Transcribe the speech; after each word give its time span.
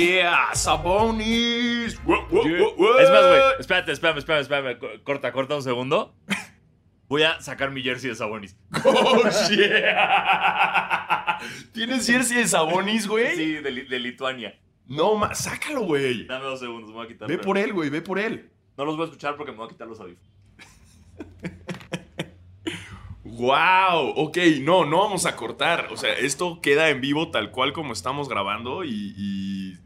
¡Sabonis! 0.00 0.08
Yeah, 0.08 0.48
Sabonis. 0.54 1.94
Es 1.94 3.10
más, 3.10 3.26
güey. 3.26 3.40
Espérate, 3.58 3.92
espérame, 3.92 4.18
espérame, 4.18 4.40
espérame. 4.42 4.78
Co- 4.78 4.88
Corta, 5.04 5.32
corta 5.32 5.56
un 5.56 5.62
segundo. 5.62 6.14
Voy 7.08 7.22
a 7.24 7.40
sacar 7.40 7.70
mi 7.70 7.82
jersey 7.82 8.10
de 8.10 8.16
Sabonis. 8.16 8.56
Oh, 8.84 9.22
yeah. 9.50 11.38
¿Tienes 11.72 12.06
jersey 12.06 12.36
de 12.38 12.46
Sabonis, 12.48 13.06
güey? 13.08 13.34
Sí, 13.36 13.52
de, 13.54 13.70
Li- 13.70 13.86
de 13.86 13.98
Lituania. 13.98 14.58
No, 14.86 15.14
ma, 15.16 15.34
sácalo, 15.34 15.82
güey. 15.82 16.26
Dame 16.26 16.44
dos 16.44 16.60
segundos, 16.60 16.90
me 16.90 16.96
voy 16.96 17.06
a 17.06 17.08
quitar. 17.08 17.28
Ve 17.28 17.38
por 17.38 17.58
él, 17.58 17.72
güey, 17.72 17.90
ve 17.90 18.00
por 18.02 18.18
él. 18.18 18.50
No 18.76 18.84
los 18.84 18.96
voy 18.96 19.04
a 19.04 19.06
escuchar 19.06 19.36
porque 19.36 19.52
me 19.52 19.58
voy 19.58 19.66
a 19.66 19.70
quitar 19.70 19.86
los 19.88 20.00
audífonos. 20.00 20.30
Wow, 23.22 24.12
ok, 24.16 24.38
no, 24.62 24.84
no 24.84 24.98
vamos 24.98 25.26
a 25.26 25.36
cortar. 25.36 25.88
O 25.92 25.96
sea, 25.96 26.12
esto 26.14 26.60
queda 26.60 26.88
en 26.90 27.00
vivo 27.00 27.30
tal 27.30 27.50
cual 27.50 27.72
como 27.72 27.92
estamos 27.92 28.28
grabando 28.28 28.82
y, 28.84 29.14
y 29.16 29.78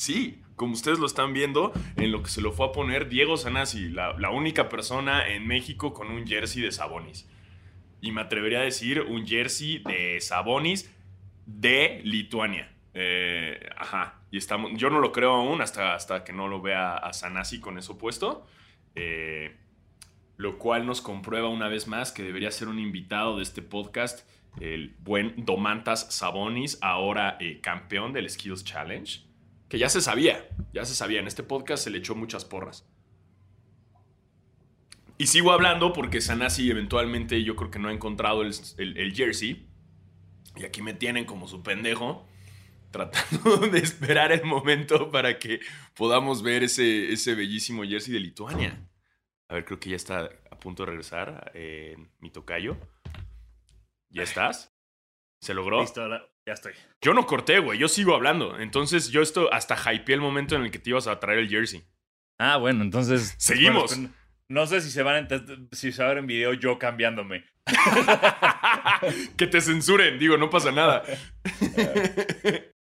sí, 0.00 0.42
como 0.56 0.72
ustedes 0.72 0.98
lo 0.98 1.06
están 1.06 1.34
viendo, 1.34 1.72
en 1.96 2.10
lo 2.10 2.22
que 2.22 2.30
se 2.30 2.40
lo 2.40 2.52
fue 2.52 2.66
a 2.66 2.72
poner 2.72 3.08
Diego 3.10 3.36
Sanasi, 3.36 3.90
la, 3.90 4.30
única 4.30 4.68
persona 4.70 5.28
en 5.28 5.46
México 5.46 5.92
con 5.92 6.10
un 6.10 6.26
jersey 6.26 6.62
de 6.62 6.72
Sabonis. 6.72 7.28
Y 8.00 8.10
me 8.10 8.22
atrevería 8.22 8.60
a 8.60 8.62
decir 8.62 9.02
un 9.02 9.26
jersey 9.26 9.82
de 9.86 10.18
Sabonis 10.20 10.90
de 11.44 12.00
Lituania. 12.02 12.72
Eh, 12.94 13.68
ajá, 13.76 14.20
y 14.30 14.38
estamos, 14.38 14.72
yo 14.74 14.88
no 14.88 15.00
lo 15.00 15.12
creo 15.12 15.34
aún 15.34 15.60
hasta, 15.60 15.94
hasta 15.94 16.24
que 16.24 16.32
no 16.32 16.48
lo 16.48 16.62
vea 16.62 16.96
a 16.96 17.12
Sanasi 17.12 17.60
con 17.60 17.76
eso 17.76 17.98
puesto. 17.98 18.46
Eh, 18.94 19.54
lo 20.38 20.56
cual 20.58 20.86
nos 20.86 21.02
comprueba 21.02 21.50
una 21.50 21.68
vez 21.68 21.86
más 21.86 22.10
que 22.10 22.22
debería 22.22 22.50
ser 22.50 22.68
un 22.68 22.78
invitado 22.78 23.36
de 23.36 23.42
este 23.42 23.60
podcast, 23.60 24.26
el 24.60 24.94
buen 25.00 25.44
Domantas 25.44 26.14
Sabonis, 26.14 26.78
ahora 26.80 27.36
eh, 27.38 27.60
campeón 27.60 28.14
del 28.14 28.30
Skills 28.30 28.64
Challenge, 28.64 29.29
que 29.70 29.78
ya 29.78 29.88
se 29.88 30.02
sabía, 30.02 30.46
ya 30.74 30.84
se 30.84 30.94
sabía, 30.94 31.20
en 31.20 31.26
este 31.26 31.42
podcast 31.42 31.82
se 31.84 31.88
le 31.90 31.98
echó 31.98 32.14
muchas 32.14 32.44
porras. 32.44 32.86
Y 35.16 35.26
sigo 35.26 35.52
hablando 35.52 35.92
porque 35.92 36.20
Sanasi 36.20 36.70
eventualmente 36.70 37.42
yo 37.44 37.54
creo 37.56 37.70
que 37.70 37.78
no 37.78 37.88
ha 37.88 37.92
encontrado 37.92 38.42
el, 38.42 38.52
el- 38.78 38.96
el 38.98 39.14
jersey, 39.14 39.66
y 40.56 40.64
aquí 40.64 40.82
me 40.82 40.94
tienen 40.94 41.24
como 41.24 41.46
su 41.46 41.62
pendejo, 41.62 42.26
tratando 42.90 43.58
de 43.58 43.78
esperar 43.78 44.32
el 44.32 44.44
momento 44.44 45.10
para 45.10 45.38
que 45.38 45.60
podamos 45.94 46.42
ver 46.42 46.64
ese, 46.64 47.12
ese 47.12 47.34
bellísimo 47.34 47.84
jersey 47.84 48.12
de 48.12 48.20
Lituania. 48.20 48.88
A 49.48 49.54
ver, 49.54 49.64
creo 49.64 49.78
que 49.78 49.90
ya 49.90 49.96
está 49.96 50.30
a 50.50 50.58
punto 50.58 50.82
de 50.84 50.88
regresar 50.90 51.52
eh, 51.54 51.96
mi 52.18 52.30
tocayo. 52.30 52.76
¿Ya 54.08 54.22
estás? 54.24 54.74
¿Se 55.40 55.54
logró? 55.54 55.80
Listo, 55.82 56.02
ahora 56.02 56.26
ya 56.50 56.54
estoy. 56.54 56.72
Yo 57.00 57.14
no 57.14 57.26
corté, 57.26 57.60
güey. 57.60 57.78
Yo 57.78 57.86
sigo 57.86 58.14
hablando. 58.14 58.58
Entonces 58.58 59.10
yo 59.10 59.22
esto 59.22 59.52
hasta 59.52 59.76
hypeé 59.76 60.16
el 60.16 60.20
momento 60.20 60.56
en 60.56 60.62
el 60.62 60.72
que 60.72 60.80
te 60.80 60.90
ibas 60.90 61.06
a 61.06 61.20
traer 61.20 61.38
el 61.38 61.48
jersey. 61.48 61.84
Ah, 62.38 62.56
bueno, 62.56 62.82
entonces. 62.82 63.36
Seguimos. 63.38 63.96
bueno, 63.96 64.12
no 64.48 64.66
sé 64.66 64.80
si 64.80 64.90
se 64.90 65.04
van 65.04 65.26
a 65.26 65.28
si 65.72 65.92
se 65.92 66.02
va 66.02 66.08
a 66.08 66.14
ver 66.14 66.18
en 66.18 66.26
video 66.26 66.52
yo 66.54 66.76
cambiándome. 66.78 67.44
que 69.36 69.46
te 69.46 69.60
censuren. 69.60 70.18
Digo, 70.18 70.36
no 70.36 70.50
pasa 70.50 70.72
nada. 70.72 71.04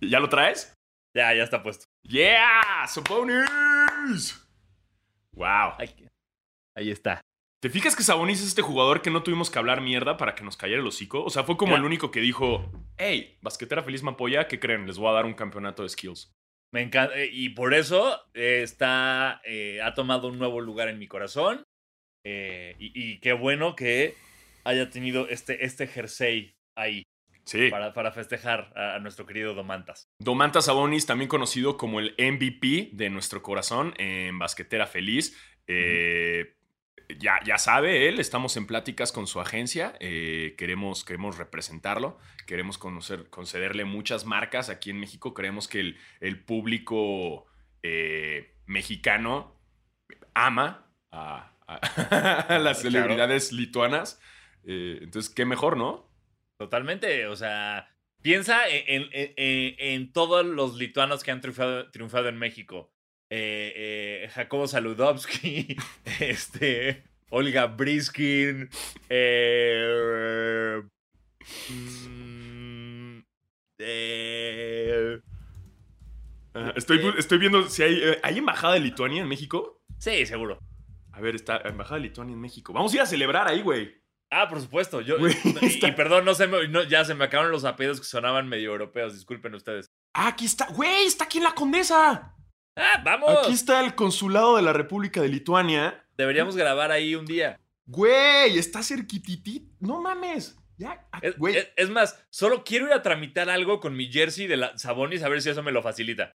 ¿Ya 0.00 0.18
lo 0.18 0.30
traes? 0.30 0.72
Ya, 1.14 1.34
ya 1.34 1.42
está 1.44 1.62
puesto. 1.62 1.84
¡Yeah! 2.02 2.86
¡Sabonis! 2.86 4.42
¡Wow! 5.32 5.74
Ahí, 5.78 6.08
ahí 6.74 6.90
está. 6.90 7.20
¿Te 7.60 7.70
fijas 7.70 7.96
que 7.96 8.02
Sabonis 8.02 8.40
es 8.40 8.48
este 8.48 8.62
jugador 8.62 9.02
que 9.02 9.10
no 9.10 9.22
tuvimos 9.22 9.50
que 9.50 9.58
hablar 9.58 9.80
mierda 9.80 10.16
para 10.16 10.34
que 10.34 10.44
nos 10.44 10.56
cayera 10.56 10.80
el 10.80 10.86
hocico? 10.86 11.24
O 11.24 11.30
sea, 11.30 11.44
fue 11.44 11.56
como 11.56 11.74
el 11.76 11.84
único 11.84 12.10
que 12.10 12.20
dijo, 12.20 12.70
hey, 12.98 13.38
basquetera 13.40 13.82
feliz 13.82 14.02
me 14.02 14.10
apoya, 14.10 14.46
¿qué 14.46 14.60
creen? 14.60 14.86
Les 14.86 14.98
voy 14.98 15.08
a 15.08 15.12
dar 15.12 15.24
un 15.24 15.34
campeonato 15.34 15.82
de 15.82 15.88
skills. 15.88 16.32
Me 16.72 16.82
encanta. 16.82 17.16
eh, 17.16 17.30
Y 17.32 17.50
por 17.50 17.72
eso 17.74 18.20
eh, 18.34 18.60
está. 18.62 19.40
eh, 19.44 19.80
ha 19.82 19.94
tomado 19.94 20.28
un 20.28 20.38
nuevo 20.38 20.60
lugar 20.60 20.88
en 20.88 20.98
mi 20.98 21.08
corazón. 21.08 21.62
Eh, 22.24 22.74
y, 22.78 22.92
y 22.94 23.20
qué 23.20 23.32
bueno 23.32 23.74
que 23.74 24.14
haya 24.64 24.90
tenido 24.90 25.28
este, 25.28 25.64
este 25.64 25.86
jersey 25.86 26.56
ahí 26.76 27.04
Sí. 27.44 27.68
para, 27.70 27.94
para 27.94 28.10
festejar 28.10 28.72
a, 28.76 28.96
a 28.96 28.98
nuestro 28.98 29.24
querido 29.24 29.54
Domantas. 29.54 30.08
Domantas 30.20 30.64
Sabonis, 30.66 31.06
también 31.06 31.28
conocido 31.28 31.76
como 31.76 32.00
el 32.00 32.14
MVP 32.18 32.90
de 32.92 33.08
nuestro 33.08 33.40
corazón 33.42 33.94
en 33.98 34.36
Basquetera 34.40 34.86
Feliz. 34.88 35.36
Eh, 35.68 36.54
ya, 37.18 37.38
ya 37.44 37.58
sabe 37.58 38.08
él, 38.08 38.18
estamos 38.18 38.56
en 38.56 38.66
pláticas 38.66 39.12
con 39.12 39.26
su 39.26 39.40
agencia, 39.40 39.94
eh, 40.00 40.54
queremos, 40.58 41.04
queremos 41.04 41.38
representarlo, 41.38 42.18
queremos 42.46 42.78
conocer, 42.78 43.28
concederle 43.30 43.84
muchas 43.84 44.24
marcas 44.24 44.68
aquí 44.70 44.90
en 44.90 44.98
México, 45.00 45.34
creemos 45.34 45.68
que 45.68 45.80
el, 45.80 45.98
el 46.20 46.44
público 46.44 47.46
eh, 47.82 48.54
mexicano 48.66 49.60
ama 50.34 50.90
a, 51.10 51.52
a- 51.66 51.76
a 52.54 52.58
las 52.58 52.80
Claro. 52.80 52.92
celebridades 52.92 53.52
lituanas. 53.52 54.20
Eh, 54.64 54.98
entonces, 55.02 55.32
qué 55.32 55.44
mejor, 55.44 55.76
¿no? 55.76 56.08
Totalmente. 56.58 57.26
O 57.26 57.36
sea, 57.36 57.88
piensa 58.22 58.68
en, 58.68 59.02
en- 59.12 59.34
en- 59.36 59.74
en 59.78 60.12
todos 60.12 60.44
los 60.44 60.74
lituanos 60.76 61.22
que 61.22 61.30
han 61.30 61.40
triunfado, 61.40 61.90
triunfado 61.90 62.28
en 62.28 62.36
México. 62.38 62.92
Eh, 63.30 63.72
eh, 64.24 64.28
Jacobo 64.32 64.68
Saludowski, 64.68 65.76
este, 66.20 67.02
Olga 67.30 67.66
Briskin, 67.66 68.68
eh, 69.08 70.82
mm, 71.70 73.18
eh, 73.78 75.20
Ah, 76.54 76.72
estoy, 76.74 76.98
Eh. 76.98 77.14
estoy 77.18 77.36
viendo 77.38 77.68
si 77.68 77.82
hay, 77.82 78.00
eh, 78.02 78.18
¿hay 78.22 78.38
embajada 78.38 78.74
de 78.74 78.80
Lituania 78.80 79.20
en 79.22 79.28
México. 79.28 79.82
sí, 79.98 80.24
seguro. 80.24 80.58
A 81.12 81.20
ver, 81.20 81.34
está 81.34 81.58
Embajada 81.64 81.96
de 81.96 82.02
Lituania 82.02 82.34
en 82.34 82.40
México. 82.40 82.72
Vamos 82.74 82.92
a 82.92 82.96
ir 82.96 83.00
a 83.02 83.06
celebrar 83.06 83.48
ahí, 83.48 83.62
güey. 83.62 83.94
Ah, 84.30 84.48
por 84.48 84.60
supuesto. 84.60 85.00
Yo, 85.00 85.18
Güey, 85.18 85.34
y, 85.44 85.48
está- 85.66 85.88
y 85.88 85.92
perdón, 85.92 86.24
no 86.26 86.34
se 86.34 86.46
me- 86.46 86.68
no, 86.68 86.82
ya 86.82 87.04
se 87.04 87.14
me 87.14 87.24
acabaron 87.24 87.52
los 87.52 87.64
apellidos 87.64 88.00
que 88.00 88.06
sonaban 88.06 88.48
medio 88.48 88.70
europeos. 88.72 89.14
Disculpen 89.14 89.54
ustedes. 89.54 89.86
Ah, 90.14 90.28
aquí 90.28 90.44
está. 90.46 90.66
Güey, 90.68 91.06
está 91.06 91.24
aquí 91.24 91.38
en 91.38 91.44
la 91.44 91.54
Condesa. 91.54 92.34
¡Ah, 92.76 93.00
vamos! 93.04 93.30
Aquí 93.44 93.52
está 93.52 93.84
el 93.84 93.94
consulado 93.94 94.56
de 94.56 94.62
la 94.62 94.72
República 94.72 95.20
de 95.22 95.28
Lituania. 95.28 96.04
Deberíamos 96.16 96.56
grabar 96.56 96.92
ahí 96.92 97.14
un 97.14 97.26
día. 97.26 97.58
Güey, 97.86 98.58
está 98.58 98.82
cerquitití. 98.82 99.70
No 99.80 100.00
mames. 100.00 100.56
Ya, 100.78 101.06
ah, 101.10 101.20
Es, 101.22 101.38
güey. 101.38 101.56
es- 101.56 101.68
es 101.76 101.88
más, 101.90 102.22
solo 102.28 102.62
quiero 102.64 102.86
ir 102.86 102.92
a 102.92 103.02
tramitar 103.02 103.48
algo 103.48 103.80
con 103.80 103.96
mi 103.96 104.12
jersey 104.12 104.46
de 104.46 104.58
la 104.58 104.76
Sabonis 104.76 105.22
a 105.22 105.28
ver 105.30 105.40
si 105.40 105.48
eso 105.48 105.62
me 105.62 105.72
lo 105.72 105.82
facilita. 105.82 106.32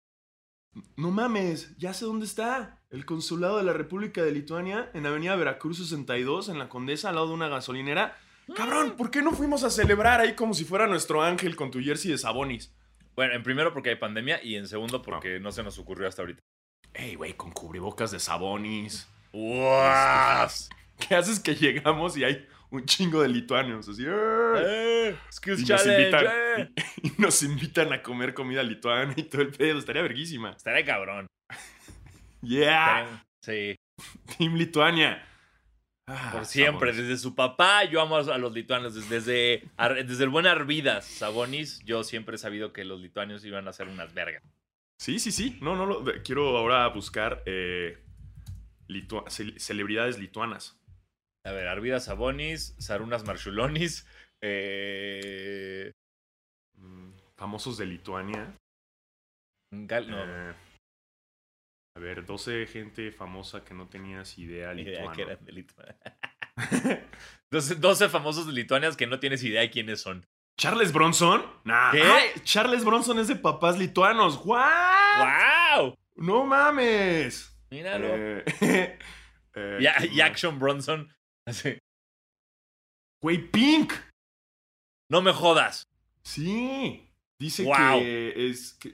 No 0.97 1.10
mames, 1.10 1.74
ya 1.78 1.94
sé 1.94 2.04
dónde 2.04 2.26
está. 2.26 2.82
El 2.91 3.06
consulado 3.06 3.56
de 3.56 3.62
la 3.64 3.72
República 3.72 4.22
de 4.22 4.32
Lituania 4.32 4.91
en 4.92 5.06
Avenida 5.06 5.34
Veracruz 5.36 5.78
62, 5.78 6.50
en 6.50 6.58
la 6.58 6.68
Condesa, 6.68 7.08
al 7.08 7.14
lado 7.14 7.28
de 7.28 7.34
una 7.34 7.48
gasolinera. 7.48 8.18
Cabrón, 8.54 8.94
¿por 8.97 9.10
qué 9.10 9.22
no 9.22 9.32
fuimos 9.32 9.64
a 9.64 9.70
celebrar 9.70 10.20
ahí 10.20 10.34
como 10.34 10.53
si 10.53 10.64
fuera 10.64 10.86
nuestro 10.86 11.22
ángel 11.22 11.56
con 11.56 11.70
tu 11.70 11.80
jersey 11.80 12.10
de 12.10 12.18
Sabonis? 12.18 12.74
Bueno, 13.16 13.32
en 13.32 13.43
primero 13.43 13.72
porque 13.72 13.88
hay 13.91 13.97
pandemia 13.97 14.41
y 14.43 14.56
en 14.56 14.69
segundo 14.69 15.00
porque 15.00 15.41
no 15.41 15.50
se 15.50 15.62
nos 15.62 15.78
ocurrió 15.78 16.06
hasta 16.06 16.21
ahorita. 16.21 16.43
Ey, 16.93 17.15
güey, 17.15 17.32
con 17.32 17.50
cubrebocas 17.50 18.10
de 18.10 18.21
Sabonis. 18.21 19.09
¡Uas! 19.32 20.69
¿Qué 20.99 21.15
haces 21.15 21.41
que 21.41 21.54
llegamos 21.54 22.16
y 22.19 22.25
hay 22.25 22.47
un 22.71 22.84
chingo 22.84 23.22
de 23.22 23.28
lituanos? 23.28 23.88
Así, 23.88 24.04
¡eh! 24.06 24.12
¡Eh! 24.56 25.16
Y, 25.47 25.65
nos 25.65 25.87
invitan, 25.87 26.27
eh. 26.27 26.71
y, 27.03 27.09
y 27.09 27.12
nos 27.16 27.43
invitan 27.43 27.93
a 27.93 28.03
comer 28.03 28.34
comida 28.34 28.63
lituana 28.63 29.15
y 29.16 29.22
todo 29.22 29.42
el 29.42 29.51
pedo. 29.51 29.78
Estaría 29.78 30.03
verguísima. 30.03 30.51
Estaría 30.51 30.84
cabrón. 30.84 31.27
Yeah, 32.42 33.24
Sí, 33.42 33.74
Team 34.36 34.54
Lituania. 34.54 35.27
Ah, 36.08 36.30
por 36.32 36.47
siempre. 36.47 36.91
Sabonis. 36.92 37.08
Desde 37.08 37.22
su 37.22 37.34
papá, 37.34 37.84
yo 37.84 38.00
amo 38.00 38.16
a 38.16 38.38
los 38.38 38.53
lituanos. 38.54 38.94
Desde, 39.08 39.62
desde, 40.06 40.24
el 40.24 40.30
buen 40.30 40.47
Arvidas, 40.47 41.04
Sabonis, 41.04 41.80
yo 41.84 42.04
siempre 42.04 42.36
he 42.36 42.38
sabido 42.38 42.72
que 42.72 42.84
los 42.84 43.00
lituanos 43.00 43.44
iban 43.44 43.66
a 43.66 43.72
ser 43.72 43.88
unas 43.88 44.14
vergas. 44.14 44.42
Sí, 44.98 45.18
sí, 45.18 45.32
sí. 45.32 45.58
No, 45.60 45.74
no, 45.76 45.84
lo- 45.84 46.04
quiero 46.24 46.56
ahora 46.56 46.86
buscar 46.88 47.42
eh, 47.47 47.98
litua- 48.88 49.28
ce- 49.28 49.58
celebridades 49.58 50.18
lituanas. 50.18 50.78
A 51.44 51.50
ver, 51.53 51.68
Arvidas 51.68 52.04
Sabonis, 52.06 52.74
Sarunas 52.78 53.24
Marshulonis, 53.24 54.06
eh, 54.41 55.92
Mm, 56.78 57.10
famosos 57.36 57.78
de 57.78 57.86
Lituania. 57.86 58.54
Gal- 59.72 60.10
no, 60.10 60.22
Eh, 60.24 60.54
a 61.97 61.98
ver, 61.98 62.27
12 62.27 62.66
gente 62.66 63.10
famosa 63.10 63.65
que 63.65 63.72
no 63.72 63.89
tenías 63.89 64.37
idea 64.39 64.75
lituano. 64.75 65.13
que 65.13 65.22
eran 65.22 65.43
de 65.45 65.53
Lituania. 65.53 65.97
12, 67.51 67.77
12 67.77 68.09
famosos 68.10 68.47
de 68.47 68.53
Lituanias 68.53 68.97
que 68.98 69.07
no 69.07 69.19
tienes 69.19 69.43
idea 69.43 69.63
de 69.63 69.71
quiénes 69.71 70.03
son. 70.03 70.27
¿Charles 70.59 70.93
Bronson? 70.93 71.45
Nah. 71.65 71.93
¿Qué? 71.93 72.03
Ay, 72.03 72.28
Charles 72.45 72.84
Bronson 72.84 73.19
es 73.19 73.28
de 73.28 73.37
papás 73.37 73.78
lituanos. 73.78 74.39
¿What? 74.45 75.78
¡Wow! 75.78 75.97
¡No 76.16 76.45
mames! 76.45 77.57
Míralo. 77.71 78.09
Eh, 78.10 78.45
eh, 79.54 80.09
y. 80.13 80.21
Action 80.21 80.59
Bronson. 80.59 81.09
Así, 81.47 81.78
Güey, 83.22 83.39
Pink. 83.51 83.93
No 85.10 85.22
me 85.22 85.33
jodas. 85.33 85.87
Sí. 86.25 87.10
Dice 87.39 87.65
Wow. 87.65 88.01
que 88.01 88.51
es. 88.51 88.75
que 88.75 88.93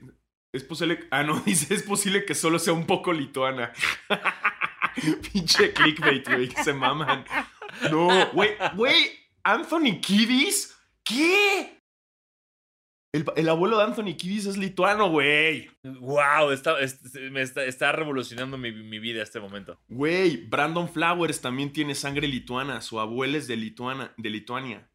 es 0.53 0.65
posible. 0.65 1.07
Ah, 1.11 1.23
no, 1.23 1.41
dice 1.47 1.75
es 1.75 1.83
posible 1.83 2.25
que 2.25 2.35
solo 2.35 2.59
sea 2.59 2.73
un 2.73 2.87
poco 2.87 3.13
lituana. 3.13 3.73
Pinche 5.33 5.73
clickbait, 5.73 6.29
güey, 6.29 6.49
que 6.49 6.63
se 6.63 6.73
maman. 6.75 7.25
No, 7.91 8.31
güey, 8.33 8.51
güey, 8.75 8.95
Anthony 9.43 10.01
Kiddis. 10.01 10.77
¿Qué? 11.05 11.79
El, 13.15 13.25
el 13.37 13.49
abuelo 13.49 13.77
de 13.79 13.85
Anthony 13.85 14.15
Kiddis 14.17 14.47
es 14.47 14.57
lituano, 14.57 15.11
güey. 15.11 15.71
Wow, 15.83 16.51
está, 16.51 16.79
es- 16.81 17.01
me 17.31 17.43
está, 17.43 17.65
está 17.65 17.93
revolucionando 17.93 18.57
mi, 18.57 18.73
mi 18.73 18.99
vida 18.99 19.23
este 19.23 19.41
momento. 19.41 19.79
Güey, 19.89 20.47
Brandon 20.49 20.89
Flowers 20.89 21.41
también 21.41 21.73
tiene 21.73 21.95
sangre 21.95 22.27
lituana. 22.29 22.81
Su 22.81 23.01
abuela 23.01 23.37
es 23.39 23.49
de, 23.49 23.57
Lituana, 23.57 24.15
de 24.17 24.31
Lituania. 24.31 24.89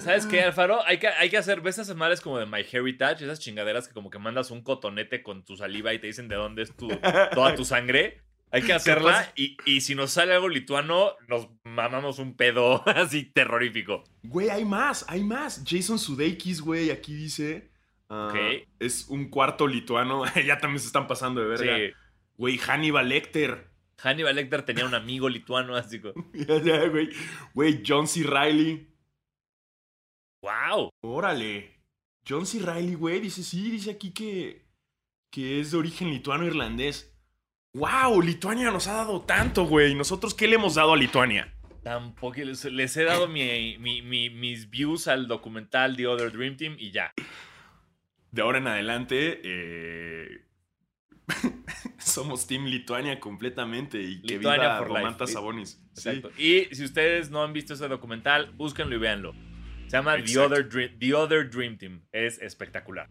¿Sabes 0.00 0.26
qué, 0.26 0.42
Alfaro? 0.42 0.84
Hay 0.86 0.98
que, 0.98 1.08
hay 1.08 1.30
que 1.30 1.36
hacer, 1.36 1.60
¿ves 1.60 1.78
esas 1.78 1.96
madres 1.96 2.20
como 2.20 2.38
de 2.38 2.46
My 2.46 2.64
Heritage? 2.70 3.24
Esas 3.24 3.40
chingaderas 3.40 3.88
que 3.88 3.94
como 3.94 4.10
que 4.10 4.18
mandas 4.18 4.50
un 4.50 4.62
cotonete 4.62 5.22
con 5.22 5.44
tu 5.44 5.56
saliva 5.56 5.92
y 5.92 5.98
te 5.98 6.06
dicen 6.06 6.28
de 6.28 6.36
dónde 6.36 6.62
es 6.62 6.76
tu, 6.76 6.88
toda 7.34 7.54
tu 7.54 7.64
sangre. 7.64 8.20
Hay 8.50 8.62
que 8.62 8.74
hacerla 8.74 9.32
y, 9.34 9.56
y 9.64 9.80
si 9.80 9.94
nos 9.94 10.10
sale 10.10 10.34
algo 10.34 10.48
lituano, 10.48 11.12
nos 11.26 11.48
mamamos 11.64 12.18
un 12.18 12.36
pedo 12.36 12.82
así 12.86 13.24
terrorífico. 13.24 14.04
Güey, 14.22 14.50
hay 14.50 14.64
más, 14.64 15.06
hay 15.08 15.24
más. 15.24 15.64
Jason 15.66 15.98
Sudeikis, 15.98 16.60
güey, 16.60 16.90
aquí 16.90 17.14
dice. 17.14 17.70
Ok. 18.08 18.36
Es 18.78 19.06
un 19.08 19.30
cuarto 19.30 19.66
lituano. 19.66 20.24
ya 20.46 20.58
también 20.58 20.80
se 20.80 20.86
están 20.86 21.06
pasando 21.06 21.40
de 21.40 21.46
verga. 21.46 21.76
Sí. 21.76 21.94
Güey, 22.36 22.58
Hannibal 22.58 23.08
Lecter. 23.08 23.70
Hannibal 23.96 24.36
Lecter 24.36 24.62
tenía 24.62 24.84
un 24.84 24.94
amigo 24.94 25.30
lituano, 25.30 25.74
así 25.74 26.00
como, 26.00 26.14
Ya, 26.34 26.60
ya, 26.60 26.86
güey. 26.88 27.08
Güey, 27.54 27.82
John 27.86 28.06
C. 28.06 28.22
Riley. 28.22 28.91
Wow. 30.42 30.90
Órale. 31.02 31.80
John 32.28 32.46
C. 32.46 32.58
Riley, 32.60 32.94
güey, 32.94 33.20
dice, 33.20 33.42
sí, 33.42 33.70
dice 33.70 33.90
aquí 33.92 34.12
que, 34.12 34.64
que 35.30 35.60
es 35.60 35.70
de 35.72 35.78
origen 35.78 36.10
lituano-irlandés. 36.10 37.08
¡Wow! 37.74 38.20
Lituania 38.22 38.70
nos 38.70 38.86
ha 38.86 38.92
dado 38.94 39.22
tanto, 39.22 39.64
güey. 39.64 39.94
¿Nosotros 39.94 40.34
qué 40.34 40.46
le 40.46 40.56
hemos 40.56 40.74
dado 40.74 40.92
a 40.92 40.96
Lituania? 40.96 41.52
Tampoco 41.82 42.36
les, 42.38 42.64
les 42.66 42.96
he 42.96 43.02
dado 43.04 43.26
mi, 43.28 43.76
mi- 43.78 44.02
mi- 44.02 44.30
mis 44.30 44.70
views 44.70 45.08
al 45.08 45.26
documental 45.26 45.96
The 45.96 46.06
Other 46.06 46.30
Dream 46.30 46.56
Team 46.56 46.76
y 46.78 46.90
ya. 46.92 47.12
De 48.30 48.42
ahora 48.42 48.58
en 48.58 48.66
adelante, 48.68 49.40
eh, 49.42 50.44
somos 51.98 52.46
Team 52.46 52.66
Lituania 52.66 53.18
completamente 53.18 54.00
y 54.00 54.20
que 54.22 54.36
Lituania 54.36 54.80
viva 54.80 55.00
Li- 55.26 55.32
Sabonis. 55.32 55.80
Sí. 55.94 56.22
Y 56.38 56.74
si 56.74 56.84
ustedes 56.84 57.30
no 57.30 57.42
han 57.42 57.52
visto 57.52 57.74
ese 57.74 57.88
documental, 57.88 58.52
búsquenlo 58.52 58.94
y 58.94 58.98
véanlo. 58.98 59.34
Se 59.92 59.98
llama 59.98 60.16
The. 60.24 60.38
Other, 60.38 60.66
Dream, 60.66 60.98
The 60.98 61.14
Other 61.14 61.50
Dream 61.50 61.76
Team. 61.76 62.00
Es 62.12 62.40
espectacular. 62.40 63.10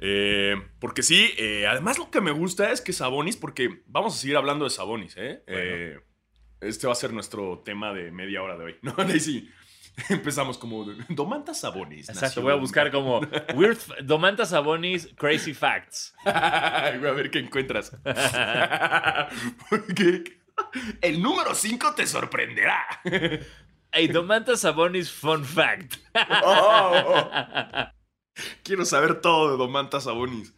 Eh, 0.00 0.54
porque 0.78 1.02
sí, 1.02 1.32
eh, 1.36 1.66
además 1.66 1.98
lo 1.98 2.08
que 2.08 2.20
me 2.20 2.30
gusta 2.30 2.70
es 2.70 2.80
que 2.80 2.92
Sabonis, 2.92 3.36
porque 3.36 3.82
vamos 3.86 4.14
a 4.14 4.18
seguir 4.18 4.36
hablando 4.36 4.64
de 4.64 4.70
Sabonis, 4.70 5.16
¿eh? 5.16 5.42
Bueno. 5.48 5.60
Eh, 5.60 6.00
este 6.60 6.86
va 6.86 6.92
a 6.92 6.96
ser 6.96 7.12
nuestro 7.12 7.64
tema 7.64 7.92
de 7.92 8.12
media 8.12 8.44
hora 8.44 8.56
de 8.56 8.64
hoy. 8.64 8.76
No, 8.82 8.92
de 8.92 9.12
ahí 9.12 9.18
sí. 9.18 9.50
Empezamos 10.08 10.56
como 10.56 10.84
Domantas 11.08 11.58
Sabonis. 11.58 12.08
Exacto. 12.08 12.42
Voy 12.42 12.52
a 12.52 12.56
buscar 12.56 12.92
como 12.92 13.20
Weird 13.56 13.78
Domantas 14.04 14.50
Sabonis 14.50 15.08
Crazy 15.16 15.52
Facts. 15.52 16.14
Voy 16.24 16.32
a 16.32 17.12
ver 17.12 17.32
qué 17.32 17.40
encuentras. 17.40 17.90
Porque 19.68 20.38
el 21.00 21.20
número 21.20 21.56
5 21.56 21.94
te 21.96 22.06
sorprenderá. 22.06 22.86
Hey, 23.98 24.06
Domantas 24.06 24.60
Sabonis 24.60 25.10
Fun 25.10 25.44
Fact. 25.44 25.96
Oh. 26.44 27.02
Quiero 28.62 28.84
saber 28.84 29.20
todo 29.20 29.50
de 29.50 29.56
Domantas 29.56 30.04
Sabonis. 30.04 30.54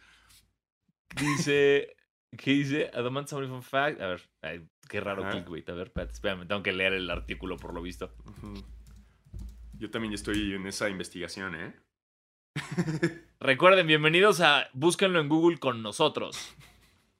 dice. 1.15 1.95
¿Qué 2.37 2.51
dice? 2.51 2.91
A 2.93 3.01
Domantas 3.01 3.31
Sabonis 3.31 3.49
Fun 3.49 3.63
Fact. 3.63 3.99
A 3.99 4.09
ver, 4.09 4.29
ay, 4.43 4.67
qué 4.87 5.01
raro 5.01 5.23
Ajá. 5.23 5.31
clickbait. 5.31 5.67
A 5.69 5.73
ver, 5.73 5.87
espérate, 5.87 6.13
espérame, 6.13 6.47
tengo 6.47 6.61
que 6.61 6.71
leer 6.71 6.93
el 6.93 7.09
artículo 7.09 7.57
por 7.57 7.73
lo 7.73 7.81
visto. 7.81 8.13
Yo 9.73 9.89
también 9.89 10.13
estoy 10.13 10.53
en 10.53 10.67
esa 10.67 10.87
investigación, 10.87 11.55
¿eh? 11.55 11.75
Recuerden, 13.39 13.87
bienvenidos 13.87 14.39
a 14.41 14.69
Búsquenlo 14.73 15.19
en 15.19 15.29
Google 15.29 15.57
con 15.57 15.81
nosotros. 15.81 16.53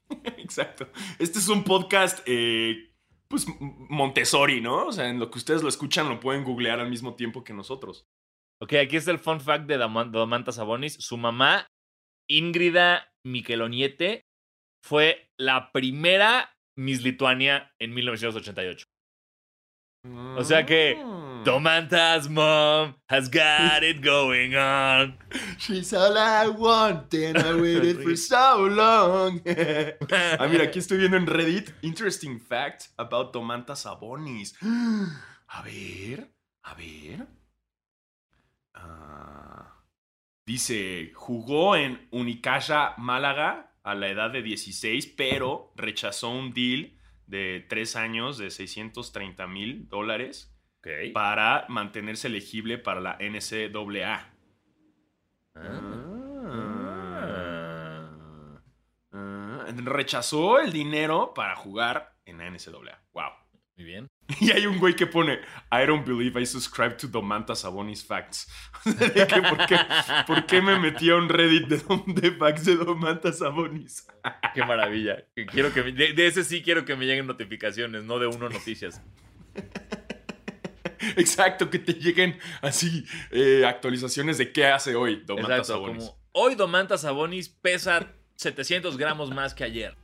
Exacto. 0.38 0.88
Este 1.18 1.40
es 1.40 1.48
un 1.48 1.64
podcast, 1.64 2.20
eh, 2.28 2.91
pues, 3.32 3.48
Montessori, 3.90 4.62
¿no? 4.62 4.86
O 4.88 4.92
sea, 4.92 5.10
en 5.10 5.20
lo 5.20 5.32
que 5.32 5.40
ustedes 5.40 5.64
lo 5.64 5.70
escuchan 5.70 6.08
lo 6.10 6.20
pueden 6.20 6.44
googlear 6.44 6.80
al 6.80 6.90
mismo 6.90 7.16
tiempo 7.16 7.44
que 7.44 7.54
nosotros. 7.54 8.06
Ok, 8.62 8.74
aquí 8.74 8.98
está 8.98 9.10
el 9.10 9.18
fun 9.18 9.42
fact 9.42 9.66
de 9.66 9.78
Daman- 9.80 10.12
Domantas 10.12 10.56
Sabonis. 10.58 10.94
Su 11.00 11.18
mamá, 11.18 11.66
Ingrida 12.30 13.12
Micheloniete, 13.26 14.22
fue 14.86 15.28
la 15.40 15.72
primera 15.72 16.54
Miss 16.78 17.04
Lituania 17.04 17.72
en 17.82 17.94
1988. 17.96 18.86
O 20.04 20.44
sea 20.44 20.66
que, 20.66 20.98
Mm. 21.42 21.44
Domantas 21.44 22.30
mom 22.30 22.94
has 23.10 23.28
got 23.28 23.82
it 23.82 24.00
going 24.02 24.54
on. 24.56 25.18
She's 25.58 25.92
all 25.92 26.16
I 26.16 26.48
want 26.48 27.12
and 27.16 27.36
I 27.38 27.56
waited 27.60 28.00
for 28.04 28.16
so 28.16 28.68
long. 28.68 29.42
ah, 30.40 30.48
mira, 30.48 30.66
aquí 30.66 30.78
estoy 30.78 31.00
viendo 31.00 31.18
en 31.18 31.26
Reddit. 31.26 31.74
Interesting 31.82 32.40
fact 32.40 32.90
about 32.98 33.34
Domantas 33.34 33.82
Sabonis. 33.82 34.54
A 35.54 35.62
ver, 35.64 36.32
a 36.64 36.74
ver. 36.76 37.28
Ah, 38.76 39.74
dice, 40.46 41.12
jugó 41.14 41.76
en 41.76 42.08
Unicaja 42.12 42.94
Málaga 42.98 43.74
a 43.84 43.96
la 43.96 44.08
edad 44.08 44.30
de 44.32 44.42
16, 44.44 45.08
pero 45.18 45.74
rechazó 45.76 46.30
un 46.30 46.54
deal 46.54 46.94
de 47.32 47.66
3 47.70 47.96
años 47.96 48.38
de 48.38 48.52
630 48.52 49.48
mil 49.48 49.88
dólares 49.88 50.54
para 51.14 51.66
mantenerse 51.70 52.28
elegible 52.28 52.78
para 52.78 53.00
la 53.00 53.18
NCAA. 53.20 54.34
Ah. 55.56 56.18
Ah, 59.14 59.66
rechazó 59.76 60.60
el 60.60 60.74
dinero 60.74 61.34
para 61.34 61.56
jugar 61.56 62.18
en 62.26 62.38
la 62.38 62.50
NCAA. 62.50 63.02
Wow. 63.14 63.32
Muy 63.78 63.86
bien. 63.86 64.08
Y 64.40 64.52
hay 64.52 64.66
un 64.66 64.78
güey 64.80 64.96
que 64.96 65.08
pone, 65.08 65.40
I 65.72 65.86
don't 65.86 66.06
believe 66.08 66.40
I 66.40 66.46
subscribe 66.46 66.96
to 66.98 67.08
Domantas 67.08 67.62
Sabonis 67.62 68.04
Facts. 68.06 68.48
De 68.86 69.28
que, 69.28 69.42
¿por, 69.42 69.66
qué, 69.66 69.78
por 70.28 70.46
qué 70.46 70.62
me 70.62 70.80
metí 70.80 71.10
a 71.10 71.16
un 71.16 71.28
Reddit 71.30 71.68
de, 71.68 71.78
de 72.22 72.32
facts 72.32 72.66
de 72.66 72.76
Domantas 72.76 73.40
Sabonis? 73.40 74.08
Qué 74.54 74.64
maravilla. 74.64 75.24
Quiero 75.52 75.74
que 75.74 75.84
me- 75.84 75.92
de, 75.92 76.14
de 76.14 76.28
ese 76.28 76.44
sí 76.44 76.62
quiero 76.62 76.86
que 76.86 76.96
me 76.96 77.06
lleguen 77.06 77.28
notificaciones, 77.28 78.04
no 78.04 78.20
de 78.20 78.28
uno 78.28 78.50
noticias. 78.50 79.02
Exacto, 81.18 81.70
que 81.70 81.80
te 81.80 81.94
lleguen 81.94 82.38
así 82.62 83.06
eh, 83.32 83.66
actualizaciones 83.66 84.38
de 84.38 84.52
qué 84.52 84.68
hace 84.68 84.96
hoy 84.96 85.24
Domantas 85.26 85.60
Exacto, 85.60 85.74
Sabonis. 85.74 86.06
como 86.06 86.20
hoy 86.34 86.56
Domantas 86.56 87.02
Sabonis 87.02 87.50
pesa 87.50 88.08
700 88.36 88.98
gramos 88.98 89.32
más 89.32 89.54
que 89.54 89.64
ayer. 89.64 89.96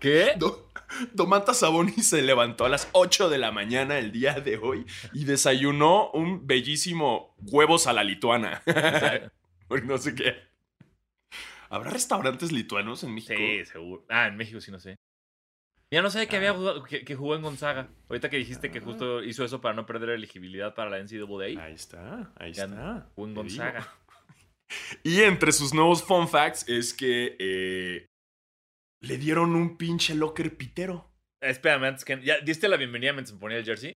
¿Qué? 0.00 0.34
Do- 0.36 0.68
Domantas 1.12 1.58
Sabonis 1.58 2.08
se 2.08 2.22
levantó 2.22 2.64
a 2.64 2.68
las 2.68 2.88
8 2.92 3.28
de 3.28 3.38
la 3.38 3.52
mañana 3.52 3.98
el 3.98 4.10
día 4.10 4.34
de 4.40 4.56
hoy 4.56 4.86
y 5.12 5.24
desayunó 5.24 6.10
un 6.12 6.46
bellísimo 6.46 7.34
huevos 7.42 7.86
a 7.86 7.92
la 7.92 8.04
lituana. 8.04 8.62
Porque 9.68 9.86
no 9.86 9.98
sé 9.98 10.14
qué. 10.14 10.34
¿Habrá 11.68 11.90
restaurantes 11.90 12.52
lituanos 12.52 13.04
en 13.04 13.14
México? 13.14 13.34
Sí, 13.36 13.64
seguro. 13.66 14.06
Ah, 14.08 14.26
en 14.28 14.36
México 14.36 14.60
sí 14.60 14.70
no 14.70 14.80
sé. 14.80 14.96
Ya 15.92 16.00
no 16.02 16.08
sé 16.10 16.26
que 16.26 16.36
había 16.36 16.52
jugado- 16.54 16.82
que, 16.84 17.04
que 17.04 17.14
jugó 17.14 17.34
en 17.36 17.42
Gonzaga. 17.42 17.88
Ahorita 18.08 18.30
que 18.30 18.38
dijiste 18.38 18.70
que 18.70 18.80
justo 18.80 19.22
hizo 19.22 19.44
eso 19.44 19.60
para 19.60 19.74
no 19.74 19.84
perder 19.84 20.10
elegibilidad 20.10 20.74
para 20.74 20.88
la 20.90 20.98
NCAA. 20.98 21.62
Ahí 21.64 21.74
está, 21.74 22.32
ahí 22.36 22.52
Ya 22.52 22.64
está. 22.64 23.08
Jugó 23.14 23.26
en 23.28 23.34
digo. 23.34 23.42
Gonzaga. 23.42 23.94
Y 25.02 25.22
entre 25.22 25.50
sus 25.52 25.72
nuevos 25.72 26.02
fun 26.02 26.28
facts 26.28 26.68
es 26.68 26.92
que 26.92 27.36
eh, 27.38 28.06
le 29.00 29.18
dieron 29.18 29.54
un 29.54 29.76
pinche 29.76 30.14
locker 30.14 30.56
pitero. 30.56 31.10
Espérame, 31.40 31.84
antes 31.84 32.04
que. 32.04 32.20
¿Ya 32.22 32.40
diste 32.40 32.68
la 32.68 32.76
bienvenida 32.76 33.12
mientras 33.12 33.34
me 33.34 33.40
ponía 33.40 33.58
el 33.58 33.64
jersey? 33.64 33.92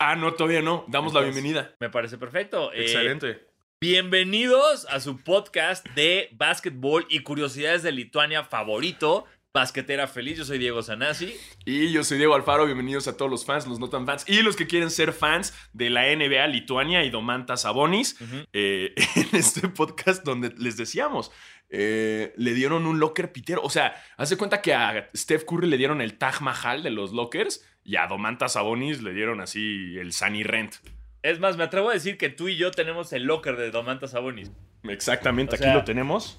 Ah, 0.00 0.16
no, 0.16 0.32
todavía 0.34 0.62
no. 0.62 0.84
Damos 0.88 1.12
la 1.12 1.20
bienvenida. 1.20 1.74
Me 1.80 1.90
parece 1.90 2.18
perfecto. 2.18 2.72
Eh, 2.72 2.82
Excelente. 2.82 3.46
Bienvenidos 3.80 4.86
a 4.86 5.00
su 5.00 5.22
podcast 5.22 5.86
de 5.90 6.28
básquetbol 6.32 7.06
y 7.10 7.20
curiosidades 7.20 7.82
de 7.82 7.92
Lituania 7.92 8.44
favorito, 8.44 9.26
Basquetera 9.52 10.06
Feliz. 10.06 10.38
Yo 10.38 10.44
soy 10.44 10.58
Diego 10.58 10.82
Sanasi. 10.82 11.36
Y 11.64 11.92
yo 11.92 12.04
soy 12.04 12.18
Diego 12.18 12.34
Alfaro, 12.34 12.64
bienvenidos 12.64 13.06
a 13.08 13.16
todos 13.16 13.30
los 13.30 13.44
fans, 13.44 13.66
los 13.66 13.80
no 13.80 13.90
tan 13.90 14.06
fans 14.06 14.24
y 14.28 14.42
los 14.42 14.56
que 14.56 14.66
quieren 14.66 14.90
ser 14.90 15.12
fans 15.12 15.52
de 15.72 15.90
la 15.90 16.04
NBA 16.14 16.46
Lituania 16.46 17.04
y 17.04 17.10
Domantas 17.10 17.62
Sabonis. 17.62 18.16
Eh, 18.52 18.94
en 19.16 19.28
este 19.32 19.68
podcast 19.68 20.24
donde 20.24 20.54
les 20.58 20.76
decíamos, 20.76 21.32
eh, 21.74 22.34
le 22.36 22.52
dieron 22.52 22.86
un 22.86 23.00
locker 23.00 23.32
pitero. 23.32 23.62
O 23.62 23.70
sea, 23.70 23.94
hace 24.18 24.36
cuenta 24.36 24.60
que 24.60 24.74
a 24.74 25.08
Steph 25.16 25.44
Curry 25.44 25.66
le 25.68 25.78
dieron 25.78 26.02
el 26.02 26.18
Taj 26.18 26.42
Mahal 26.42 26.82
de 26.82 26.90
los 26.90 27.12
lockers 27.12 27.66
y 27.82 27.96
a 27.96 28.06
Domantas 28.06 28.52
Sabonis 28.52 29.02
le 29.02 29.14
dieron 29.14 29.40
así 29.40 29.96
el 29.98 30.12
Sunny 30.12 30.42
Rent. 30.42 30.74
Es 31.22 31.40
más, 31.40 31.56
me 31.56 31.64
atrevo 31.64 31.88
a 31.88 31.94
decir 31.94 32.18
que 32.18 32.28
tú 32.28 32.48
y 32.48 32.56
yo 32.56 32.72
tenemos 32.72 33.12
el 33.14 33.24
locker 33.24 33.56
de 33.56 33.70
Domantas 33.70 34.10
Sabonis. 34.10 34.52
Exactamente, 34.84 35.52
O 35.52 35.54
aquí 35.54 35.64
sea, 35.64 35.74
lo 35.74 35.84
tenemos. 35.84 36.36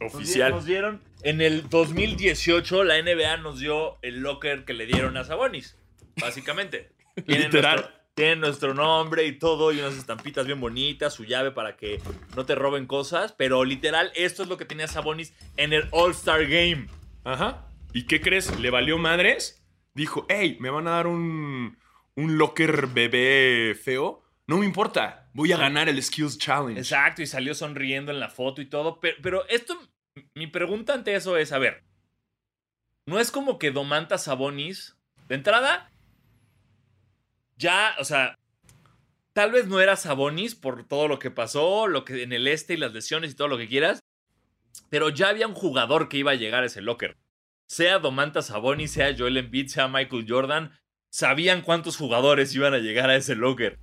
Oficial. 0.00 0.52
Nos 0.52 0.64
dieron, 0.64 1.02
en 1.22 1.40
el 1.40 1.68
2018 1.68 2.84
la 2.84 3.02
NBA 3.02 3.38
nos 3.38 3.58
dio 3.58 3.98
el 4.02 4.20
locker 4.20 4.64
que 4.64 4.74
le 4.74 4.86
dieron 4.86 5.16
a 5.16 5.24
Sabonis, 5.24 5.76
básicamente. 6.20 6.90
Literal. 7.26 7.76
Nuestro, 7.76 7.95
tiene 8.16 8.36
nuestro 8.36 8.72
nombre 8.72 9.26
y 9.26 9.38
todo, 9.38 9.72
y 9.72 9.78
unas 9.78 9.94
estampitas 9.94 10.46
bien 10.46 10.58
bonitas, 10.58 11.12
su 11.12 11.24
llave 11.24 11.50
para 11.50 11.76
que 11.76 12.00
no 12.34 12.46
te 12.46 12.54
roben 12.54 12.86
cosas, 12.86 13.32
pero 13.32 13.62
literal 13.62 14.10
esto 14.14 14.42
es 14.42 14.48
lo 14.48 14.56
que 14.56 14.64
tenía 14.64 14.88
Sabonis 14.88 15.34
en 15.58 15.74
el 15.74 15.86
All-Star 15.90 16.46
Game. 16.46 16.88
Ajá. 17.24 17.66
¿Y 17.92 18.06
qué 18.06 18.22
crees? 18.22 18.58
¿Le 18.58 18.70
valió 18.70 18.96
madres? 18.96 19.62
Dijo, 19.92 20.24
hey, 20.30 20.56
me 20.60 20.70
van 20.70 20.88
a 20.88 20.92
dar 20.92 21.06
un, 21.06 21.76
un 22.14 22.38
locker 22.38 22.86
bebé 22.86 23.74
feo. 23.74 24.24
No 24.46 24.56
me 24.56 24.64
importa, 24.64 25.28
voy 25.34 25.52
a 25.52 25.58
ganar 25.58 25.90
el 25.90 26.02
Skills 26.02 26.38
Challenge. 26.38 26.80
Exacto, 26.80 27.20
y 27.20 27.26
salió 27.26 27.54
sonriendo 27.54 28.12
en 28.12 28.20
la 28.20 28.30
foto 28.30 28.62
y 28.62 28.66
todo, 28.66 28.98
pero, 28.98 29.16
pero 29.22 29.48
esto, 29.48 29.78
mi 30.34 30.46
pregunta 30.46 30.94
ante 30.94 31.14
eso 31.14 31.36
es, 31.36 31.52
a 31.52 31.58
ver, 31.58 31.84
no 33.04 33.20
es 33.20 33.30
como 33.30 33.58
que 33.58 33.72
Domantas 33.72 34.24
Sabonis, 34.24 34.96
de 35.28 35.34
entrada, 35.34 35.90
ya, 37.56 37.94
o 37.98 38.04
sea, 38.04 38.34
tal 39.32 39.50
vez 39.52 39.66
no 39.66 39.80
era 39.80 39.96
Sabonis 39.96 40.54
por 40.54 40.86
todo 40.86 41.08
lo 41.08 41.18
que 41.18 41.30
pasó, 41.30 41.86
lo 41.86 42.04
que 42.04 42.22
en 42.22 42.32
el 42.32 42.46
este 42.48 42.74
y 42.74 42.76
las 42.78 42.92
lesiones 42.92 43.32
y 43.32 43.34
todo 43.34 43.48
lo 43.48 43.58
que 43.58 43.68
quieras, 43.68 44.00
pero 44.90 45.08
ya 45.08 45.28
había 45.28 45.46
un 45.46 45.54
jugador 45.54 46.08
que 46.08 46.18
iba 46.18 46.32
a 46.32 46.36
llegar 46.36 46.62
a 46.62 46.66
ese 46.66 46.80
locker. 46.82 47.16
Sea 47.68 47.98
Domantas 47.98 48.46
Sabonis, 48.46 48.92
sea 48.92 49.14
Joel 49.16 49.36
Embiid, 49.38 49.68
sea 49.68 49.88
Michael 49.88 50.26
Jordan, 50.28 50.78
sabían 51.10 51.62
cuántos 51.62 51.96
jugadores 51.96 52.54
iban 52.54 52.74
a 52.74 52.78
llegar 52.78 53.10
a 53.10 53.16
ese 53.16 53.34
locker. 53.34 53.78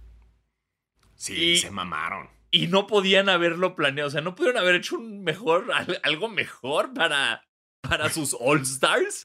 Sí, 1.16 1.52
Y- 1.54 1.58
se 1.58 1.72
mamaron. 1.72 2.30
Y 2.52 2.68
no 2.68 2.86
podían 2.86 3.30
haberlo 3.30 3.76
planeado. 3.76 4.08
O 4.10 4.12
sea, 4.12 4.22
no 4.22 4.36
pudieron 4.36 4.62
haber 4.62 4.76
hecho 4.76 4.96
un 4.98 5.24
mejor, 5.24 5.72
al- 5.74 6.00
algo 6.04 6.30
mejor 6.30 6.94
para, 6.94 7.44
para 7.82 8.10
sus 8.12 8.36
All 8.40 8.62
Stars. 8.62 9.24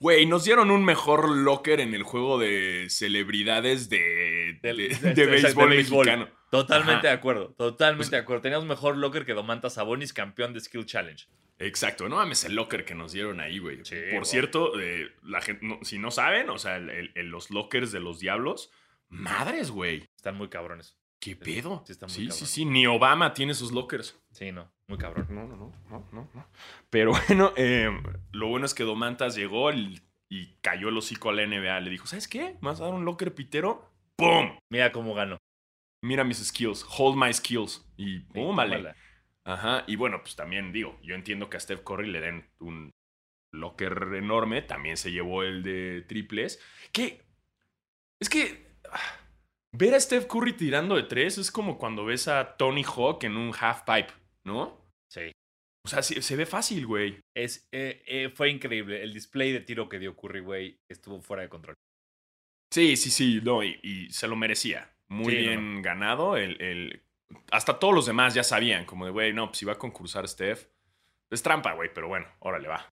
Güey, 0.00 0.26
nos 0.26 0.44
dieron 0.44 0.70
un 0.70 0.84
mejor 0.84 1.28
locker 1.30 1.80
en 1.80 1.94
el 1.94 2.02
juego 2.02 2.38
de 2.38 2.86
celebridades 2.90 3.88
de, 3.88 4.58
de, 4.62 4.72
de- 4.74 5.26
béisbol 5.26 5.68
béisbol. 5.70 6.06
mexicano. 6.06 6.28
Totalmente 6.50 7.06
Ajá. 7.08 7.08
de 7.08 7.14
acuerdo. 7.14 7.54
Totalmente 7.56 7.98
Pues- 8.04 8.10
de 8.10 8.16
acuerdo. 8.18 8.42
Teníamos 8.42 8.66
mejor 8.66 8.96
locker 8.96 9.24
que 9.24 9.32
Domantas 9.34 9.74
Sabonis, 9.74 10.12
campeón 10.12 10.52
de 10.52 10.60
Skill 10.60 10.86
Challenge. 10.86 11.26
Exacto, 11.58 12.08
no 12.08 12.16
mames 12.16 12.44
el 12.44 12.54
locker 12.54 12.84
que 12.84 12.94
nos 12.94 13.12
dieron 13.12 13.40
ahí, 13.40 13.58
güey. 13.58 13.80
Sí, 13.84 13.96
Por 14.10 14.16
wow. 14.20 14.24
cierto, 14.26 14.78
eh, 14.80 15.10
la 15.22 15.40
gente, 15.40 15.64
no- 15.66 15.78
si 15.82 15.98
no 15.98 16.10
saben, 16.10 16.50
o 16.50 16.58
sea, 16.58 16.76
el- 16.76 16.90
el- 16.90 17.12
el- 17.14 17.28
los 17.28 17.50
lockers 17.50 17.92
de 17.92 18.00
los 18.00 18.20
diablos, 18.20 18.70
madres, 19.08 19.70
güey. 19.70 20.08
Están 20.16 20.36
muy 20.36 20.48
cabrones. 20.48 20.96
¿Qué 21.20 21.34
pedo? 21.36 21.82
sí 21.86 21.92
está 21.92 22.06
muy 22.06 22.30
Sí, 22.30 22.46
sí, 22.46 22.64
ni 22.64 22.86
Obama 22.86 23.32
tiene 23.34 23.54
sus 23.54 23.72
lockers. 23.72 24.20
Sí, 24.32 24.52
no. 24.52 24.70
Muy 24.88 24.98
cabrón. 24.98 25.26
No, 25.30 25.46
no, 25.46 25.56
no, 25.56 25.72
no, 25.90 26.08
no, 26.12 26.30
no. 26.32 26.46
Pero 26.90 27.12
bueno, 27.28 27.52
eh, 27.56 27.90
lo 28.32 28.48
bueno 28.48 28.66
es 28.66 28.74
que 28.74 28.84
Domantas 28.84 29.34
llegó 29.34 29.72
y, 29.72 30.00
y 30.28 30.54
cayó 30.60 30.88
el 30.88 30.96
hocico 30.98 31.30
a 31.30 31.32
la 31.32 31.46
NBA. 31.46 31.80
Le 31.80 31.90
dijo, 31.90 32.06
¿sabes 32.06 32.28
qué? 32.28 32.56
¿Me 32.60 32.68
vas 32.68 32.80
a 32.80 32.84
dar 32.84 32.94
un 32.94 33.04
locker 33.04 33.34
pitero? 33.34 33.90
¡Pum! 34.16 34.56
Mira 34.70 34.92
cómo 34.92 35.14
ganó. 35.14 35.38
Mira 36.02 36.22
mis 36.24 36.38
skills, 36.38 36.86
hold 36.88 37.16
my 37.16 37.32
skills. 37.32 37.84
Y 37.96 38.18
Sí, 38.18 38.26
¡pum! 38.32 38.54
vale. 38.54 38.94
Ajá, 39.44 39.84
y 39.86 39.96
bueno, 39.96 40.20
pues 40.22 40.34
también 40.34 40.72
digo, 40.72 40.98
yo 41.02 41.14
entiendo 41.14 41.48
que 41.48 41.56
a 41.56 41.60
Steph 41.60 41.82
Curry 41.84 42.10
le 42.10 42.20
den 42.20 42.50
un 42.58 42.90
locker 43.52 44.14
enorme, 44.14 44.62
también 44.62 44.96
se 44.96 45.12
llevó 45.12 45.42
el 45.44 45.62
de 45.62 46.02
triples. 46.02 46.60
Que 46.92 47.24
es 48.20 48.28
que 48.28 48.66
ah, 48.90 48.98
ver 49.76 49.94
a 49.94 50.00
Steph 50.00 50.26
Curry 50.26 50.54
tirando 50.54 50.96
de 50.96 51.04
tres 51.04 51.38
es 51.38 51.50
como 51.50 51.78
cuando 51.78 52.04
ves 52.04 52.28
a 52.28 52.56
Tony 52.56 52.82
Hawk 52.84 53.24
en 53.24 53.36
un 53.36 53.52
half 53.58 53.82
pipe, 53.82 54.12
¿no? 54.44 54.80
Sí. 55.10 55.32
O 55.84 55.88
sea, 55.88 56.02
se 56.02 56.36
ve 56.36 56.46
fácil, 56.46 56.86
güey. 56.86 57.20
Es, 57.36 57.68
eh, 57.72 58.02
eh, 58.06 58.28
fue 58.34 58.50
increíble. 58.50 59.02
El 59.02 59.14
display 59.14 59.52
de 59.52 59.60
tiro 59.60 59.88
que 59.88 59.98
dio 60.00 60.16
Curry, 60.16 60.40
güey, 60.40 60.80
estuvo 60.88 61.20
fuera 61.20 61.42
de 61.44 61.48
control. 61.48 61.74
Sí, 62.72 62.96
sí, 62.96 63.10
sí, 63.10 63.40
no, 63.42 63.62
y, 63.62 63.78
y 63.82 64.10
se 64.10 64.26
lo 64.26 64.34
merecía. 64.34 64.92
Muy 65.08 65.32
Sí, 65.32 65.38
no, 65.42 65.48
bien 65.48 65.82
ganado. 65.82 66.36
El, 66.36 66.60
el- 66.60 67.02
hasta 67.52 67.78
todos 67.78 67.94
los 67.94 68.06
demás 68.06 68.34
ya 68.34 68.42
sabían, 68.42 68.84
como 68.84 69.04
de, 69.06 69.12
güey, 69.12 69.32
no, 69.32 69.46
pues 69.46 69.58
si 69.58 69.64
va 69.64 69.74
a 69.74 69.78
concursar 69.78 70.26
Steph, 70.28 70.66
es 71.30 71.42
trampa, 71.42 71.74
güey, 71.74 71.92
pero 71.94 72.08
bueno, 72.08 72.26
órale, 72.40 72.68
va. 72.68 72.88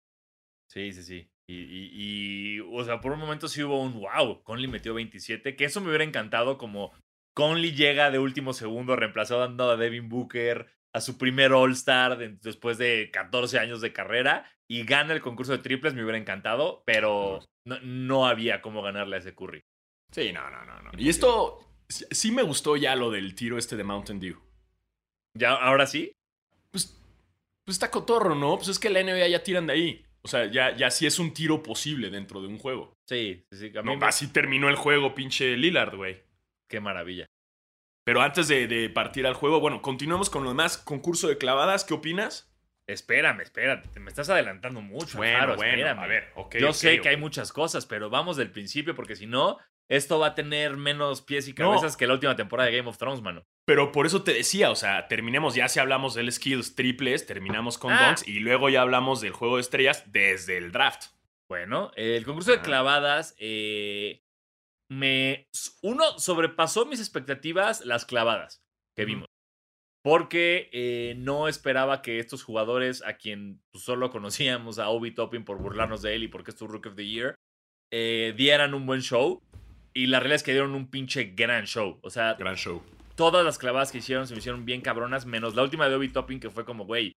Sí, 0.71 0.93
sí, 0.93 1.03
sí. 1.03 1.29
Y, 1.49 1.57
y- 1.57 1.91
y, 2.57 2.61
o 2.61 2.83
sea, 2.85 3.01
por 3.01 3.13
un 3.13 3.19
momento 3.21 3.49
sí 3.49 3.63
hubo 3.63 3.81
un 3.83 4.01
wow. 4.01 4.43
Conley 4.43 4.67
metió 4.69 4.95
27, 4.95 5.57
que 5.57 5.65
eso 5.65 5.81
me 5.81 5.89
hubiera 5.89 6.05
encantado 6.05 6.57
como 6.59 6.93
Conley 7.35 7.73
llega 7.73 8.11
de 8.11 8.19
último 8.19 8.53
segundo 8.53 8.97
reemplazando 8.97 9.71
a 9.71 9.77
Devin 9.77 10.09
Booker 10.09 10.67
a 10.95 11.01
su 11.01 11.19
primer 11.19 11.53
All-Star 11.53 12.17
de- 12.17 12.37
después 12.41 12.79
de 12.79 13.11
14 13.13 13.59
años 13.59 13.81
de 13.81 13.93
carrera 13.93 14.51
y 14.71 14.85
gana 14.85 15.13
el 15.13 15.21
concurso 15.21 15.53
de 15.53 15.59
triples, 15.59 15.93
me 15.95 16.03
hubiera 16.03 16.17
encantado, 16.19 16.83
pero 16.87 17.41
no, 17.67 17.79
no 17.83 18.27
había 18.27 18.63
cómo 18.63 18.81
ganarle 18.83 19.17
a 19.17 19.19
ese 19.19 19.35
Curry. 19.35 19.61
Sí, 20.13 20.33
no, 20.33 20.49
no, 20.51 20.65
no, 20.65 20.81
no. 20.81 20.91
Y 20.97 21.09
esto 21.09 21.59
sí- 21.89 22.07
sí 22.11 22.31
me 22.31 22.43
gustó 22.43 22.77
ya 22.77 22.95
lo 22.97 23.11
del 23.11 23.35
tiro 23.35 23.59
este 23.59 23.77
de 23.77 23.85
Mountain 23.85 24.21
Dew. 24.21 24.41
Ya, 25.37 25.53
ahora 25.53 25.87
sí, 25.87 26.13
Pues, 26.71 26.87
pues 27.67 27.75
está 27.77 27.91
cotorro, 27.91 28.35
¿no? 28.35 28.57
Pues 28.57 28.69
es 28.69 28.79
que 28.79 28.91
la 28.91 29.01
NBA 29.01 29.29
ya 29.29 29.43
tiran 29.43 29.67
de 29.67 29.73
ahí. 29.75 30.07
O 30.25 30.29
sea, 30.29 30.47
ya, 30.51 30.75
ya 30.75 30.91
sí 30.91 31.07
es 31.07 31.19
un 31.19 31.35
tiro 31.35 31.63
posible 31.63 32.11
dentro 32.11 32.41
de 32.41 32.49
un 32.49 32.59
juego. 32.59 32.97
sí, 33.07 33.45
sí, 33.53 33.71
sí. 33.71 33.79
A 33.79 33.83
mí 33.83 33.93
No, 33.93 33.97
me- 33.99 34.07
así 34.07 34.33
terminó 34.33 34.69
el 34.69 34.77
juego, 34.77 35.15
pinche 35.15 35.57
Lillard, 35.57 35.95
güey. 35.97 36.23
Qué 36.69 36.81
maravilla. 36.81 37.27
Pero 38.07 38.21
antes 38.23 38.49
de, 38.49 38.67
de 38.67 38.89
partir 38.91 39.27
al 39.27 39.35
juego, 39.35 39.61
bueno, 39.61 39.81
continuemos 39.83 40.31
con 40.31 40.43
lo 40.43 40.51
demás. 40.51 40.79
Concurso 40.79 41.29
de 41.29 41.39
clavadas, 41.39 41.85
¿qué 41.85 41.95
opinas? 41.95 42.51
Espérame, 42.87 43.41
espérate, 43.41 43.89
te 43.89 44.01
me 44.01 44.11
estás 44.11 44.29
adelantando 44.29 44.83
mucho. 44.83 45.23
Alfaro, 45.23 45.55
espérame. 45.55 45.99
a 45.99 46.07
ver, 46.07 46.31
ok. 46.35 46.57
Yo 46.57 46.73
sé 46.75 47.01
que 47.01 47.09
hay 47.09 47.17
muchas 47.17 47.51
cosas, 47.53 47.87
pero 47.87 48.11
vamos 48.11 48.37
del 48.37 48.51
principio 48.51 48.95
porque 48.95 49.17
si 49.17 49.27
no, 49.27 49.59
esto 49.91 50.19
va 50.19 50.29
a 50.29 50.35
tener 50.35 50.77
menos 50.77 51.23
pies 51.23 51.47
y 51.49 51.53
No. 51.53 51.57
cabezas 51.71 51.97
que 51.97 52.07
la 52.07 52.15
última 52.15 52.37
temporada 52.37 52.71
de 52.71 52.77
Game 52.77 52.89
of 52.89 52.99
Thrones, 52.99 53.21
mano. 53.23 53.43
Pero 53.67 53.93
por 53.93 54.07
eso 54.07 54.23
te 54.23 54.33
decía, 54.33 54.71
o 54.71 54.75
sea, 54.77 55.09
terminemos 55.09 55.55
ya 55.55 55.69
si 55.69 55.81
hablamos 55.81 56.15
del 56.15 56.31
skills 56.33 56.75
triples, 56.75 57.27
terminamos 57.27 57.79
con 57.79 57.93
Ah. 57.93 58.07
dunks 58.09 58.27
y 58.29 58.41
luego 58.41 58.69
ya 58.69 58.83
hablamos 58.83 59.21
del 59.21 59.33
juego 59.33 59.57
de 59.57 59.63
estrellas 59.63 60.05
desde 60.13 60.59
el 60.59 60.73
draft. 60.73 61.07
Bueno, 61.49 61.91
el 61.97 62.25
concurso 62.25 62.53
de 62.53 62.61
clavadas 62.61 63.35
eh, 63.39 64.21
me... 64.91 65.47
Uno, 65.83 66.19
sobrepasó 66.19 66.87
mis 66.87 67.01
expectativas 67.01 67.85
las 67.85 68.05
clavadas 68.05 68.63
que 68.97 69.05
vimos. 69.05 69.27
Porque 70.03 70.69
eh, 70.73 71.15
no 71.17 71.49
esperaba 71.49 72.03
que 72.03 72.19
estos 72.19 72.43
jugadores, 72.43 73.03
a 73.07 73.15
quien 73.17 73.63
pues, 73.73 73.85
solo 73.85 74.11
conocíamos 74.11 74.79
a 74.79 74.91
Obi 74.91 75.13
Toppin 75.15 75.45
por 75.45 75.59
burlarnos 75.59 76.03
de 76.03 76.15
él 76.15 76.25
y 76.25 76.29
porque 76.29 76.51
es 76.51 76.57
tu 76.57 76.67
Rook 76.67 76.87
of 76.89 76.95
the 76.97 77.07
Year, 77.07 77.35
eh, 77.91 78.35
dieran 78.37 78.75
un 78.75 78.85
buen 78.85 79.01
show. 79.01 79.43
Y 79.97 80.07
la 80.07 80.19
realidad 80.21 80.37
es 80.37 80.43
que 80.43 80.53
dieron 80.53 80.75
un 80.75 80.91
pinche 80.91 81.33
gran 81.37 81.65
show. 81.67 81.99
O 82.03 82.11
sea, 82.11 82.35
Gran 82.35 82.57
show. 82.57 82.83
todas 83.15 83.45
las 83.45 83.59
clavadas 83.59 83.93
que 83.93 83.99
hicieron 83.99 84.27
se 84.27 84.35
me 84.35 84.39
hicieron 84.41 84.65
bien 84.65 84.81
cabronas, 84.81 85.25
menos 85.27 85.55
la 85.55 85.63
última 85.63 85.89
de 85.89 85.95
Obi 85.95 86.09
Topping 86.09 86.41
que 86.41 86.51
fue 86.51 86.65
como, 86.65 86.85
güey, 86.85 87.13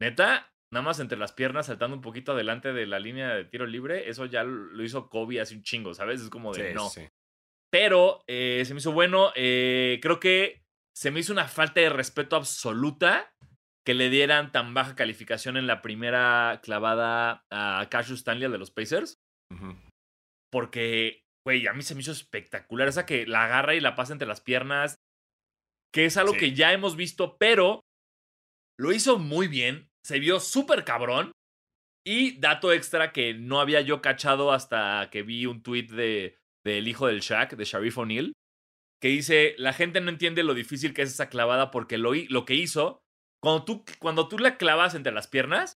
neta, 0.00 0.50
nada 0.72 0.82
más 0.84 0.98
entre 0.98 1.18
las 1.18 1.32
piernas 1.32 1.66
saltando 1.66 1.94
un 1.96 2.02
poquito 2.02 2.32
adelante 2.32 2.72
de 2.72 2.86
la 2.86 2.98
línea 2.98 3.34
de 3.34 3.44
tiro 3.44 3.66
libre, 3.66 4.08
eso 4.08 4.24
ya 4.26 4.44
lo 4.44 4.82
hizo 4.82 5.08
Kobe 5.10 5.40
hace 5.40 5.54
un 5.54 5.62
chingo, 5.62 5.92
¿sabes? 5.94 6.22
Es 6.22 6.30
como 6.30 6.52
de 6.54 6.68
Sí, 6.70 6.74
no. 6.74 6.88
sí. 6.88 7.06
Pero 7.70 8.22
eh, 8.26 8.62
se 8.64 8.72
me 8.72 8.78
hizo 8.78 8.92
bueno, 8.92 9.32
eh, 9.34 9.98
creo 10.00 10.18
que 10.20 10.62
se 10.96 11.10
me 11.10 11.20
hizo 11.20 11.32
una 11.34 11.46
falta 11.48 11.80
de 11.80 11.90
respeto 11.90 12.36
absoluta 12.36 13.30
que 13.84 13.92
le 13.94 14.08
dieran 14.08 14.50
tan 14.52 14.72
baja 14.72 14.94
calificación 14.94 15.56
en 15.58 15.66
la 15.66 15.82
primera 15.82 16.60
clavada 16.62 17.44
a 17.50 17.86
Cassius 17.90 18.20
Stanley, 18.20 18.50
de 18.50 18.58
los 18.58 18.70
Pacers. 18.70 19.18
Porque, 20.50 21.22
güey, 21.46 21.68
a 21.68 21.72
mí 21.72 21.82
se 21.82 21.94
me 21.94 22.00
hizo 22.00 22.10
espectacular. 22.10 22.88
Esa 22.88 23.06
que 23.06 23.24
la 23.24 23.44
agarra 23.44 23.76
y 23.76 23.80
la 23.80 23.94
pasa 23.94 24.12
entre 24.12 24.26
las 24.26 24.40
piernas. 24.40 24.96
Que 25.94 26.04
es 26.04 26.16
algo 26.16 26.32
Sí. 26.32 26.40
que 26.40 26.52
ya 26.54 26.72
hemos 26.72 26.96
visto, 26.96 27.38
pero 27.38 27.82
lo 28.76 28.92
hizo 28.92 29.18
muy 29.20 29.46
bien. 29.46 29.88
Se 30.04 30.18
vio 30.18 30.40
súper 30.40 30.84
cabrón. 30.84 31.30
Y 32.04 32.38
dato 32.40 32.72
extra 32.72 33.12
que 33.12 33.32
no 33.34 33.60
había 33.60 33.80
yo 33.80 34.02
cachado 34.02 34.52
hasta 34.52 35.08
que 35.12 35.22
vi 35.22 35.46
un 35.46 35.62
tweet 35.62 35.86
de, 35.86 36.36
del 36.64 36.88
hijo 36.88 37.06
del 37.06 37.20
Shaq, 37.20 37.54
de 37.56 37.64
Sharif 37.64 37.96
O'Neal, 37.98 38.32
que 39.00 39.08
dice, 39.08 39.54
la 39.58 39.72
gente 39.72 40.00
no 40.00 40.10
entiende 40.10 40.42
lo 40.42 40.54
difícil 40.54 40.94
que 40.94 41.02
es 41.02 41.10
esa 41.10 41.28
clavada 41.28 41.70
porque 41.70 41.96
lo, 41.96 42.12
lo 42.28 42.44
que 42.44 42.54
hizo, 42.54 43.00
cuando 43.40 43.64
tú, 43.64 43.84
cuando 44.00 44.28
tú 44.28 44.38
la 44.38 44.56
clavas 44.56 44.94
entre 44.96 45.12
las 45.12 45.28
piernas, 45.28 45.74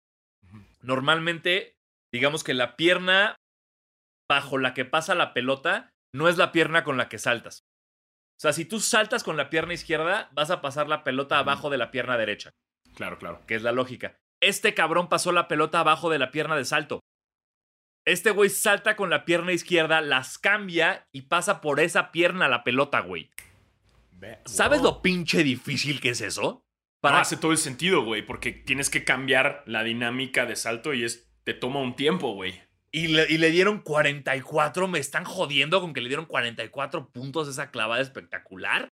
normalmente, 0.81 1.75
digamos 2.13 2.45
que 2.45 2.55
la 2.55 2.77
pierna 2.77 3.35
bajo 4.28 4.59
la 4.59 4.75
que 4.75 4.85
pasa 4.85 5.14
la 5.14 5.33
pelota 5.33 5.92
no 6.12 6.28
es 6.28 6.37
la 6.37 6.52
pierna 6.52 6.85
con 6.85 6.97
la 6.97 7.09
que 7.09 7.18
saltas. 7.18 7.66
O 8.37 8.40
sea, 8.40 8.52
si 8.52 8.64
tú 8.64 8.80
saltas 8.80 9.25
con 9.25 9.37
la 9.37 9.49
pierna 9.50 9.75
izquierda, 9.75 10.28
vas 10.33 10.50
a 10.50 10.61
pasar 10.61 10.88
la 10.88 11.04
pelota 11.04 11.38
abajo 11.38 11.71
de 11.71 11.78
la 11.78 11.90
pierna 11.90 12.18
derecha, 12.18 12.50
Claro, 12.95 13.18
claro. 13.18 13.40
que 13.47 13.54
es 13.54 13.62
la 13.62 13.73
lógica. 13.73 14.18
Este 14.42 14.75
cabrón 14.75 15.09
pasó 15.09 15.33
la 15.33 15.49
pelota 15.49 15.80
abajo 15.80 16.11
de 16.11 16.18
la 16.18 16.30
pierna 16.30 16.56
de 16.56 16.64
salto. 16.64 17.00
Este 18.06 18.30
güey 18.30 18.50
salta 18.50 18.95
con 18.95 19.11
la 19.11 19.25
pierna 19.25 19.52
izquierda, 19.52 20.00
las 20.00 20.38
cambia 20.38 21.09
y 21.12 21.23
pasa 21.23 21.61
por 21.61 21.80
esa 21.80 22.12
pierna 22.12 22.47
la 22.49 22.62
pelota, 22.62 23.00
güey. 23.00 23.30
¿Sabes 24.45 24.83
lo 24.83 25.02
pinche 25.02 25.42
difícil 25.42 26.00
que 26.00 26.11
es 26.11 26.21
eso? 26.21 26.62
Para... 27.00 27.21
hace 27.21 27.37
todo 27.37 27.52
el 27.52 27.59
sentido, 27.59 28.04
güey, 28.04 28.23
porque 28.23 28.52
tienes 28.52 28.90
que 28.90 29.04
cambiar 29.04 29.62
la 29.66 29.83
dinámica 29.83 30.47
de 30.47 30.56
salto 30.56 30.95
y 30.95 31.04
es, 31.04 31.30
te 31.45 31.54
toma 31.54 31.80
un 31.80 31.97
tiempo, 31.97 32.33
güey. 32.35 32.62
Y 32.97 33.09
le, 33.09 33.26
y 33.29 33.37
le, 33.37 33.50
dieron 33.50 33.81
44, 33.81 34.88
me 34.88 34.99
están 34.99 35.26
jodiendo 35.26 35.83
con 35.83 35.93
que 35.93 36.00
le 36.00 36.09
dieron 36.09 36.25
44 36.25 37.11
puntos 37.11 37.47
esa 37.47 37.71
clavada 37.71 38.00
espectacular. 38.00 38.88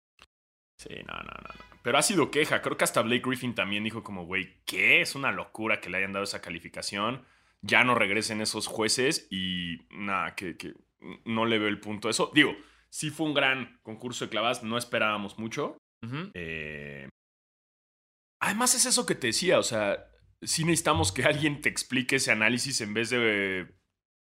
Sí, 0.77 0.95
no, 1.05 1.15
no, 1.15 1.23
no, 1.23 1.53
no. 1.53 1.65
Pero 1.83 1.97
ha 1.97 2.01
sido 2.01 2.31
queja. 2.31 2.61
Creo 2.61 2.77
que 2.77 2.85
hasta 2.85 3.01
Blake 3.01 3.23
Griffin 3.25 3.55
también 3.55 3.83
dijo 3.83 4.01
como, 4.01 4.25
güey, 4.25 4.61
¿qué? 4.63 5.01
Es 5.01 5.15
una 5.15 5.33
locura 5.33 5.81
que 5.81 5.89
le 5.89 5.97
hayan 5.97 6.13
dado 6.13 6.23
esa 6.23 6.41
calificación. 6.41 7.25
Ya 7.61 7.83
no 7.83 7.93
regresen 7.93 8.39
esos 8.39 8.67
jueces 8.67 9.27
y 9.31 9.79
nada, 9.91 10.33
que, 10.33 10.55
que 10.55 10.75
no 11.25 11.45
le 11.45 11.59
veo 11.59 11.67
el 11.67 11.81
punto 11.81 12.07
a 12.07 12.11
eso. 12.11 12.31
Digo, 12.33 12.55
sí 12.87 13.09
fue 13.09 13.27
un 13.27 13.33
gran 13.33 13.81
concurso 13.83 14.23
de 14.23 14.29
clavadas, 14.29 14.63
no 14.63 14.77
esperábamos 14.77 15.37
mucho. 15.37 15.77
eh, 16.35 17.09
además 18.39 18.75
es 18.75 18.85
eso 18.85 19.05
que 19.05 19.15
te 19.15 19.27
decía, 19.27 19.59
o 19.59 19.63
sea, 19.63 20.09
sí 20.41 20.63
necesitamos 20.63 21.11
que 21.11 21.23
alguien 21.23 21.59
te 21.59 21.67
explique 21.67 22.15
ese 22.15 22.31
análisis 22.31 22.79
en 22.79 22.93
vez 22.93 23.09
de 23.09 23.77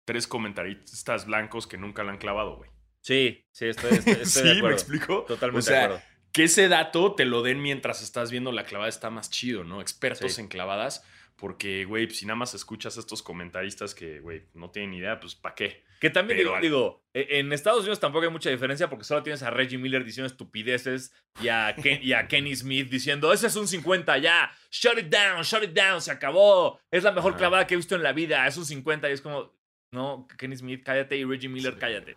tres 0.04 0.26
comentaristas 0.26 1.26
blancos 1.26 1.66
que 1.66 1.78
nunca 1.78 2.02
la 2.04 2.12
han 2.12 2.18
clavado, 2.18 2.56
güey. 2.56 2.70
Sí, 3.00 3.44
sí, 3.52 3.66
estoy, 3.66 3.92
estoy, 3.98 4.14
sí, 4.24 4.42
de 4.42 4.50
acuerdo. 4.52 4.68
me 4.68 4.72
explico. 4.74 5.22
Totalmente 5.26 5.58
o 5.58 5.62
sea, 5.62 5.78
de 5.78 5.84
acuerdo. 5.86 6.04
Que 6.32 6.44
ese 6.44 6.68
dato 6.68 7.14
te 7.14 7.24
lo 7.24 7.42
den 7.42 7.60
mientras 7.60 8.02
estás 8.02 8.30
viendo 8.30 8.52
la 8.52 8.64
clavada 8.64 8.88
está 8.88 9.10
más 9.10 9.30
chido, 9.30 9.64
¿no? 9.64 9.80
Expertos 9.80 10.34
Sí. 10.34 10.40
en 10.40 10.48
clavadas, 10.48 11.04
porque, 11.36 11.84
güey, 11.84 12.08
si 12.10 12.24
nada 12.26 12.36
más 12.36 12.54
escuchas 12.54 12.96
a 12.96 13.00
estos 13.00 13.22
comentaristas 13.22 13.94
que, 13.94 14.20
güey, 14.20 14.44
no 14.54 14.70
tienen 14.70 14.94
idea, 14.94 15.18
pues 15.20 15.34
¿para 15.34 15.54
qué? 15.54 15.84
Que 16.00 16.08
también 16.10 16.38
Pero 16.38 16.50
digo, 16.60 16.60
digo, 16.62 17.04
e- 17.12 17.38
en 17.38 17.52
Estados 17.52 17.80
Unidos 17.80 18.00
tampoco 18.00 18.24
hay 18.24 18.30
mucha 18.30 18.48
diferencia 18.50 18.88
porque 18.88 19.04
solo 19.04 19.22
tienes 19.22 19.42
a 19.42 19.50
Reggie 19.50 19.78
Miller 19.78 20.04
diciendo 20.04 20.26
estupideces 20.26 21.12
y 21.42 21.48
a, 21.48 21.74
Ken- 21.76 22.00
y 22.02 22.12
a 22.12 22.26
Kenny 22.28 22.54
Smith 22.56 22.88
diciendo, 22.88 23.32
ese 23.32 23.48
es 23.48 23.56
un 23.56 23.68
50 23.68 24.16
ya, 24.18 24.50
shut 24.70 24.98
it 24.98 25.06
down, 25.06 25.42
shut 25.42 25.62
it 25.64 25.70
down, 25.72 26.00
se 26.00 26.10
acabó, 26.10 26.80
es 26.90 27.02
la 27.04 27.12
mejor 27.12 27.36
clavada 27.36 27.66
que 27.66 27.74
he 27.74 27.76
visto 27.76 27.94
en 27.94 28.02
la 28.02 28.12
vida, 28.12 28.46
es 28.46 28.56
un 28.56 28.64
50 28.64 29.10
y 29.10 29.12
es 29.12 29.20
como, 29.20 29.52
no, 29.92 30.26
Kenny 30.38 30.56
Smith, 30.56 30.82
cállate 30.84 31.16
y 31.16 31.24
Reggie 31.24 31.48
Miller, 31.48 31.74
Sí. 31.74 31.78
cállate. 31.80 32.14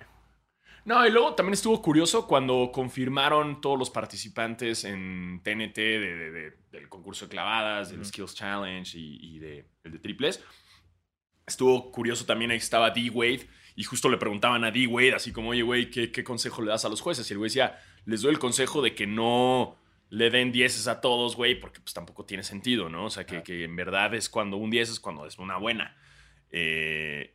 No, 0.85 1.05
y 1.05 1.11
luego 1.11 1.33
también 1.33 1.53
estuvo 1.53 1.81
curioso 1.81 2.27
cuando 2.27 2.69
confirmaron 2.71 3.59
todos 3.59 3.77
los 3.77 3.89
participantes 3.89 4.83
en 4.83 5.41
TNT 5.43 5.77
de- 5.99 6.15
de- 6.15 6.31
de- 6.31 6.53
del 6.71 6.89
concurso 6.89 7.25
de 7.25 7.29
clavadas, 7.31 7.89
del. 7.91 8.05
Skills 8.05 8.35
Challenge 8.35 8.97
y, 8.97 9.35
y 9.35 9.39
de, 9.39 9.65
el 9.83 9.91
de 9.93 9.99
triples. 9.99 10.43
Estuvo 11.47 11.91
curioso 11.91 12.25
también, 12.25 12.51
ahí 12.51 12.57
estaba 12.57 12.89
D-Wade 12.91 13.47
y 13.75 13.83
justo 13.83 14.09
le 14.09 14.17
preguntaban 14.17 14.63
a 14.63 14.71
D-Wade 14.71 15.13
así 15.15 15.31
como, 15.31 15.49
oye, 15.49 15.61
güey, 15.63 15.89
¿qué, 15.91 16.11
¿qué 16.11 16.23
consejo 16.23 16.61
le 16.61 16.69
das 16.69 16.85
a 16.85 16.89
los 16.89 17.01
jueces? 17.01 17.29
Y 17.29 17.33
el 17.33 17.39
güey 17.39 17.49
decía, 17.49 17.79
les 18.05 18.21
doy 18.21 18.31
el 18.31 18.39
consejo 18.39 18.81
de 18.81 18.95
que 18.95 19.05
no 19.07 19.77
le 20.09 20.29
den 20.29 20.51
dieces 20.51 20.87
a 20.87 21.01
todos, 21.01 21.35
güey, 21.35 21.59
porque 21.59 21.79
pues 21.81 21.93
tampoco 21.93 22.25
tiene 22.25 22.43
sentido, 22.43 22.89
¿no? 22.89 23.05
O 23.05 23.09
sea, 23.09 23.25
que, 23.25 23.41
que 23.43 23.63
en 23.63 23.75
verdad 23.75 24.13
es 24.13 24.29
cuando 24.29 24.57
un 24.57 24.69
10 24.69 24.89
es 24.89 24.99
cuando 24.99 25.25
es 25.25 25.37
una 25.39 25.57
buena. 25.57 25.97
Eh, 26.51 27.34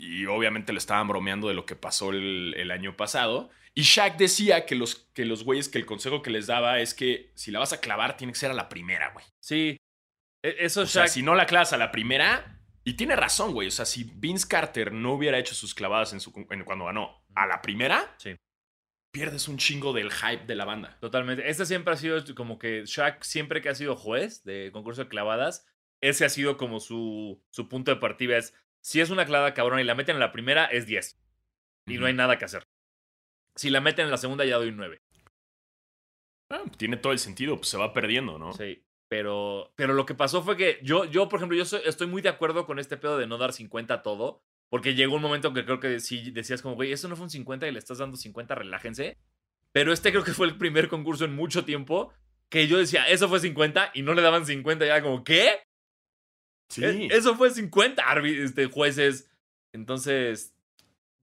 y 0.00 0.26
obviamente 0.26 0.72
le 0.72 0.78
estaban 0.78 1.06
bromeando 1.08 1.48
de 1.48 1.54
lo 1.54 1.66
que 1.66 1.76
pasó 1.76 2.10
el, 2.10 2.54
el 2.56 2.70
año 2.70 2.96
pasado. 2.96 3.50
Y 3.74 3.82
Shaq 3.82 4.16
decía 4.16 4.66
que 4.66 4.74
los, 4.74 4.96
que 5.14 5.24
los 5.24 5.44
güeyes, 5.44 5.68
que 5.68 5.78
el 5.78 5.86
consejo 5.86 6.22
que 6.22 6.30
les 6.30 6.46
daba 6.46 6.80
es 6.80 6.92
que 6.94 7.30
si 7.34 7.50
la 7.50 7.58
vas 7.60 7.72
a 7.72 7.80
clavar, 7.80 8.16
tiene 8.16 8.32
que 8.32 8.38
ser 8.38 8.50
a 8.50 8.54
la 8.54 8.68
primera, 8.68 9.10
güey. 9.12 9.24
Sí, 9.40 9.76
E- 10.42 10.56
eso 10.60 10.82
O 10.82 10.86
sea, 10.86 11.02
Shaq, 11.04 11.10
si 11.12 11.22
no 11.22 11.34
la 11.34 11.46
clavas 11.46 11.72
a 11.72 11.76
la 11.76 11.90
primera, 11.92 12.60
y 12.82 12.94
tiene 12.94 13.14
razón, 13.14 13.52
güey. 13.52 13.68
O 13.68 13.70
sea, 13.70 13.84
si 13.84 14.04
Vince 14.04 14.48
Carter 14.48 14.92
no 14.92 15.12
hubiera 15.12 15.38
hecho 15.38 15.54
sus 15.54 15.74
clavadas 15.74 16.12
en 16.14 16.20
su, 16.20 16.32
en- 16.50 16.64
cuando 16.64 16.86
ganó 16.86 17.22
a 17.34 17.46
la 17.46 17.60
primera, 17.62 18.14
Sí. 18.18 18.34
pierdes 19.12 19.48
un 19.48 19.58
chingo 19.58 19.92
del 19.92 20.10
hype 20.10 20.46
de 20.46 20.54
la 20.56 20.64
banda. 20.64 20.96
totalmente. 21.00 21.48
Este 21.48 21.66
siempre 21.66 21.92
ha 21.94 21.96
sido 21.96 22.22
como 22.34 22.58
que 22.58 22.84
Shaq, 22.86 23.22
siempre 23.22 23.60
que 23.60 23.68
ha 23.68 23.74
sido 23.74 23.96
juez 23.96 24.42
de 24.44 24.70
concurso 24.72 25.02
de 25.04 25.08
clavadas, 25.08 25.66
ese 26.02 26.24
ha 26.24 26.28
sido 26.30 26.56
como 26.56 26.80
su, 26.80 27.42
su 27.50 27.68
punto 27.68 27.90
de 27.94 28.00
partida. 28.00 28.36
Es, 28.38 28.54
si 28.80 29.00
es 29.00 29.10
una 29.10 29.24
clavada 29.26 29.54
cabrona 29.54 29.82
y 29.82 29.84
la 29.84 29.94
meten 29.94 30.16
en 30.16 30.20
la 30.20 30.32
primera, 30.32 30.66
es 30.66 30.86
10. 30.86 31.18
Y 31.86 31.98
no 31.98 32.06
hay 32.06 32.14
nada 32.14 32.38
que 32.38 32.44
hacer. 32.44 32.66
Si 33.56 33.70
la 33.70 33.80
meten 33.80 34.06
en 34.06 34.10
la 34.10 34.16
segunda, 34.18 34.44
ya 34.44 34.56
doy 34.56 34.72
9. 34.72 35.00
Ah, 36.50 36.62
tiene 36.76 36.96
todo 36.96 37.12
el 37.12 37.18
sentido, 37.18 37.56
pues 37.56 37.68
se 37.68 37.76
va 37.78 37.92
perdiendo, 37.92 38.38
¿no? 38.38 38.52
Sí. 38.52 38.82
Pero, 39.08 39.72
pero 39.76 39.92
lo 39.94 40.06
que 40.06 40.14
pasó 40.14 40.42
fue 40.42 40.56
que 40.56 40.78
yo, 40.82 41.04
yo 41.04 41.28
por 41.28 41.38
ejemplo, 41.38 41.56
yo 41.58 41.64
soy- 41.64 41.82
estoy 41.84 42.06
muy 42.06 42.22
de 42.22 42.28
acuerdo 42.28 42.64
con 42.66 42.78
este 42.78 42.96
pedo 42.96 43.18
de 43.18 43.26
no 43.26 43.38
dar 43.38 43.52
50 43.52 43.94
a 43.94 44.02
todo. 44.02 44.42
Porque 44.68 44.94
llegó 44.94 45.16
un 45.16 45.22
momento 45.22 45.48
en 45.48 45.54
que 45.54 45.64
creo 45.64 45.80
que 45.80 45.98
sí 45.98 46.30
decías 46.30 46.62
como, 46.62 46.76
güey, 46.76 46.92
eso 46.92 47.08
no 47.08 47.16
fue 47.16 47.24
un 47.24 47.30
50 47.30 47.66
y 47.66 47.72
le 47.72 47.80
estás 47.80 47.98
dando 47.98 48.16
50, 48.16 48.54
relájense. 48.54 49.18
Pero 49.72 49.92
este 49.92 50.12
creo 50.12 50.22
que 50.22 50.32
fue 50.32 50.46
el 50.46 50.58
primer 50.58 50.88
concurso 50.88 51.24
en 51.24 51.34
mucho 51.34 51.64
tiempo 51.64 52.12
que 52.48 52.68
yo 52.68 52.78
decía, 52.78 53.08
eso 53.08 53.28
fue 53.28 53.40
50 53.40 53.90
y 53.94 54.02
no 54.02 54.14
le 54.14 54.22
daban 54.22 54.46
50. 54.46 54.86
Ya 54.86 55.02
como, 55.02 55.24
¿qué? 55.24 55.60
Sí. 56.70 56.84
E- 56.84 57.08
Eso 57.10 57.36
fue 57.36 57.50
50 57.50 58.02
árbi- 58.04 58.38
este, 58.42 58.66
jueces. 58.66 59.28
Entonces, 59.74 60.54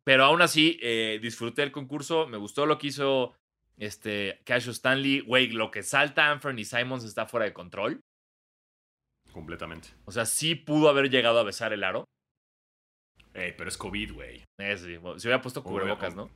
pero 0.04 0.26
aún 0.26 0.42
así, 0.42 0.78
eh, 0.82 1.20
disfruté 1.22 1.64
el 1.64 1.72
concurso. 1.72 2.28
Me 2.28 2.38
gustó 2.38 2.66
lo 2.66 2.78
que 2.78 2.88
hizo 2.88 3.34
este, 3.78 4.42
Cash 4.46 4.70
Stanley. 4.70 5.22
Güey, 5.22 5.48
lo 5.52 5.72
que 5.72 5.84
salta 5.84 6.30
Anthony 6.32 6.64
Simons 6.66 7.04
está 7.04 7.26
fuera 7.26 7.46
de 7.46 7.54
control. 7.54 8.02
Completamente. 9.32 9.90
O 10.06 10.12
sea, 10.12 10.26
sí 10.26 10.56
pudo 10.56 10.90
haber 10.90 11.10
llegado 11.10 11.40
a 11.40 11.44
besar 11.44 11.74
el 11.74 11.84
aro. 11.84 12.06
Ey, 13.34 13.54
pero 13.56 13.70
es 13.70 13.78
COVID, 13.78 14.14
güey. 14.14 14.44
Eh, 14.60 14.78
sí, 14.78 14.98
bueno, 14.98 15.20
se 15.20 15.28
hubiera 15.28 15.42
puesto 15.42 15.64
cubrebocas, 15.64 16.16
¿no? 16.16 16.30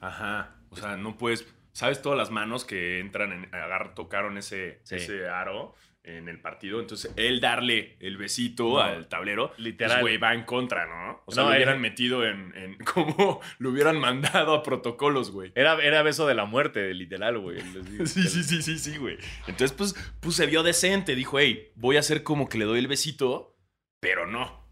Ajá. 0.00 0.56
O 0.70 0.76
sea, 0.76 0.96
no 0.96 1.16
puedes. 1.18 1.46
¿Sabes 1.72 2.00
todas 2.02 2.16
las 2.16 2.30
manos 2.30 2.64
que 2.64 3.00
entran 3.00 3.32
en. 3.32 3.54
agar- 3.54 3.94
tocaron 3.94 4.38
ese, 4.38 4.80
Sí. 4.84 4.96
ese 4.96 5.26
aro 5.28 5.74
en 6.04 6.28
el 6.28 6.40
partido? 6.40 6.80
Entonces, 6.80 7.12
él 7.16 7.40
darle 7.40 7.96
el 8.00 8.16
besito 8.16 8.64
No, 8.74 8.80
al 8.80 9.08
tablero. 9.08 9.48
pues, 9.48 9.58
literal. 9.60 10.00
güey, 10.02 10.16
va 10.18 10.34
en 10.34 10.44
contra, 10.44 10.86
¿no? 10.86 11.22
O 11.26 11.32
sea, 11.32 11.42
No, 11.42 11.48
lo 11.50 11.56
hubieran 11.56 11.80
metido 11.80 12.24
en, 12.26 12.52
en. 12.56 12.76
Como 12.84 13.40
lo 13.58 13.70
hubieran 13.70 13.98
mandado 13.98 14.54
a 14.54 14.62
protocolos, 14.62 15.30
güey. 15.30 15.52
Era, 15.54 15.82
era 15.82 16.02
beso 16.02 16.26
de 16.26 16.34
la 16.34 16.44
muerte, 16.44 16.92
literal, 16.94 17.38
güey. 17.38 17.58
Sí, 18.06 18.22
sí, 18.28 18.42
sí, 18.44 18.62
sí, 18.62 18.78
sí, 18.78 18.96
güey. 18.98 19.16
Entonces, 19.46 19.72
pues, 19.72 19.94
pues 20.20 20.36
se 20.36 20.46
vio 20.46 20.62
decente. 20.62 21.14
Dijo, 21.14 21.38
hey, 21.38 21.72
voy 21.74 21.96
a 21.96 22.00
hacer 22.00 22.22
como 22.22 22.48
que 22.48 22.58
le 22.58 22.64
doy 22.66 22.78
el 22.78 22.86
besito, 22.88 23.56
pero 24.00 24.26
no. 24.26 24.62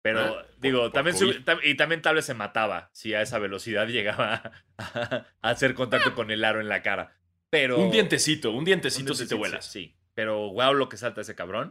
Pero, 0.00 0.20
Ah, 0.20 0.46
digo, 0.58 0.82
por 0.82 0.92
también 0.92 1.16
y 1.64 1.74
también 1.74 2.00
tal 2.02 2.14
vez 2.14 2.24
se 2.24 2.32
mataba 2.34 2.88
si 2.92 3.14
a 3.14 3.20
esa 3.20 3.38
velocidad 3.38 3.86
llegaba 3.88 4.62
a, 4.78 5.26
a 5.42 5.50
hacer 5.50 5.74
contacto 5.74 6.14
con 6.14 6.30
el 6.30 6.44
aro 6.44 6.60
en 6.60 6.68
la 6.68 6.82
cara. 6.82 7.16
Pero. 7.50 7.78
Un 7.78 7.90
dientecito, 7.90 8.52
un 8.52 8.64
dientecito 8.64 9.12
un 9.12 9.16
si 9.16 9.24
te 9.24 9.34
dientecito, 9.34 9.38
vuelas. 9.38 9.72
Sí. 9.72 9.97
Pero 10.18 10.50
wow 10.50 10.74
lo 10.74 10.88
que 10.88 10.96
salta 10.96 11.20
ese 11.20 11.36
cabrón. 11.36 11.70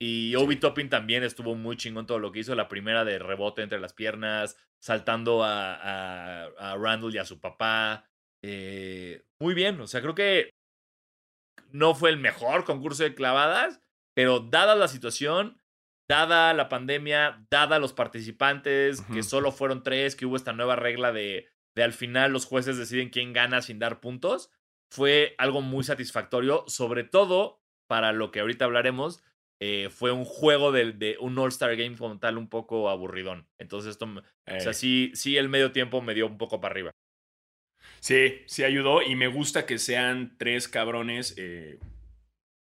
Y 0.00 0.36
Obi 0.36 0.54
Toppin 0.54 0.88
también 0.88 1.24
estuvo 1.24 1.56
muy 1.56 1.76
chingón 1.76 2.06
todo 2.06 2.20
lo 2.20 2.30
que 2.30 2.38
hizo. 2.38 2.54
La 2.54 2.68
primera 2.68 3.04
de 3.04 3.18
rebote 3.18 3.62
entre 3.62 3.80
las 3.80 3.92
piernas, 3.92 4.56
saltando 4.80 5.42
a, 5.42 5.74
a, 5.74 6.44
a 6.44 6.76
Randall 6.76 7.12
y 7.12 7.18
a 7.18 7.24
su 7.24 7.40
papá. 7.40 8.08
Eh, 8.44 9.24
muy 9.40 9.54
bien. 9.54 9.80
O 9.80 9.88
sea, 9.88 10.00
creo 10.00 10.14
que 10.14 10.50
no 11.72 11.96
fue 11.96 12.10
el 12.10 12.18
mejor 12.18 12.64
concurso 12.64 13.02
de 13.02 13.16
clavadas, 13.16 13.80
pero 14.14 14.38
dada 14.38 14.76
la 14.76 14.86
situación, 14.86 15.60
dada 16.08 16.54
la 16.54 16.68
pandemia, 16.68 17.44
dada 17.50 17.80
los 17.80 17.92
participantes, 17.92 19.02
que 19.12 19.24
solo 19.24 19.50
fueron 19.50 19.82
tres, 19.82 20.14
que 20.14 20.24
hubo 20.24 20.36
esta 20.36 20.52
nueva 20.52 20.76
regla 20.76 21.10
de, 21.10 21.48
de 21.74 21.82
al 21.82 21.94
final 21.94 22.32
los 22.32 22.46
jueces 22.46 22.78
deciden 22.78 23.10
quién 23.10 23.32
gana 23.32 23.60
sin 23.60 23.80
dar 23.80 23.98
puntos, 23.98 24.52
fue 24.90 25.34
algo 25.38 25.62
muy 25.62 25.84
satisfactorio, 25.84 26.64
sobre 26.66 27.04
todo 27.04 27.60
para 27.86 28.12
lo 28.12 28.30
que 28.30 28.40
ahorita 28.40 28.64
hablaremos. 28.66 29.22
eh, 29.62 29.88
fue 29.90 30.10
un 30.12 30.24
juego 30.24 30.72
de, 30.72 30.92
de 30.92 31.16
un 31.20 31.38
All-Star 31.38 31.76
Game 31.76 31.96
como 31.96 32.18
tal 32.18 32.38
un 32.38 32.48
poco 32.48 32.88
aburridón. 32.88 33.46
Entonces, 33.58 33.90
esto, 33.92 34.06
o 34.06 34.60
sea, 34.60 34.72
Eh, 34.72 34.72
sí, 34.72 35.12
sí, 35.14 35.36
el 35.36 35.48
medio 35.50 35.72
tiempo 35.72 36.00
me 36.00 36.14
dio 36.14 36.26
un 36.26 36.38
poco 36.38 36.60
para 36.60 36.72
arriba. 36.72 36.90
Sí, 38.00 38.42
sí 38.46 38.64
ayudó 38.64 39.02
y 39.02 39.14
me 39.16 39.28
gusta 39.28 39.66
que 39.66 39.78
sean 39.78 40.36
tres 40.38 40.68
cabrones. 40.68 41.34
eh, 41.36 41.78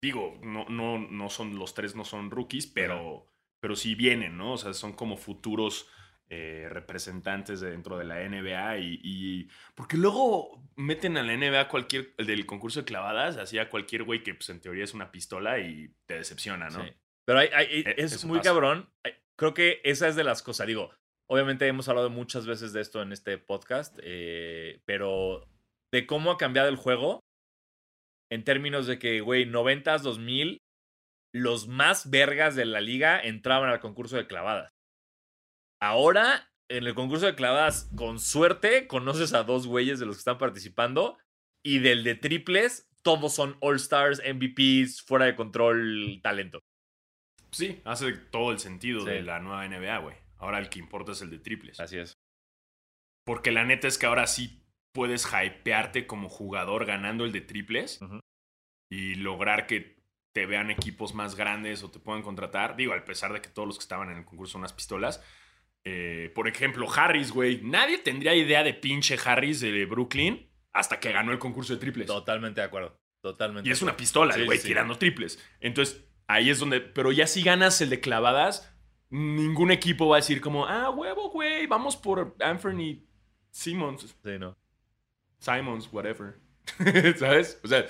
digo, 0.01 0.37
no, 0.43 0.65
no, 0.69 0.97
no 0.99 1.29
son, 1.29 1.57
los 1.57 1.73
tres 1.73 1.95
no 1.95 2.03
son 2.05 2.31
rookies, 2.31 2.67
pero, 2.67 3.27
pero 3.61 3.75
sí 3.75 3.95
vienen, 3.95 4.37
¿no? 4.37 4.53
O 4.53 4.57
sea, 4.57 4.73
son 4.73 4.93
como 4.93 5.17
futuros 5.17 5.87
eh, 6.33 6.67
representantes 6.69 7.59
de- 7.59 7.71
dentro 7.71 7.97
de 7.97 8.05
la 8.05 8.21
NBA 8.21 8.77
y, 8.77 8.99
y- 9.03 9.47
Porque 9.75 9.97
luego 9.97 10.63
meten 10.77 11.17
a 11.17 11.23
la 11.23 11.33
NBA 11.33 11.67
cualquier, 11.67 12.15
del 12.15 12.45
concurso 12.45 12.79
de 12.79 12.85
clavadas, 12.85 13.35
así 13.35 13.59
a 13.59 13.69
cualquier 13.69 14.03
güey 14.03 14.23
que 14.23 14.33
pues, 14.33 14.49
en 14.49 14.61
teoría 14.61 14.85
es 14.85 14.93
una 14.93 15.11
pistola 15.11 15.59
y 15.59 15.93
te 16.05 16.13
decepciona, 16.15 16.69
¿no? 16.69 16.85
Sí. 16.85 16.93
Pero 17.25 17.39
hay- 17.39 17.49
hay- 17.53 17.81
Eh, 17.85 17.95
es 17.97 18.23
muy 18.25 18.39
cabrón. 18.39 18.89
Creo 19.37 19.53
que 19.53 19.81
esa 19.83 20.07
es 20.07 20.15
de 20.15 20.23
las 20.23 20.41
cosas. 20.41 20.67
Digo, 20.67 20.91
obviamente 21.29 21.67
hemos 21.67 21.89
hablado 21.89 22.09
muchas 22.09 22.45
veces 22.45 22.71
de 22.73 22.79
esto 22.81 23.01
en 23.01 23.11
este 23.11 23.37
podcast, 23.37 23.99
eh, 24.01 24.81
pero 24.85 25.47
de 25.91 26.05
cómo 26.07 26.31
ha 26.31 26.37
cambiado 26.37 26.69
el 26.69 26.77
juego 26.77 27.19
en 28.31 28.43
términos 28.45 28.87
de 28.87 28.99
que, 28.99 29.19
güey, 29.19 29.45
90s, 29.45 30.01
2000, 30.03 30.59
los 31.33 31.67
más 31.67 32.09
vergas 32.09 32.55
de 32.55 32.65
la 32.65 32.79
liga 32.79 33.19
entraban 33.19 33.69
al 33.69 33.79
concurso 33.81 34.15
de 34.15 34.27
clavadas. 34.27 34.71
Ahora, 35.81 36.51
en 36.69 36.85
el 36.85 36.93
concurso 36.93 37.25
de 37.25 37.35
clavadas, 37.35 37.89
con 37.95 38.19
suerte, 38.19 38.87
conoces 38.87 39.33
a 39.33 39.43
dos 39.43 39.67
güeyes 39.67 39.99
de 39.99 40.05
los 40.05 40.15
que 40.15 40.19
están 40.19 40.37
participando 40.37 41.17
y 41.63 41.79
del 41.79 42.03
de 42.03 42.15
triples, 42.15 42.89
todos 43.01 43.33
son 43.33 43.57
All-Stars, 43.61 44.21
MVPs, 44.23 45.01
fuera 45.01 45.25
de 45.25 45.35
control, 45.35 46.19
talento. 46.21 46.59
Sí, 47.51 47.81
hace 47.83 48.13
todo 48.13 48.51
el 48.51 48.59
sentido 48.59 49.01
Sí. 49.01 49.07
de 49.07 49.21
la 49.23 49.39
nueva 49.39 49.65
NBA, 49.67 49.97
güey. 49.97 50.15
Ahora 50.37 50.59
el 50.59 50.69
que 50.69 50.79
importa 50.79 51.11
es 51.11 51.21
el 51.21 51.29
de 51.29 51.39
triples. 51.39 51.79
Así 51.79 51.97
es. 51.97 52.13
Porque 53.25 53.51
la 53.51 53.65
neta 53.65 53.87
es 53.87 53.97
que 53.97 54.05
ahora 54.05 54.27
sí 54.27 54.63
puedes 54.93 55.25
hypearte 55.27 56.07
como 56.07 56.29
jugador 56.29 56.85
ganando 56.85 57.25
el 57.25 57.31
de 57.31 57.41
triples 57.41 57.99
y 58.91 59.15
lograr 59.15 59.67
que 59.67 59.99
te 60.33 60.45
vean 60.45 60.71
equipos 60.71 61.13
más 61.13 61.35
grandes 61.35 61.83
o 61.83 61.91
te 61.91 61.99
puedan 61.99 62.23
contratar. 62.23 62.75
Digo, 62.75 62.93
a 62.93 63.03
pesar 63.05 63.33
de 63.33 63.41
que 63.41 63.49
todos 63.49 63.67
los 63.67 63.77
que 63.77 63.83
estaban 63.83 64.09
en 64.11 64.17
el 64.17 64.25
concurso 64.25 64.53
son 64.53 64.61
unas 64.61 64.73
pistolas. 64.73 65.23
Eh, 65.83 66.31
por 66.35 66.47
ejemplo, 66.47 66.87
Harris, 66.91 67.31
güey. 67.31 67.61
Nadie 67.63 67.97
tendría 67.97 68.35
idea 68.35 68.63
de 68.63 68.73
pinche 68.73 69.17
Harris 69.23 69.59
de 69.61 69.85
Brooklyn 69.85 70.47
hasta 70.73 70.99
que 70.99 71.11
ganó 71.11 71.31
el 71.31 71.39
concurso 71.39 71.73
de 71.73 71.79
triples. 71.79 72.07
Totalmente 72.07 72.61
de 72.61 72.67
acuerdo. 72.67 72.97
Totalmente. 73.21 73.67
Y 73.69 73.71
es 73.71 73.81
una 73.81 73.95
pistola, 73.97 74.33
Sí, 74.33 74.43
güey, 74.45 74.57
sí. 74.59 74.67
tirando 74.69 74.97
triples. 74.97 75.37
Entonces, 75.59 76.03
ahí 76.27 76.49
es 76.49 76.59
donde. 76.59 76.81
Pero 76.81 77.11
ya 77.11 77.27
si 77.27 77.43
ganas 77.43 77.79
el 77.81 77.89
de 77.89 77.99
clavadas, 77.99 78.71
ningún 79.09 79.71
equipo 79.71 80.07
va 80.07 80.17
a 80.17 80.19
decir 80.19 80.39
como, 80.41 80.65
ah, 80.67 80.89
huevo, 80.89 81.29
güey, 81.29 81.67
vamos 81.67 81.97
por 81.97 82.35
Anthony 82.39 83.03
Simmons, 83.51 84.15
Sí, 84.23 84.37
no. 84.39 84.57
Simons, 85.39 85.89
whatever. 85.91 86.35
¿Sabes? 87.17 87.59
O 87.63 87.67
sea, 87.67 87.85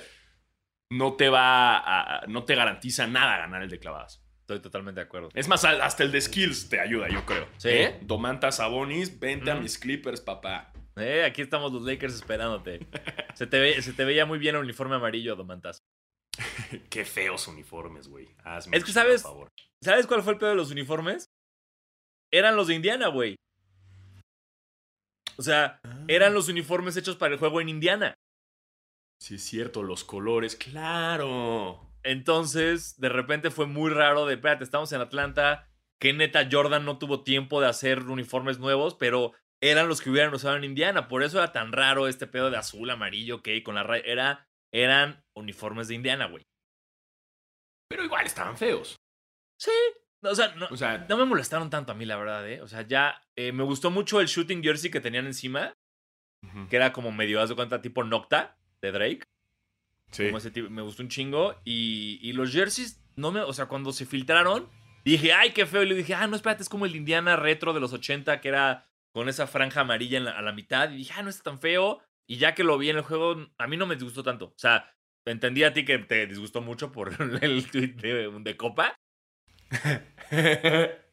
no 0.90 1.14
te 1.14 1.28
va 1.28 1.78
a- 1.78 2.26
no 2.26 2.44
te 2.44 2.54
garantiza 2.54 3.06
nada 3.06 3.38
ganar 3.38 3.62
el 3.62 3.68
de 3.70 3.78
clavadas. 3.78 4.21
Estoy 4.54 4.62
totalmente 4.70 5.00
de 5.00 5.06
acuerdo. 5.06 5.28
Es 5.34 5.48
más, 5.48 5.64
hasta 5.64 6.02
el 6.02 6.12
de 6.12 6.20
skills 6.20 6.68
te 6.68 6.78
ayuda, 6.80 7.08
yo 7.08 7.24
creo. 7.24 7.46
Sí. 7.58 7.68
¿Eh? 7.70 7.98
Domantas 8.02 8.56
Sabonis, 8.56 9.18
vente 9.18 9.50
a 9.50 9.54
Mm. 9.54 9.62
mis 9.62 9.78
Clippers, 9.78 10.20
papá. 10.20 10.72
Eh, 10.96 11.24
aquí 11.24 11.40
estamos 11.42 11.72
los 11.72 11.82
Lakers 11.82 12.14
esperándote. 12.14 12.86
Se 13.34 13.46
te, 13.46 13.58
ve- 13.58 13.80
se 13.80 13.92
te 13.94 14.04
veía 14.04 14.26
muy 14.26 14.38
bien 14.38 14.54
el 14.56 14.60
uniforme 14.62 14.96
amarillo, 14.96 15.36
Domantas. 15.36 15.78
Qué 16.90 17.04
feos 17.04 17.48
uniformes, 17.48 18.08
güey. 18.08 18.28
Hazme 18.44 18.76
Es 18.76 18.84
que, 18.84 18.92
¿sabes? 18.92 19.22
favor. 19.22 19.48
¿Sabes 19.82 20.06
cuál 20.06 20.22
fue 20.22 20.34
el 20.34 20.38
pedo 20.38 20.50
de 20.50 20.56
los 20.56 20.70
uniformes? 20.70 21.24
Eran 22.32 22.56
los 22.56 22.66
de 22.68 22.74
Indiana, 22.74 23.08
güey. 23.08 23.36
O 25.38 25.42
sea, 25.42 25.80
eran 26.08 26.34
los 26.34 26.48
uniformes 26.48 26.96
hechos 26.96 27.16
para 27.16 27.32
el 27.34 27.38
juego 27.40 27.60
en 27.60 27.68
Indiana. 27.68 28.14
Sí, 29.20 29.36
es 29.36 29.42
cierto, 29.44 29.82
los 29.82 30.04
colores, 30.04 30.56
claro. 30.56 31.91
Entonces, 32.02 32.98
de 32.98 33.08
repente 33.08 33.50
fue 33.50 33.66
muy 33.66 33.90
raro 33.90 34.26
de, 34.26 34.34
espérate, 34.34 34.64
estamos 34.64 34.92
en 34.92 35.00
Atlanta, 35.00 35.68
que 36.00 36.12
neta 36.12 36.48
Jordan 36.50 36.84
no 36.84 36.98
tuvo 36.98 37.22
tiempo 37.22 37.60
de 37.60 37.68
hacer 37.68 38.00
uniformes 38.00 38.58
nuevos, 38.58 38.94
pero 38.94 39.32
eran 39.62 39.88
los 39.88 40.00
que 40.00 40.10
hubieran 40.10 40.34
usado 40.34 40.56
en 40.56 40.64
Indiana. 40.64 41.06
Por 41.06 41.22
eso 41.22 41.38
era 41.38 41.52
tan 41.52 41.72
raro 41.72 42.08
este 42.08 42.26
pedo 42.26 42.50
de 42.50 42.56
azul, 42.56 42.90
amarillo, 42.90 43.36
ok, 43.36 43.48
con 43.64 43.76
la 43.76 43.84
raya. 43.84 44.02
Era, 44.04 44.48
eran 44.72 45.24
uniformes 45.34 45.88
de 45.88 45.94
Indiana, 45.94 46.26
güey. 46.26 46.44
Pero 47.88 48.04
igual 48.04 48.26
estaban 48.26 48.56
feos. 48.56 48.96
Sí. 49.60 49.70
O 50.24 50.34
sea, 50.34 50.54
no, 50.54 50.66
O 50.70 50.76
sea, 50.76 51.06
no 51.08 51.16
me 51.16 51.24
molestaron 51.24 51.68
tanto 51.68 51.92
a 51.92 51.94
mí, 51.94 52.04
la 52.04 52.16
verdad, 52.16 52.48
¿eh? 52.48 52.60
O 52.62 52.68
sea, 52.68 52.82
ya 52.82 53.20
eh, 53.36 53.52
me 53.52 53.64
gustó 53.64 53.90
mucho 53.90 54.20
el 54.20 54.28
shooting 54.28 54.62
jersey 54.62 54.90
que 54.90 55.00
tenían 55.00 55.26
encima, 55.26 55.74
que 56.68 56.76
era 56.76 56.92
como 56.92 57.12
medio, 57.12 57.40
haz 57.40 57.48
de 57.48 57.56
cuenta, 57.56 57.82
tipo 57.82 58.04
Nocta 58.04 58.56
de 58.80 58.92
Drake. 58.92 59.22
Sí. 60.12 60.26
Como 60.26 60.38
ese 60.38 60.50
tipo, 60.52 60.70
me 60.70 60.82
gustó 60.82 61.02
un 61.02 61.08
chingo. 61.08 61.56
Y, 61.64 62.20
y 62.22 62.32
los 62.32 62.52
jerseys, 62.52 63.02
no 63.16 63.32
me, 63.32 63.40
o 63.40 63.52
sea, 63.52 63.66
cuando 63.66 63.92
se 63.92 64.06
filtraron, 64.06 64.68
dije, 65.04 65.32
ay, 65.32 65.50
qué 65.50 65.66
feo. 65.66 65.82
Y 65.82 65.86
le 65.88 65.94
dije, 65.96 66.14
ah, 66.14 66.26
no, 66.28 66.36
espérate, 66.36 66.62
es 66.62 66.68
como 66.68 66.86
el 66.86 66.94
Indiana 66.94 67.34
retro 67.36 67.72
de 67.72 67.80
los 67.80 67.92
80, 67.92 68.40
que 68.40 68.48
era 68.48 68.86
con 69.12 69.28
esa 69.28 69.46
franja 69.48 69.80
amarilla 69.80 70.16
en 70.18 70.24
la- 70.26 70.38
a 70.38 70.42
la 70.42 70.52
mitad. 70.52 70.90
Y 70.90 70.96
dije, 70.98 71.12
ah, 71.16 71.22
no 71.22 71.28
está 71.30 71.42
tan 71.50 71.58
feo. 71.60 72.00
Y 72.26 72.36
ya 72.36 72.54
que 72.54 72.62
lo 72.64 72.78
vi 72.78 72.88
en 72.90 72.96
el 72.96 73.02
juego, 73.02 73.48
a 73.58 73.66
mí 73.66 73.76
no 73.76 73.86
me 73.86 73.96
disgustó 73.96 74.22
tanto. 74.22 74.46
O 74.46 74.54
sea, 74.58 74.94
entendí 75.26 75.64
a 75.64 75.72
ti 75.72 75.84
que 75.84 75.98
te 75.98 76.26
disgustó 76.26 76.62
mucho 76.62 76.92
por 76.92 77.10
el 77.42 77.70
tweet 77.70 77.88
de, 77.96 78.30
de 78.40 78.56
Copa. 78.56 78.94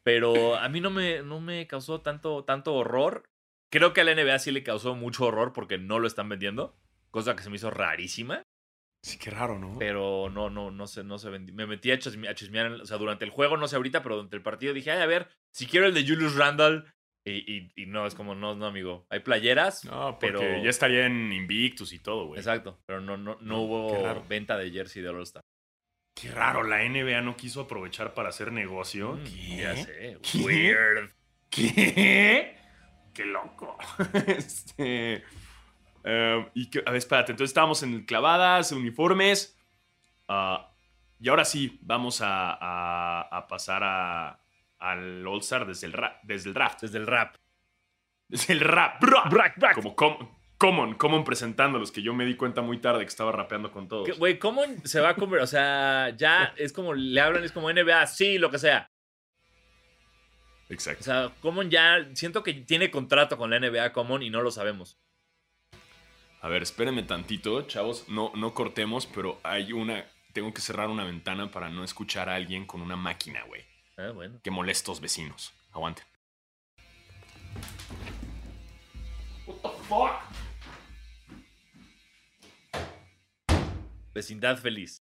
Pero 0.02 0.56
a 0.56 0.68
mí 0.68 0.80
no 0.80 0.90
me, 0.90 1.22
no 1.22 1.40
me 1.40 1.66
causó 1.66 2.00
tanto, 2.00 2.44
tanto 2.44 2.74
horror. 2.74 3.24
Creo 3.70 3.92
que 3.92 4.00
a 4.00 4.04
la 4.04 4.14
NBA 4.14 4.38
sí 4.38 4.50
le 4.50 4.62
causó 4.62 4.94
mucho 4.94 5.26
horror 5.26 5.52
porque 5.52 5.78
no 5.78 5.98
lo 5.98 6.06
están 6.06 6.28
vendiendo. 6.28 6.76
Cosa 7.10 7.36
que 7.36 7.42
se 7.42 7.50
me 7.50 7.56
hizo 7.56 7.70
rarísima. 7.70 8.42
Sí, 9.02 9.18
qué 9.18 9.30
raro, 9.30 9.58
¿no? 9.58 9.76
Pero 9.78 10.28
no, 10.30 10.50
no, 10.50 10.70
no 10.70 10.86
se, 10.86 11.02
no 11.04 11.18
se 11.18 11.30
vendió. 11.30 11.54
Me 11.54 11.66
metí 11.66 11.90
a, 11.90 11.98
chisme- 11.98 12.28
a 12.28 12.34
chismear, 12.34 12.72
o 12.72 12.86
sea, 12.86 12.96
durante 12.98 13.24
el 13.24 13.30
juego, 13.30 13.56
no 13.56 13.66
sé 13.68 13.76
ahorita, 13.76 14.02
pero 14.02 14.16
durante 14.16 14.36
el 14.36 14.42
partido 14.42 14.72
dije, 14.74 14.90
ay, 14.90 15.00
a 15.00 15.06
ver, 15.06 15.28
si 15.52 15.66
quiero 15.66 15.86
el 15.86 15.94
de 15.94 16.02
Julius 16.06 16.34
Randle. 16.36 16.84
Y, 17.22 17.32
y- 17.54 17.72
y 17.76 17.86
no, 17.86 18.06
es 18.06 18.14
como, 18.14 18.34
no, 18.34 18.54
no, 18.54 18.64
amigo. 18.66 19.06
Hay 19.10 19.20
playeras. 19.20 19.84
no, 19.84 20.18
porque 20.18 20.38
pero- 20.38 20.62
ya 20.64 20.70
estaría 20.70 21.04
en 21.06 21.32
Invictus 21.32 21.92
y 21.92 21.98
todo, 21.98 22.26
güey. 22.28 22.38
Exacto. 22.40 22.80
Pero 22.86 23.00
no, 23.02 23.16
no, 23.18 23.36
no 23.42 23.60
hubo 23.60 24.22
venta 24.28 24.56
de 24.56 24.70
jersey 24.70 25.02
de 25.02 25.10
All-Star. 25.10 25.42
Qué 26.14 26.30
raro, 26.30 26.62
la 26.64 26.82
NBA 26.82 27.20
no 27.22 27.36
quiso 27.36 27.62
aprovechar 27.62 28.14
para 28.14 28.30
hacer 28.30 28.52
negocio. 28.52 29.12
Mm, 29.14 29.24
¿Qué? 29.24 29.56
Ya 29.56 29.76
sé. 29.76 30.18
¿Qué? 30.22 30.38
Weird. 30.38 31.10
¿Qué? 31.50 32.56
Qué 33.14 33.24
loco. 33.26 33.76
este. 34.26 35.22
Eh, 36.04 36.48
y 36.54 36.70
que, 36.70 36.80
a 36.80 36.90
ver, 36.90 36.96
espérate. 36.96 37.32
Entonces 37.32 37.50
estábamos 37.50 37.82
en 37.82 38.04
clavadas, 38.04 38.72
uniformes. 38.72 39.56
ah, 40.28 40.66
y 41.20 41.28
ahora 41.28 41.44
sí, 41.44 41.78
vamos 41.82 42.20
a, 42.22 42.52
a- 42.52 43.22
a 43.30 43.46
pasar 43.46 43.82
a, 43.84 44.40
al 44.78 45.26
All-Star 45.26 45.66
desde, 45.66 45.88
el 45.88 45.94
desde 46.22 46.48
el 46.48 46.54
draft. 46.54 46.80
Desde 46.82 46.98
el 46.98 47.06
rap. 47.06 47.36
Desde 48.28 48.52
el 48.54 48.60
rap. 48.60 49.00
Bra. 49.02 49.24
Brack, 49.28 49.58
brack. 49.58 49.74
Como 49.74 49.94
com- 49.94 50.28
Common, 50.56 50.94
Common 50.94 51.24
presentándolos, 51.24 51.90
que 51.90 52.02
yo 52.02 52.12
me 52.14 52.24
di 52.26 52.36
cuenta 52.36 52.60
muy 52.62 52.78
tarde 52.78 53.00
que 53.00 53.08
estaba 53.08 53.32
rapeando 53.32 53.70
con 53.72 53.88
todos. 53.88 54.18
Güey, 54.18 54.38
¿cómo 54.38 54.62
se 54.84 55.00
va 55.00 55.10
a 55.10 55.14
convertir? 55.14 55.42
O 55.44 55.46
sea, 55.46 56.10
ya 56.16 56.52
es 56.58 56.72
como 56.72 56.94
le 56.94 57.20
hablan, 57.20 57.44
es 57.44 57.52
como 57.52 57.70
NBA, 57.72 58.06
sí, 58.06 58.38
lo 58.38 58.50
que 58.50 58.58
sea. 58.58 58.86
O 60.68 60.72
Exacto. 60.72 61.02
sea, 61.02 61.32
Common 61.40 61.68
ya, 61.70 62.06
siento 62.14 62.42
que 62.42 62.52
tiene 62.54 62.90
contrato 62.90 63.36
con 63.36 63.50
la 63.50 63.58
NBA 63.58 63.92
Common 63.92 64.22
y 64.22 64.30
no 64.30 64.40
lo 64.42 64.50
sabemos. 64.50 64.98
A 66.42 66.48
ver, 66.48 66.62
espérenme 66.62 67.02
tantito, 67.02 67.62
chavos. 67.62 68.08
No, 68.08 68.32
no 68.34 68.54
cortemos, 68.54 69.06
pero 69.06 69.38
hay 69.42 69.72
una. 69.72 70.06
Tengo 70.32 70.54
que 70.54 70.62
cerrar 70.62 70.88
una 70.88 71.04
ventana 71.04 71.50
para 71.50 71.68
no 71.68 71.84
escuchar 71.84 72.30
a 72.30 72.34
alguien 72.34 72.64
con 72.66 72.80
una 72.80 72.96
máquina, 72.96 73.42
güey. 73.44 73.62
Ah, 73.98 74.10
bueno. 74.14 74.40
Que 74.42 74.50
molestos 74.50 75.00
vecinos. 75.00 75.52
Aguanten. 75.72 76.04
What 79.46 79.56
the 79.62 79.68
fuck? 79.86 80.12
Vecindad 84.14 84.56
feliz. 84.56 85.02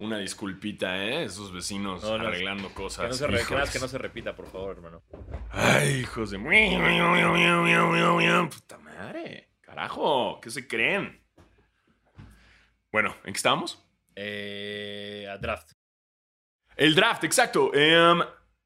Una 0.00 0.18
disculpita, 0.18 0.96
¿eh? 1.04 1.24
Esos 1.24 1.52
vecinos 1.52 2.02
No, 2.02 2.16
no, 2.16 2.26
arreglando 2.28 2.72
cosas. 2.74 3.04
Que 3.04 3.08
no, 3.08 3.14
se 3.14 3.26
re- 3.26 3.44
que 3.70 3.78
no 3.78 3.86
se 3.88 3.98
repita, 3.98 4.34
por 4.34 4.50
favor, 4.50 4.76
hermano. 4.76 5.02
Ay, 5.50 6.00
hijos 6.00 6.30
de. 6.30 6.38
Puta 8.48 8.78
madre. 8.78 9.50
Carajo, 9.60 10.40
¿qué 10.40 10.50
se 10.50 10.66
creen? 10.66 11.22
Bueno, 12.90 13.14
¿en 13.24 13.32
qué 13.32 13.36
estamos? 13.36 13.84
Eh, 14.16 15.26
a 15.30 15.36
draft. 15.38 15.72
El 16.76 16.94
draft, 16.94 17.24
exacto. 17.24 17.70
Em, 17.74 18.20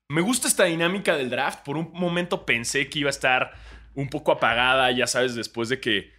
me 0.09 0.21
gusta 0.21 0.47
esta 0.47 0.65
dinámica 0.65 1.17
del 1.17 1.31
draft. 1.31 1.65
Por 1.65 1.77
un 1.77 1.91
momento 1.95 2.47
pensé 2.47 2.89
que 2.89 3.01
iba 3.01 3.09
a 3.09 3.11
estar 3.11 3.53
un 3.95 4.09
poco 4.09 4.31
apagada, 4.33 4.91
ya 4.93 5.07
sabes, 5.09 5.35
después 5.35 5.69
de 5.69 5.81
que 5.81 6.13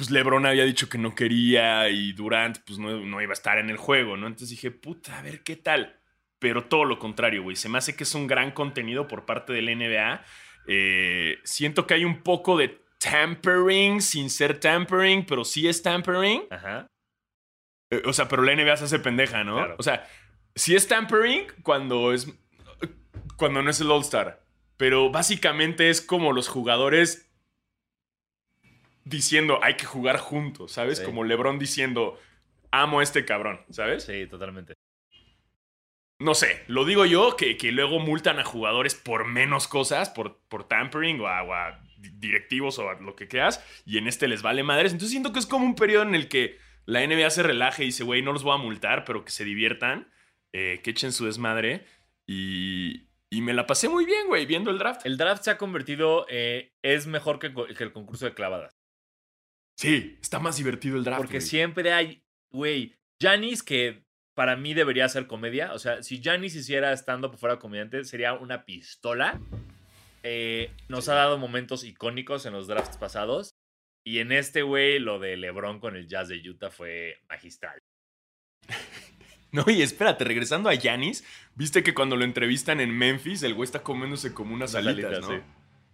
pues 0.00 0.10
LeBron 0.10 0.46
había 0.46 0.64
dicho 0.64 0.88
que 0.88 0.96
no 0.96 1.14
quería 1.14 1.90
y 1.90 2.14
Durant 2.14 2.60
pues 2.64 2.78
no, 2.78 3.04
no 3.04 3.20
iba 3.20 3.32
a 3.32 3.34
estar 3.34 3.58
en 3.58 3.68
el 3.68 3.76
juego, 3.76 4.16
¿no? 4.16 4.28
Entonces 4.28 4.48
dije, 4.48 4.70
puta, 4.70 5.18
a 5.18 5.20
ver 5.20 5.42
qué 5.42 5.56
tal. 5.56 6.00
Pero 6.38 6.64
todo 6.64 6.86
lo 6.86 6.98
contrario, 6.98 7.42
güey. 7.42 7.54
Se 7.54 7.68
me 7.68 7.76
hace 7.76 7.94
que 7.94 8.04
es 8.04 8.14
un 8.14 8.26
gran 8.26 8.52
contenido 8.52 9.06
por 9.06 9.26
parte 9.26 9.52
del 9.52 9.66
NBA. 9.66 10.24
Eh, 10.68 11.36
siento 11.44 11.86
que 11.86 11.92
hay 11.92 12.06
un 12.06 12.22
poco 12.22 12.56
de 12.56 12.80
tampering 12.98 14.00
sin 14.00 14.30
ser 14.30 14.58
tampering, 14.58 15.26
pero 15.26 15.44
sí 15.44 15.68
es 15.68 15.82
tampering. 15.82 16.44
Ajá. 16.48 16.86
Eh, 17.90 18.00
O 18.06 18.14
sea, 18.14 18.26
pero 18.26 18.42
la 18.42 18.54
NBA 18.54 18.78
se 18.78 18.84
hace 18.84 19.00
pendeja, 19.00 19.44
¿no? 19.44 19.56
Claro. 19.56 19.76
O 19.78 19.82
sea, 19.82 20.08
sí 20.54 20.74
es 20.74 20.88
tampering 20.88 21.46
cuando 21.62 22.14
es. 22.14 22.26
Cuando 23.36 23.60
no 23.62 23.68
es 23.68 23.82
el 23.82 23.90
All-Star. 23.90 24.42
Pero 24.78 25.10
básicamente 25.10 25.90
es 25.90 26.00
como 26.00 26.32
los 26.32 26.48
jugadores 26.48 27.29
diciendo 29.10 29.58
hay 29.62 29.74
que 29.76 29.84
jugar 29.86 30.18
juntos, 30.18 30.72
¿sabes? 30.72 30.98
Sí. 30.98 31.04
Como 31.04 31.24
LeBron 31.24 31.58
diciendo 31.58 32.18
amo 32.70 33.00
a 33.00 33.02
este 33.02 33.24
cabrón, 33.24 33.60
¿sabes? 33.70 34.04
Sí, 34.04 34.26
totalmente. 34.26 34.74
No 36.20 36.34
sé, 36.34 36.62
lo 36.66 36.84
digo 36.84 37.06
yo, 37.06 37.34
que, 37.36 37.56
que 37.56 37.72
luego 37.72 37.98
multan 37.98 38.38
a 38.38 38.44
jugadores 38.44 38.94
por 38.94 39.24
menos 39.26 39.66
cosas, 39.68 40.10
por, 40.10 40.38
por 40.48 40.68
tampering 40.68 41.18
o 41.20 41.26
a, 41.28 41.42
o 41.42 41.54
a 41.54 41.80
di- 41.96 42.10
directivos 42.18 42.78
o 42.78 42.90
a 42.90 43.00
lo 43.00 43.16
que 43.16 43.26
quieras, 43.26 43.64
y 43.86 43.96
en 43.96 44.06
este 44.06 44.28
les 44.28 44.42
vale 44.42 44.62
madres. 44.62 44.92
Entonces 44.92 45.12
siento 45.12 45.32
que 45.32 45.38
es 45.38 45.46
como 45.46 45.64
un 45.64 45.74
periodo 45.74 46.02
en 46.02 46.14
el 46.14 46.28
que 46.28 46.58
la 46.84 47.00
NBA 47.06 47.30
se 47.30 47.42
relaja 47.42 47.82
y 47.82 47.86
dice, 47.86 48.04
güey, 48.04 48.20
no 48.20 48.32
los 48.34 48.42
voy 48.42 48.54
a 48.54 48.58
multar, 48.62 49.04
pero 49.06 49.24
que 49.24 49.30
se 49.32 49.44
diviertan. 49.44 50.08
eh, 50.52 50.80
que 50.82 50.90
echen 50.90 51.12
su 51.12 51.24
desmadre. 51.26 51.86
Y, 52.26 53.08
y 53.30 53.40
me 53.40 53.54
la 53.54 53.66
pasé 53.66 53.88
muy 53.88 54.04
bien, 54.04 54.26
güey, 54.28 54.44
viendo 54.46 54.70
el 54.70 54.78
draft. 54.78 55.06
El 55.06 55.16
draft 55.16 55.44
se 55.44 55.50
ha 55.52 55.58
convertido, 55.58 56.26
eh, 56.28 56.74
es 56.82 57.06
mejor 57.06 57.38
que, 57.38 57.52
que, 57.54 57.84
el 57.84 57.92
concurso 57.92 58.24
de 58.26 58.34
clavadas. 58.34 58.79
Sí, 59.80 60.18
está 60.20 60.38
más 60.38 60.58
divertido 60.58 60.98
el 60.98 61.04
draft. 61.04 61.22
Porque 61.22 61.40
siempre 61.40 61.94
hay, 61.94 62.22
güey, 62.52 62.96
Janis 63.18 63.62
que 63.62 64.04
para 64.34 64.54
mí 64.54 64.74
debería 64.74 65.08
ser 65.08 65.26
comedia. 65.26 65.72
O 65.72 65.78
sea, 65.78 66.02
si 66.02 66.22
Janis 66.22 66.54
hiciera 66.54 66.92
stand-up 66.92 67.38
fuera 67.38 67.58
comediante, 67.58 68.04
sería 68.04 68.34
una 68.34 68.66
pistola. 68.66 69.40
Eh, 70.22 70.70
nos 70.88 71.08
ha 71.08 71.14
dado 71.14 71.38
momentos 71.38 71.82
icónicos 71.84 72.44
en 72.44 72.52
los 72.52 72.66
drafts 72.66 72.98
pasados. 72.98 73.54
Y 74.04 74.18
en 74.18 74.32
este, 74.32 74.60
güey, 74.60 74.98
lo 74.98 75.18
de 75.18 75.38
LeBron 75.38 75.80
con 75.80 75.96
el 75.96 76.08
Jazz 76.08 76.28
de 76.28 76.46
Utah 76.46 76.70
fue 76.70 77.16
magistral. 77.28 77.78
No, 79.52 79.64
y 79.66 79.82
espérate, 79.82 80.22
regresando 80.22 80.68
a 80.68 80.74
Yanis, 80.74 81.24
viste 81.56 81.82
que 81.82 81.92
cuando 81.92 82.14
lo 82.14 82.22
entrevistan 82.22 82.78
en 82.80 82.96
Memphis, 82.96 83.42
el 83.42 83.54
güey 83.54 83.64
está 83.64 83.82
comiéndose 83.82 84.32
como 84.32 84.54
unas 84.54 84.76
alitas, 84.76 85.22
¿no? 85.22 85.42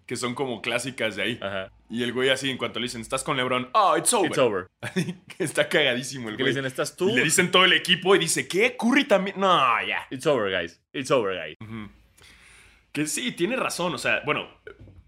Que 0.07 0.17
son 0.17 0.35
como 0.35 0.63
clásicas 0.63 1.17
de 1.17 1.23
ahí. 1.23 1.39
Ajá. 1.43 1.73
Y 1.91 2.03
el 2.03 2.13
güey 2.13 2.31
así, 2.31 2.49
en 2.49 2.59
cuanto 2.59 2.79
le 2.79 2.85
dicen, 2.85 3.01
estás 3.01 3.25
con 3.25 3.37
LeBron, 3.37 3.71
oh, 3.75 3.97
it's 3.97 4.13
over. 4.13 4.29
It's 4.29 4.39
over. 4.39 4.67
está 5.39 5.69
cagadísimo 5.69 6.29
el 6.29 6.37
güey. 6.37 6.45
le 6.45 6.51
dicen, 6.51 6.65
¿estás 6.65 6.97
tú? 6.97 7.09
le 7.09 7.23
dicen 7.23 7.51
todo 7.51 7.65
el 7.65 7.73
equipo 7.73 8.15
y 8.15 8.21
dice, 8.21 8.47
¿qué? 8.47 8.77
Curry 8.77 9.05
también. 9.05 9.39
No, 9.39 9.49
ya. 9.87 10.07
It's 10.11 10.27
over, 10.27 10.51
guys. 10.51 10.81
It's 10.93 11.11
over, 11.11 11.37
guys. 11.37 11.57
Que 12.93 13.07
sí, 13.07 13.33
tiene 13.33 13.57
razón. 13.57 13.95
O 13.95 13.99
sea, 13.99 14.23
bueno, 14.25 14.49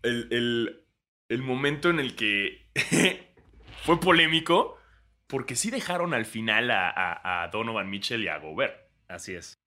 el, 0.02 0.82
el 1.28 1.42
momento 1.42 1.90
en 1.90 2.00
el 2.00 2.16
que 2.16 2.66
fue 3.84 4.00
polémico 4.00 4.78
porque 5.26 5.56
sí 5.56 5.70
dejaron 5.70 6.14
al 6.14 6.24
final 6.24 6.70
a, 6.70 7.48
Donovan 7.52 7.88
Mitchell 7.88 8.24
y 8.24 8.28
a 8.28 8.38
Gobert. 8.38 8.74
Así 9.08 9.34
es. 9.34 9.57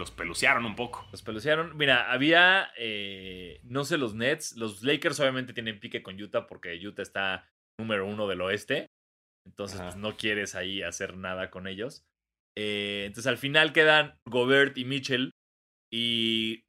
Los 0.00 0.10
pelucearon 0.10 0.64
un 0.64 0.76
poco. 0.76 1.06
Los 1.12 1.20
pelucearon. 1.20 1.76
Mira, 1.76 2.10
había, 2.10 2.72
eh, 2.78 3.60
no 3.64 3.84
sé, 3.84 3.98
los 3.98 4.14
Nets. 4.14 4.56
Los 4.56 4.82
Lakers 4.82 5.20
obviamente 5.20 5.52
tienen 5.52 5.78
pique 5.78 6.02
con 6.02 6.20
Utah 6.20 6.46
porque 6.46 6.74
Utah 6.74 7.02
está 7.02 7.46
número 7.78 8.06
uno 8.06 8.26
del 8.26 8.40
oeste. 8.40 8.86
Entonces, 9.46 9.78
pues 9.78 9.96
no 9.96 10.16
quieres 10.16 10.54
ahí 10.54 10.82
hacer 10.82 11.18
nada 11.18 11.50
con 11.50 11.66
ellos. 11.66 12.06
Eh, 12.56 13.04
entonces, 13.06 13.26
al 13.26 13.36
final 13.36 13.74
quedan 13.74 14.18
Gobert 14.26 14.78
y 14.78 14.86
Mitchell. 14.86 15.32
Y 15.92 16.62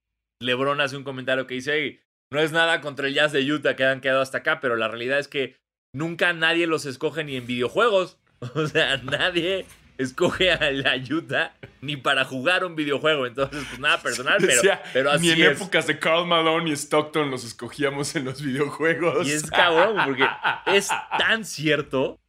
LeBron 0.43 0.81
hace 0.81 0.97
un 0.97 1.05
comentario 1.05 1.47
que 1.47 1.53
dice: 1.53 2.03
no 2.33 2.41
es 2.41 2.51
nada 2.51 2.81
contra 2.81 3.07
el 3.07 3.13
Jazz 3.13 3.31
de 3.31 3.49
Utah 3.49 3.77
que 3.77 3.85
han 3.85 4.01
quedado 4.01 4.19
hasta 4.19 4.39
acá, 4.39 4.59
pero 4.59 4.75
la 4.75 4.89
realidad 4.89 5.19
es 5.19 5.29
que 5.29 5.55
nunca 5.95 6.33
nadie 6.33 6.67
los 6.67 6.85
escoge 6.85 7.23
ni 7.23 7.37
en 7.37 7.47
videojuegos. 7.47 8.17
O 8.55 8.65
sea, 8.65 8.97
nadie 8.97 9.67
escoge 9.97 10.51
a 10.51 10.71
la 10.71 10.95
Utah 10.97 11.53
ni 11.81 11.97
para 11.97 12.25
jugar 12.25 12.63
un 12.63 12.75
videojuego. 12.75 13.25
Entonces, 13.25 13.63
pues 13.67 13.79
nada 13.79 14.01
personal, 14.01 14.37
pero, 14.41 14.61
pero 14.93 15.11
así 15.11 15.27
Ni 15.27 15.31
en 15.31 15.51
épocas 15.51 15.87
de 15.87 15.99
Carl 15.99 16.25
Malone 16.25 16.69
y 16.69 16.73
Stockton 16.73 17.31
los 17.31 17.43
escogíamos 17.43 18.15
en 18.15 18.25
los 18.25 18.41
videojuegos. 18.41 19.27
Y 19.27 19.31
es 19.31 19.49
cabrón, 19.49 19.97
porque 20.05 20.25
es 20.67 20.89
tan 21.17 21.45
cierto. 21.45 22.19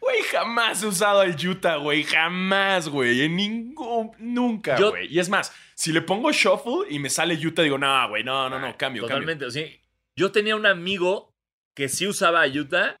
Güey, 0.00 0.22
jamás 0.22 0.82
he 0.82 0.86
usado 0.86 1.20
al 1.20 1.34
Utah, 1.34 1.76
güey. 1.76 2.04
Jamás, 2.04 2.88
güey. 2.88 3.22
En 3.22 3.36
ningún. 3.36 4.12
Nunca, 4.18 4.78
güey. 4.78 5.12
Y 5.12 5.18
es 5.18 5.28
más, 5.28 5.52
si 5.74 5.92
le 5.92 6.00
pongo 6.00 6.32
shuffle 6.32 6.86
y 6.88 6.98
me 6.98 7.10
sale 7.10 7.34
Utah, 7.34 7.62
digo, 7.62 7.78
no, 7.78 8.08
güey, 8.08 8.24
no, 8.24 8.48
no, 8.48 8.58
no, 8.58 8.76
cambio, 8.76 9.02
Totalmente. 9.02 9.50
Sí. 9.50 9.80
Yo 10.16 10.32
tenía 10.32 10.56
un 10.56 10.66
amigo 10.66 11.32
que 11.74 11.88
sí 11.88 12.06
usaba 12.06 12.42
a 12.42 12.48
Utah, 12.48 12.96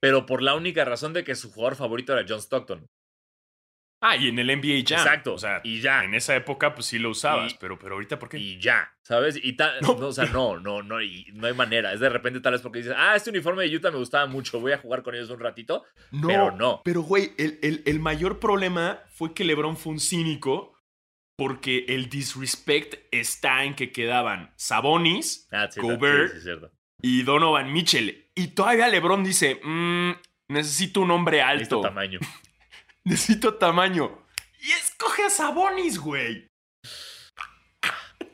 pero 0.00 0.26
por 0.26 0.42
la 0.42 0.54
única 0.54 0.84
razón 0.84 1.12
de 1.12 1.24
que 1.24 1.34
su 1.34 1.50
jugador 1.50 1.76
favorito 1.76 2.12
era 2.12 2.26
John 2.28 2.40
Stockton. 2.40 2.86
Ah, 4.00 4.16
y 4.16 4.28
en 4.28 4.38
el 4.38 4.46
NBA 4.46 4.84
ya. 4.84 4.98
Exacto. 4.98 5.34
O 5.34 5.38
sea, 5.38 5.60
y 5.64 5.80
ya. 5.80 6.04
En 6.04 6.14
esa 6.14 6.36
época, 6.36 6.72
pues 6.72 6.86
sí 6.86 7.00
lo 7.00 7.10
usabas, 7.10 7.54
pero, 7.54 7.78
pero 7.78 7.94
ahorita, 7.94 8.18
¿por 8.18 8.28
qué? 8.28 8.38
Y 8.38 8.60
ya, 8.60 8.92
¿sabes? 9.02 9.40
Y 9.42 9.54
tal. 9.54 9.80
No. 9.80 9.94
o 9.94 10.12
sea, 10.12 10.26
no, 10.26 10.60
no, 10.60 10.82
no, 10.84 11.02
y 11.02 11.26
no 11.34 11.48
hay 11.48 11.54
manera. 11.54 11.92
Es 11.92 11.98
de 11.98 12.08
repente 12.08 12.40
tal 12.40 12.52
vez 12.52 12.62
porque 12.62 12.78
dices, 12.78 12.94
ah, 12.96 13.16
este 13.16 13.30
uniforme 13.30 13.64
de 13.64 13.76
Utah 13.76 13.90
me 13.90 13.98
gustaba 13.98 14.26
mucho, 14.26 14.60
voy 14.60 14.72
a 14.72 14.78
jugar 14.78 15.02
con 15.02 15.16
ellos 15.16 15.30
un 15.30 15.40
ratito. 15.40 15.84
No. 16.12 16.28
Pero 16.28 16.50
no. 16.52 16.80
Pero, 16.84 17.02
güey, 17.02 17.32
el, 17.38 17.82
el 17.84 17.98
mayor 17.98 18.38
problema 18.38 19.02
fue 19.08 19.34
que 19.34 19.44
LeBron 19.44 19.76
fue 19.76 19.94
un 19.94 20.00
cínico 20.00 20.78
porque 21.36 21.86
el 21.88 22.08
disrespect 22.08 23.06
está 23.12 23.64
en 23.64 23.74
que 23.74 23.92
quedaban 23.92 24.52
Sabonis, 24.56 25.48
ah, 25.52 25.68
Gobert 25.76 26.34
y 27.00 27.22
Donovan 27.22 27.72
Mitchell. 27.72 28.27
Y 28.38 28.46
todavía 28.48 28.86
LeBron 28.86 29.24
dice, 29.24 29.60
mm, 29.64 30.12
necesito 30.46 31.00
un 31.00 31.10
hombre 31.10 31.42
alto. 31.42 31.58
Necesito 31.58 31.80
tamaño. 31.80 32.20
necesito 33.04 33.54
tamaño. 33.54 34.24
Y 34.60 34.70
escoge 34.70 35.24
a 35.24 35.30
Sabonis, 35.30 35.98
güey. 35.98 36.46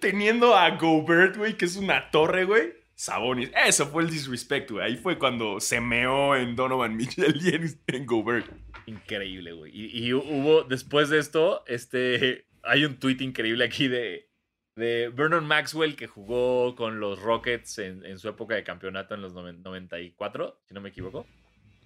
Teniendo 0.00 0.54
a 0.54 0.68
Gobert, 0.76 1.38
güey, 1.38 1.56
que 1.56 1.64
es 1.64 1.76
una 1.76 2.10
torre, 2.10 2.44
güey. 2.44 2.74
Sabonis. 2.94 3.50
Eso 3.64 3.86
fue 3.86 4.02
el 4.02 4.10
disrespect, 4.10 4.72
güey. 4.72 4.84
Ahí 4.84 4.96
fue 4.98 5.18
cuando 5.18 5.58
se 5.58 5.80
meó 5.80 6.36
en 6.36 6.54
Donovan 6.54 6.98
Mitchell 6.98 7.40
y 7.40 7.94
en, 7.96 8.04
Gobert. 8.04 8.46
Increíble, 8.84 9.52
güey. 9.54 9.72
y, 9.74 10.12
hubo, 10.12 10.64
después 10.64 11.08
de 11.08 11.18
esto, 11.18 11.64
este, 11.66 12.46
hay 12.62 12.84
un 12.84 12.98
tweet 12.98 13.16
increíble 13.20 13.64
aquí 13.64 13.88
de, 13.88 14.28
de 14.76 15.10
Vernon 15.14 15.46
Maxwell 15.46 15.96
que 15.96 16.06
jugó 16.06 16.74
con 16.74 17.00
los 17.00 17.20
Rockets 17.20 17.78
en, 17.78 18.18
su 18.18 18.28
época 18.28 18.54
de 18.54 18.64
campeonato 18.64 19.14
en 19.14 19.22
los 19.22 19.32
94, 19.34 20.60
si 20.64 20.74
no 20.74 20.80
me 20.80 20.88
equivoco. 20.88 21.26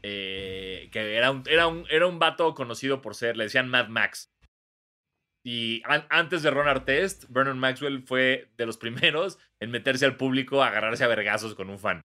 Eh, 0.02 0.88
que 0.92 1.16
era 1.16 1.30
un, 1.30 1.42
era, 1.46 1.66
un, 1.66 1.84
era 1.90 2.06
un 2.06 2.18
vato 2.18 2.54
conocido 2.54 3.02
por 3.02 3.14
ser, 3.14 3.36
le 3.36 3.44
decían 3.44 3.68
Mad 3.68 3.88
Max. 3.88 4.32
Y 5.44 5.82
antes 6.10 6.42
de 6.42 6.50
Ron 6.50 6.68
Artest, 6.68 7.24
Vernon 7.28 7.58
Maxwell 7.58 8.02
fue 8.02 8.50
de 8.56 8.66
los 8.66 8.76
primeros 8.76 9.38
en 9.60 9.70
meterse 9.70 10.04
al 10.04 10.16
público 10.16 10.62
a 10.62 10.68
agarrarse 10.68 11.04
a 11.04 11.08
vergazos 11.08 11.54
con 11.54 11.70
un 11.70 11.78
fan. 11.78 12.02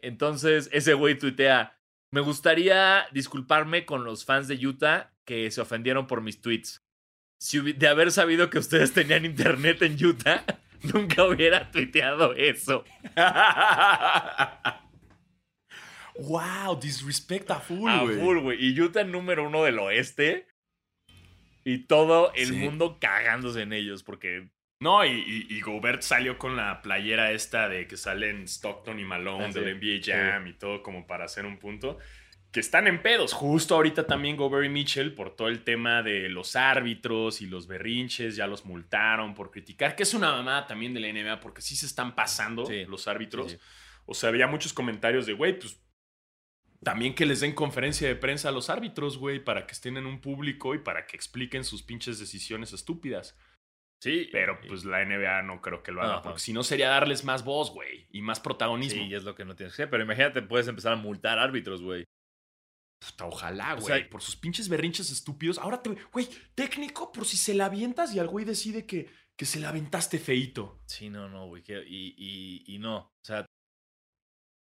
Entonces, 0.00 0.68
ese 0.72 0.94
güey 0.94 1.18
tuitea, 1.18 1.78
me 2.12 2.20
gustaría 2.20 3.06
disculparme 3.12 3.84
con 3.84 4.04
los 4.04 4.24
fans 4.24 4.48
de 4.48 4.64
Utah 4.64 5.12
que 5.24 5.50
se 5.50 5.60
ofendieron 5.60 6.06
por 6.06 6.20
mis 6.20 6.40
tweets 6.40 6.85
si 7.38 7.72
de 7.72 7.88
haber 7.88 8.12
sabido 8.12 8.50
que 8.50 8.58
ustedes 8.58 8.92
tenían 8.92 9.24
internet 9.24 9.82
en 9.82 10.04
Utah, 10.04 10.44
nunca 10.82 11.24
hubiera 11.24 11.70
tuiteado 11.70 12.34
eso. 12.34 12.84
wow, 16.18 16.78
disrespect 16.80 17.50
a 17.50 17.60
full, 17.60 17.90
güey. 17.90 17.94
A 17.94 18.24
full, 18.24 18.38
güey. 18.38 18.64
Y 18.64 18.80
Utah 18.80 19.04
número 19.04 19.46
uno 19.46 19.64
del 19.64 19.78
oeste. 19.78 20.46
Y 21.64 21.86
todo 21.86 22.32
el 22.34 22.52
mundo 22.52 22.98
cagándose 23.00 23.62
en 23.62 23.72
ellos 23.72 24.04
porque... 24.04 24.48
No, 24.78 25.04
y, 25.04 25.60
Gobert 25.62 26.02
salió 26.02 26.38
con 26.38 26.54
la 26.54 26.82
playera 26.82 27.32
esta 27.32 27.68
de 27.68 27.88
que 27.88 27.96
salen 27.96 28.44
Stockton 28.44 29.00
y 29.00 29.04
Malone 29.04 29.46
ah, 29.46 29.52
del 29.52 29.78
NBA 29.78 30.00
Jam 30.04 30.46
y 30.46 30.52
todo 30.52 30.82
como 30.82 31.06
para 31.06 31.24
hacer 31.24 31.46
un 31.46 31.58
punto 31.58 31.98
que 32.56 32.60
están 32.60 32.86
en 32.86 33.02
pedos. 33.02 33.34
Justo 33.34 33.74
ahorita 33.74 34.06
también 34.06 34.34
Gobert 34.34 34.64
y 34.64 34.70
Mitchell 34.70 35.12
por 35.12 35.36
todo 35.36 35.48
el 35.48 35.62
tema 35.62 36.02
de 36.02 36.30
los 36.30 36.56
árbitros 36.56 37.42
y 37.42 37.46
los 37.46 37.66
berrinches, 37.66 38.34
ya 38.34 38.46
los 38.46 38.64
multaron 38.64 39.34
por 39.34 39.50
criticar, 39.50 39.94
que 39.94 40.04
es 40.04 40.14
una 40.14 40.32
mamada 40.32 40.66
también 40.66 40.94
de 40.94 41.00
la 41.00 41.12
NBA 41.12 41.40
porque 41.40 41.60
sí 41.60 41.76
se 41.76 41.84
están 41.84 42.14
pasando 42.14 42.66
los 42.88 43.08
árbitros. 43.08 43.58
O 44.06 44.14
sea, 44.14 44.30
había 44.30 44.46
muchos 44.46 44.72
comentarios 44.72 45.26
de, 45.26 45.34
güey, 45.34 45.58
pues 45.58 45.78
también 46.82 47.14
que 47.14 47.26
les 47.26 47.40
den 47.40 47.52
conferencia 47.52 48.08
de 48.08 48.16
prensa 48.16 48.48
a 48.48 48.52
los 48.52 48.70
árbitros, 48.70 49.18
güey, 49.18 49.38
para 49.44 49.66
que 49.66 49.72
estén 49.72 49.98
en 49.98 50.06
un 50.06 50.22
público 50.22 50.74
y 50.74 50.78
para 50.78 51.06
que 51.06 51.14
expliquen 51.14 51.62
sus 51.62 51.82
pinches 51.82 52.18
decisiones 52.18 52.72
estúpidas. 52.72 53.38
Sí. 54.00 54.30
Pero 54.32 54.58
pues 54.66 54.86
la 54.86 55.04
NBA 55.04 55.42
no 55.42 55.60
creo 55.60 55.82
que 55.82 55.92
lo 55.92 56.00
haga, 56.00 56.22
porque 56.22 56.38
si 56.38 56.54
no 56.54 56.62
sería 56.62 56.88
darles 56.88 57.22
más 57.22 57.44
voz, 57.44 57.70
güey, 57.70 58.06
y 58.10 58.22
más 58.22 58.40
protagonismo. 58.40 59.04
Sí, 59.04 59.12
es 59.12 59.24
lo 59.24 59.34
que 59.34 59.44
no 59.44 59.54
tienes 59.54 59.76
que 59.76 59.82
hacer. 59.82 59.90
Pero 59.90 60.04
imagínate, 60.04 60.40
puedes 60.40 60.68
empezar 60.68 60.94
a 60.94 60.96
multar 60.96 61.38
árbitros, 61.38 61.82
güey 61.82 62.06
ojalá, 63.20 63.74
güey. 63.74 64.08
por 64.08 64.22
sus 64.22 64.36
pinches 64.36 64.68
berrinches 64.68 65.10
estúpidos. 65.10 65.58
Ahora 65.58 65.82
te. 65.82 65.90
Güey, 66.12 66.28
técnico, 66.54 67.12
por 67.12 67.26
si 67.26 67.36
se 67.36 67.54
la 67.54 67.66
avientas 67.66 68.14
y 68.14 68.18
al 68.18 68.28
güey 68.28 68.44
decide 68.44 68.86
que, 68.86 69.10
que 69.36 69.46
se 69.46 69.60
la 69.60 69.68
aventaste 69.68 70.18
feito. 70.18 70.80
Sí, 70.86 71.10
no, 71.10 71.28
no, 71.28 71.46
güey. 71.46 71.62
Y, 71.68 72.14
y, 72.16 72.74
y 72.74 72.78
no. 72.78 72.96
O 72.96 73.24
sea. 73.24 73.46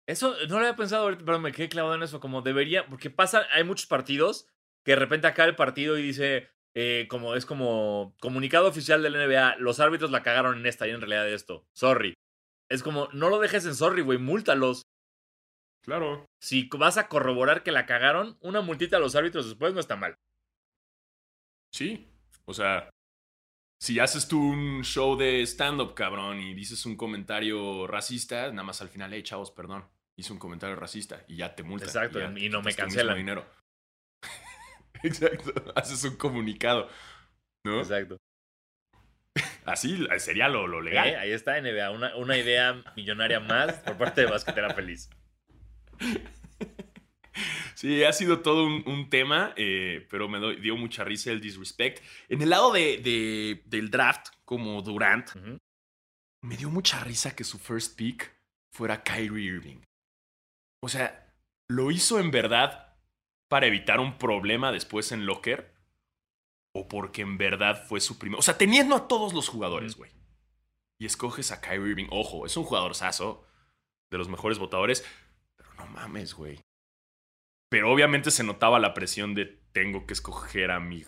Eso 0.07 0.35
no 0.47 0.55
lo 0.55 0.59
había 0.59 0.75
pensado 0.75 1.03
ahorita, 1.03 1.23
pero 1.23 1.39
me 1.39 1.51
quedé 1.51 1.69
clavado 1.69 1.95
en 1.95 2.03
eso. 2.03 2.19
Como 2.19 2.41
debería. 2.41 2.87
Porque 2.87 3.09
pasa. 3.09 3.45
Hay 3.51 3.63
muchos 3.63 3.87
partidos 3.87 4.47
que 4.83 4.91
de 4.91 4.99
repente 4.99 5.27
acaba 5.27 5.49
el 5.49 5.55
partido 5.55 5.97
y 5.97 6.03
dice. 6.03 6.49
Eh, 6.75 7.07
como 7.09 7.33
es 7.35 7.47
como 7.47 8.15
comunicado 8.21 8.67
oficial 8.67 9.01
del 9.01 9.13
NBA, 9.13 9.55
los 9.57 9.79
árbitros 9.79 10.11
la 10.11 10.21
cagaron 10.21 10.59
en 10.59 10.67
esta 10.67 10.87
y 10.87 10.91
en 10.91 11.01
realidad 11.01 11.27
esto. 11.27 11.67
Sorry. 11.73 12.13
Es 12.69 12.83
como, 12.83 13.09
no 13.11 13.29
lo 13.29 13.39
dejes 13.39 13.65
en 13.65 13.73
sorry, 13.75 14.03
güey, 14.03 14.19
múltalos. 14.19 14.83
Claro. 15.83 16.25
Si 16.41 16.69
vas 16.77 16.97
a 16.97 17.07
corroborar 17.07 17.63
que 17.63 17.71
la 17.71 17.85
cagaron, 17.85 18.37
una 18.41 18.61
multita 18.61 18.97
a 18.97 18.99
los 18.99 19.15
árbitros 19.15 19.47
después 19.47 19.73
no 19.73 19.79
está 19.79 19.95
mal. 19.95 20.17
Sí. 21.73 22.07
O 22.45 22.53
sea, 22.53 22.89
si 23.81 23.99
haces 23.99 24.27
tú 24.27 24.41
un 24.41 24.83
show 24.83 25.15
de 25.15 25.41
stand-up, 25.43 25.93
cabrón, 25.93 26.39
y 26.39 26.53
dices 26.53 26.85
un 26.85 26.97
comentario 26.97 27.87
racista, 27.87 28.49
nada 28.51 28.63
más 28.63 28.81
al 28.81 28.89
final, 28.89 29.13
hey, 29.13 29.23
chavos, 29.23 29.51
perdón, 29.51 29.87
hice 30.17 30.33
un 30.33 30.39
comentario 30.39 30.75
racista 30.75 31.23
y 31.27 31.37
ya 31.37 31.55
te 31.55 31.63
multan. 31.63 31.87
Exacto, 31.87 32.19
y, 32.37 32.49
no 32.49 32.61
me 32.61 32.73
cancelan. 32.73 33.17
Dinero. 33.17 33.45
Exacto. 35.03 35.53
Haces 35.75 36.03
un 36.03 36.17
comunicado. 36.17 36.89
¿No? 37.65 37.79
Exacto. 37.79 38.17
Así 39.65 40.07
sería 40.17 40.49
lo, 40.49 40.67
lo 40.67 40.81
legal. 40.81 41.07
Eh, 41.07 41.15
ahí 41.15 41.31
está 41.31 41.61
NBA, 41.61 41.91
una, 41.91 42.15
una 42.15 42.37
idea 42.37 42.83
millonaria 42.95 43.39
más 43.39 43.75
por 43.75 43.97
parte 43.97 44.21
de 44.21 44.27
Basquetera 44.27 44.73
Feliz. 44.73 45.09
Sí, 47.75 48.03
ha 48.03 48.11
sido 48.11 48.41
todo 48.41 48.65
un, 48.65 48.83
un 48.87 49.09
tema, 49.09 49.53
eh, 49.55 50.05
pero 50.09 50.27
me 50.27 50.55
dio 50.57 50.75
mucha 50.75 51.05
risa 51.05 51.31
el 51.31 51.39
disrespect. 51.39 52.03
En 52.27 52.41
el 52.41 52.49
lado 52.49 52.73
de, 52.73 52.97
de- 52.97 53.63
del 53.67 53.89
draft, 53.89 54.27
como 54.43 54.81
Durant, 54.81 55.29
me 56.41 56.57
dio 56.57 56.69
mucha 56.69 56.99
risa 57.03 57.35
que 57.35 57.45
su 57.45 57.57
first 57.57 57.95
pick 57.97 58.33
fuera 58.73 59.01
Kyrie 59.03 59.45
Irving. 59.45 59.77
O 60.83 60.89
sea, 60.89 61.33
¿lo 61.69 61.91
hizo 61.91 62.19
en 62.19 62.31
verdad 62.31 62.97
para 63.49 63.67
evitar 63.67 64.01
un 64.01 64.17
problema 64.17 64.73
después 64.73 65.11
en 65.13 65.25
Locker? 65.25 65.73
¿O 66.75 66.87
porque 66.89 67.21
en 67.21 67.37
verdad 67.37 67.85
fue 67.87 68.01
su 68.01 68.19
primer... 68.19 68.39
O 68.39 68.41
sea, 68.43 68.57
teniendo 68.57 68.95
a 68.95 69.07
todos 69.07 69.33
los 69.33 69.47
jugadores, 69.47 69.95
güey. 69.95 70.11
Y 70.99 71.05
escoges 71.05 71.51
a 71.51 71.61
Kyrie 71.61 71.89
Irving. 71.91 72.07
Ojo, 72.11 72.45
es 72.45 72.57
un 72.57 72.65
jugador 72.65 72.93
saso, 72.93 73.47
de 74.11 74.17
los 74.17 74.27
mejores 74.27 74.59
votadores. 74.59 75.05
Mames, 75.89 76.33
güey. 76.33 76.59
Pero 77.69 77.91
obviamente 77.91 78.31
se 78.31 78.43
notaba 78.43 78.79
la 78.79 78.93
presión 78.93 79.35
de 79.35 79.45
tengo 79.71 80.05
que 80.07 80.13
escoger 80.13 80.71
a 80.71 80.79
mi 80.79 81.03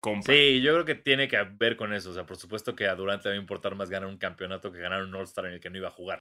compa. 0.00 0.32
Sí, 0.32 0.60
yo 0.60 0.72
creo 0.72 0.84
que 0.84 0.94
tiene 0.96 1.28
que 1.28 1.40
ver 1.42 1.76
con 1.76 1.92
eso. 1.94 2.10
O 2.10 2.14
sea, 2.14 2.26
por 2.26 2.36
supuesto 2.36 2.74
que 2.74 2.86
a 2.88 2.94
Durant 2.96 3.22
le 3.24 3.30
va 3.30 3.36
a 3.36 3.40
importar 3.40 3.74
más 3.76 3.88
ganar 3.90 4.08
un 4.08 4.18
campeonato 4.18 4.72
que 4.72 4.78
ganar 4.80 5.02
un 5.02 5.14
All-Star 5.14 5.46
en 5.46 5.52
el 5.54 5.60
que 5.60 5.70
no 5.70 5.78
iba 5.78 5.88
a 5.88 5.92
jugar. 5.92 6.18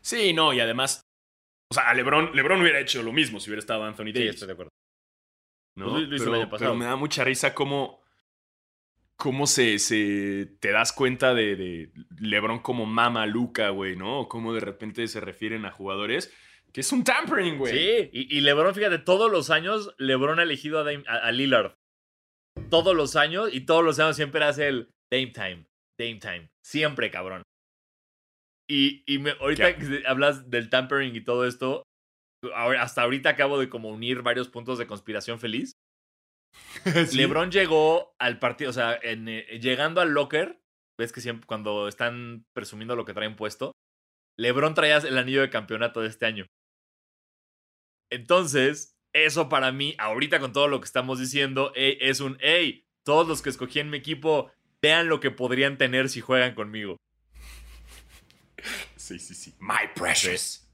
Sí, 0.00 0.32
no, 0.32 0.52
y 0.52 0.60
además... 0.60 1.02
O 1.70 1.74
sea, 1.74 1.90
a 1.90 1.94
LeBron, 1.94 2.34
LeBron 2.34 2.60
hubiera 2.62 2.80
hecho 2.80 3.02
lo 3.02 3.12
mismo 3.12 3.40
si 3.40 3.50
hubiera 3.50 3.60
estado 3.60 3.84
Anthony 3.84 4.06
Sí, 4.06 4.12
Davis. 4.14 4.30
estoy 4.30 4.46
de 4.46 4.52
acuerdo. 4.54 4.70
¿no? 5.76 5.90
Pues 5.90 6.08
lo 6.08 6.14
hizo 6.16 6.24
el 6.24 6.30
pero, 6.30 6.34
año 6.42 6.50
pasado. 6.50 6.70
pero 6.70 6.74
me 6.78 6.84
da 6.86 6.96
mucha 6.96 7.24
risa 7.24 7.54
cómo, 7.54 8.02
cómo 9.18 9.46
se, 9.48 9.78
se 9.80 10.46
te 10.60 10.70
das 10.70 10.92
cuenta 10.92 11.34
de, 11.34 11.56
de 11.56 11.92
LeBron 12.20 12.60
como 12.60 12.86
mama 12.86 13.26
Luca, 13.26 13.70
güey, 13.70 13.96
¿no? 13.96 14.20
O 14.20 14.28
cómo 14.28 14.54
de 14.54 14.60
repente 14.60 15.06
se 15.08 15.20
refieren 15.20 15.66
a 15.66 15.70
jugadores 15.72 16.32
que 16.72 16.82
es 16.82 16.92
un 16.92 17.02
tampering, 17.02 17.58
güey. 17.58 17.72
Sí, 17.72 18.10
y, 18.12 18.36
y 18.38 18.40
LeBron, 18.42 18.74
fíjate, 18.74 18.98
todos 18.98 19.30
los 19.32 19.50
años 19.50 19.94
LeBron 19.98 20.38
ha 20.38 20.42
elegido 20.44 20.78
a, 20.78 20.84
Dame- 20.84 21.04
a- 21.08 21.26
a 21.26 21.32
Lillard. 21.32 21.72
Todos 22.70 22.94
los 22.94 23.16
años, 23.16 23.48
y 23.52 23.62
todos 23.62 23.82
los 23.84 23.98
años 23.98 24.16
siempre 24.16 24.44
hace 24.44 24.68
el 24.68 24.90
Dame 25.10 25.28
Time, 25.32 25.66
Dame 25.98 26.16
Time. 26.20 26.48
Siempre, 26.62 27.10
cabrón. 27.10 27.42
Y, 28.70 29.02
y 29.06 29.18
me- 29.18 29.30
ahorita 29.40 29.76
que 29.76 30.02
hablas 30.06 30.50
del 30.50 30.68
tampering 30.68 31.16
y 31.16 31.22
todo 31.22 31.46
esto, 31.46 31.82
ahora- 32.54 32.82
hasta 32.82 33.02
ahorita 33.02 33.30
acabo 33.30 33.58
de 33.58 33.68
como 33.70 33.88
unir 33.88 34.22
varios 34.22 34.48
puntos 34.48 34.78
de 34.78 34.86
conspiración 34.86 35.40
feliz. 35.40 35.72
Sí. 37.08 37.16
LeBron 37.16 37.50
llegó 37.50 38.14
al 38.18 38.38
partido, 38.38 38.70
o 38.70 38.72
sea, 38.72 38.98
en, 39.02 39.28
eh, 39.28 39.58
llegando 39.60 40.00
al 40.00 40.10
locker, 40.10 40.60
ves 40.98 41.12
que 41.12 41.20
siempre 41.20 41.46
cuando 41.46 41.88
están 41.88 42.46
presumiendo 42.54 42.96
lo 42.96 43.04
que 43.04 43.14
traen 43.14 43.36
puesto, 43.36 43.72
LeBron 44.38 44.74
traía 44.74 44.98
el 44.98 45.18
anillo 45.18 45.40
de 45.40 45.50
campeonato 45.50 46.00
de 46.00 46.08
este 46.08 46.26
año. 46.26 46.46
Entonces, 48.10 48.96
eso 49.12 49.48
para 49.48 49.72
mí, 49.72 49.94
ahorita 49.98 50.40
con 50.40 50.52
todo 50.52 50.68
lo 50.68 50.80
que 50.80 50.86
estamos 50.86 51.18
diciendo, 51.18 51.72
eh, 51.74 51.98
es 52.00 52.20
un, 52.20 52.38
hey, 52.40 52.84
todos 53.04 53.26
los 53.26 53.42
que 53.42 53.50
escogí 53.50 53.80
en 53.80 53.90
mi 53.90 53.98
equipo, 53.98 54.50
vean 54.80 55.08
lo 55.08 55.20
que 55.20 55.30
podrían 55.30 55.78
tener 55.78 56.08
si 56.08 56.20
juegan 56.20 56.54
conmigo. 56.54 56.96
Sí, 58.96 59.18
sí, 59.18 59.34
sí. 59.34 59.54
My 59.58 59.88
precious. 59.94 60.68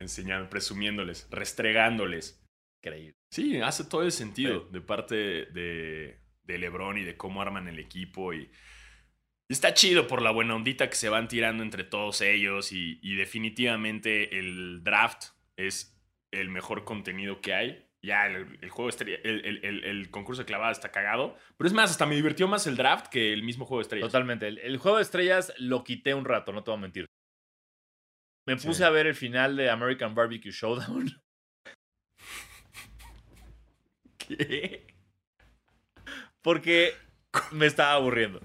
Enseñando, 0.00 0.48
presumiéndoles, 0.48 1.26
restregándoles. 1.30 2.42
Increíble. 2.86 3.16
Sí, 3.30 3.60
hace 3.60 3.84
todo 3.84 4.02
el 4.02 4.12
sentido 4.12 4.60
de 4.70 4.80
parte 4.80 5.14
de, 5.16 6.20
de 6.44 6.58
LeBron 6.58 6.98
y 6.98 7.02
de 7.04 7.16
cómo 7.16 7.42
arman 7.42 7.66
el 7.68 7.78
equipo. 7.78 8.32
Y, 8.32 8.50
está 9.48 9.74
chido 9.74 10.06
por 10.06 10.22
la 10.22 10.30
buena 10.30 10.54
ondita 10.54 10.88
que 10.88 10.96
se 10.96 11.08
van 11.08 11.28
tirando 11.28 11.62
entre 11.62 11.84
todos 11.84 12.20
ellos. 12.20 12.72
Y, 12.72 12.98
y 13.02 13.16
definitivamente 13.16 14.38
el 14.38 14.82
draft 14.84 15.30
es 15.56 16.00
el 16.30 16.48
mejor 16.48 16.84
contenido 16.84 17.40
que 17.40 17.54
hay. 17.54 17.82
Ya 18.02 18.26
el, 18.26 18.58
el 18.62 18.70
juego 18.70 18.88
estrella, 18.88 19.18
el, 19.24 19.44
el- 19.64 20.10
concurso 20.10 20.42
de 20.42 20.46
clavada 20.46 20.70
está 20.70 20.92
cagado. 20.92 21.36
Pero 21.56 21.66
es 21.66 21.74
más, 21.74 21.90
hasta 21.90 22.06
me 22.06 22.14
divirtió 22.14 22.46
más 22.46 22.66
el 22.68 22.76
draft 22.76 23.08
que 23.08 23.32
el 23.32 23.42
mismo 23.42 23.64
juego 23.64 23.80
de 23.80 23.82
estrellas. 23.82 24.06
Totalmente. 24.08 24.46
El, 24.46 24.76
juego 24.76 24.98
de 24.98 25.02
estrellas 25.02 25.52
lo 25.58 25.82
quité 25.82 26.14
un 26.14 26.24
rato, 26.24 26.52
no 26.52 26.62
te 26.62 26.70
voy 26.70 26.78
a 26.78 26.82
mentir. 26.82 27.06
Me 28.46 28.56
Sí. 28.58 28.68
puse 28.68 28.84
a 28.84 28.90
ver 28.90 29.08
el 29.08 29.16
final 29.16 29.56
de 29.56 29.70
American 29.70 30.14
Barbecue 30.14 30.52
Showdown. 30.52 31.10
¿Qué? 34.26 34.86
Porque 36.42 36.94
me 37.52 37.66
estaba 37.66 37.92
aburriendo. 37.94 38.40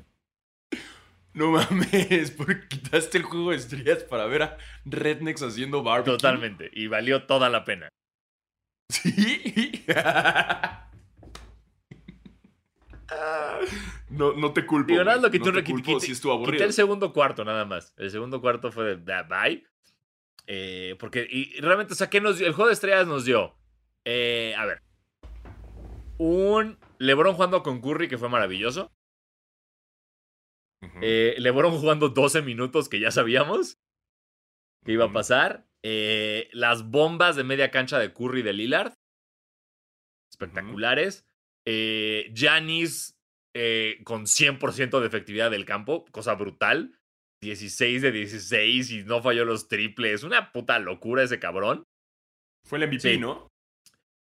No 1.33 1.51
mames, 1.51 2.31
porque 2.31 2.67
quitaste 2.67 3.17
el 3.19 3.23
juego 3.23 3.51
de 3.51 3.57
estrellas 3.57 4.03
para 4.03 4.25
ver 4.25 4.43
a 4.43 4.57
Rednecks 4.85 5.41
haciendo 5.43 5.81
barbecue. 5.83 6.13
Totalmente. 6.13 6.69
Y 6.73 6.87
valió 6.87 7.23
toda 7.25 7.49
la 7.49 7.63
pena. 7.63 7.87
Sí. 8.89 9.85
no, 14.09 14.33
no 14.33 14.53
te 14.53 14.65
culpo. 14.65 14.87
Digo, 14.91 15.03
nada, 15.03 15.17
lo 15.21 15.31
que 15.31 15.39
no 15.39 15.45
tú 15.45 15.53
te 15.53 15.63
culpo 15.63 15.91
quité- 15.91 15.99
si 16.05 16.11
estuvo 16.13 16.33
Quité 16.33 16.43
aburrido. 16.43 16.65
el 16.65 16.73
segundo 16.73 17.13
cuarto 17.13 17.43
nada 17.45 17.65
más. 17.65 17.93
El 17.97 18.11
segundo 18.11 18.41
cuarto 18.41 18.71
fue 18.71 18.95
de 18.95 18.97
"Da- 18.97 19.23
bye. 19.23 19.65
Eh, 20.47 20.95
porque 20.99 21.27
y 21.29 21.57
y 21.57 21.61
realmente, 21.61 21.93
o 21.93 21.95
sea, 21.95 22.09
¿qué 22.09 22.19
nos 22.19 22.37
dio? 22.37 22.47
El 22.47 22.53
juego 22.53 22.67
de 22.67 22.73
estrellas 22.73 23.07
nos 23.07 23.25
dio. 23.25 23.55
eh, 24.05 24.53
a 24.57 24.65
ver. 24.65 24.81
Un 26.21 26.77
LeBron 26.99 27.33
jugando 27.33 27.63
con 27.63 27.81
Curry 27.81 28.07
que 28.07 28.19
fue 28.19 28.29
maravilloso. 28.29 28.91
Ujú. 30.83 30.99
Eh, 31.01 31.33
LeBron 31.39 31.75
jugando 31.79 32.09
12 32.09 32.43
minutos 32.43 32.89
que 32.89 32.99
ya 32.99 33.09
sabíamos 33.09 33.79
que 34.85 34.91
iba 34.91 35.05
a 35.05 35.11
pasar. 35.11 35.65
Eh, 35.83 36.47
las 36.53 36.91
bombas 36.91 37.35
de 37.35 37.43
media 37.43 37.71
cancha 37.71 37.97
de 37.97 38.13
Curry 38.13 38.43
de 38.43 38.53
Lillard. 38.53 38.93
Espectaculares. 40.31 41.25
Eh, 41.65 42.31
Giannis 42.35 43.15
eh, 43.55 43.99
con 44.03 44.27
100% 44.27 44.99
de 44.99 45.07
efectividad 45.07 45.49
del 45.49 45.65
campo, 45.65 46.05
cosa 46.11 46.35
brutal. 46.35 46.99
16 47.41 48.03
de 48.03 48.11
16 48.11 48.91
y 48.91 49.03
no 49.05 49.23
falló 49.23 49.43
los 49.43 49.67
triples. 49.67 50.21
Una 50.21 50.51
puta 50.51 50.77
locura 50.77 51.23
ese 51.23 51.39
cabrón. 51.39 51.83
Fue 52.67 52.77
el 52.77 52.87
MVP, 52.87 53.13
sí. 53.13 53.17
¿no? 53.17 53.47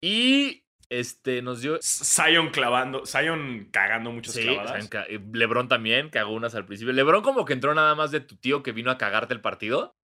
Y 0.02 0.63
este 0.90 1.42
nos 1.42 1.60
dio. 1.60 1.78
Zion 1.82 2.50
clavando, 2.50 3.04
Zion 3.06 3.68
cagando 3.70 4.10
muchas 4.12 4.34
Sí, 4.34 4.42
clavadas. 4.42 4.88
ca- 4.88 5.06
eh, 5.08 5.20
LeBron 5.32 5.68
también 5.68 6.10
cagó 6.10 6.32
unas 6.32 6.54
al 6.54 6.66
principio. 6.66 6.92
LeBron 6.92 7.22
como 7.22 7.44
que 7.44 7.52
entró 7.52 7.74
nada 7.74 7.94
más 7.94 8.10
de 8.10 8.20
tu 8.20 8.36
tío 8.36 8.62
que 8.62 8.72
vino 8.72 8.90
a 8.90 8.98
cagarte 8.98 9.34
el 9.34 9.40
partido. 9.40 9.96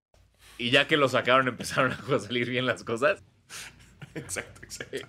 Y 0.57 0.69
ya 0.69 0.87
que 0.87 0.97
lo 0.97 1.07
sacaron 1.09 1.47
empezaron 1.47 1.91
a 1.93 2.19
salir 2.19 2.49
bien 2.49 2.65
las 2.65 2.83
cosas. 2.83 3.23
Exacto, 4.15 4.61
exacto. 4.63 5.07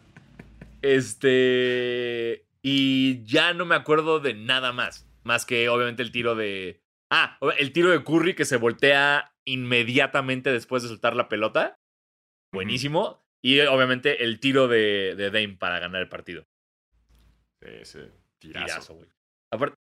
Este. 0.81 2.47
Y 2.63 3.25
ya 3.25 3.53
no 3.55 3.65
me 3.67 3.75
acuerdo 3.75 4.21
de 4.21 4.35
nada 4.35 4.73
más. 4.73 5.09
Más 5.25 5.45
que 5.47 5.69
obviamente 5.69 6.03
el 6.03 6.13
tiro 6.13 6.35
de. 6.35 6.81
Ah, 7.11 7.39
el 7.59 7.73
tiro 7.73 7.91
de 7.91 8.03
Curry 8.05 8.35
que 8.35 8.45
se 8.45 8.57
voltea 8.57 9.33
inmediatamente 9.45 10.51
después 10.53 10.83
de 10.83 10.89
soltar 10.89 11.17
la 11.17 11.29
pelota. 11.29 11.77
Buenísimo. 12.53 13.22
Y 13.43 13.61
obviamente 13.61 14.25
el 14.25 14.39
tiro 14.39 14.69
de, 14.69 15.15
de 15.17 15.31
Dame 15.31 15.57
para 15.57 15.81
ganar 15.81 16.01
el 16.01 16.09
partido. 16.09 16.47
Ese 17.61 18.11
tirazo. 18.39 18.95
Güey. 18.95 19.09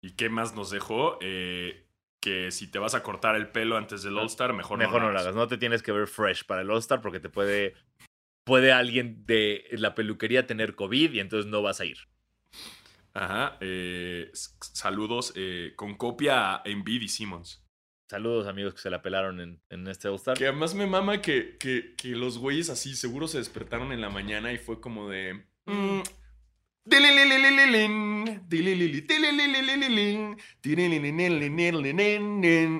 ¿Y 0.02 0.12
qué 0.12 0.28
más 0.28 0.54
nos 0.54 0.70
dejó? 0.70 1.18
Eh, 1.22 1.86
que 2.20 2.50
si 2.50 2.70
te 2.70 2.78
vas 2.78 2.94
a 2.94 3.02
cortar 3.02 3.36
el 3.36 3.48
pelo 3.48 3.76
antes 3.76 4.02
del 4.02 4.18
All-Star, 4.18 4.52
mejor, 4.52 4.78
mejor 4.78 5.02
no 5.02 5.10
lo 5.10 5.18
hagas. 5.18 5.34
No 5.34 5.46
te 5.46 5.56
tienes 5.56 5.82
que 5.82 5.92
ver 5.92 6.08
fresh 6.08 6.44
para 6.44 6.62
el 6.62 6.70
All-Star 6.70 7.00
porque 7.00 7.20
te 7.20 7.28
puede. 7.28 7.74
Puede 8.44 8.72
alguien 8.72 9.24
de 9.24 9.64
la 9.72 9.94
peluquería 9.94 10.46
tener 10.46 10.74
COVID 10.74 11.12
y 11.12 11.20
entonces 11.20 11.50
no 11.50 11.62
vas 11.62 11.80
a 11.80 11.86
ir. 11.86 11.96
Ajá. 13.14 13.56
eh, 13.60 14.30
saludos 14.34 15.32
eh, 15.36 15.72
con 15.76 15.94
copia 15.94 16.56
a 16.56 16.62
Embiid 16.66 17.02
y 17.02 17.08
Simmons. 17.08 17.63
Saludos, 18.08 18.46
amigos 18.46 18.74
que 18.74 18.80
se 18.80 18.90
la 18.90 19.00
pelaron 19.02 19.40
en, 19.40 19.60
en 19.70 19.86
este 19.88 20.08
All-Star. 20.08 20.36
Que 20.36 20.44
además 20.48 20.74
me 20.74 20.86
mama 20.86 21.22
que, 21.22 21.56
que, 21.58 21.94
que 21.96 22.08
los 22.08 22.38
güeyes 22.38 22.68
así 22.68 22.94
seguro 22.94 23.26
se 23.28 23.38
despertaron 23.38 23.92
en 23.92 24.00
la 24.02 24.10
mañana 24.10 24.52
y 24.52 24.58
fue 24.58 24.80
como 24.80 25.08
de. 25.08 25.42
mm, 25.64 26.00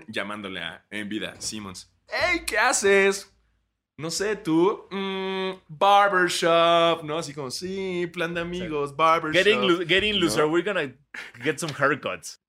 Llamándole 0.08 0.60
a 0.60 0.84
Embiid 0.90 1.24
a 1.24 1.40
Simmons. 1.40 1.90
¡Ey! 2.08 2.44
¿Qué 2.44 2.58
haces? 2.58 3.30
No 3.96 4.10
sé, 4.10 4.36
tú. 4.36 4.86
mm, 4.90 5.52
barbershop, 5.68 7.02
¿no? 7.04 7.16
Así 7.18 7.32
como, 7.32 7.50
sí, 7.50 8.06
plan 8.12 8.34
de 8.34 8.40
amigos, 8.42 8.94
barbershop. 8.94 9.42
Getting, 9.42 9.66
lo- 9.66 9.86
getting 9.86 10.14
¿no? 10.16 10.20
loser, 10.26 10.44
we're 10.44 10.62
gonna 10.64 10.92
get 11.42 11.58
some 11.58 11.72
haircuts. 11.72 12.40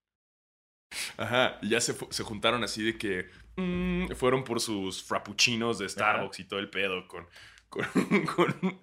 Ajá, 1.17 1.57
y 1.61 1.69
ya 1.69 1.81
se, 1.81 1.95
se 2.09 2.23
juntaron 2.23 2.63
así 2.63 2.83
de 2.83 2.97
que 2.97 3.29
mm, 3.57 4.13
fueron 4.15 4.43
por 4.43 4.59
sus 4.59 5.03
frappuccinos 5.03 5.79
de 5.79 5.89
Starbucks 5.89 6.39
y 6.39 6.43
todo 6.45 6.59
el 6.59 6.69
pedo 6.69 7.07
con, 7.07 7.27
con, 7.69 7.85
con, 8.35 8.81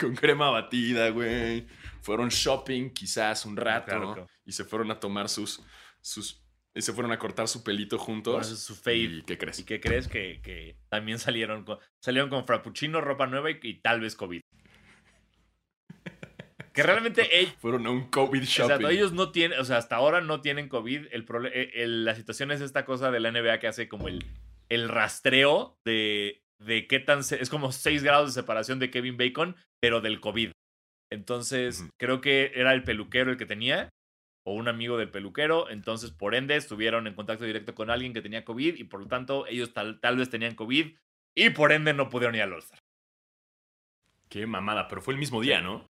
con 0.00 0.14
crema 0.16 0.50
batida, 0.50 1.10
güey. 1.10 1.66
Fueron 2.02 2.28
shopping 2.28 2.90
quizás 2.90 3.44
un 3.44 3.56
rato 3.56 3.86
Claro, 3.86 4.12
claro. 4.14 4.26
y 4.44 4.52
se 4.52 4.64
fueron 4.64 4.90
a 4.90 4.98
tomar 5.00 5.28
sus, 5.28 5.62
sus, 6.00 6.42
y 6.74 6.80
se 6.82 6.92
fueron 6.92 7.12
a 7.12 7.18
cortar 7.18 7.46
su 7.48 7.62
pelito 7.62 7.98
juntos. 7.98 8.32
Bueno, 8.34 8.46
ese 8.46 8.54
es 8.54 8.60
su 8.62 8.74
fave. 8.74 8.96
¿Y 8.96 9.22
qué 9.22 9.36
crees? 9.38 9.58
¿Y 9.60 9.64
qué 9.64 9.80
crees? 9.80 10.08
Que, 10.08 10.40
que 10.42 10.78
también 10.88 11.18
salieron 11.18 11.64
con, 11.64 11.78
salieron 12.00 12.30
con 12.30 12.46
frappuccino, 12.46 13.00
ropa 13.00 13.26
nueva 13.26 13.50
y, 13.50 13.58
y 13.62 13.80
tal 13.80 14.00
vez 14.00 14.16
COVID. 14.16 14.40
Que 16.72 16.82
realmente 16.84 17.22
ell- 17.42 17.52
Fueron 17.58 17.86
a 17.86 17.90
un 17.90 18.08
COVID 18.10 18.42
shopping. 18.42 18.70
exacto, 18.72 18.88
ellos 18.88 19.12
no 19.12 19.32
tienen, 19.32 19.58
o 19.58 19.64
sea, 19.64 19.76
hasta 19.78 19.96
ahora 19.96 20.20
no 20.20 20.40
tienen 20.40 20.68
COVID. 20.68 21.06
El 21.10 21.26
eh, 21.52 21.70
el- 21.74 22.04
la 22.04 22.14
situación 22.14 22.50
es 22.52 22.60
esta 22.60 22.84
cosa 22.84 23.10
de 23.10 23.20
la 23.20 23.30
NBA 23.32 23.58
que 23.58 23.66
hace 23.68 23.88
como 23.88 24.06
el, 24.08 24.24
el 24.68 24.88
rastreo 24.88 25.76
de, 25.84 26.42
de 26.60 26.86
qué 26.86 27.00
tan... 27.00 27.24
se- 27.24 27.42
Es 27.42 27.50
como 27.50 27.72
6 27.72 28.02
grados 28.04 28.32
de 28.34 28.40
separación 28.40 28.78
de 28.78 28.90
Kevin 28.90 29.16
Bacon, 29.16 29.56
pero 29.80 30.00
del 30.00 30.20
COVID. 30.20 30.52
Entonces, 31.12 31.84
creo 31.98 32.20
que 32.20 32.52
era 32.54 32.72
el 32.72 32.84
peluquero 32.84 33.32
el 33.32 33.36
que 33.36 33.46
tenía, 33.46 33.88
o 34.46 34.54
un 34.54 34.68
amigo 34.68 34.96
del 34.96 35.10
peluquero. 35.10 35.68
Entonces, 35.70 36.12
por 36.12 36.36
ende, 36.36 36.54
estuvieron 36.54 37.08
en 37.08 37.14
contacto 37.14 37.44
directo 37.44 37.74
con 37.74 37.90
alguien 37.90 38.12
que 38.14 38.22
tenía 38.22 38.44
COVID 38.44 38.76
y 38.76 38.84
por 38.84 39.00
lo 39.00 39.08
tanto, 39.08 39.44
ellos 39.48 39.72
tal, 39.72 39.98
tal 39.98 40.16
vez 40.18 40.30
tenían 40.30 40.54
COVID 40.54 40.94
y 41.36 41.50
por 41.50 41.72
ende 41.72 41.94
no 41.94 42.08
pudieron 42.08 42.36
ir 42.36 42.42
al 42.42 42.52
All-Star. 42.52 42.78
Qué 44.28 44.46
mamada, 44.46 44.86
pero 44.86 45.02
fue 45.02 45.14
el 45.14 45.18
mismo 45.20 45.40
día, 45.40 45.60
¿no? 45.60 45.86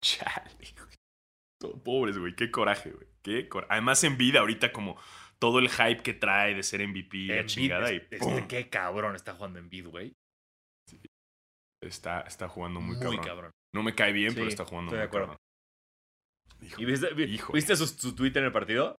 Chale, 0.04 0.50
güey. 0.78 0.94
Todo- 1.60 1.82
Pobres, 1.82 2.18
güey. 2.18 2.34
Qué 2.34 2.50
coraje, 2.50 2.90
güey. 2.90 3.06
Qué 3.22 3.48
cora- 3.48 3.66
Además, 3.70 4.02
en 4.04 4.16
vida, 4.16 4.40
ahorita 4.40 4.72
como 4.72 4.98
todo 5.38 5.58
el 5.58 5.68
hype 5.68 6.02
que 6.02 6.14
trae 6.14 6.54
de 6.54 6.62
ser 6.62 6.86
MVP 6.86 7.26
la 7.28 7.44
chingada. 7.46 7.92
Y 7.92 7.96
este, 7.96 8.18
¡pum! 8.18 8.34
este, 8.34 8.48
qué 8.48 8.68
cabrón 8.70 9.14
está 9.14 9.34
jugando 9.34 9.58
en 9.58 9.68
bid, 9.68 9.86
güey. 9.88 10.12
está, 11.82 12.20
está 12.22 12.48
jugando 12.48 12.80
muy, 12.80 12.96
Muy, 12.96 13.04
cabrón. 13.04 13.24
cabrón. 13.24 13.50
No 13.74 13.82
me 13.82 13.94
cae 13.94 14.12
bien, 14.12 14.30
Sí, 14.30 14.36
pero 14.36 14.48
está 14.48 14.64
jugando 14.64 14.90
estoy 14.90 14.98
de 14.98 15.04
muy 15.04 15.08
acuerdo. 15.08 15.26
cabrón. 15.28 16.66
Hijo, 16.68 16.82
¿Y 16.82 16.84
viste, 16.84 17.14
vi- 17.14 17.24
Híjole. 17.34 17.56
¿viste 17.56 17.76
su, 17.76 17.86
su 17.86 18.14
tweet 18.14 18.32
en 18.36 18.44
el 18.44 18.52
partido? 18.52 18.96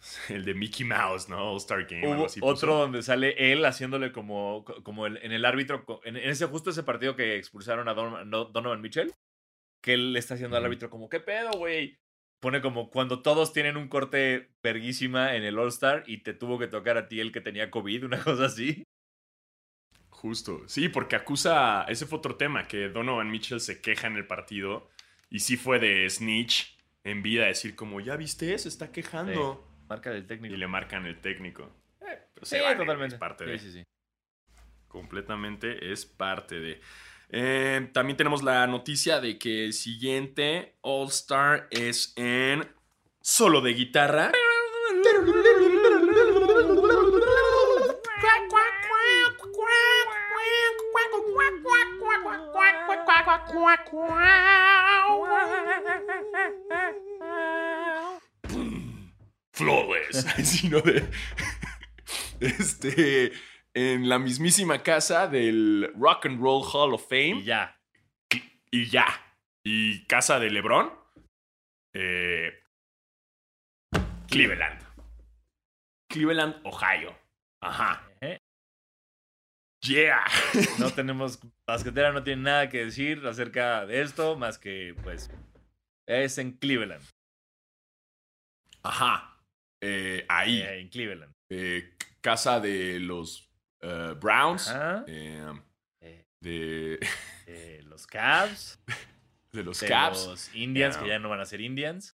El 0.28 0.44
de 0.44 0.54
Mickey 0.54 0.84
Mouse, 0.86 1.28
¿no? 1.28 1.52
All 1.52 1.58
Star 1.58 1.84
Game. 1.86 2.02
algo 2.06 2.16
Hubo 2.20 2.26
así 2.26 2.40
puso. 2.40 2.52
otro 2.52 2.74
donde 2.78 3.02
sale 3.02 3.52
él 3.52 3.64
haciéndole 3.64 4.12
como, 4.12 4.64
como 4.82 5.06
el- 5.06 5.18
en 5.18 5.32
el 5.32 5.44
árbitro, 5.44 5.84
en, 6.04 6.16
en 6.16 6.30
ese 6.30 6.46
justo 6.46 6.70
ese 6.70 6.82
partido 6.82 7.14
que 7.16 7.36
expulsaron 7.36 7.88
a 7.88 7.94
Don- 7.94 8.28
no- 8.30 8.46
Donovan 8.46 8.80
Mitchell, 8.80 9.12
que 9.80 9.94
él 9.94 10.12
le 10.12 10.18
está 10.18 10.34
haciendo 10.34 10.56
al 10.56 10.64
árbitro 10.64 10.90
como, 10.90 11.08
¿qué 11.08 11.20
pedo, 11.20 11.50
güey? 11.52 11.96
Pone 12.40 12.60
como 12.62 12.90
cuando 12.90 13.20
todos 13.22 13.52
tienen 13.52 13.76
un 13.76 13.88
corte 13.88 14.50
verguísima 14.62 15.36
en 15.36 15.42
el 15.44 15.58
All-Star 15.58 16.04
y 16.06 16.18
te 16.22 16.32
tuvo 16.32 16.58
que 16.58 16.68
tocar 16.68 16.96
a 16.96 17.06
ti 17.08 17.20
el 17.20 17.32
que 17.32 17.40
tenía 17.40 17.70
COVID, 17.70 18.04
una 18.06 18.18
cosa 18.24 18.46
así. 18.46 18.82
Justo. 20.08 20.62
Sí, 20.68 20.88
porque 20.88 21.16
acusa. 21.16 21.84
Ese 21.88 22.06
fue 22.06 22.18
otro 22.18 22.36
tema, 22.36 22.66
que 22.68 22.88
Donovan 22.88 23.30
Mitchell 23.30 23.60
se 23.60 23.80
queja 23.80 24.06
en 24.06 24.16
el 24.16 24.26
partido. 24.26 24.88
Y 25.30 25.40
sí 25.40 25.56
fue 25.56 25.78
de 25.78 26.08
snitch 26.10 26.76
en 27.04 27.22
vida, 27.22 27.46
decir 27.46 27.74
como, 27.76 28.00
¿ya 28.00 28.16
viste? 28.16 28.58
Se 28.58 28.68
está 28.68 28.90
quejando. 28.92 29.66
Marca 29.88 30.10
del 30.10 30.24
Y 30.24 30.26
técnico. 30.26 30.56
le 30.56 30.66
marcan 30.66 31.06
el 31.06 31.20
técnico. 31.20 31.64
Eh, 32.00 32.18
pero 32.34 32.46
Sí, 32.46 32.56
se 32.56 32.60
vale, 32.62 32.76
totalmente. 32.76 33.14
Es 33.14 33.20
parte 33.20 33.58
Sí, 33.58 33.66
sí, 33.66 33.72
sí. 33.78 33.84
Completamente 34.88 35.92
es 35.92 36.04
parte 36.06 36.58
de. 36.58 36.80
Eh, 37.32 37.88
también 37.92 38.16
tenemos 38.16 38.42
la 38.42 38.66
noticia 38.66 39.20
de 39.20 39.38
que 39.38 39.64
el 39.64 39.72
siguiente 39.72 40.74
All 40.80 41.08
Star 41.08 41.68
es 41.70 42.12
en 42.16 42.68
solo 43.20 43.60
de 43.60 43.74
guitarra. 43.74 44.32
Flawless. 59.52 60.26
Sino 60.44 60.80
de. 60.80 61.08
Este. 62.40 63.32
En 63.74 64.08
la 64.08 64.18
mismísima 64.18 64.82
casa 64.82 65.28
del 65.28 65.92
Rock 65.96 66.26
and 66.26 66.40
Roll 66.40 66.64
Hall 66.72 66.94
of 66.94 67.08
Fame. 67.08 67.40
Y 67.40 67.44
ya. 67.44 67.80
Y 68.70 68.86
ya. 68.86 69.06
Y 69.64 70.04
casa 70.06 70.38
de 70.40 70.50
LeBron. 70.50 70.92
eh, 71.94 72.52
Cleveland. 74.28 74.80
Cleveland, 76.08 76.60
Ohio. 76.64 77.16
Ajá. 77.62 78.08
¿eh? 78.20 78.38
Yeah. 79.84 80.24
No 80.78 80.90
tenemos, 80.94 81.40
basquetera 81.68 82.12
no 82.12 82.22
tiene 82.22 82.42
nada 82.42 82.68
que 82.68 82.84
decir 82.84 83.24
acerca 83.26 83.86
de 83.86 84.02
esto, 84.02 84.36
más 84.36 84.58
que, 84.58 84.94
pues, 85.02 85.30
es 86.08 86.38
en 86.38 86.52
Cleveland. 86.52 87.04
Ajá. 88.82 89.36
Eh, 89.82 90.24
ahí. 90.28 90.60
Eh, 90.62 90.80
en 90.80 90.88
Cleveland. 90.88 91.32
eh, 91.50 91.96
casa 92.20 92.60
de 92.60 93.00
los 93.00 93.49
eh, 93.82 94.14
Browns. 94.20 94.68
Ajá. 94.68 95.04
eh, 95.06 95.52
de, 96.40 97.82
los 97.84 98.06
Cavs. 98.06 98.82
de 99.52 99.62
los 99.64 99.80
de. 99.80 99.88
Los 99.88 100.54
Indians, 100.54 100.96
que 100.96 101.08
ya 101.08 101.18
no 101.18 101.28
van 101.28 101.40
a 101.40 101.44
ser 101.44 101.60
Indians. 101.60 102.16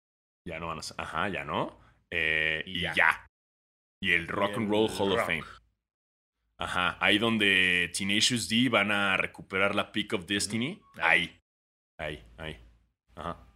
Ya 0.47 0.59
no 0.59 0.67
van 0.69 0.79
a 0.79 0.83
ser- 0.83 0.97
Ajá, 1.01 1.29
ya 1.29 1.45
no. 1.45 1.79
Eh, 2.11 2.63
Y 2.67 2.79
y 2.79 2.81
ya. 2.83 2.95
ya. 2.95 3.27
Y 4.03 4.13
el 4.13 4.29
Rock 4.29 4.57
and 4.57 4.71
Roll 4.71 4.91
Hall 4.99 5.13
of. 5.13 5.21
Fame. 5.27 5.45
Ajá, 6.59 6.99
ahí 7.01 7.19
donde 7.19 7.91
Tenacious 7.97 8.49
D 8.49 8.69
van 8.69 8.91
a 8.91 9.17
recuperar 9.17 9.75
la 9.75 9.93
Peak 9.93 10.13
of 10.13 10.27
Destiny. 10.27 10.81
Ahí. 11.01 11.41
Ahí, 11.99 12.23
ahí. 12.37 12.59
Ajá. 13.15 13.47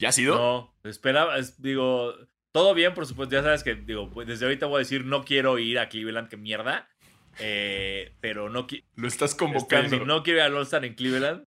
¿Ya 0.00 0.08
ha 0.08 0.12
sido? 0.12 0.36
No, 0.36 0.74
esperaba, 0.88 1.38
es- 1.38 1.60
digo, 1.62 2.14
todo 2.52 2.74
bien, 2.74 2.94
por 2.94 3.06
supuesto. 3.06 3.34
Ya 3.36 3.42
sabes 3.42 3.62
que, 3.62 3.74
digo, 3.76 4.10
pues, 4.10 4.26
desde 4.26 4.46
ahorita 4.46 4.66
voy 4.66 4.76
a 4.76 4.78
decir, 4.80 5.04
no 5.04 5.24
quiero 5.24 5.58
ir 5.58 5.78
a 5.78 5.88
Cleveland, 5.88 6.28
que 6.28 6.36
mierda. 6.36 6.88
Eh, 7.40 8.14
pero 8.20 8.48
no, 8.48 8.66
Lo 8.96 9.08
estás 9.08 9.34
convocando. 9.34 10.04
no 10.04 10.22
quiero 10.22 10.38
ir 10.40 10.44
al 10.44 10.54
All-Star 10.56 10.84
en 10.84 10.94
Cleveland. 10.94 11.44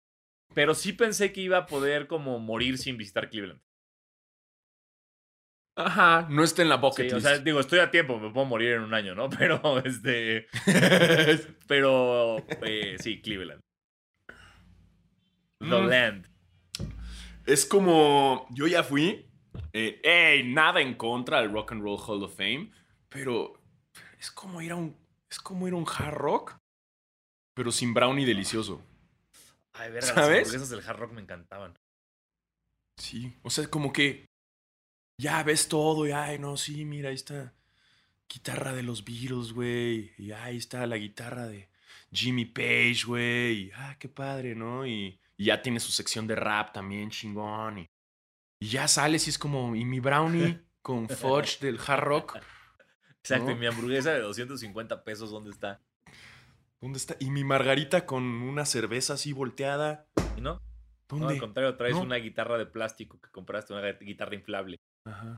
Pero 0.55 0.75
sí 0.75 0.93
pensé 0.93 1.33
que 1.33 1.41
iba 1.43 1.59
a 1.59 1.67
poder 1.67 2.07
como 2.07 2.39
morir 2.39 2.79
sin 2.79 2.97
visitar 2.97 3.29
Cleveland. 3.31 3.61
Ajá, 5.79 6.27
no 6.31 6.43
está 6.43 6.63
en 6.63 6.71
la 6.71 6.77
bucket 6.77 7.11
Sí, 7.11 7.15
o 7.17 7.21
sea, 7.21 7.39
digo, 7.39 7.61
estoy 7.61 7.81
a 7.81 7.91
tiempo, 7.91 8.19
me 8.19 8.31
puedo 8.31 8.47
morir 8.47 8.73
en 8.73 8.81
un 8.83 8.95
año, 8.95 9.15
¿no? 9.15 9.29
Pero, 9.39 9.79
este... 9.85 10.47
Pero, 11.69 12.39
eh, 12.63 12.97
sí, 12.99 13.21
Cleveland. 13.21 13.61
The 15.59 15.67
Mm. 15.67 15.87
Land. 15.89 16.29
Es 17.47 17.65
como. 17.65 18.47
Yo 18.51 18.67
ya 18.67 18.83
fui. 18.83 19.27
Eh, 19.73 20.01
ey, 20.05 20.53
nada 20.53 20.81
en 20.83 20.95
contra 20.95 21.41
del 21.41 21.51
Rock 21.51 21.73
and 21.73 21.83
Roll 21.83 21.99
Hall 22.07 22.23
of 22.23 22.37
Fame. 22.37 22.71
Pero 23.09 23.63
es 24.19 24.31
como 24.31 24.61
ir 24.61 24.73
a 24.73 24.77
un. 24.77 24.97
Es 25.31 25.39
como 25.39 25.67
ir 25.67 25.75
a 25.75 25.77
un 25.77 25.87
hard 25.87 26.15
rock. 26.15 26.59
Pero 27.55 27.73
sin 27.73 27.95
brownie 27.95 28.27
delicioso. 28.27 28.83
Ay, 29.79 29.91
verga, 29.91 30.07
las 30.07 30.15
¿Sabes? 30.15 30.39
hamburguesas 30.39 30.71
del 30.71 30.89
Hard 30.89 30.99
Rock 30.99 31.13
me 31.13 31.21
encantaban. 31.21 31.75
Sí. 32.99 33.35
O 33.43 33.51
sea, 33.51 33.69
como 33.69 33.93
que. 33.93 34.27
Ya 35.21 35.43
ves 35.43 35.69
todo. 35.69 36.07
Y 36.07 36.13
ay, 36.13 36.39
no, 36.39 36.57
sí, 36.57 36.85
mira, 36.85 37.11
ahí 37.11 37.15
está. 37.15 37.55
Guitarra 38.29 38.73
de 38.73 38.83
los 38.83 39.05
Beatles, 39.05 39.53
güey. 39.53 40.13
Y 40.19 40.33
ahí 40.33 40.57
está 40.57 40.87
la 40.87 40.97
guitarra 40.97 41.47
de 41.47 41.69
Jimmy 42.13 42.45
Page, 42.47 43.03
güey. 43.07 43.53
Y 43.53 43.71
ah, 43.75 43.97
qué 43.99 44.09
padre, 44.09 44.55
¿no? 44.55 44.87
Y, 44.87 45.19
y 45.37 45.45
ya 45.47 45.63
tiene 45.63 45.81
su 45.81 45.93
sección 45.93 46.27
de 46.27 46.37
rap 46.37 46.73
también, 46.73 47.11
chingón. 47.11 47.79
Y, 47.81 47.87
y 48.61 48.69
ya 48.69 48.89
sales 48.89 49.27
y 49.27 49.31
es 49.31 49.39
como. 49.39 49.77
¿Y 49.77 49.85
mi 49.85 50.01
brownie 50.01 50.61
con 50.83 51.09
fudge 51.09 51.59
del 51.61 51.79
hard 51.87 52.05
rock? 52.05 52.39
Exacto, 53.27 53.47
¿No? 53.47 53.53
y 53.53 53.55
mi 53.57 53.67
hamburguesa 53.67 54.13
de 54.13 54.21
250 54.21 55.03
pesos, 55.03 55.31
¿dónde 55.33 55.51
está? 55.51 55.81
¿Dónde 56.81 56.99
está? 56.99 57.17
¿Y 57.19 57.31
mi 57.31 57.43
margarita 57.43 58.07
con 58.07 58.23
una 58.23 58.65
cerveza 58.65 59.15
así 59.15 59.33
volteada? 59.33 60.07
¿Y 60.37 60.41
no? 60.41 60.55
No, 60.55 60.61
¿Dónde? 61.19 61.35
al 61.35 61.41
contrario, 61.41 61.77
traes 61.77 61.95
No. 61.95 62.03
una 62.03 62.17
guitarra 62.17 62.57
de 62.59 62.67
plástico 62.67 63.21
que 63.21 63.29
compraste, 63.31 63.73
una 63.73 63.91
guitarra 63.93 64.35
inflable. 64.37 64.77
Ajá. 65.05 65.37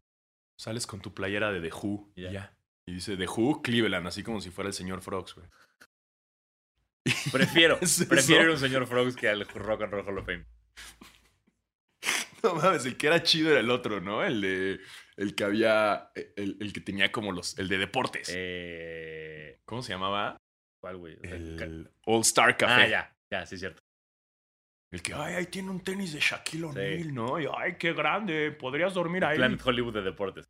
Sales 0.58 0.86
con 0.86 1.00
tu 1.00 1.14
playera 1.14 1.50
de 1.50 1.60
The 1.60 1.70
Who. 1.74 2.12
Ya. 2.16 2.30
Y 2.30 2.32
ya. 2.34 2.56
Y 2.86 2.94
dice 2.94 3.16
The 3.16 3.26
Who, 3.26 3.62
Cleveland, 3.62 4.06
así 4.06 4.22
como 4.22 4.40
si 4.40 4.50
fuera 4.50 4.68
el 4.68 4.74
señor 4.74 5.00
Frogs, 5.00 5.34
güey. 5.34 5.46
Prefiero, 7.32 7.78
prefiero 8.08 8.42
ir 8.44 8.48
a 8.50 8.52
un 8.52 8.58
señor 8.58 8.86
Frogs 8.86 9.16
que 9.16 9.28
al 9.28 9.46
Rock 9.48 9.82
and 9.82 9.92
Roll 9.92 10.06
Hall 10.06 10.18
of 10.18 10.26
Fame. 10.26 10.44
No 12.42 12.54
mames, 12.54 12.86
el 12.86 12.96
que 12.96 13.08
era 13.08 13.20
chido 13.22 13.50
era 13.50 13.58
el 13.60 13.70
otro, 13.70 14.00
¿no? 14.00 14.22
El 14.22 14.40
de. 14.40 14.80
El 15.18 15.34
que 15.34 15.42
había. 15.42 16.12
El, 16.14 16.56
el 16.60 16.72
que 16.72 16.80
tenía 16.80 17.10
como 17.10 17.32
los. 17.32 17.58
El 17.58 17.68
de 17.68 17.78
deportes. 17.78 18.32
Eh, 18.32 19.60
¿Cómo 19.64 19.82
se 19.82 19.92
llamaba? 19.92 20.36
¿Cuál, 20.80 20.96
güey? 20.96 21.18
El 21.22 21.90
All 22.06 22.20
Star 22.20 22.56
Café. 22.56 22.82
Ah, 22.82 22.86
ya, 22.86 23.16
ya, 23.30 23.44
sí 23.44 23.56
es 23.56 23.60
cierto. 23.60 23.82
El 24.92 25.02
que, 25.02 25.12
ay, 25.12 25.34
ahí 25.34 25.46
tiene 25.46 25.70
un 25.70 25.82
tenis 25.82 26.12
de 26.12 26.20
Shaquille 26.20 26.62
Sí. 26.62 26.78
O'Neal, 26.78 27.14
¿no? 27.14 27.40
Y, 27.40 27.48
ay, 27.54 27.76
qué 27.78 27.92
grande, 27.92 28.52
podrías 28.52 28.94
dormir 28.94 29.24
ahí. 29.24 29.36
Planet 29.36 29.60
Hollywood 29.62 29.94
de 29.94 30.02
deportes. 30.02 30.48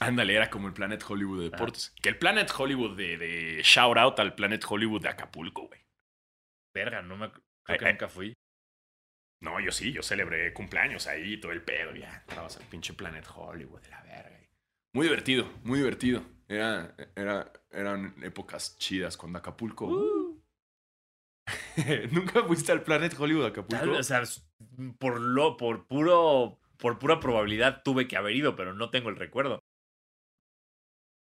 Ándale, 0.00 0.34
era 0.34 0.50
como 0.50 0.66
el 0.66 0.72
Planet 0.72 1.04
Hollywood 1.06 1.38
de 1.38 1.50
deportes. 1.50 1.94
Que 2.02 2.08
el 2.08 2.18
Planet 2.18 2.50
Hollywood 2.56 2.96
de, 2.96 3.18
de 3.18 3.62
shout 3.62 3.98
out 3.98 4.18
al 4.18 4.34
Planet 4.34 4.64
Hollywood 4.66 5.02
de 5.02 5.10
Acapulco, 5.10 5.68
güey. 5.68 5.80
Verga, 6.74 7.02
no 7.02 7.16
me 7.16 7.30
creo 7.30 7.78
que 7.78 7.84
eh. 7.84 7.92
nunca 7.92 8.08
fui. 8.08 8.34
No, 9.42 9.58
yo 9.60 9.72
sí, 9.72 9.92
yo 9.92 10.02
celebré 10.02 10.52
cumpleaños 10.54 11.06
ahí, 11.08 11.38
todo 11.38 11.50
el 11.52 11.62
pedo, 11.62 11.94
ya. 11.94 12.18
Entrabas 12.28 12.56
al 12.56 12.64
pinche 12.66 12.94
Planet 12.94 13.26
Hollywood 13.34 13.80
de 13.82 13.88
la 13.90 14.00
verga. 14.02 14.38
Muy 14.94 15.06
divertido, 15.06 15.50
muy 15.64 15.80
divertido. 15.80 16.22
Era, 16.48 16.94
era, 17.16 17.52
eran 17.70 18.14
épocas 18.22 18.76
chidas 18.78 19.16
cuando 19.16 19.38
Acapulco. 19.40 19.86
Uh. 19.86 20.42
¿Nunca 22.12 22.44
fuiste 22.44 22.70
al 22.72 22.82
Planet 22.84 23.14
Hollywood 23.18 23.42
de 23.42 23.48
Acapulco? 23.48 23.84
Tal- 23.84 23.96
O 23.96 24.02
sea, 24.02 24.22
por 24.98 25.20
lo, 25.20 25.56
por 25.56 25.86
puro, 25.88 26.60
por 26.78 26.98
pura 27.00 27.18
probabilidad 27.18 27.82
tuve 27.82 28.06
que 28.06 28.16
haber 28.16 28.36
ido, 28.36 28.54
pero 28.54 28.74
no 28.74 28.90
tengo 28.90 29.08
el 29.08 29.16
recuerdo. 29.16 29.58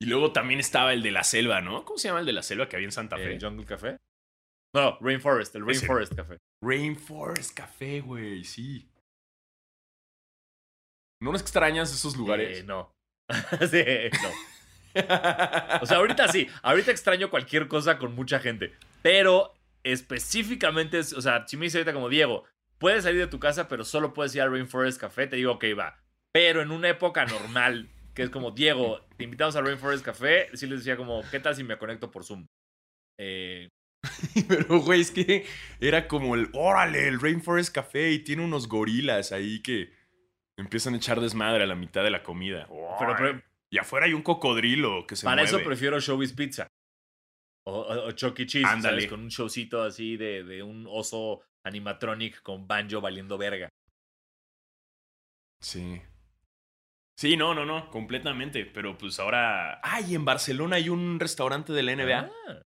Y 0.02 0.06
luego 0.08 0.32
también 0.34 0.60
estaba 0.60 0.94
el 0.94 1.04
de 1.04 1.12
la 1.12 1.24
selva, 1.24 1.62
¿no? 1.62 1.86
¿Cómo 1.86 1.98
se 1.98 2.08
llama 2.08 2.22
el 2.22 2.26
de 2.26 2.34
la 2.34 2.44
selva 2.44 2.68
que 2.68 2.76
había 2.76 2.88
en 2.88 2.92
Santa 2.92 3.18
Fe? 3.18 3.34
¿El 3.36 3.42
Jungle 3.42 3.66
Café? 3.66 3.98
No, 4.76 4.98
Rainforest, 5.02 5.56
el. 5.56 5.66
Rainforest 5.66 6.16
Café. 6.16 6.38
Rainforest 6.64 7.56
Café, 7.56 8.02
güey, 8.02 8.44
sí. 8.44 8.88
¿No 11.22 11.32
nos 11.32 11.42
extrañas 11.42 11.94
esos 11.94 12.16
lugares? 12.16 12.60
Eh, 12.60 12.64
no. 12.64 12.92
sí, 13.70 13.84
no. 14.24 15.80
O 15.82 15.86
sea, 15.86 15.98
ahorita 15.98 16.28
sí. 16.30 16.48
Ahorita 16.64 16.92
extraño 16.92 17.30
cualquier 17.30 17.68
cosa 17.68 17.98
con 17.98 18.16
mucha 18.16 18.40
gente. 18.40 18.74
Pero 19.02 19.54
específicamente, 19.84 21.00
es- 21.00 21.14
o 21.14 21.22
sea, 21.22 21.48
si 21.48 21.58
me 21.58 21.66
dice 21.66 21.78
ahorita 21.78 21.94
como 21.94 22.10
Diego, 22.10 22.46
puedes 22.78 23.04
salir 23.04 23.20
de 23.20 23.28
tu 23.28 23.40
casa, 23.40 23.68
pero 23.68 23.84
solo 23.84 24.14
puedes 24.14 24.34
ir 24.36 24.42
al 24.42 24.52
Rainforest 24.52 25.00
Café, 25.00 25.28
te 25.28 25.36
digo, 25.36 25.54
ok, 25.54 25.66
va. 25.78 26.00
Pero 26.34 26.62
en 26.62 26.72
una 26.72 26.90
época 26.90 27.26
normal, 27.26 27.90
que 28.14 28.24
es 28.24 28.30
como, 28.30 28.52
Diego, 28.52 29.02
te 29.18 29.24
invitamos 29.26 29.56
al 29.56 29.66
Rainforest 29.66 30.04
Café, 30.06 30.50
sí 30.56 30.68
les 30.68 30.80
decía 30.80 30.96
como, 30.98 31.22
¿qué 31.32 31.40
tal 31.40 31.56
si 31.56 31.64
me 31.64 31.78
conecto 31.78 32.10
por 32.12 32.24
Zoom? 32.24 32.46
Eh, 33.20 33.68
Pero, 34.48 34.80
güey, 34.82 35.02
es 35.02 35.12
que 35.12 35.46
era 35.80 36.08
como 36.08 36.36
el, 36.36 36.50
órale, 36.54 37.08
el 37.08 37.20
Rainforest 37.20 37.74
Café 37.74 38.12
y 38.12 38.20
tiene 38.20 38.44
unos 38.44 38.68
gorilas 38.68 39.32
ahí 39.32 39.62
que 39.62 39.92
empiezan 40.58 40.94
a 40.94 40.98
echar 40.98 41.20
desmadre 41.20 41.64
a 41.64 41.68
la 41.68 41.76
mitad 41.76 42.04
de 42.04 42.10
la 42.12 42.24
comida. 42.24 42.68
pero, 43.00 43.16
pero 43.18 43.42
y 43.72 43.78
afuera 43.78 44.06
hay 44.08 44.14
un 44.14 44.24
cocodrilo 44.24 45.06
que 45.06 45.16
se 45.16 45.26
para 45.26 45.44
mueve. 45.44 45.58
eso 45.58 45.66
prefiero 45.66 46.00
Showbiz 46.00 46.34
Pizza. 46.34 46.68
O, 47.68 47.82
o, 47.82 48.08
o 48.08 48.12
Chuck 48.14 48.40
E. 48.40 48.46
Cheese. 48.48 49.08
Con 49.08 49.22
un 49.22 49.30
showcito 49.30 49.84
así 49.84 50.18
de, 50.18 50.44
de 50.44 50.64
un 50.64 50.88
oso 50.90 51.42
animatronic 51.64 52.42
con 52.42 52.68
banjo 52.68 53.00
valiendo 53.02 53.38
verga. 53.38 53.70
Sí. 55.62 56.02
Sí, 57.18 57.36
no, 57.36 57.54
no, 57.54 57.66
no, 57.66 57.90
completamente. 57.92 58.66
Pero 58.66 58.98
pues 58.98 59.20
ahora. 59.20 59.80
Ay, 59.84 60.16
en 60.16 60.26
Barcelona 60.26 60.78
hay 60.78 60.90
un 60.90 61.20
restaurante 61.20 61.74
de 61.74 61.84
la 61.84 61.96
NBA 61.96 62.32
Ah, 62.48 62.62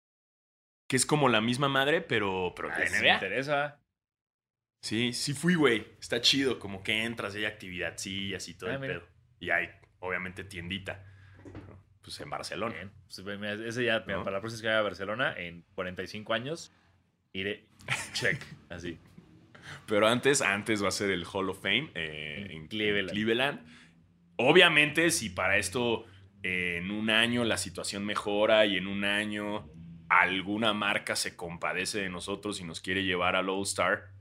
que 0.93 0.97
es 0.97 1.07
como 1.07 1.27
la 1.27 1.41
misma 1.41 1.69
madre, 1.69 2.01
pero, 2.01 2.53
pero 2.55 2.69
de 2.69 2.75
ah, 2.75 2.85
sí 2.87 3.01
me 3.01 3.11
interesa. 3.11 3.79
Sí, 4.79 5.11
sí 5.11 5.33
fui, 5.33 5.55
güey. 5.55 5.87
Está 5.99 6.21
chido, 6.21 6.59
como 6.59 6.83
que 6.83 7.03
entras 7.03 7.33
y 7.33 7.39
hay 7.39 7.45
actividad, 7.45 7.95
sí, 7.97 8.27
y 8.27 8.35
así 8.35 8.53
todo 8.53 8.69
Ah, 8.69 8.73
el 8.75 8.79
mira. 8.79 8.93
pedo. 8.99 9.07
Y 9.39 9.49
hay, 9.49 9.69
obviamente, 10.01 10.43
tiendita. 10.43 11.03
Pues 12.03 12.19
en 12.19 12.29
Barcelona. 12.29 12.75
Bien. 12.75 12.91
Pues, 13.07 13.39
mira, 13.39 13.53
ese 13.53 13.83
ya, 13.85 14.01
mira, 14.05 14.19
¿No? 14.19 14.23
para 14.23 14.35
la 14.37 14.41
próxima 14.41 14.61
que 14.61 14.67
vaya 14.67 14.79
a 14.81 14.83
Barcelona, 14.83 15.33
en 15.35 15.63
45 15.73 16.31
años, 16.31 16.71
iré. 17.33 17.65
Check. 18.13 18.39
Así. 18.69 18.99
Pero 19.87 20.07
antes, 20.07 20.43
antes 20.43 20.83
va 20.83 20.89
a 20.89 20.91
ser 20.91 21.09
el 21.09 21.25
Hall 21.25 21.49
of 21.49 21.59
Fame 21.59 21.89
eh, 21.95 22.45
En 22.45 22.51
en, 22.51 22.67
Cleveland. 22.67 23.09
Cleveland. 23.09 23.65
Obviamente, 24.35 25.09
si 25.09 25.31
para 25.31 25.57
esto 25.57 26.05
eh, 26.43 26.77
en 26.77 26.91
un 26.91 27.09
año 27.09 27.43
la 27.45 27.57
situación 27.57 28.05
mejora 28.05 28.67
y 28.67 28.77
en 28.77 28.85
un 28.85 29.05
año 29.05 29.72
alguna 30.19 30.73
marca 30.73 31.15
se 31.15 31.35
compadece 31.35 31.99
de 32.01 32.09
nosotros 32.09 32.59
y 32.59 32.63
nos 32.63 32.81
quiere 32.81 33.03
llevar 33.03 33.35
al 33.35 33.49
All 33.49 33.63
Star 33.63 34.11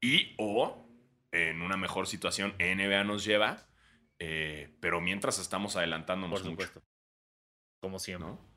y 0.00 0.34
o 0.38 0.86
en 1.32 1.62
una 1.62 1.76
mejor 1.76 2.06
situación 2.06 2.54
NBA 2.58 3.04
nos 3.04 3.24
lleva, 3.24 3.66
eh, 4.18 4.76
pero 4.80 5.00
mientras 5.00 5.38
estamos 5.38 5.76
adelantándonos 5.76 6.40
Por 6.40 6.50
mucho, 6.50 6.62
supuesto. 6.66 6.82
Como 7.80 7.98
siempre. 7.98 8.28
¿no? 8.28 8.54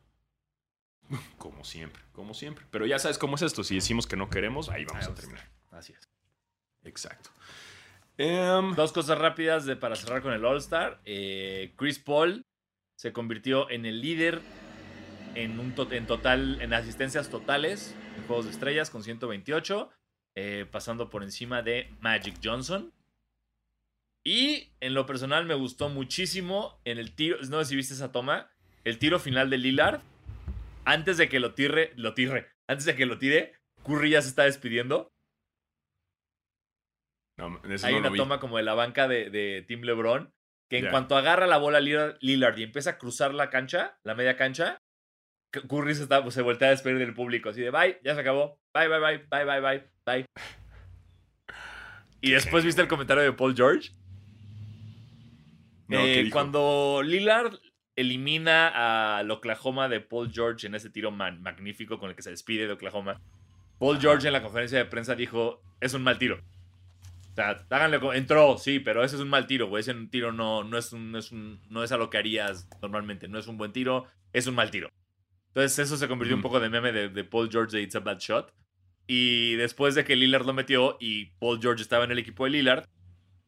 Como 1.37 1.63
siempre, 1.63 2.03
como 2.11 2.33
siempre. 2.33 2.65
Pero 2.69 2.85
ya 2.85 2.99
sabes 2.99 3.17
cómo 3.17 3.35
es 3.35 3.41
esto. 3.41 3.63
Si 3.63 3.75
decimos 3.75 4.07
que 4.07 4.17
no 4.17 4.29
queremos, 4.29 4.69
ahí 4.69 4.83
vamos 4.85 5.07
a 5.07 5.15
terminar. 5.15 5.49
Así 5.71 5.93
es. 5.93 6.09
Exacto. 6.83 7.29
Em, 8.17 8.75
Dos 8.75 8.91
cosas 8.91 9.17
rápidas 9.17 9.65
de, 9.65 9.75
para 9.75 9.95
cerrar 9.95 10.21
con 10.21 10.33
el 10.33 10.43
All-Star. 10.43 11.01
Eh, 11.05 11.73
Chris 11.77 11.99
Paul 11.99 12.45
se 12.95 13.13
convirtió 13.13 13.69
en 13.69 13.85
el 13.85 14.01
líder 14.01 14.41
en, 15.43 15.59
un 15.59 15.73
to- 15.75 15.91
en 15.91 16.05
total, 16.07 16.61
en 16.61 16.73
asistencias 16.73 17.29
totales 17.29 17.95
en 18.17 18.23
Juegos 18.25 18.45
de 18.45 18.51
Estrellas 18.51 18.89
con 18.89 19.03
128, 19.03 19.89
eh, 20.35 20.65
pasando 20.71 21.09
por 21.09 21.23
encima 21.23 21.61
de 21.61 21.89
Magic 22.01 22.35
Johnson. 22.43 22.93
Y 24.25 24.73
en 24.81 24.93
lo 24.93 25.05
personal 25.05 25.45
me 25.45 25.53
gustó 25.53 25.89
muchísimo 25.89 26.81
en 26.85 26.97
el 26.97 27.15
tiro, 27.15 27.37
no 27.49 27.59
sé 27.63 27.69
si 27.69 27.75
viste 27.75 27.93
esa 27.93 28.11
toma, 28.11 28.49
el 28.83 28.99
tiro 28.99 29.19
final 29.19 29.49
de 29.49 29.57
Lillard. 29.57 30.01
Antes 30.85 31.17
de 31.17 31.27
que 31.29 31.39
lo 31.39 31.53
tire, 31.53 31.91
lo 31.95 32.13
tire, 32.13 32.31
antes 32.67 32.85
de 32.85 32.95
que 32.95 33.05
lo 33.05 33.17
tire, 33.17 33.53
Curry 33.85 34.11
ya 34.11 34.21
se 34.21 34.29
está 34.29 34.43
despidiendo. 34.43 35.11
no, 37.37 37.59
Hay 37.87 37.93
no 37.93 37.99
una 37.99 38.09
toma 38.17 38.39
como 38.39 38.57
de 38.57 38.63
la 38.63 38.73
banca 38.73 39.07
de, 39.07 39.29
de 39.29 39.63
Team 39.67 39.81
LeBron 39.81 40.33
que 40.69 40.77
en 40.79 40.85
cuanto 40.91 41.15
agarra 41.15 41.47
la 41.47 41.57
bola 41.57 41.79
Lillard, 41.79 42.17
Lillard 42.19 42.57
y 42.57 42.63
empieza 42.63 42.91
a 42.91 42.97
cruzar 42.97 43.33
la 43.33 43.49
cancha, 43.49 43.97
la 44.03 44.15
media 44.15 44.35
cancha, 44.35 44.81
Curry 45.51 45.95
se, 45.95 46.03
está, 46.03 46.29
se 46.31 46.41
voltea 46.41 46.67
a 46.67 46.71
despedir 46.71 46.97
del 46.99 47.13
público, 47.13 47.49
así 47.49 47.61
de 47.61 47.71
bye, 47.71 47.99
ya 48.03 48.13
se 48.15 48.21
acabó, 48.21 48.59
bye, 48.73 48.87
bye, 48.87 48.99
bye, 48.99 49.17
bye, 49.29 49.45
bye, 49.45 49.61
bye, 49.61 49.83
bye. 50.05 50.25
Y 52.21 52.31
después 52.31 52.65
viste 52.65 52.81
el 52.81 52.87
comentario 52.87 53.23
de 53.23 53.33
Paul 53.33 53.55
George. 53.55 53.91
No, 55.87 55.99
Eh, 55.99 56.29
cuando 56.31 57.01
Lillard 57.03 57.53
elimina 57.95 59.17
al 59.19 59.31
Oklahoma 59.31 59.87
de 59.89 60.01
Paul 60.01 60.31
George 60.33 60.67
en 60.67 60.75
ese 60.75 60.89
tiro 60.89 61.11
man- 61.11 61.41
magnífico 61.41 61.97
con 61.99 62.09
el 62.09 62.15
que 62.15 62.21
se 62.21 62.29
despide 62.29 62.67
de 62.67 62.73
Oklahoma, 62.73 63.21
Paul 63.79 63.99
George 63.99 64.27
en 64.27 64.33
la 64.33 64.41
conferencia 64.41 64.77
de 64.77 64.85
prensa 64.85 65.15
dijo, 65.15 65.61
es 65.79 65.93
un 65.93 66.03
mal 66.03 66.17
tiro. 66.17 66.41
O 67.31 67.35
sea, 67.35 67.63
háganle, 67.69 67.99
entró, 68.17 68.57
sí, 68.57 68.79
pero 68.79 69.03
ese 69.03 69.15
es 69.15 69.21
un 69.21 69.29
mal 69.29 69.45
tiro, 69.45 69.67
güey. 69.67 69.81
Ese 69.81 69.93
tiro 70.09 70.31
no, 70.31 70.63
no, 70.63 70.77
es 70.77 70.91
un, 70.91 71.11
no, 71.11 71.19
es 71.19 71.31
un- 71.31 71.59
no 71.69 71.83
es 71.83 71.91
a 71.91 71.97
lo 71.97 72.09
que 72.09 72.17
harías 72.17 72.67
normalmente. 72.81 73.27
No 73.27 73.37
es 73.37 73.45
un 73.47 73.57
buen 73.57 73.71
tiro, 73.71 74.07
es 74.33 74.47
un 74.47 74.55
mal 74.55 74.71
tiro. 74.71 74.89
Entonces 75.57 75.79
eso 75.79 75.97
se 75.97 76.07
convirtió 76.07 76.35
un 76.35 76.41
Ujú. 76.41 76.49
poco 76.49 76.59
de 76.59 76.69
meme 76.69 76.91
de, 76.91 77.09
de 77.09 77.23
Paul 77.23 77.49
George 77.51 77.75
de 77.75 77.81
It's 77.81 77.95
a 77.95 77.99
Bad 77.99 78.19
Shot. 78.19 78.53
Y 79.07 79.55
después 79.55 79.95
de 79.95 80.03
que 80.05 80.15
Lillard 80.15 80.45
lo 80.45 80.53
metió 80.53 80.97
y 80.99 81.31
Paul 81.39 81.59
George 81.59 81.81
estaba 81.81 82.03
en 82.03 82.11
el 82.11 82.19
equipo 82.19 82.43
de 82.43 82.51
Lillard, 82.51 82.85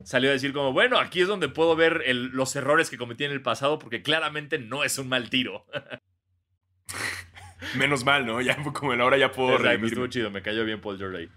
salió 0.03 0.31
a 0.31 0.33
decir 0.33 0.51
como, 0.51 0.73
bueno, 0.73 0.97
aquí 0.97 1.21
es 1.21 1.27
donde 1.27 1.49
puedo 1.49 1.75
ver 1.75 2.01
el- 2.07 2.29
los 2.29 2.55
errores 2.55 2.89
que 2.89 2.97
cometí 2.97 3.25
en 3.25 3.31
el 3.31 3.43
pasado 3.43 3.77
porque 3.77 4.01
claramente 4.01 4.57
no 4.57 4.83
es 4.83 4.97
un 4.97 5.07
mal 5.07 5.29
tiro. 5.29 5.67
Menos 7.77 8.03
mal, 8.03 8.25
¿no? 8.25 8.41
Ya 8.41 8.57
como 8.73 8.93
el 8.93 9.01
ahora 9.01 9.17
ya 9.17 9.31
puedo 9.31 9.57
Exacto, 9.57 9.85
estuvo 9.85 10.07
chido, 10.07 10.31
me 10.31 10.41
cayó 10.41 10.65
bien 10.65 10.81
Paul 10.81 10.97
George 10.97 11.17
ahí. 11.19 11.29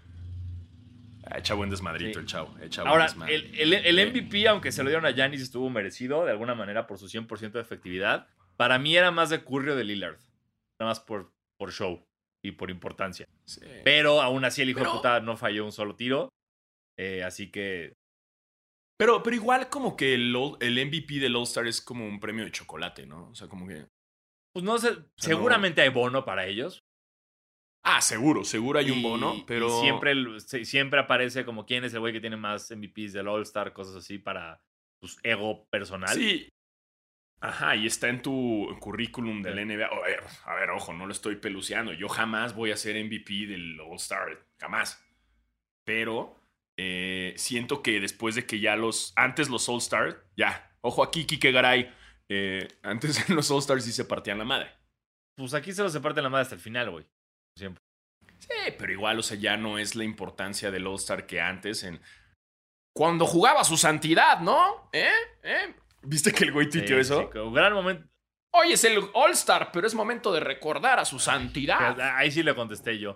Ah, 1.29 1.37
Echa 1.37 1.53
buen 1.53 1.69
desmadrito 1.69 2.13
Sí. 2.13 2.19
el 2.19 2.25
chavo. 2.25 2.55
Ahora, 2.89 3.07
el, 3.27 3.51
el- 3.59 3.73
el 3.73 4.07
MVP, 4.11 4.47
aunque 4.47 4.71
se 4.71 4.81
lo 4.83 4.89
dieron 4.89 5.05
a 5.05 5.11
Giannis, 5.11 5.41
estuvo 5.41 5.69
merecido 5.69 6.25
de 6.25 6.31
alguna 6.31 6.55
manera 6.55 6.87
por 6.87 6.97
su 6.97 7.07
100% 7.07 7.51
de 7.51 7.61
efectividad. 7.61 8.27
Para 8.57 8.79
mí 8.79 8.95
era 8.97 9.11
más 9.11 9.29
de 9.29 9.43
Curry 9.43 9.69
o 9.71 9.75
de 9.75 9.83
Lillard. 9.83 10.17
Nada 10.79 10.91
más 10.91 10.99
por, 10.99 11.31
por 11.57 11.71
show 11.71 12.03
y 12.43 12.51
por 12.51 12.69
importancia. 12.69 13.27
Sí. 13.45 13.61
Pero 13.83 14.21
aún 14.21 14.43
así 14.45 14.61
el 14.61 14.69
hijo 14.69 14.79
Pero- 14.79 14.91
de 14.91 14.97
puta 14.97 15.19
no 15.19 15.37
falló 15.37 15.65
un 15.65 15.71
solo 15.71 15.95
tiro. 15.95 16.29
Eh, 16.97 17.23
así 17.23 17.49
que 17.51 17.93
Pero, 18.99 19.23
pero 19.23 19.35
igual 19.35 19.69
como 19.69 19.95
que 19.97 20.13
el, 20.13 20.35
el 20.59 20.85
MVP 20.85 21.19
del 21.19 21.35
All-Star 21.35 21.65
es 21.67 21.81
como 21.81 22.05
un 22.05 22.19
premio 22.19 22.45
de 22.45 22.51
chocolate, 22.51 23.05
¿no? 23.07 23.29
O 23.29 23.35
sea, 23.35 23.47
como 23.47 23.67
que... 23.67 23.87
Pues 24.53 24.63
no 24.63 24.77
sé, 24.77 24.93
sea, 24.93 25.03
seguramente 25.17 25.81
hay 25.81 25.89
bono 25.89 26.23
para 26.23 26.45
ellos. 26.45 26.79
Ah, 27.83 27.99
seguro, 28.01 28.45
seguro 28.45 28.79
hay 28.79 28.91
un 28.91 29.01
bono, 29.01 29.43
pero... 29.47 29.81
siempre, 29.81 30.13
siempre 30.39 30.99
aparece 30.99 31.43
como 31.43 31.65
quién 31.65 31.83
es 31.83 31.93
el 31.93 31.99
güey 31.99 32.13
que 32.13 32.21
tiene 32.21 32.37
más 32.37 32.71
MVPs 32.71 33.13
del 33.13 33.27
All-Star, 33.27 33.73
cosas 33.73 33.95
así 33.95 34.19
para 34.19 34.61
pues, 35.01 35.17
ego 35.23 35.65
personal. 35.71 36.15
Sí. 36.15 36.47
Ajá, 37.43 37.75
y 37.75 37.85
está 37.85 38.07
en 38.07 38.21
tu 38.21 38.69
currículum 38.79 39.41
del 39.41 39.55
Sí. 39.55 39.65
NBA. 39.65 39.85
A 39.85 39.99
ver, 39.99 40.23
a 40.45 40.55
ver, 40.55 40.69
ojo, 40.69 40.93
no 40.93 41.05
lo 41.05 41.11
estoy 41.11 41.35
peluceando. 41.35 41.91
Yo 41.91 42.07
jamás 42.07 42.55
voy 42.55 42.71
a 42.71 42.77
ser 42.77 42.95
MVP 43.03 43.47
del 43.47 43.77
All-Star, 43.81 44.45
jamás. 44.61 45.05
Pero 45.85 46.39
eh, 46.79 47.33
siento 47.35 47.83
que 47.83 47.99
después 47.99 48.35
de 48.35 48.45
que 48.45 48.61
ya 48.61 48.77
los... 48.77 49.11
Antes 49.17 49.49
los 49.49 49.67
All-Star, 49.67 50.23
ya. 50.37 50.71
Ojo 50.81 51.03
aquí, 51.03 51.25
Kike 51.25 51.51
Garay. 51.51 51.93
eh, 52.29 52.67
antes 52.81 53.29
en 53.29 53.35
los 53.35 53.51
All-Stars 53.51 53.83
sí 53.83 53.91
se 53.91 54.05
partían 54.05 54.37
la 54.37 54.45
madre. 54.45 54.71
Pues 55.35 55.53
aquí 55.53 55.73
se 55.73 55.83
los 55.83 55.91
se 55.91 55.99
parte 55.99 56.21
la 56.21 56.29
madre 56.29 56.43
hasta 56.43 56.55
el 56.55 56.61
final, 56.61 56.91
güey. 56.91 57.05
Siempre. 57.57 57.83
Sí, 58.39 58.73
pero 58.77 58.93
igual, 58.93 59.19
o 59.19 59.23
sea, 59.23 59.37
ya 59.37 59.57
no 59.57 59.77
es 59.77 59.95
la 59.95 60.05
importancia 60.05 60.71
del 60.71 60.87
All-Star 60.87 61.25
que 61.27 61.41
antes 61.41 61.83
en... 61.83 61.99
Cuando 62.95 63.25
jugaba 63.25 63.63
su 63.65 63.75
santidad, 63.75 64.39
¿no? 64.39 64.89
¿Eh? 64.93 65.09
¿Eh? 65.43 65.73
¿Viste 66.03 66.31
que 66.31 66.45
el 66.45 66.51
güey 66.51 66.69
tuiteó 66.69 66.95
Sí, 66.97 67.01
eso? 67.01 67.29
sí, 67.31 67.39
un 67.39 67.53
gran 67.53 67.73
momento. 67.73 68.07
Hoy 68.55 68.73
es 68.73 68.83
el 68.83 68.99
All-Star, 69.13 69.71
pero 69.71 69.87
es 69.87 69.95
momento 69.95 70.31
de 70.31 70.39
recordar 70.39 70.99
a 70.99 71.05
su 71.05 71.17
santidad. 71.17 71.99
Ahí 72.15 72.31
sí 72.31 72.43
le 72.43 72.53
contesté 72.53 72.99
yo. 72.99 73.15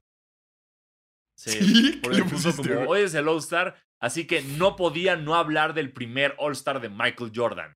Sí, 1.38 1.52
¿Sí? 1.52 1.92
¿Qué 1.92 1.98
porque 2.02 2.18
le 2.18 2.24
puso 2.24 2.50
pusiste, 2.50 2.74
como, 2.74 2.90
hoy 2.90 3.02
es 3.02 3.14
el 3.14 3.28
All-Star, 3.28 3.80
así 4.02 4.26
que 4.26 4.42
no 4.42 4.76
podía 4.76 5.16
no 5.16 5.36
hablar 5.36 5.76
del 5.76 5.92
primer 5.94 6.34
All-Star 6.40 6.82
de 6.82 6.90
Michael 6.90 7.32
Jordan. 7.36 7.74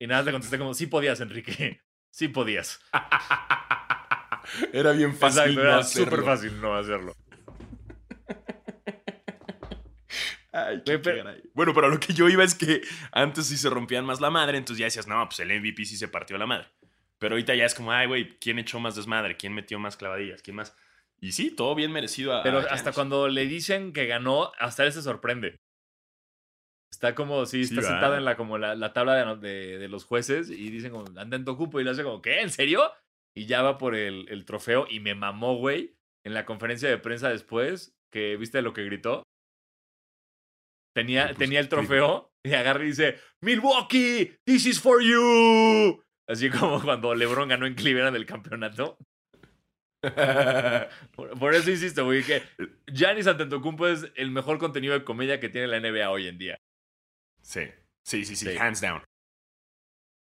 Y 0.00 0.08
nada, 0.08 0.22
le 0.24 0.32
contesté 0.32 0.58
como, 0.58 0.74
sí 0.74 0.86
podías, 0.88 1.20
Enrique. 1.20 1.80
Sí 2.12 2.28
podías. 2.28 2.80
Era 4.72 4.92
bien 4.92 5.16
fácil. 5.16 5.40
Exacto, 5.40 5.62
no 5.62 5.68
era 5.68 5.82
súper 5.82 6.22
fácil 6.22 6.60
no 6.60 6.76
hacerlo. 6.76 7.14
Ay, 10.56 10.82
qué 10.84 10.92
Güey, 10.98 11.02
pero-. 11.02 11.34
Bueno, 11.54 11.74
pero 11.74 11.88
lo 11.88 11.98
que 11.98 12.12
yo 12.12 12.28
iba 12.28 12.44
es 12.44 12.54
que 12.54 12.80
antes 13.12 13.46
sí 13.46 13.56
se 13.56 13.68
rompían 13.70 14.04
más 14.04 14.20
la 14.20 14.30
madre, 14.30 14.56
entonces 14.58 14.78
ya 14.78 14.84
decías, 14.86 15.08
no, 15.08 15.26
pues 15.28 15.40
el 15.40 15.48
MVP 15.50 15.84
sí 15.84 15.96
se 15.96 16.06
partió 16.08 16.38
la 16.38 16.46
madre. 16.46 16.68
Pero 17.18 17.34
ahorita 17.34 17.54
ya 17.54 17.64
es 17.64 17.74
como, 17.74 17.90
ay, 17.92 18.06
güey, 18.06 18.38
¿quién 18.38 18.58
echó 18.58 18.78
más 18.80 18.94
desmadre? 18.94 19.36
¿Quién 19.36 19.52
metió 19.54 19.78
más 19.78 19.96
clavadillas? 19.96 20.42
¿Quién 20.42 20.56
más? 20.56 20.76
Y 21.20 21.32
sí, 21.32 21.50
todo 21.50 21.74
bien 21.74 21.90
merecido 21.90 22.34
a. 22.36 22.42
Pero 22.42 22.58
a 22.58 22.62
hasta 22.64 22.92
cuando 22.92 23.28
le 23.28 23.46
dicen 23.46 23.92
que 23.92 24.06
ganó, 24.06 24.52
hasta 24.58 24.84
él 24.84 24.92
se 24.92 25.02
sorprende. 25.02 25.56
Está 26.92 27.14
como, 27.14 27.44
sí, 27.46 27.64
Sí, 27.64 27.74
está 27.74 27.86
va. 27.86 27.92
sentado 27.92 28.16
en 28.16 28.24
la, 28.24 28.36
como 28.36 28.56
la, 28.58 28.74
la 28.76 28.92
tabla 28.92 29.14
de, 29.16 29.36
de- 29.48 29.78
de 29.78 29.88
los 29.88 30.04
jueces 30.04 30.50
y 30.50 30.70
dicen 30.70 30.92
como, 30.92 31.04
anda 31.18 31.36
en 31.36 31.44
Tocupo 31.44 31.80
y 31.80 31.84
le 31.84 31.90
hace 31.90 32.04
como, 32.04 32.22
¿qué? 32.22 32.40
¿En 32.40 32.50
serio? 32.50 32.82
Y 33.34 33.46
ya 33.46 33.62
va 33.62 33.78
por 33.78 33.96
el, 33.96 34.28
el 34.28 34.44
trofeo 34.44 34.86
y 34.88 35.00
me 35.00 35.14
mamó, 35.16 35.56
güey, 35.56 35.96
en 36.24 36.34
la 36.34 36.44
conferencia 36.46 36.88
de 36.88 36.98
prensa 36.98 37.28
después, 37.30 37.96
que 38.12 38.36
viste 38.36 38.62
lo 38.62 38.72
que 38.72 38.84
gritó. 38.84 39.24
Tenía, 40.94 41.26
pues, 41.26 41.38
tenía 41.38 41.60
el 41.60 41.68
trofeo 41.68 42.32
y 42.42 42.54
agarra 42.54 42.84
y 42.84 42.88
dice, 42.88 43.18
Milwaukee, 43.42 44.38
this 44.44 44.64
is 44.66 44.80
for 44.80 45.02
you. 45.02 46.02
Así 46.26 46.48
como 46.50 46.80
cuando 46.82 47.14
LeBron 47.14 47.48
ganó 47.48 47.66
en 47.66 47.74
Cleveland 47.74 48.16
el 48.16 48.24
campeonato. 48.26 48.96
Por, 51.14 51.38
por 51.38 51.54
eso 51.54 51.70
insisto, 51.70 52.04
güey, 52.04 52.22
que 52.22 52.42
Giannis 52.92 53.26
Antetokounmpo 53.26 53.86
es 53.88 54.06
el 54.16 54.30
mejor 54.30 54.58
contenido 54.58 54.92
de 54.94 55.04
comedia 55.04 55.40
que 55.40 55.48
tiene 55.48 55.66
la 55.66 55.80
NBA 55.80 56.10
hoy 56.10 56.28
en 56.28 56.38
día. 56.38 56.58
sí, 57.42 57.62
sí, 58.04 58.24
sí, 58.24 58.36
sí, 58.36 58.50
Sí. 58.52 58.56
hands 58.58 58.80
down. 58.82 59.02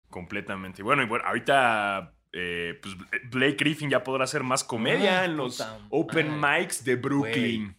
Completamente. 0.09 0.82
Bueno, 0.84 1.03
y 1.03 1.05
bueno, 1.07 1.26
ahorita. 1.26 2.13
eh, 2.32 2.80
pues 2.82 2.95
Blake 3.32 3.55
Griffin 3.57 3.89
ya 3.89 4.03
podrá 4.03 4.24
hacer 4.26 4.43
más 4.43 4.63
comedia 4.63 5.22
Ah, 5.22 5.26
en 5.26 5.38
los 5.38 5.57
puta 5.57 5.80
Open. 5.89 6.39
Mics 6.39 6.84
de 6.84 6.95
Brooklyn. 6.95 7.76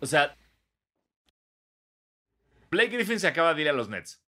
O 0.00 0.06
sea, 0.06 0.34
Blake 2.70 2.90
Griffin 2.90 3.20
se 3.20 3.28
acaba 3.28 3.54
de 3.54 3.62
ir 3.62 3.68
a 3.68 3.72
los 3.72 3.88
Nets. 3.88 4.22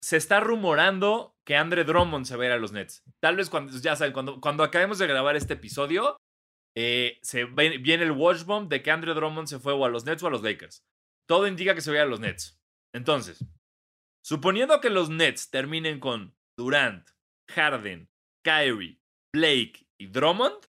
Se 0.00 0.16
está 0.16 0.40
rumorando 0.40 1.36
que 1.44 1.56
Andre 1.56 1.84
Drummond 1.84 2.26
se 2.26 2.36
va 2.36 2.44
a 2.44 2.46
ir 2.46 2.52
a 2.52 2.58
los 2.58 2.72
Nets. 2.72 3.04
Tal 3.20 3.36
vez 3.36 3.50
cuando, 3.50 3.72
ya 3.78 3.94
saben, 3.96 4.12
cuando, 4.12 4.40
cuando 4.40 4.64
acabemos 4.64 4.98
de 4.98 5.06
grabar 5.06 5.36
este 5.36 5.54
episodio, 5.54 6.16
eh, 6.74 7.18
se 7.22 7.44
viene 7.44 8.04
el 8.04 8.12
watch 8.12 8.44
bomb 8.44 8.68
de 8.68 8.82
que 8.82 8.90
Andre 8.90 9.14
Drummond 9.14 9.46
se 9.46 9.58
fue 9.58 9.72
o 9.72 9.84
a 9.84 9.88
los 9.88 10.04
Nets 10.04 10.22
o 10.22 10.26
a 10.26 10.30
los 10.30 10.42
Lakers. 10.42 10.84
Todo 11.28 11.46
indica 11.46 11.74
que 11.74 11.80
se 11.80 11.90
vaya 11.90 12.02
a 12.02 12.06
los 12.06 12.20
Nets. 12.20 12.60
Entonces, 12.94 13.44
suponiendo 14.24 14.80
que 14.80 14.90
los 14.90 15.08
Nets 15.10 15.50
terminen 15.50 16.00
con 16.00 16.34
Durant, 16.56 17.08
Harden, 17.50 18.10
Kyrie, 18.44 19.00
Blake 19.32 19.86
y 19.98 20.06
Drummond, 20.06 20.66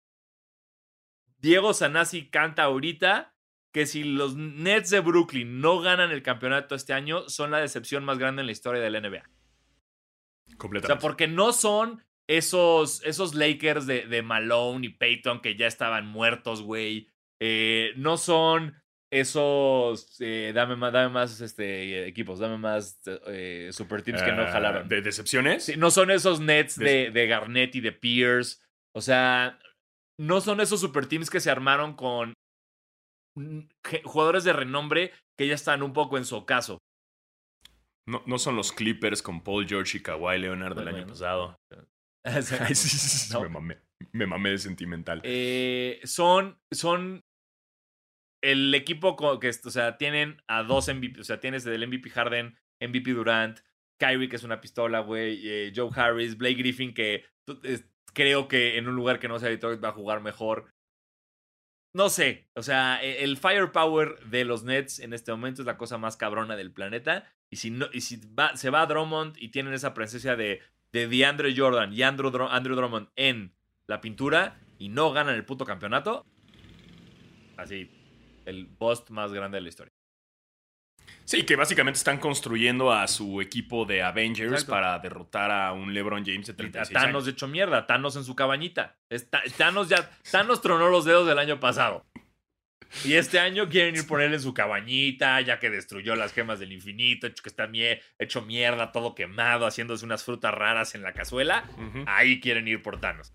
Diego 1.39 1.75
Sanasi 1.75 2.31
canta 2.31 2.65
ahorita 2.65 3.36
que 3.77 3.85
si 3.85 4.05
los 4.05 4.37
Nets 4.37 4.89
de 4.89 5.01
Brooklyn 5.01 5.61
no 5.61 5.81
ganan 5.81 6.11
el 6.11 6.23
campeonato 6.23 6.75
este 6.75 6.95
año, 6.95 7.29
son 7.29 7.51
la 7.51 7.59
decepción 7.59 8.05
más 8.07 8.17
grande 8.19 8.41
en 8.41 8.47
la 8.47 8.53
historia 8.53 8.81
de 8.81 8.89
la 8.89 9.01
NBA. 9.03 9.23
O 10.55 10.57
Completamente. 10.57 10.87
sea, 10.87 10.99
porque 10.99 11.29
no 11.29 11.53
son 11.53 12.03
esos, 12.27 13.05
esos 13.05 13.35
Lakers 13.35 13.87
de, 13.87 14.07
de 14.07 14.23
Malone 14.23 14.87
y 14.87 14.89
Peyton 14.89 15.41
que 15.43 15.57
ya 15.57 15.67
estaban 15.67 16.07
muertos, 16.07 16.63
güey. 16.63 17.11
Eh, 17.39 17.93
no 17.97 18.17
son 18.17 18.83
esos. 19.13 20.17
eh, 20.21 20.53
dame 20.55 20.77
más, 20.77 20.93
dame 20.95 21.11
más 21.13 21.39
este, 21.43 22.07
equipos, 22.07 22.39
dame 22.39 22.57
más 22.57 22.99
eh, 23.27 23.69
super 23.73 24.01
teams 24.01 24.23
que 24.23 24.33
no 24.33 24.43
Ah, 24.43 24.53
jalaron. 24.53 24.89
¿De 24.89 25.03
decepciones? 25.03 25.65
Sí, 25.65 25.77
no 25.77 25.91
son 25.91 26.11
esos 26.11 26.41
Nets 26.41 26.79
De- 26.79 27.11
de, 27.11 27.27
Garnett 27.27 27.75
y 27.75 27.81
de 27.81 27.93
Pierce. 27.93 28.57
O 28.95 29.03
sea, 29.03 29.59
no 30.19 30.41
son 30.41 30.61
esos 30.63 30.81
super 30.81 31.05
teams 31.07 31.29
que 31.29 31.41
se 31.41 31.51
armaron 31.51 31.95
con 31.95 32.33
jugadores 34.05 34.45
de 34.45 34.53
renombre 34.53 35.13
que 35.39 35.47
ya 35.47 35.55
están 35.55 35.83
un 35.83 35.93
poco 35.93 36.19
en 36.19 36.25
su 36.25 36.37
ocaso. 36.37 36.79
No, 38.09 38.23
no 38.27 38.39
son 38.39 38.57
los 38.57 38.73
Clippers 38.73 39.21
con 39.23 39.43
Paul 39.43 39.67
George 39.67 39.99
y 39.99 40.03
Kawhi 40.03 40.39
Leonard 40.39 40.75
del 40.77 40.85
Bueno, 40.85 40.99
año 40.99 41.07
pasado. 41.07 41.57
O 42.29 42.43
sea, 42.43 42.67
Ay, 42.67 42.75
sí, 42.75 42.89
sí, 42.89 42.99
sí, 42.99 43.33
no. 43.33 43.43
me 43.43 43.49
mamé. 43.49 43.79
Me 44.13 44.27
mamé 44.27 44.51
de 44.51 44.59
sentimental. 44.59 45.21
Eh, 45.23 46.01
son, 46.03 46.59
son 46.73 47.21
el 48.43 48.75
equipo 48.75 49.17
que, 49.39 49.49
o 49.49 49.71
sea, 49.71 49.97
tienen 49.97 50.43
a 50.49 50.65
dos 50.65 50.89
MVP, 50.93 51.21
o 51.21 51.25
sea, 51.25 51.39
tienes 51.39 51.63
del 51.63 51.87
MVP 51.87 52.11
Harden, 52.11 52.59
MVP 52.81 53.13
Durant, 53.13 53.61
Kyrie, 54.01 54.29
que 54.29 54.37
es 54.37 54.43
una 54.43 54.61
pistola, 54.61 55.01
güey, 55.01 55.41
eh, 55.45 55.73
Joe 55.75 55.91
Harris, 55.95 56.37
Blake 56.37 56.57
Griffin, 56.57 56.95
que 56.95 57.25
creo 58.13 58.49
que 58.49 58.77
en 58.77 58.89
un 58.89 58.97
lugar 58.97 59.21
que 59.21 59.29
no 59.29 59.39
sea 59.39 59.49
Detroit 59.49 59.83
va 59.83 59.91
a 59.91 59.93
jugar 59.93 60.21
mejor. 60.21 60.71
No 61.97 62.11
sé, 62.11 62.47
o 62.55 62.63
sea, 62.63 63.03
e- 63.03 63.25
el 63.25 63.39
firepower 63.39 64.19
de 64.27 64.45
los 64.45 64.65
Nets 64.65 64.99
en 64.99 65.15
este 65.15 65.33
momento 65.33 65.63
es 65.63 65.67
la 65.67 65.79
cosa 65.79 65.97
más 65.97 66.19
cabrona 66.19 66.55
del 66.55 66.71
planeta. 66.71 67.25
Y 67.49 67.57
si, 67.57 67.71
no, 67.71 67.87
y 67.91 68.03
si 68.03 68.21
va- 68.39 68.55
se 68.55 68.69
va 68.69 68.83
a 68.83 68.87
Drummond 68.87 69.37
y 69.39 69.49
tienen 69.49 69.73
esa 69.73 69.95
presencia 69.95 70.37
de, 70.37 70.61
de 70.93 71.09
DeAndre 71.09 71.55
Jordan 71.57 71.95
y 71.95 72.03
Andrew, 72.03 72.31
Andrew 72.51 72.77
Drummond 72.77 73.09
en 73.17 73.55
la 73.87 74.03
pintura 74.03 74.61
y 74.79 74.91
no 74.91 75.11
ganan 75.13 75.37
el 75.37 75.47
puto 75.47 75.65
campeonato, 75.65 76.27
así, 77.57 77.91
el 78.45 78.67
bust 78.67 79.09
más 79.09 79.33
grande 79.33 79.57
de 79.57 79.63
la 79.63 79.69
historia. 79.71 79.96
Sí, 81.27 81.43
que 81.43 81.57
básicamente 81.57 81.99
están 81.99 82.19
construyendo 82.19 82.93
a 82.93 83.09
su 83.09 83.41
equipo 83.41 83.85
de 83.85 84.01
Avengers 84.03 84.53
Exacto. 84.53 84.71
para 84.71 84.99
derrotar 85.01 85.51
a 85.51 85.73
un 85.73 85.93
LeBron 85.93 86.25
James 86.25 86.47
de 86.47 86.53
Y 86.53 86.55
a 86.55 86.57
36 86.57 86.93
Thanos 86.95 87.09
años. 87.09 87.25
de 87.25 87.31
hecho 87.33 87.49
mierda, 87.49 87.87
Thanos 87.87 88.15
en 88.15 88.23
su 88.25 88.37
cabañita. 88.37 88.97
Es 89.11 89.29
Ta- 89.29 89.43
Thanos 89.59 89.89
ya, 89.89 90.09
Thanos 90.31 90.63
tronó 90.63 90.89
los 90.89 91.05
dedos 91.05 91.27
del 91.27 91.39
año 91.41 91.59
pasado. 91.59 92.07
Y 93.05 93.15
este 93.15 93.41
año 93.41 93.69
quieren 93.69 93.97
ir 93.97 94.07
por 94.07 94.23
él 94.23 94.33
en 94.33 94.41
su 94.41 94.55
cabañita, 94.55 95.41
ya 95.41 95.59
que 95.59 95.69
destruyó 95.69 96.15
las 96.15 96.33
gemas 96.33 96.61
del 96.61 96.71
infinito, 96.71 97.27
hecho 97.27 97.43
que 97.43 97.49
está 97.49 97.67
mie- 97.67 98.01
hecho 98.21 98.43
mierda, 98.43 98.93
todo 98.93 99.17
quemado, 99.17 99.67
haciéndose 99.67 100.05
unas 100.05 100.23
frutas 100.23 100.55
raras 100.55 100.95
en 100.95 101.03
la 101.03 101.13
cazuela. 101.13 101.65
Ahí 102.07 102.39
quieren 102.41 102.69
ir 102.69 102.83
por 102.83 103.01
Thanos. 103.01 103.33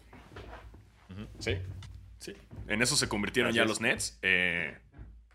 Sí, 1.39 1.57
sí. 2.19 2.33
En 2.69 2.81
eso 2.81 2.95
se 2.95 3.09
convirtieron 3.09 3.49
Así 3.49 3.57
ya 3.57 3.63
es. 3.63 3.69
los 3.69 3.81
Nets. 3.81 4.17
Eh, 4.21 4.77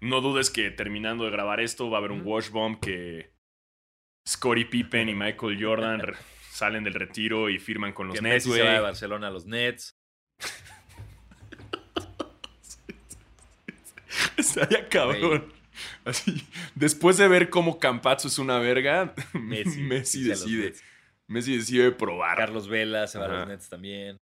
no 0.06 0.20
dudes 0.20 0.50
que 0.50 0.70
terminando 0.70 1.24
de 1.24 1.30
grabar 1.30 1.60
esto 1.60 1.90
va 1.90 1.98
a 1.98 2.00
haber 2.00 2.12
un 2.12 2.22
wash 2.24 2.50
bomb 2.50 2.78
que 2.80 3.32
Scottie 4.26 4.66
Pippen 4.66 5.08
y 5.08 5.14
Michael 5.14 5.62
Jordan 5.62 6.02
salen 6.50 6.84
del 6.84 6.94
retiro 6.94 7.50
y 7.50 7.58
firman 7.58 7.92
con 7.92 8.08
los 8.08 8.16
que 8.16 8.22
Nets, 8.22 8.46
Messi 8.46 8.58
se 8.58 8.62
va 8.62 8.70
de 8.70 8.76
güey. 8.76 8.82
Barcelona 8.82 9.28
a 9.28 9.30
los 9.30 9.46
Nets. 9.46 9.96
Estaría 14.36 14.88
cabrón. 14.88 15.52
Así, 16.04 16.46
después 16.74 17.18
de 17.18 17.28
ver 17.28 17.50
cómo 17.50 17.78
Campazzo 17.78 18.28
es 18.28 18.38
una 18.38 18.58
verga, 18.58 19.14
Messi, 19.34 19.80
Messi, 19.82 20.24
decide. 20.24 20.74
Messi 21.26 21.56
decide 21.56 21.92
probar. 21.92 22.36
Carlos 22.36 22.68
Vela 22.68 23.06
se 23.06 23.18
va 23.18 23.26
a 23.26 23.28
los 23.28 23.48
Nets 23.48 23.68
también. 23.68 24.16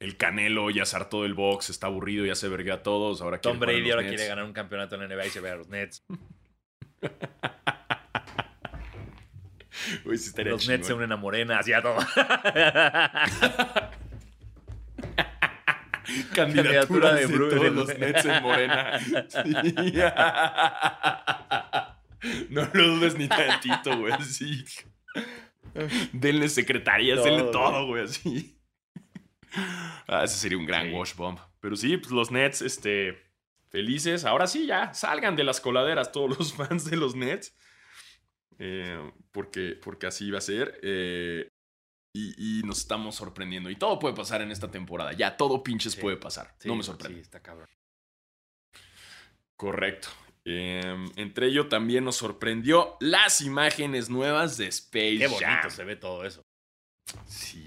El 0.00 0.16
Canelo 0.16 0.70
ya 0.70 0.84
se 0.84 0.96
hartó 0.96 1.22
del 1.22 1.34
box, 1.34 1.70
está 1.70 1.86
aburrido, 1.86 2.26
ya 2.26 2.34
se 2.34 2.48
verga 2.48 2.74
a 2.74 2.82
todos. 2.82 3.22
Ahora 3.22 3.40
Tom 3.40 3.58
Brady 3.58 3.90
ahora 3.90 4.06
quiere 4.06 4.26
ganar 4.26 4.44
un 4.44 4.52
campeonato 4.52 4.96
en 4.96 5.08
la 5.08 5.14
NBA 5.14 5.26
y 5.26 5.30
se 5.30 5.40
va 5.40 5.52
a 5.52 5.56
los 5.56 5.68
Nets. 5.68 6.04
Sí 10.04 10.32
Los 10.44 10.68
Nets 10.68 10.86
se 10.86 10.94
unen 10.94 11.12
a 11.12 11.16
Morena, 11.16 11.58
así 11.58 11.72
a 11.72 11.82
todo. 11.82 11.96
Candidatura 16.34 17.14
de 17.14 17.26
de, 17.26 17.38
todos 17.38 17.72
los 17.72 17.98
Nets 17.98 18.24
en 18.24 18.42
Morena. 18.42 19.00
Sí. 19.00 19.12
No 22.48 22.66
lo 22.72 22.86
dudes 22.96 23.18
ni 23.18 23.28
tantito, 23.28 23.98
güey, 23.98 24.14
así. 24.14 24.64
Denle 26.14 26.48
secretarías, 26.48 27.22
denle 27.22 27.42
Todo, 27.42 27.50
todo, 27.50 27.86
güey, 27.86 28.04
así. 28.04 28.56
Ah, 30.06 30.24
ese 30.24 30.36
sería 30.36 30.58
un 30.58 30.66
gran 30.66 30.88
Sí. 30.88 30.92
wash 30.92 31.14
bomb. 31.14 31.38
Pero 31.60 31.76
sí, 31.76 31.96
pues 31.96 32.10
los 32.12 32.30
Nets, 32.30 32.60
este, 32.60 33.22
felices. 33.70 34.24
Ahora 34.26 34.46
sí, 34.46 34.66
ya, 34.66 34.92
salgan 34.92 35.34
de 35.34 35.44
las 35.44 35.60
coladeras 35.62 36.12
todos 36.12 36.36
los 36.38 36.52
fans 36.54 36.84
de 36.90 36.96
los 36.96 37.14
Nets. 37.14 37.56
Eh, 38.58 38.98
porque, 39.32 39.78
porque 39.82 40.06
así 40.06 40.30
va 40.30 40.38
a 40.38 40.42
ser. 40.42 40.78
Eh, 40.82 41.48
y, 42.14 42.60
y 42.60 42.62
nos 42.64 42.78
estamos 42.80 43.14
sorprendiendo. 43.16 43.70
Y 43.70 43.76
todo 43.76 43.98
puede 43.98 44.14
pasar 44.14 44.42
en 44.42 44.50
esta 44.50 44.70
temporada. 44.70 45.12
Ya, 45.14 45.36
todo 45.36 45.62
pinches 45.62 45.94
Sí. 45.94 46.00
puede 46.02 46.16
pasar. 46.18 46.54
Sí, 46.58 46.68
no 46.68 46.76
me 46.76 46.82
sorprende. 46.82 47.16
Sí, 47.16 47.22
está 47.22 47.40
cabrón. 47.40 47.66
Correcto. 49.56 50.08
Em, 50.44 51.06
entre 51.16 51.46
ello 51.46 51.68
también 51.68 52.04
nos 52.04 52.16
sorprendió 52.16 52.96
las 53.00 53.40
imágenes 53.40 54.10
nuevas 54.10 54.58
de 54.58 54.66
Space 54.66 55.16
Qué 55.18 55.26
bonito 55.28 55.46
Jam. 55.46 55.70
se 55.70 55.84
ve 55.84 55.96
todo 55.96 56.24
eso. 56.26 56.42
Sí. 57.26 57.63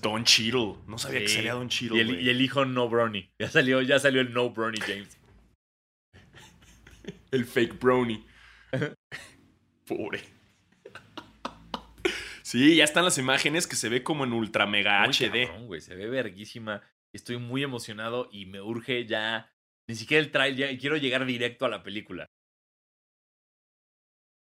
Don 0.00 0.24
Cheadle. 0.24 0.76
No 0.86 0.98
sabía 0.98 1.20
que 1.20 1.28
salía 1.28 1.54
Don 1.54 1.66
Y 1.66 1.70
Cheadle. 1.70 2.00
el, 2.00 2.20
y 2.20 2.30
el 2.30 2.40
hijo 2.40 2.64
No 2.64 2.88
Brony. 2.88 3.30
Ya 3.38 3.48
salió, 3.50 3.82
ya 3.82 3.98
salió 3.98 4.20
el 4.20 4.32
No 4.32 4.50
Brony 4.50 4.78
James. 4.80 5.18
El 7.32 7.44
fake 7.44 7.78
brownie. 7.78 8.24
Pobre. 9.86 10.22
Sí, 12.42 12.76
ya 12.76 12.84
están 12.84 13.04
las 13.04 13.18
imágenes 13.18 13.66
que 13.66 13.74
se 13.76 13.88
ve 13.88 14.02
como 14.04 14.24
en 14.24 14.32
ultra 14.32 14.66
mega 14.66 15.02
HD. 15.04 15.48
cabrón, 15.48 15.80
se 15.80 15.94
ve 15.96 16.06
verguísima. 16.08 16.82
Estoy 17.12 17.38
muy 17.38 17.62
emocionado 17.62 18.28
y 18.32 18.46
me 18.46 18.60
urge 18.60 19.04
ya. 19.06 19.52
Ni 19.88 19.96
siquiera 19.96 20.22
el 20.24 20.30
trailer, 20.30 20.72
ya 20.72 20.78
quiero 20.78 20.96
llegar 20.96 21.26
directo 21.26 21.66
a 21.66 21.68
la 21.68 21.82
película. 21.82 22.26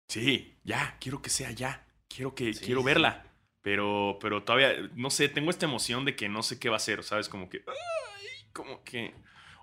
Sí, 0.10 0.58
ya, 0.64 0.98
quiero 1.00 1.22
que 1.22 1.30
sea 1.30 1.52
ya. 1.52 1.88
Quiero 2.08 2.36
que 2.36 2.54
Sí, 2.54 2.66
quiero 2.66 2.82
sí. 2.82 2.86
verla. 2.86 3.35
Pero 3.66 4.20
pero 4.22 4.44
todavía 4.44 4.76
no 4.94 5.10
sé, 5.10 5.28
tengo 5.28 5.50
esta 5.50 5.66
emoción 5.66 6.06
de 6.06 6.16
que 6.16 6.30
no 6.30 6.44
sé 6.44 6.60
qué 6.60 6.70
va 6.70 6.76
a 6.76 6.80
ser, 6.80 7.04
¿sabes? 7.04 7.28
Como 7.28 7.50
que 7.50 7.64
ay, 7.66 8.48
como 8.54 8.84
que 8.84 9.16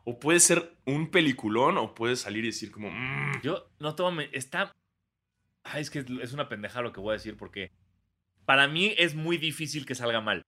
o 0.02 0.18
puede 0.18 0.40
ser 0.40 0.74
un 0.86 1.08
peliculón 1.08 1.78
o 1.78 1.94
puede 1.94 2.16
salir 2.16 2.42
y 2.42 2.48
decir 2.48 2.72
como 2.72 2.90
"Mm". 2.90 3.42
Yo 3.44 3.70
no 3.78 3.94
tomo. 3.94 4.20
Está. 4.32 4.72
Ay, 5.62 5.82
es 5.82 5.90
que 5.90 6.04
es 6.20 6.32
una 6.32 6.48
pendeja 6.48 6.82
lo 6.82 6.92
que 6.92 6.98
voy 7.00 7.10
a 7.10 7.18
decir 7.18 7.36
porque. 7.36 7.70
Para 8.44 8.66
mí 8.66 8.92
es 8.98 9.14
muy 9.14 9.36
difícil 9.36 9.86
que 9.86 9.94
salga 9.94 10.20
mal. 10.20 10.42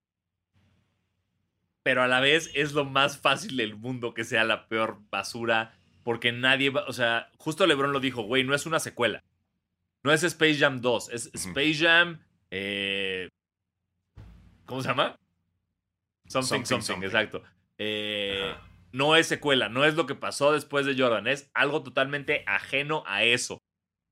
Pero 1.85 2.03
a 2.03 2.09
la 2.09 2.19
vez 2.19 2.51
es 2.55 2.73
lo 2.73 2.85
más 2.85 3.19
fácil 3.19 3.57
del 3.57 3.77
mundo 3.77 4.15
que 4.15 4.25
sea 4.25 4.43
la 4.43 4.67
peor 4.67 4.99
basura. 5.13 5.79
Porque 6.03 6.33
nadie 6.33 6.71
va. 6.71 6.87
O 6.89 6.93
sea, 6.93 7.31
justo 7.39 7.69
LeBron 7.69 7.93
lo 7.93 8.01
dijo, 8.01 8.23
güey, 8.23 8.43
no 8.43 8.53
es 8.53 8.67
una 8.67 8.81
secuela. 8.81 9.23
No 10.03 10.13
es 10.13 10.25
Space 10.25 10.59
Jam 10.59 10.81
2. 10.81 11.11
Es. 11.11 11.31
Space 11.33 11.75
Jam. 11.77 12.21
eh, 12.51 13.29
¿Cómo 14.67 14.83
se 14.83 14.89
llama? 14.89 15.17
Something, 16.27 16.49
Something, 16.49 16.65
something, 16.65 16.87
something. 16.87 17.07
exacto. 17.07 17.43
Eh, 17.79 18.55
no 18.93 19.17
es 19.17 19.27
secuela, 19.27 19.69
no 19.69 19.85
es 19.85 19.95
lo 19.95 20.07
que 20.07 20.15
pasó 20.15 20.53
después 20.53 20.87
de 20.87 20.97
Jordan, 20.97 21.27
es 21.27 21.51
algo 21.55 21.83
totalmente 21.83 22.45
ajeno 22.47 23.03
a 23.07 23.25
eso. 23.25 23.59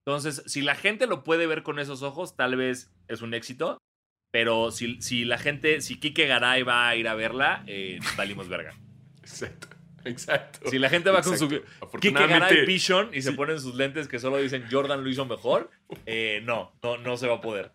Entonces, 0.04 0.42
si 0.46 0.62
la 0.62 0.74
gente 0.74 1.06
lo 1.06 1.22
puede 1.22 1.46
ver 1.46 1.62
con 1.62 1.78
esos 1.78 2.02
ojos, 2.02 2.36
tal 2.36 2.56
vez 2.56 2.92
es 3.08 3.22
un 3.22 3.34
éxito. 3.34 3.78
Pero 4.32 4.70
si, 4.70 5.00
si 5.02 5.24
la 5.26 5.36
gente, 5.36 5.82
si 5.82 6.00
Kike 6.00 6.26
Garay 6.26 6.62
va 6.62 6.88
a 6.88 6.96
ir 6.96 7.06
a 7.06 7.14
verla, 7.14 7.62
eh, 7.66 7.98
valimos 8.16 8.48
verga. 8.48 8.74
Exacto. 9.22 9.68
Exacto. 10.04 10.68
Si 10.70 10.78
la 10.78 10.88
gente 10.88 11.10
va 11.10 11.22
con 11.22 11.38
su. 11.38 11.48
Kike 11.48 12.26
Garay 12.26 12.66
Vision 12.66 13.10
y 13.12 13.22
se 13.22 13.32
ponen 13.32 13.60
sus 13.60 13.76
lentes 13.76 14.08
que 14.08 14.18
solo 14.18 14.38
dicen 14.38 14.66
Jordan 14.70 15.04
lo 15.04 15.08
hizo 15.08 15.26
mejor, 15.26 15.70
eh, 16.06 16.40
no, 16.44 16.72
no, 16.82 16.96
no 16.98 17.16
se 17.16 17.28
va 17.28 17.36
a 17.36 17.40
poder. 17.40 17.72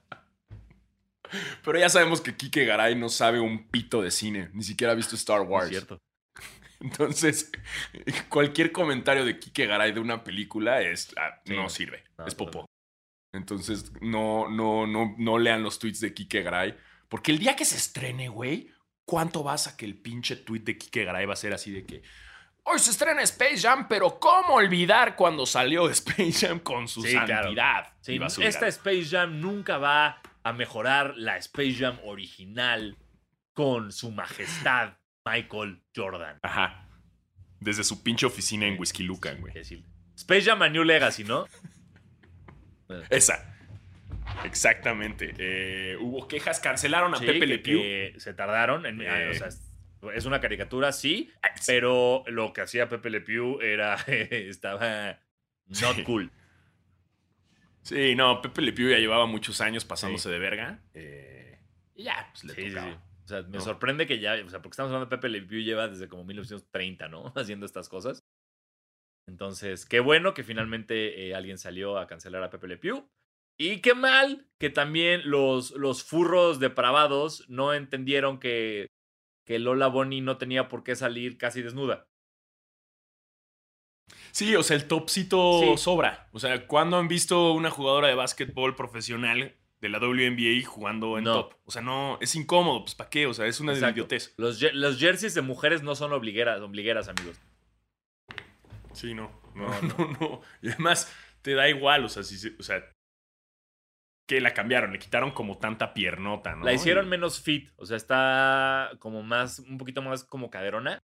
Pero 1.63 1.80
ya 1.80 1.89
sabemos 1.89 2.21
que 2.21 2.36
Kike 2.36 2.65
Garay 2.65 2.95
no 2.95 3.09
sabe 3.09 3.39
un 3.39 3.67
pito 3.67 4.01
de 4.01 4.11
cine, 4.11 4.49
ni 4.53 4.63
siquiera 4.63 4.93
ha 4.93 4.95
visto 4.95 5.15
Star 5.15 5.41
Es 5.41 5.47
Wars. 5.47 5.69
cierto. 5.69 5.97
Entonces, 6.80 7.51
cualquier 8.30 8.71
comentario 8.71 9.25
de 9.25 9.39
Kike 9.39 9.65
Garay 9.65 9.91
de 9.91 9.99
una 9.99 10.23
película 10.23 10.82
es 10.82 11.13
ah, 11.17 11.41
Sí. 11.45 11.55
no 11.55 11.69
sirve, 11.69 12.03
No, 12.17 12.25
es 12.28 12.36
popó. 12.36 12.65
Entonces, 13.34 13.91
no, 14.01 14.47
no, 14.49 14.88
no, 14.88 15.13
no 15.17 15.38
lean 15.38 15.63
los 15.63 15.80
tweets 15.80 15.99
de 15.99 16.13
Kike 16.13 16.43
Garay. 16.43 16.75
Porque 17.09 17.32
el 17.32 17.39
día 17.39 17.55
que 17.55 17.65
se 17.65 17.75
estrene, 17.78 18.30
güey, 18.30 18.71
¿cuánto 19.05 19.43
vas 19.43 19.67
a 19.67 19.78
que 19.78 19.86
el 19.86 19.95
pinche 19.95 20.36
tweet 20.38 20.61
de 20.61 20.78
Kike 20.78 21.03
Garay 21.05 21.25
va 21.25 21.34
a 21.34 21.38
ser 21.38 21.53
así 21.53 21.71
de 21.71 21.86
que 21.86 22.01
hoy 22.63 22.80
se 22.80 22.91
estrena 22.91 23.21
Space 23.23 23.59
Jam, 23.59 23.88
pero 23.88 24.19
cómo 24.19 24.55
olvidar 24.55 25.15
cuando 25.15 25.45
salió 25.45 25.89
Space 25.89 26.47
Jam 26.47 26.59
con 26.59 26.88
su 26.88 27.01
Sí, 27.01 27.11
claro. 27.11 27.28
santidad? 27.43 27.93
Sí, 28.01 28.19
esta. 28.41 28.67
Space 28.67 29.05
Jam 29.05 29.39
nunca 29.39 29.78
va 29.78 30.21
a 30.47 30.53
mejorar 30.53 31.13
la 31.17 31.37
Space 31.37 31.73
Jam 31.73 31.97
original 32.03 32.97
con 33.53 33.91
su 33.91 34.11
majestad 34.11 34.93
Michael 35.25 35.81
Jordan. 35.95 36.39
Ajá. 36.43 36.87
Desde 37.59 37.83
su 37.83 38.03
pinche 38.03 38.25
oficina 38.25 38.65
en 38.67 38.79
Whiskey 38.79 39.05
Lucan, 39.05 39.39
güey. 39.41 39.53
Space 40.15 40.43
Jam 40.43 40.61
a 40.61 40.69
New 40.69 40.83
Legacy, 40.83 41.23
¿no? 41.23 41.45
Esa. 43.09 43.53
Exactamente. 44.45 45.33
Eh, 45.37 45.97
hubo 45.99 46.27
quejas, 46.27 46.59
cancelaron 46.59 47.13
a 47.13 47.17
Sí, 47.17 47.25
Pepe 47.25 47.47
Le 47.47 47.59
Pew. 47.59 48.19
se 48.19 48.33
tardaron. 48.33 48.85
En, 48.85 49.01
Eh. 49.01 49.29
o 49.31 49.33
sea, 49.33 49.47
es- 50.13 50.25
una 50.25 50.39
caricatura, 50.39 50.91
sí, 50.91 51.31
sí. 51.55 51.63
pero 51.65 52.23
lo 52.27 52.53
que 52.53 52.61
hacía 52.61 52.87
Pepe 52.87 53.09
Le 53.09 53.21
Pew 53.21 53.59
era. 53.61 53.95
estaba 54.07 55.19
not 55.81 55.95
Sí. 55.95 56.03
cool. 56.03 56.31
Sí, 57.88 58.15
no, 58.15 58.41
Pepe 58.41 58.61
Le 58.61 58.73
Pew 58.73 58.89
ya 58.89 58.97
llevaba 58.97 59.25
muchos 59.25 59.61
años 59.61 59.85
pasándose 59.85 60.29
de 60.29 60.39
verga. 60.39 60.83
eh, 60.93 61.59
y 61.95 62.03
ya, 62.03 62.29
pues 62.31 62.43
le 62.43 62.53
Sí, 62.53 62.61
sí, 62.63 62.69
tocaba. 62.69 62.91
sí. 62.93 62.99
O 63.23 63.27
sea, 63.27 63.41
me 63.43 63.49
¿no? 63.57 63.61
sorprende 63.61 64.07
que 64.07 64.19
ya, 64.19 64.35
o 64.45 64.49
sea, 64.49 64.61
porque 64.61 64.73
estamos 64.75 64.89
hablando 64.91 65.05
de 65.09 65.17
Pepe 65.17 65.29
Le 65.29 65.41
Pew 65.41 65.59
lleva 65.61 65.88
desde 65.88 66.07
como 66.07 66.23
1930, 66.23 67.07
¿no? 67.07 67.33
Haciendo 67.35 67.65
estas 67.65 67.89
cosas. 67.89 68.19
Entonces, 69.27 69.85
qué 69.85 69.99
bueno 69.99 70.33
que 70.33 70.43
finalmente 70.43 71.27
eh, 71.27 71.35
alguien 71.35 71.57
salió 71.57 71.97
a 71.97 72.07
cancelar 72.07 72.43
a 72.43 72.49
Pepe 72.49 72.67
Le 72.67 72.77
Pew. 72.77 73.09
Y 73.59 73.81
qué 73.81 73.95
mal 73.95 74.47
que 74.59 74.69
también 74.69 75.29
los, 75.29 75.71
los 75.71 76.03
furros 76.03 76.59
depravados 76.59 77.45
no 77.49 77.73
entendieron 77.73 78.39
que, 78.39 78.88
que 79.45 79.59
Lola 79.59 79.88
Bonnie 79.88 80.21
no 80.21 80.38
tenía 80.38 80.69
por 80.69 80.83
qué 80.83 80.95
salir 80.95 81.38
casi 81.38 81.61
desnuda. 81.61 82.07
Sí, 84.31 84.55
o 84.55 84.63
sea, 84.63 84.75
el 84.77 84.87
topcito 84.87 85.59
Sí. 85.61 85.77
sobra. 85.77 86.27
O 86.31 86.39
sea, 86.39 86.67
¿cuándo 86.67 86.97
han 86.97 87.07
visto 87.07 87.53
una 87.53 87.69
jugadora 87.71 88.07
de 88.07 88.15
básquetbol 88.15 88.75
profesional 88.75 89.55
de 89.81 89.89
la 89.89 89.99
WNBA 89.99 90.65
jugando 90.67 91.17
en 91.17 91.23
No. 91.25 91.33
top? 91.33 91.53
O 91.65 91.71
sea, 91.71 91.81
no, 91.81 92.17
es 92.21 92.35
incómodo, 92.35 92.81
pues 92.83 92.95
¿para 92.95 93.09
qué? 93.09 93.25
O 93.27 93.33
sea, 93.33 93.45
es 93.47 93.59
una 93.59 93.73
idiotez. 93.73 94.33
Los, 94.37 94.61
los 94.73 94.99
jerseys 94.99 95.33
de 95.33 95.41
mujeres 95.41 95.83
no 95.83 95.95
son 95.95 96.13
obligueras, 96.13 96.61
obligueras 96.61 97.07
amigos. 97.07 97.39
Sí, 98.93 99.13
no, 99.13 99.31
no, 99.55 99.67
No, 99.81 99.97
no, 99.97 100.17
no. 100.19 100.41
Y 100.61 100.69
además, 100.69 101.13
te 101.41 101.53
da 101.53 101.69
igual, 101.69 102.05
o 102.05 102.09
sea, 102.09 102.23
si, 102.23 102.55
o 102.59 102.63
sea, 102.63 102.83
que 104.27 104.41
la 104.41 104.53
cambiaron, 104.53 104.91
le 104.91 104.99
quitaron 104.99 105.31
como 105.31 105.57
tanta 105.57 105.93
piernota, 105.93 106.55
¿no? 106.55 106.65
La 106.65 106.73
hicieron 106.73 107.07
menos 107.07 107.41
fit, 107.41 107.69
o 107.77 107.85
sea, 107.85 107.95
está 107.97 108.91
como 108.99 109.23
más, 109.23 109.59
un 109.59 109.77
poquito 109.77 110.01
más 110.01 110.23
como 110.25 110.49
caderona. 110.49 110.99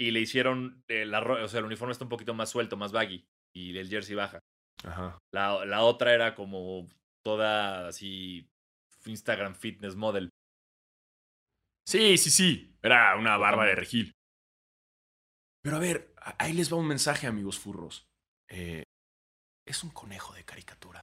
Y 0.00 0.12
le 0.12 0.20
hicieron, 0.20 0.82
ro- 0.88 1.44
o 1.44 1.48
sea, 1.48 1.58
el 1.60 1.66
uniforme 1.66 1.92
está 1.92 2.04
un 2.04 2.08
poquito 2.08 2.32
más 2.32 2.48
suelto, 2.48 2.76
más 2.78 2.90
baggy. 2.90 3.26
Y 3.54 3.76
el 3.76 3.88
jersey 3.88 4.14
baja. 4.14 4.40
Ajá. 4.82 5.18
La, 5.34 5.64
la 5.66 5.82
otra 5.82 6.14
era 6.14 6.34
como 6.34 6.88
toda 7.22 7.88
así 7.88 8.48
Instagram 9.04 9.54
fitness 9.54 9.96
model. 9.96 10.30
Sí, 11.86 12.16
sí, 12.16 12.30
sí. 12.30 12.74
Era 12.82 13.14
una 13.16 13.36
barba 13.36 13.66
de 13.66 13.74
regil. 13.74 14.12
Pero 15.62 15.76
a 15.76 15.80
ver, 15.80 16.14
ahí 16.38 16.54
les 16.54 16.72
va 16.72 16.76
un 16.78 16.86
mensaje, 16.88 17.26
amigos 17.26 17.58
furros. 17.58 18.06
Eh, 18.48 18.84
es 19.66 19.84
un 19.84 19.90
conejo 19.90 20.32
de 20.32 20.44
caricatura. 20.44 21.02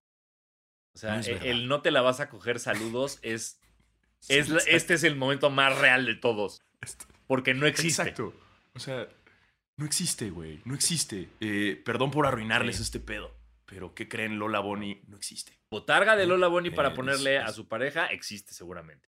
O 0.95 0.97
sea, 0.97 1.13
No 1.15 1.19
es 1.19 1.27
e- 1.27 1.51
el 1.51 1.67
no 1.67 1.83
te 1.83 1.91
la 1.91 2.01
vas 2.01 2.19
a 2.19 2.29
coger 2.29 2.59
saludos 2.59 3.19
es, 3.21 3.59
es 4.27 4.49
exacto. 4.49 4.63
este 4.71 4.93
es 4.95 5.03
el 5.03 5.15
momento 5.15 5.51
más 5.51 5.77
real 5.77 6.05
de 6.07 6.15
todos. 6.15 6.61
Porque 7.27 7.53
no 7.53 7.67
existe. 7.67 8.01
Exacto. 8.01 8.33
O 8.77 8.79
sea, 8.79 9.07
no 9.77 9.85
existe, 9.85 10.29
güey. 10.29 10.61
No 10.65 10.73
existe. 10.75 11.29
Eh, 11.39 11.81
perdón 11.85 12.11
por 12.11 12.25
arruinarles 12.25 12.77
Sí. 12.77 12.83
este 12.83 12.99
pedo. 12.99 13.35
Pero 13.65 13.93
¿qué 13.93 14.07
creen? 14.07 14.39
Lola 14.39 14.59
Bonnie 14.59 15.01
no 15.07 15.17
existe. 15.17 15.59
Botarga 15.69 16.15
de 16.15 16.25
Lola 16.25 16.47
Bonnie 16.47 16.71
para 16.71 16.93
ponerle 16.93 17.37
a 17.39 17.51
su 17.51 17.67
pareja 17.67 18.07
existe 18.07 18.53
seguramente. 18.53 19.09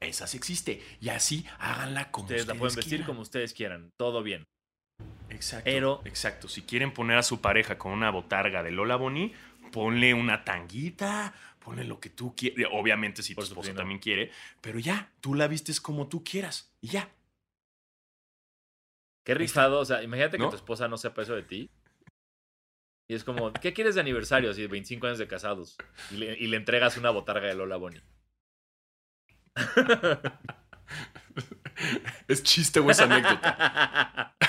Esa 0.00 0.26
sí 0.26 0.36
existe. 0.36 0.82
Y 1.00 1.10
así 1.10 1.44
háganla 1.58 2.10
como 2.10 2.24
Ustedes 2.24 2.42
ustedes, 2.42 2.56
la 2.56 2.58
pueden 2.60 2.76
vestir 2.76 2.90
quieran. 2.92 3.06
como 3.06 3.20
ustedes 3.20 3.52
quieran. 3.54 3.92
Todo 3.98 4.22
bien. 4.22 4.44
Exacto. 5.30 5.64
Pero- 5.64 6.02
Exacto. 6.04 6.48
Si 6.48 6.62
quieren 6.62 6.92
poner 6.92 7.18
a 7.18 7.22
su 7.22 7.40
pareja 7.40 7.76
con 7.78 7.92
una 7.92 8.10
botarga 8.10 8.62
de 8.62 8.70
Lola 8.70 8.96
Bonnie, 8.96 9.32
ponle 9.72 10.14
una 10.14 10.44
tanguita, 10.44 11.34
ponle 11.58 11.84
lo 11.84 12.00
que 12.00 12.10
tú 12.10 12.34
quieras. 12.36 12.70
Obviamente, 12.72 13.22
si 13.22 13.34
tu 13.34 13.42
supuesto. 13.42 13.74
también 13.74 13.98
quiere. 14.00 14.30
Pero 14.60 14.78
ya, 14.78 15.10
tú 15.20 15.34
la 15.34 15.48
vistes 15.48 15.80
como 15.80 16.08
tú 16.08 16.22
quieras. 16.24 16.72
Y 16.80 16.88
ya. 16.88 17.10
Qué 19.24 19.34
rifado. 19.34 19.80
O 19.80 19.84
sea, 19.84 20.02
imagínate 20.02 20.38
que 20.38 20.46
tu 20.48 20.54
esposa 20.56 20.86
no 20.88 20.96
sepa 20.96 21.22
eso 21.22 21.34
de 21.34 21.42
ti. 21.42 21.70
Y 23.08 23.14
es 23.14 23.24
como, 23.24 23.52
¿qué 23.52 23.72
quieres 23.74 23.94
de 23.96 24.00
aniversario? 24.00 24.50
Así, 24.50 24.66
25 24.66 25.06
años 25.06 25.18
de 25.18 25.26
casados. 25.28 25.76
Y 26.10 26.16
le, 26.16 26.38
y 26.38 26.46
le 26.46 26.56
entregas 26.56 26.96
una 26.96 27.10
botarga 27.10 27.46
de 27.48 27.54
Lola 27.54 27.76
Bonnie. 27.76 28.02
Es 32.28 32.42
chiste 32.42 32.80
o 32.80 32.90
es 32.90 33.00
anécdota. 33.00 34.30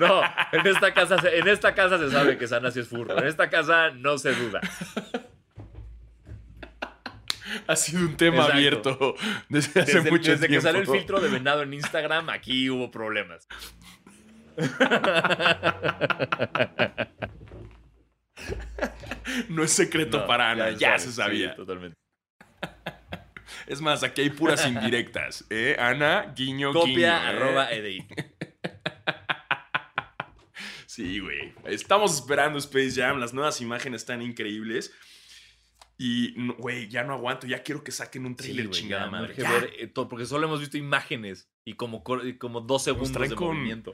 No, 0.00 0.20
en 0.52 0.66
esta 0.66 0.92
casa, 0.94 1.18
se- 1.20 1.38
en 1.38 1.46
esta 1.48 1.74
casa 1.74 1.96
se 1.98 2.10
sabe 2.10 2.36
que 2.38 2.46
Sana 2.48 2.70
sí 2.72 2.80
es 2.80 2.88
furro. 2.88 3.16
En 3.18 3.26
esta 3.26 3.48
casa 3.48 3.90
no 3.90 4.18
se 4.18 4.32
duda. 4.34 4.60
ha 7.66 7.76
sido 7.76 8.00
un 8.02 8.16
tema 8.16 8.36
Exacto. 8.38 8.52
abierto 8.56 9.14
desde 9.48 9.80
hace 9.80 9.94
Desde, 9.98 10.10
mucho 10.10 10.30
desde 10.32 10.42
que 10.46 10.58
tiempo. 10.58 10.66
salió 10.66 10.80
el 10.80 10.86
filtro 10.88 11.20
de 11.20 11.28
venado 11.30 11.62
en 11.62 11.72
Instagram, 11.74 12.28
aquí 12.30 12.68
hubo 12.70 12.90
problemas. 12.90 13.46
No 19.48 19.62
es 19.64 19.72
secreto 19.72 20.18
No, 20.20 20.26
para 20.26 20.50
Ana, 20.50 20.70
ya, 20.70 20.98
se 20.98 21.08
sí, 21.08 21.12
sabía. 21.14 21.54
totalmente. 21.54 21.96
Es 23.66 23.80
más, 23.80 24.02
aquí 24.02 24.22
hay 24.22 24.30
puras 24.30 24.66
indirectas. 24.66 25.44
¿eh? 25.50 25.76
Ana, 25.78 26.32
guiño, 26.36 26.72
Copia 26.72 26.88
guiño. 26.94 27.06
¿eh? 27.06 27.10
arroba 27.10 27.70
EDI. 27.72 28.06
Sí, 30.86 31.20
güey. 31.20 31.52
Estamos 31.66 32.14
esperando 32.14 32.58
Space 32.58 32.92
Jam. 33.00 33.18
Las 33.20 33.32
nuevas 33.34 33.60
imágenes 33.60 34.02
están 34.02 34.22
increíbles. 34.22 34.92
Y, 35.98 36.34
no- 36.36 36.54
güey, 36.54 36.88
ya 36.88 37.04
no 37.04 37.12
aguanto. 37.14 37.46
Ya 37.46 37.62
quiero 37.62 37.84
que 37.84 37.92
saquen 37.92 38.24
un 38.26 38.32
Sí, 38.32 38.44
trailer 38.44 38.68
güey, 38.68 38.80
chingada 38.80 39.04
ya, 39.04 39.10
madre. 39.10 39.34
Ya. 39.36 39.50
ver, 39.50 39.70
eh, 39.78 39.86
todo, 39.88 40.08
porque 40.08 40.24
solo 40.26 40.46
hemos 40.46 40.60
visto 40.60 40.76
imágenes 40.78 41.50
y 41.66 41.74
como, 41.74 42.02
y 42.24 42.38
como 42.38 42.60
dos 42.62 42.84
segundos 42.84 43.28
de 43.28 43.34
con- 43.34 43.56
movimiento. 43.56 43.92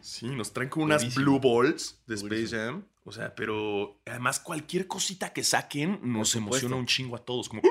Sí, 0.00 0.26
nos 0.28 0.52
traen 0.52 0.68
con 0.70 0.84
unas 0.84 1.02
Buenísimo. 1.02 1.38
Blue 1.38 1.40
Balls 1.40 2.02
de 2.06 2.14
Space 2.14 2.28
Buenísimo. 2.28 2.60
Jam. 2.62 2.84
O 3.04 3.12
sea, 3.12 3.34
pero 3.34 4.00
además 4.06 4.40
cualquier 4.40 4.86
cosita 4.88 5.32
que 5.32 5.44
saquen 5.44 6.00
nos 6.02 6.34
emociona 6.34 6.76
un 6.76 6.86
chingo 6.86 7.16
a 7.16 7.24
todos. 7.24 7.48
Como, 7.48 7.62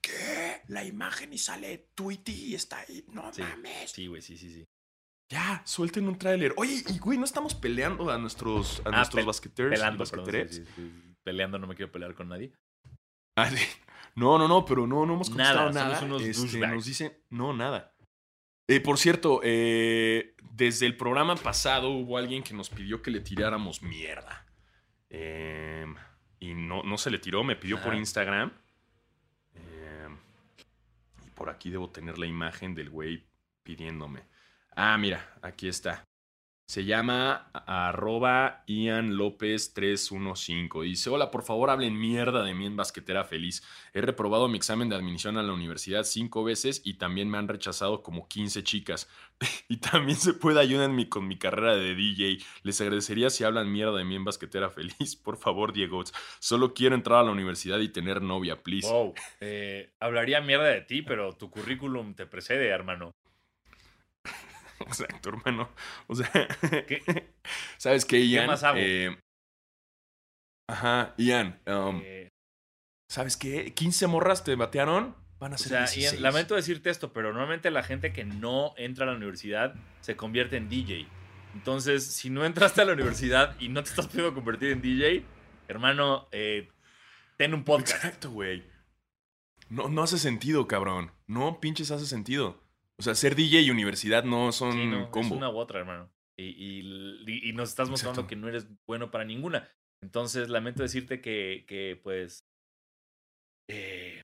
¿qué? 0.00 0.62
La 0.68 0.84
imagen 0.84 1.32
y 1.32 1.38
sale 1.38 1.90
Tweety 1.94 2.32
y 2.32 2.54
está 2.54 2.78
ahí. 2.80 3.04
No 3.08 3.32
Sí, 3.32 3.42
mames. 3.42 3.90
Sí, 3.90 4.06
güey, 4.06 4.22
sí, 4.22 4.36
sí, 4.36 4.52
sí. 4.52 4.64
Ya, 5.30 5.62
suelten 5.64 6.06
un 6.06 6.18
tráiler. 6.18 6.52
Oye, 6.56 6.84
y 6.88 6.98
güey, 6.98 7.18
no 7.18 7.24
estamos 7.24 7.54
peleando 7.54 8.10
a 8.10 8.18
nuestros, 8.18 8.80
a 8.84 8.90
Ah, 8.90 8.96
nuestros 8.98 9.24
basqueteers. 9.24 9.72
y 9.72 9.74
Pelando, 9.76 10.04
perdón, 10.04 10.24
basqueteres. 10.26 10.56
sí, 10.56 10.64
sí, 10.64 10.72
sí. 10.76 11.14
Peleando, 11.22 11.58
no 11.58 11.66
me 11.66 11.74
quiero 11.74 11.90
pelear 11.90 12.14
con 12.14 12.28
nadie. 12.28 12.52
Ah. 13.36 13.50
No, 14.16 14.38
no, 14.38 14.46
no, 14.46 14.64
pero 14.64 14.86
no, 14.86 15.04
no 15.06 15.14
hemos 15.14 15.28
contestado 15.28 15.72
Nada, 15.72 15.86
nada. 15.88 15.98
somos 15.98 16.20
unos 16.22 16.36
Este, 16.38 16.58
nos 16.68 16.84
dicen, 16.84 17.18
no, 17.30 17.52
nada. 17.52 17.93
Eh, 18.66 18.80
por 18.80 18.98
cierto, 18.98 19.40
eh, 19.42 20.34
desde 20.52 20.86
el 20.86 20.96
programa 20.96 21.36
pasado 21.36 21.90
hubo 21.90 22.16
alguien 22.16 22.42
que 22.42 22.54
nos 22.54 22.70
pidió 22.70 23.02
que 23.02 23.10
le 23.10 23.20
tiráramos 23.20 23.82
mierda. 23.82 24.46
Em, 25.10 25.94
y 26.40 26.54
no, 26.54 26.82
no 26.82 26.96
se 26.96 27.10
le 27.10 27.18
tiró, 27.18 27.44
me 27.44 27.56
pidió 27.56 27.80
por. 27.82 27.94
Instagram. 27.94 28.52
Em, 29.54 30.16
y 31.26 31.30
por 31.30 31.50
aquí 31.50 31.70
debo 31.70 31.90
tener 31.90 32.18
la 32.18 32.26
imagen 32.26 32.74
del 32.74 32.90
güey 32.90 33.26
pidiéndome. 33.62 34.22
Ah, 34.74 34.96
mira, 34.98 35.38
aquí 35.42 35.68
está. 35.68 36.04
Se 36.66 36.86
llama 36.86 37.50
arroba 37.52 38.64
Ian 38.66 39.18
López 39.18 39.74
315. 39.74 40.80
Dice, 40.82 41.10
hola, 41.10 41.30
por 41.30 41.42
favor 41.42 41.68
hablen 41.68 41.98
mierda 41.98 42.42
de 42.42 42.54
mí 42.54 42.64
en 42.64 42.74
Basquetera 42.74 43.24
Feliz. 43.24 43.62
He 43.92 44.00
reprobado 44.00 44.48
mi 44.48 44.56
examen 44.56 44.88
de 44.88 44.96
admisión 44.96 45.36
a 45.36 45.42
la 45.42 45.52
universidad 45.52 46.04
cinco 46.04 46.42
veces 46.42 46.80
y 46.82 46.94
también 46.94 47.28
me 47.28 47.36
han 47.36 47.48
rechazado 47.48 48.02
como 48.02 48.28
15 48.28 48.64
chicas. 48.64 49.10
y 49.68 49.76
también 49.76 50.16
se 50.16 50.32
puede 50.32 50.58
ayudarme 50.58 51.10
con 51.10 51.28
mi 51.28 51.36
carrera 51.36 51.76
de 51.76 51.94
DJ. 51.94 52.38
Les 52.62 52.80
agradecería 52.80 53.28
si 53.28 53.44
hablan 53.44 53.70
mierda 53.70 53.98
de 53.98 54.04
mí 54.04 54.16
en 54.16 54.24
Basquetera 54.24 54.70
Feliz. 54.70 55.16
Por 55.22 55.36
favor, 55.36 55.74
Diego. 55.74 56.02
Solo 56.38 56.72
quiero 56.72 56.94
entrar 56.94 57.18
a 57.18 57.24
la 57.24 57.32
universidad 57.32 57.78
y 57.80 57.90
tener 57.90 58.22
novia, 58.22 58.62
please. 58.62 58.88
Wow. 58.88 59.12
eh, 59.40 59.92
hablaría 60.00 60.40
mierda 60.40 60.68
de 60.68 60.80
ti, 60.80 61.02
pero 61.02 61.34
tu 61.34 61.50
currículum 61.50 62.14
te 62.14 62.24
precede, 62.26 62.68
hermano. 62.68 63.14
Exacto, 64.80 65.30
hermano. 65.30 65.70
O 66.06 66.14
sea, 66.14 66.30
¿Qué? 66.86 67.32
¿sabes 67.76 68.04
qué, 68.04 68.26
Ian? 68.26 68.46
más 68.46 68.62
hago? 68.62 68.78
Eh, 68.78 69.16
ajá, 70.68 71.14
Ian. 71.16 71.60
um, 71.66 72.00
Eh, 72.04 72.28
¿Sabes 73.08 73.36
qué? 73.36 73.72
15 73.74 74.06
morras 74.06 74.44
te 74.44 74.54
batearon. 74.56 75.14
Van 75.38 75.52
a 75.52 75.56
o 75.56 75.58
ser 75.58 75.68
sea, 75.68 75.78
16. 75.80 76.12
Ian, 76.12 76.22
lamento 76.22 76.54
decirte 76.54 76.90
esto, 76.90 77.12
pero 77.12 77.28
normalmente 77.32 77.70
la 77.70 77.82
gente 77.82 78.12
que 78.12 78.24
no 78.24 78.74
entra 78.76 79.04
a 79.04 79.10
la 79.10 79.16
universidad 79.16 79.74
se 80.00 80.16
convierte 80.16 80.56
en 80.56 80.68
DJ. 80.68 81.06
Entonces, 81.54 82.04
si 82.04 82.30
no 82.30 82.44
entraste 82.44 82.82
a 82.82 82.84
la 82.84 82.94
universidad 82.94 83.54
y 83.60 83.68
no 83.68 83.82
te 83.82 83.90
estás 83.90 84.08
pudiendo 84.08 84.34
convertir 84.34 84.70
en 84.72 84.82
DJ, 84.82 85.24
hermano, 85.68 86.28
eh, 86.32 86.68
ten 87.36 87.54
un 87.54 87.64
podcast. 87.64 88.04
Exacto, 88.04 88.30
güey. 88.30 88.64
No, 89.68 89.88
no 89.88 90.02
hace 90.02 90.18
sentido, 90.18 90.66
cabrón. 90.66 91.12
No, 91.26 91.60
pinches 91.60 91.90
hace 91.90 92.06
sentido. 92.06 92.63
O 92.98 93.02
sea, 93.02 93.14
ser 93.14 93.34
DJ 93.34 93.60
y 93.62 93.70
universidad 93.70 94.24
no 94.24 94.52
son 94.52 94.72
Sí, 94.72 94.86
no, 94.86 95.10
combo. 95.10 95.34
Es 95.34 95.38
una 95.38 95.50
u 95.50 95.56
otra, 95.56 95.80
hermano. 95.80 96.10
Y, 96.36 96.44
y- 96.44 97.24
y- 97.26 97.48
y 97.50 97.52
nos 97.52 97.68
estás 97.70 97.88
mostrando 97.90 98.20
Exacto. 98.22 98.28
que 98.28 98.36
no 98.36 98.48
eres 98.48 98.66
bueno 98.86 99.10
para 99.10 99.24
ninguna. 99.24 99.68
Entonces, 100.02 100.48
lamento 100.48 100.82
decirte 100.82 101.20
que, 101.20 101.64
que 101.66 101.98
pues. 102.02 102.44
eh, 103.68 104.20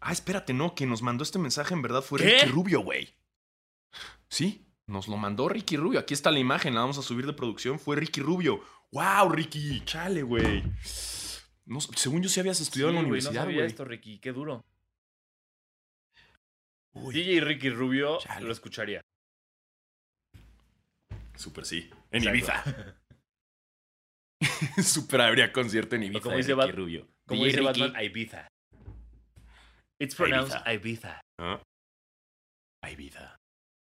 Ah, 0.00 0.12
espérate, 0.12 0.52
no, 0.52 0.74
que 0.74 0.84
nos 0.86 1.00
mandó 1.02 1.22
este 1.22 1.38
mensaje 1.38 1.74
en 1.74 1.82
verdad 1.82 2.02
fue 2.02 2.18
¿Qué? 2.18 2.24
Ricky 2.40 2.46
Rubio, 2.46 2.80
güey. 2.80 3.14
Sí, 4.28 4.66
nos 4.86 5.06
lo 5.06 5.16
mandó 5.16 5.48
Ricky 5.48 5.76
Rubio. 5.76 6.00
Aquí 6.00 6.12
está 6.14 6.30
la 6.30 6.38
imagen, 6.40 6.74
la 6.74 6.80
vamos 6.80 6.98
a 6.98 7.02
subir 7.02 7.24
de 7.26 7.32
producción. 7.34 7.78
Fue 7.78 7.94
Ricky 7.96 8.20
Rubio. 8.20 8.62
¡Wow, 8.90 9.28
Ricky! 9.30 9.80
Chale, 9.84 10.22
güey. 10.22 10.64
No, 11.66 11.80
según 11.80 12.20
yo 12.22 12.28
sí 12.28 12.40
habías 12.40 12.60
estudiado 12.60 12.90
en 12.90 12.96
la 12.96 13.00
sí, 13.02 13.06
güey, 13.06 13.20
universidad, 13.20 13.42
No 13.42 13.46
sabía 13.46 13.56
güey. 13.58 13.66
esto, 13.68 13.84
Ricky. 13.84 14.18
Qué 14.18 14.32
duro. 14.32 14.64
Uy, 16.94 17.14
DJ 17.14 17.40
Ricky 17.40 17.70
Rubio 17.70 18.18
Chale. 18.18 18.46
lo 18.46 18.52
escucharía. 18.52 19.00
Súper 21.34 21.64
sí. 21.64 21.90
En. 22.10 22.22
Ibiza. 22.24 22.62
Súper 24.82 25.20
habría 25.22 25.52
concierto 25.52 25.96
en 25.96 26.04
Ibiza. 26.04 26.20
como 26.22 26.36
dice 26.36 26.54
Ricky 26.54 26.72
Rubio. 26.72 27.08
Como 27.26 27.44
dice 27.44 27.58
Ricky. 27.60 27.80
Batman, 27.80 28.04
Ibiza. 28.04 28.48
It's 30.00 30.14
pronounced 30.14 30.60
Ibiza. 30.66 31.20
¿Ah? 31.40 31.60
Ibiza. 32.90 33.36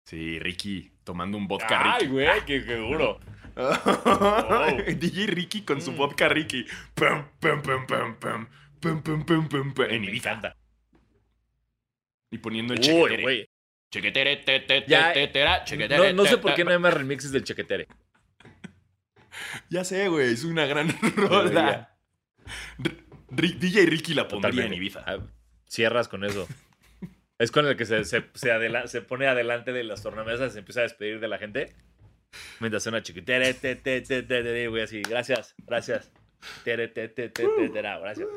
Sí, 0.06 0.38
Ricky 0.38 0.92
tomando 1.04 1.38
un 1.38 1.48
vodka 1.48 1.94
Ay, 1.94 2.00
Ricky. 2.02 2.12
güey, 2.12 2.44
qué, 2.44 2.60
duro. 2.76 3.18
DJ 4.98 5.26
Ricky 5.26 5.62
con 5.62 5.80
su 5.80 5.92
Mm. 5.92 5.96
vodka 5.96 6.28
Ricky. 6.28 6.64
Pum, 6.94 7.24
pum, 7.40 7.62
pum, 7.62 7.86
pum, 7.86 8.14
pum. 8.16 8.46
Pum, 8.80 9.02
pum, 9.02 9.24
pum, 9.24 9.48
pum, 9.48 9.72
pum. 9.74 9.84
En 9.88 10.00
Me 10.02 10.08
Ibiza. 10.08 10.30
encanta. 10.32 10.56
Y 12.32 12.38
poniendo 12.38 12.74
el 12.74 12.80
Uy, 12.80 12.84
chequetere. 12.86 13.22
güey. 13.22 13.48
Chequetere, 13.92 14.36
te, 14.38 14.60
te, 14.60 14.84
Ya, 14.88 15.12
te, 15.12 15.26
te, 15.26 15.32
tera, 15.34 15.64
chequetere, 15.64 16.12
No, 16.12 16.24
no 16.24 16.28
sé 16.28 16.38
por 16.38 16.54
qué 16.54 16.64
no 16.64 16.70
hay 16.72 16.78
más 16.78 16.94
remixes 16.94 17.30
del 17.30 17.44
Chequetere. 17.44 17.86
Ya 19.68 19.84
sé, 19.84 20.08
güey. 20.08 20.32
Es 20.32 20.44
una 20.44 20.66
gran 20.66 20.88
rola. 21.16 21.94
DJ 23.28 23.86
Ricky 23.86 24.14
la 24.14 24.28
pondría 24.28 24.48
en 24.50 24.56
Totalmente. 24.56 24.76
Ibiza. 24.76 25.04
Ah, 25.06 25.18
Cierras 25.66 26.08
con 26.08 26.24
eso. 26.24 26.48
Es 27.38 27.50
con 27.50 27.66
el 27.66 27.76
que 27.76 27.84
se, 27.86 28.04
se, 28.04 28.24
se, 28.34 28.50
adela- 28.52 28.86
se 28.86 29.02
pone 29.02 29.26
adelante 29.26 29.72
de 29.72 29.84
las 29.84 30.02
tornamesas 30.02 30.50
y 30.50 30.52
se 30.54 30.58
empieza 30.60 30.80
a 30.80 30.84
despedir 30.84 31.18
de 31.20 31.28
la 31.28 31.38
gente. 31.38 31.74
Mientras 32.60 32.82
suena 32.82 33.02
chiquitere, 33.02 33.52
te, 33.54 33.76
te, 33.76 34.00
te, 34.00 34.22
te, 34.22 34.42
te, 34.42 34.68
güey, 34.68 34.82
así. 34.82 35.02
Gracias, 35.02 35.54
gracias. 35.66 36.10
Tere, 36.64 36.88
te, 36.88 37.08
te, 37.08 37.28
te, 37.28 37.44
te, 37.46 37.68
te, 37.68 37.82
ra, 37.82 37.98
gracias. 37.98 38.28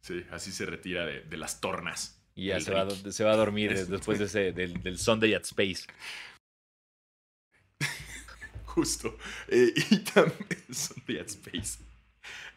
Sí, 0.00 0.24
así 0.30 0.52
se 0.52 0.66
retira 0.66 1.04
de, 1.04 1.20
de 1.22 1.36
las 1.36 1.60
tornas. 1.60 2.17
Y 2.38 2.46
ya 2.46 2.60
se 2.60 2.72
va, 2.72 2.88
se 2.90 3.24
va 3.24 3.32
a 3.32 3.36
dormir 3.36 3.72
Es- 3.72 3.88
después 3.88 4.18
de 4.20 4.26
ese, 4.26 4.52
del, 4.52 4.80
del 4.82 4.96
Sunday 4.98 5.34
at 5.34 5.42
Space. 5.42 5.86
Justo. 8.64 9.16
Eh, 9.48 9.72
y 9.90 9.98
también 9.98 10.72
son 10.72 11.02
de 11.06 11.20
Space. 11.20 11.78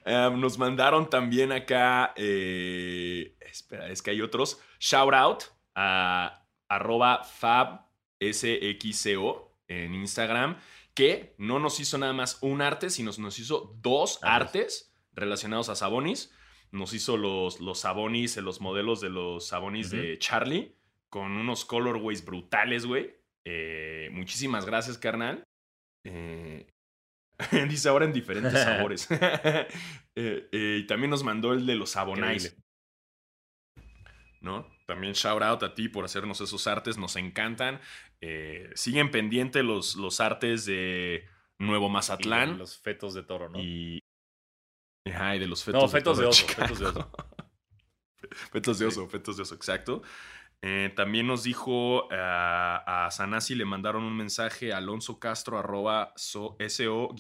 Um, 0.05 0.39
nos 0.39 0.57
mandaron 0.57 1.09
también 1.09 1.51
acá. 1.51 2.13
eh, 2.15 3.35
espera, 3.41 3.89
es 3.89 4.01
que 4.01 4.11
hay 4.11 4.21
otros. 4.21 4.59
Shout 4.79 5.13
out 5.13 5.43
a 5.75 6.45
arroba 6.69 7.23
fabsxco 8.19 8.21
en 9.67 9.95
Instagram. 9.95 10.57
Que 10.93 11.33
no 11.37 11.57
nos 11.59 11.79
hizo 11.79 11.97
nada 11.97 12.13
más 12.13 12.37
un 12.41 12.61
arte, 12.61 12.89
sino 12.89 13.11
nos 13.17 13.39
hizo 13.39 13.75
dos 13.81 14.19
artes 14.21 14.93
relacionados 15.13 15.69
a 15.69 15.75
Sabonis. 15.75 16.31
Nos 16.71 16.93
hizo 16.93 17.17
los, 17.17 17.59
los 17.59 17.79
Sabonis, 17.79 18.37
eh, 18.37 18.41
los 18.41 18.61
modelos 18.61 19.01
de 19.01 19.09
los 19.09 19.47
Sabonis 19.47 19.89
de 19.91 20.17
Charlie. 20.17 20.75
Con 21.09 21.31
unos 21.33 21.65
colorways 21.65 22.23
brutales, 22.23 22.85
güey. 22.85 23.13
Eh, 23.45 24.09
muchísimas 24.11 24.65
gracias, 24.65 24.97
carnal. 24.97 25.43
Eh, 26.05 26.67
dice 27.69 27.89
ahora 27.89 28.05
en 28.05 28.13
diferentes 28.13 28.53
sabores. 28.63 29.07
Eh, 30.13 30.49
y 30.51 30.87
también 30.87 31.09
nos 31.09 31.23
mandó 31.23 31.53
el 31.53 31.65
de 31.65 31.75
los 31.75 31.91
Sabonais. 31.91 32.57
¿No? 34.41 34.67
También 34.85 35.13
shout 35.13 35.41
out 35.41 35.63
a 35.63 35.73
ti 35.73 35.87
por 35.87 36.03
hacernos 36.03 36.41
esos 36.41 36.67
artes, 36.67 36.97
nos 36.97 37.15
encantan. 37.15 37.79
Siguen 38.75 39.09
pendientes 39.09 39.63
los, 39.63 39.95
los 39.95 40.19
artes 40.19 40.65
de 40.65 41.25
Nuevo 41.59 41.87
Y 41.87 41.91
Mazatlán. 41.91 42.57
Los 42.57 42.77
fetos 42.77 43.13
de 43.13 43.23
toro, 43.23 43.47
¿no? 43.47 43.57
Y. 43.61 44.03
Ajá, 45.05 45.35
y 45.35 45.39
de 45.39 45.47
los 45.47 45.63
fetos 45.63 45.81
no, 45.81 45.87
fetos 45.87 46.17
de 46.17 46.23
todo 46.23 46.29
oso, 46.29 46.47
fetos 46.47 46.79
de 46.79 46.85
oso. 46.85 47.11
Fetos 48.51 48.79
de 48.79 48.85
oso, 48.85 49.09
fetos 49.09 49.35
de 49.35 49.43
oso, 49.43 49.55
exacto. 49.55 50.03
Eh, 50.61 50.93
también 50.95 51.27
nos 51.27 51.43
dijo 51.43 52.07
ah, 52.11 53.05
a 53.05 53.11
Sanasi, 53.11 53.55
le 53.55 53.65
mandaron 53.65 54.03
un 54.03 54.15
mensaje 54.15 54.71
a 54.71 54.77
Alonso 54.77 55.19
Castro, 55.19 55.57
arroba 55.57 56.13
so, 56.15 56.55
SO-IVN. 56.65 57.17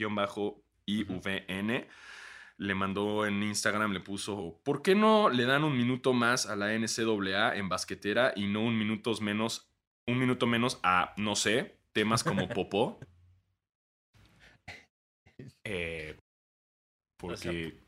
Le 2.57 2.75
mandó 2.75 3.25
en 3.25 3.43
Instagram, 3.43 3.91
le 3.91 3.99
puso, 3.99 4.61
¿por 4.63 4.81
qué 4.83 4.95
no 4.95 5.29
le 5.29 5.45
dan 5.45 5.63
un 5.63 5.75
minuto 5.75 6.13
más 6.13 6.45
a 6.45 6.55
la 6.55 6.73
NCAA 6.77 7.55
en 7.55 7.67
basquetera 7.67 8.31
y 8.35 8.45
no 8.45 8.61
un 8.61 8.77
minutos 8.77 9.19
menos 9.19 9.71
un 10.07 10.19
minuto 10.19 10.47
menos 10.47 10.79
a, 10.83 11.13
no 11.17 11.35
sé, 11.35 11.77
temas 11.93 12.23
como 12.23 12.47
popó. 12.47 12.99
Eh, 15.63 16.17
porque. 17.21 17.79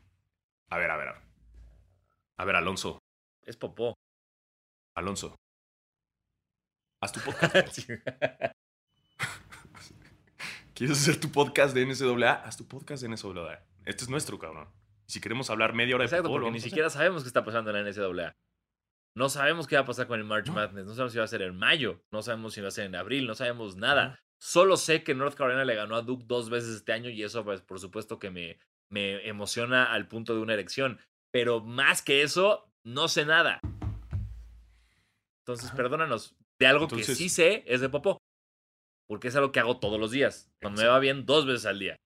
A 0.70 0.78
ver, 0.78 0.90
a 0.90 0.96
ver. 0.96 1.08
A 2.36 2.44
ver, 2.44 2.56
Alonso. 2.56 2.98
Es 3.42 3.56
popó. 3.56 3.94
Alonso. 4.94 5.34
Haz 7.02 7.12
tu 7.12 7.20
podcast. 7.24 7.80
¿Quieres 10.72 10.98
hacer 10.98 11.20
tu 11.20 11.30
podcast 11.30 11.74
de 11.74 11.84
NCAA? 11.84 12.32
Haz 12.32 12.56
tu 12.56 12.66
podcast 12.66 13.02
de 13.02 13.08
NCAA. 13.08 13.62
Este 13.84 14.04
es 14.04 14.08
nuestro, 14.10 14.38
cabrón. 14.38 14.68
Si 15.06 15.20
queremos 15.20 15.50
hablar 15.50 15.74
media 15.74 15.96
hora 15.96 16.06
de 16.06 16.16
fútbol, 16.16 16.42
porque 16.42 16.50
ni 16.52 16.60
siquiera 16.60 16.88
sabemos 16.88 17.22
qué 17.22 17.28
está 17.28 17.44
pasando 17.44 17.70
en 17.70 17.84
la 17.84 17.90
NCAA. 17.90 18.34
No 19.16 19.28
sabemos 19.28 19.66
qué 19.66 19.76
va 19.76 19.82
a 19.82 19.86
pasar 19.86 20.06
con 20.08 20.18
el 20.18 20.24
March 20.24 20.46
No. 20.46 20.54
Madness. 20.54 20.86
No 20.86 20.94
sabemos 20.94 21.12
si 21.12 21.18
va 21.18 21.24
a 21.24 21.28
ser 21.28 21.42
en 21.42 21.56
mayo. 21.56 22.02
No 22.10 22.22
sabemos 22.22 22.54
si 22.54 22.60
va 22.60 22.68
a 22.68 22.72
ser 22.72 22.86
en 22.86 22.96
abril. 22.96 23.26
No 23.26 23.34
sabemos 23.34 23.76
nada. 23.76 24.18
Solo 24.38 24.76
sé 24.76 25.04
que 25.04 25.14
North 25.14 25.36
Carolina 25.36 25.64
le 25.64 25.76
ganó 25.76 25.94
a 25.94 26.02
Duke 26.02 26.24
dos 26.26 26.50
veces 26.50 26.76
este 26.76 26.92
año 26.92 27.10
y 27.10 27.22
eso, 27.22 27.44
pues, 27.44 27.60
por 27.62 27.78
supuesto, 27.78 28.18
que 28.18 28.30
me, 28.30 28.58
me 28.90 29.26
emociona 29.28 29.92
al 29.92 30.08
punto 30.08 30.34
de 30.34 30.40
una 30.40 30.54
erección. 30.54 31.00
Pero 31.32 31.60
más 31.60 32.02
que 32.02 32.22
eso, 32.22 32.70
no 32.84 33.08
sé 33.08 33.24
nada. 33.26 33.60
Entonces, 35.40 35.66
Ajá. 35.68 35.76
perdónanos. 35.76 36.36
De 36.58 36.66
algo 36.66 36.86
que 36.88 37.02
sí 37.02 37.28
sé 37.28 37.64
es 37.66 37.80
de 37.80 37.88
popó. 37.88 38.18
Porque 39.06 39.28
es 39.28 39.36
algo 39.36 39.52
que 39.52 39.60
hago 39.60 39.78
todos 39.80 39.98
los 40.00 40.10
días. 40.12 40.50
Cuando 40.62 40.80
me 40.82 40.88
va 40.88 40.98
bien, 40.98 41.26
dos 41.26 41.44
veces 41.46 41.66
al 41.66 41.78
día. 41.78 41.96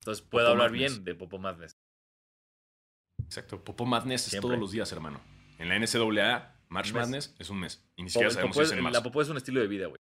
Entonces 0.00 0.22
puedo 0.26 0.48
hablar 0.48 0.70
Madness. 0.72 0.92
bien 0.94 1.04
de 1.04 1.14
Popó 1.14 1.38
Madness. 1.38 1.72
Exacto. 3.24 3.62
Popó 3.64 3.86
Madness 3.86 4.32
es 4.34 4.40
todos 4.40 4.58
los 4.58 4.72
días, 4.72 4.90
hermano. 4.92 5.20
En 5.58 5.68
la 5.68 5.76
NCAA, 5.78 6.60
March. 6.68 6.92
Madness 6.92 7.34
es 7.38 7.48
un 7.50 7.60
mes. 7.60 7.86
Y 7.96 8.02
ni 8.02 8.10
siquiera 8.10 8.30
sabemos 8.30 8.56
si 8.56 8.62
es 8.62 8.68
es- 8.72 8.76
en 8.76 8.82
marzo. 8.82 8.98
la 8.98 9.02
popó 9.04 9.22
es 9.22 9.28
un 9.28 9.36
estilo 9.36 9.60
de 9.60 9.68
vida, 9.68 9.86
güey. 9.86 9.98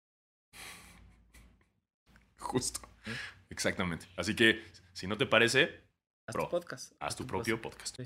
Justo. 2.38 2.80
¿Mm? 3.06 3.12
Exactamente. 3.50 4.08
Así 4.18 4.36
que, 4.36 4.64
si 4.94 5.08
no 5.08 5.18
te 5.18 5.26
parece, 5.26 5.82
Haz 6.28 6.34
Bro, 6.36 6.44
tu 6.46 6.50
podcast. 6.52 6.92
haz 7.00 7.16
tu 7.16 7.26
propio 7.26 7.62
podcast. 7.62 7.96
Sí. 7.98 8.04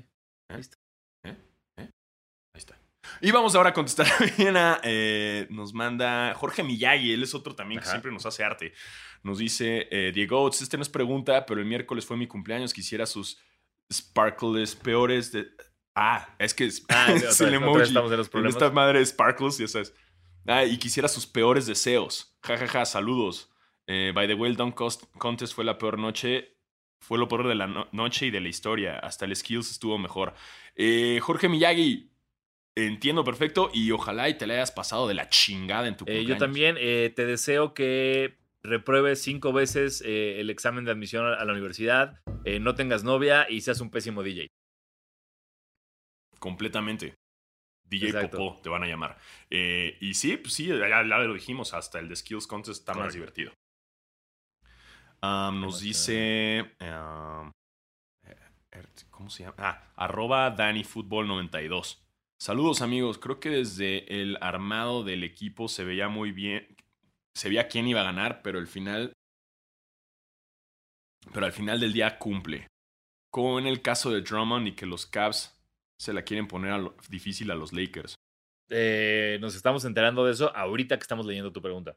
¿Eh? 0.50 0.56
Listo. 0.56 0.76
¿Eh? 1.24 1.36
¿Eh? 1.78 1.82
Ahí 2.54 2.58
está. 2.58 2.78
Y 3.20 3.32
vamos 3.32 3.54
ahora 3.56 3.70
a 3.70 3.72
contestar 3.72 4.06
bien 4.38 4.56
a. 4.56 4.80
eh, 4.84 5.46
nos 5.50 5.74
manda 5.74 6.34
Jorge 6.34 6.62
Miyagi, 6.62 7.12
él 7.12 7.22
es 7.24 7.34
otro 7.34 7.54
también 7.56 7.80
que 7.80 7.86
siempre 7.88 8.12
nos 8.12 8.24
hace 8.26 8.44
arte. 8.44 8.72
Nos 9.24 9.38
dice: 9.38 9.88
eh, 9.90 10.12
Diego, 10.12 10.42
Oates, 10.42 10.62
este 10.62 10.76
no 10.76 10.82
es 10.84 10.88
pregunta, 10.88 11.44
pero 11.46 11.60
el 11.60 11.66
miércoles 11.66 12.06
fue 12.06 12.16
mi 12.16 12.28
cumpleaños. 12.28 12.72
Quisiera 12.72 13.06
sus 13.06 13.38
sparkles 13.92 14.76
peores 14.76 15.32
de. 15.32 15.48
Ah, 15.96 16.34
es 16.38 16.54
que 16.54 16.64
es, 16.66 16.84
Ah, 16.88 17.12
es 17.14 17.40
el 17.40 17.54
emoji. 17.54 17.82
estamos 17.82 18.10
en 18.12 18.18
los 18.18 18.26
En 18.28 18.30
problemas. 18.32 18.54
esta 18.54 18.70
madre 18.70 19.04
Sparkles, 19.04 19.58
ya 19.58 19.68
sabes. 19.68 19.92
Ah, 20.46 20.64
y 20.64 20.78
quisiera 20.78 21.08
sus 21.08 21.26
peores 21.26 21.66
deseos. 21.66 22.36
Ja, 22.42 22.56
ja, 22.56 22.66
ja, 22.68 22.84
saludos. 22.84 23.51
Eh, 23.86 24.12
by 24.14 24.26
the 24.26 24.34
way, 24.34 24.54
Cost- 24.74 25.04
Contest 25.18 25.54
fue 25.54 25.64
la 25.64 25.78
peor 25.78 25.98
noche. 25.98 26.56
Fue 27.00 27.18
lo 27.18 27.26
peor 27.26 27.48
de 27.48 27.54
la 27.56 27.66
no- 27.66 27.88
noche 27.92 28.26
y 28.26 28.30
de 28.30 28.40
la 28.40 28.48
historia. 28.48 28.98
Hasta 28.98 29.24
el 29.24 29.34
Skills 29.34 29.70
estuvo 29.70 29.98
mejor. 29.98 30.34
Eh, 30.76 31.18
Jorge 31.20 31.48
Miyagi, 31.48 32.12
entiendo 32.76 33.24
perfecto 33.24 33.70
y 33.74 33.90
ojalá 33.90 34.28
y 34.28 34.38
te 34.38 34.46
la 34.46 34.54
hayas 34.54 34.70
pasado 34.70 35.08
de 35.08 35.14
la 35.14 35.28
chingada 35.28 35.88
en 35.88 35.96
tu 35.96 36.04
Eh, 36.06 36.24
yo 36.24 36.36
también 36.38 36.76
eh, 36.78 37.12
te 37.14 37.26
deseo 37.26 37.74
que 37.74 38.38
repruebes 38.62 39.20
cinco 39.20 39.52
veces 39.52 40.02
eh, 40.06 40.40
el 40.40 40.48
examen 40.48 40.84
de 40.84 40.92
admisión 40.92 41.26
a 41.26 41.44
la 41.44 41.52
universidad, 41.52 42.20
no 42.60 42.74
tengas 42.76 43.02
novia 43.02 43.46
y 43.50 43.60
seas 43.62 43.80
un 43.80 43.90
pésimo 43.90 44.22
DJ. 44.22 44.46
Completamente. 46.38 47.14
DJ 47.84 48.06
Exacto. 48.06 48.38
Popó 48.38 48.60
te 48.62 48.68
van 48.68 48.84
a 48.84 48.86
llamar. 48.86 49.18
Y 49.50 50.14
sí, 50.14 50.36
pues 50.36 50.54
sí, 50.54 50.66
ya, 50.68 50.88
ya 50.88 51.02
lo 51.02 51.34
dijimos, 51.34 51.74
hasta 51.74 51.98
el 51.98 52.08
de 52.08 52.16
Skills 52.16 52.46
Contest 52.46 52.80
está 52.80 52.94
más 52.94 53.12
divertido. 53.14 53.52
Um, 55.22 55.60
nos 55.60 55.80
dice. 55.80 56.58
eh, 56.58 56.66
er- 58.72 58.88
¿Cómo 59.10 59.30
se 59.30 59.44
llama? 59.44 59.54
Ah, 59.58 59.92
arroba 59.96 60.54
DaniFootball92. 60.56 61.98
Saludos 62.40 62.82
amigos, 62.82 63.18
creo 63.18 63.38
que 63.38 63.50
desde 63.50 64.20
el 64.20 64.36
armado 64.40 65.04
del 65.04 65.22
equipo 65.22 65.68
se 65.68 65.84
veía 65.84 66.08
muy 66.08 66.32
bien, 66.32 66.66
se 67.36 67.48
veía 67.48 67.68
quién 67.68 67.86
iba 67.86 68.00
a 68.00 68.04
ganar, 68.04 68.42
pero 68.42 68.58
al 68.58 68.66
final, 68.66 69.12
pero 71.32 71.46
al 71.46 71.52
final 71.52 71.78
del 71.78 71.92
día 71.92 72.18
cumple. 72.18 72.66
Como 73.30 73.60
en 73.60 73.66
el 73.68 73.80
caso 73.80 74.10
de 74.10 74.22
Drummond 74.22 74.66
y 74.68 74.72
que 74.72 74.86
los 74.86 75.06
Cavs 75.06 75.56
se 76.00 76.12
la 76.12 76.22
quieren 76.22 76.48
poner 76.48 76.72
a 76.72 76.78
lo- 76.78 76.96
difícil 77.08 77.50
a 77.52 77.54
los 77.54 77.72
Lakers. 77.72 78.16
Eh, 78.70 79.38
nos 79.40 79.54
estamos 79.54 79.84
enterando 79.84 80.24
de 80.24 80.32
eso 80.32 80.54
ahorita 80.56 80.96
que 80.96 81.02
estamos 81.02 81.26
leyendo 81.26 81.52
tu 81.52 81.62
pregunta. 81.62 81.96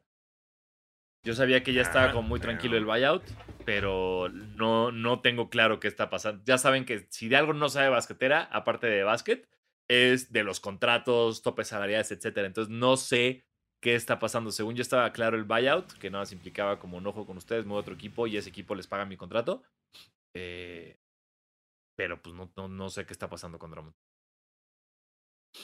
Yo 1.26 1.34
sabía 1.34 1.64
que 1.64 1.74
ya 1.74 1.82
estaba 1.82 2.10
Ah, 2.10 2.12
como 2.12 2.28
muy 2.30 2.40
tranquilo 2.40 2.78
el 2.78 2.86
buyout, 2.86 3.24
pero 3.66 4.30
no, 4.30 4.92
no 4.92 5.22
tengo 5.22 5.50
claro 5.50 5.80
qué 5.80 5.88
está 5.88 6.10
pasando. 6.12 6.44
Ya 6.46 6.60
saben 6.60 6.86
que 6.86 7.08
si 7.10 7.28
de 7.30 7.36
algo 7.36 7.54
no 7.54 7.68
sabe 7.68 7.90
basquetera, 7.90 8.44
aparte 8.52 8.86
de 8.88 9.04
básquet, 9.04 9.50
es 9.90 10.32
de 10.32 10.44
los 10.44 10.60
contratos, 10.60 11.42
topes 11.42 11.68
salariales, 11.70 12.12
etcétera. 12.12 12.46
Entonces 12.46 12.72
no 12.72 12.96
sé 12.96 13.44
qué 13.82 13.96
está 13.96 14.20
pasando. 14.20 14.52
Según 14.52 14.76
yo 14.76 14.84
estaba 14.84 15.12
claro 15.14 15.36
el 15.36 15.46
buyout, 15.46 15.94
que 15.94 16.12
nada 16.12 16.22
más 16.22 16.32
implicaba 16.32 16.78
como 16.78 17.00
enojo 17.00 17.26
con 17.26 17.38
ustedes, 17.38 17.66
muevo 17.66 17.80
a 17.80 17.82
otro 17.82 17.96
equipo 17.96 18.28
y 18.28 18.38
ese 18.38 18.50
equipo 18.50 18.76
les 18.76 18.86
paga 18.86 19.06
mi 19.06 19.18
contrato. 19.18 19.64
Eh, 20.36 21.00
pero 21.98 22.22
pues 22.22 22.36
no, 22.36 22.52
no, 22.56 22.68
no 22.68 22.90
sé 22.90 23.06
qué 23.08 23.14
está 23.14 23.30
pasando 23.30 23.58
con 23.58 23.72
Drummond. 23.72 23.96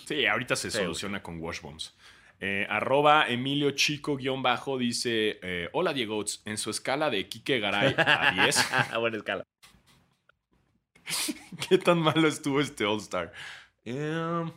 Sí, 0.07 0.25
ahorita 0.25 0.55
se 0.55 0.71
Sí, 0.71 0.77
soluciona 0.79 1.21
con 1.21 1.39
Washbombs. 1.39 1.95
Eh, 2.43 2.65
arroba 2.69 3.27
Emilio 3.29 3.71
Chico 3.71 4.17
guion 4.17 4.41
bajo 4.41 4.79
dice, 4.79 5.39
eh, 5.43 5.69
hola 5.73 5.93
Diego, 5.93 6.25
en 6.45 6.57
su 6.57 6.71
escala 6.71 7.11
de 7.11 7.29
Kike 7.29 7.59
Garay 7.59 7.93
a 7.97 8.31
10, 8.43 8.73
a 8.93 8.97
buena 8.97 9.17
escala. 9.17 9.43
¿qué 11.69 11.77
tan 11.77 11.99
malo 11.99 12.27
estuvo 12.27 12.59
este 12.59 12.85
All-Star? 12.85 13.31
Em, 13.85 14.51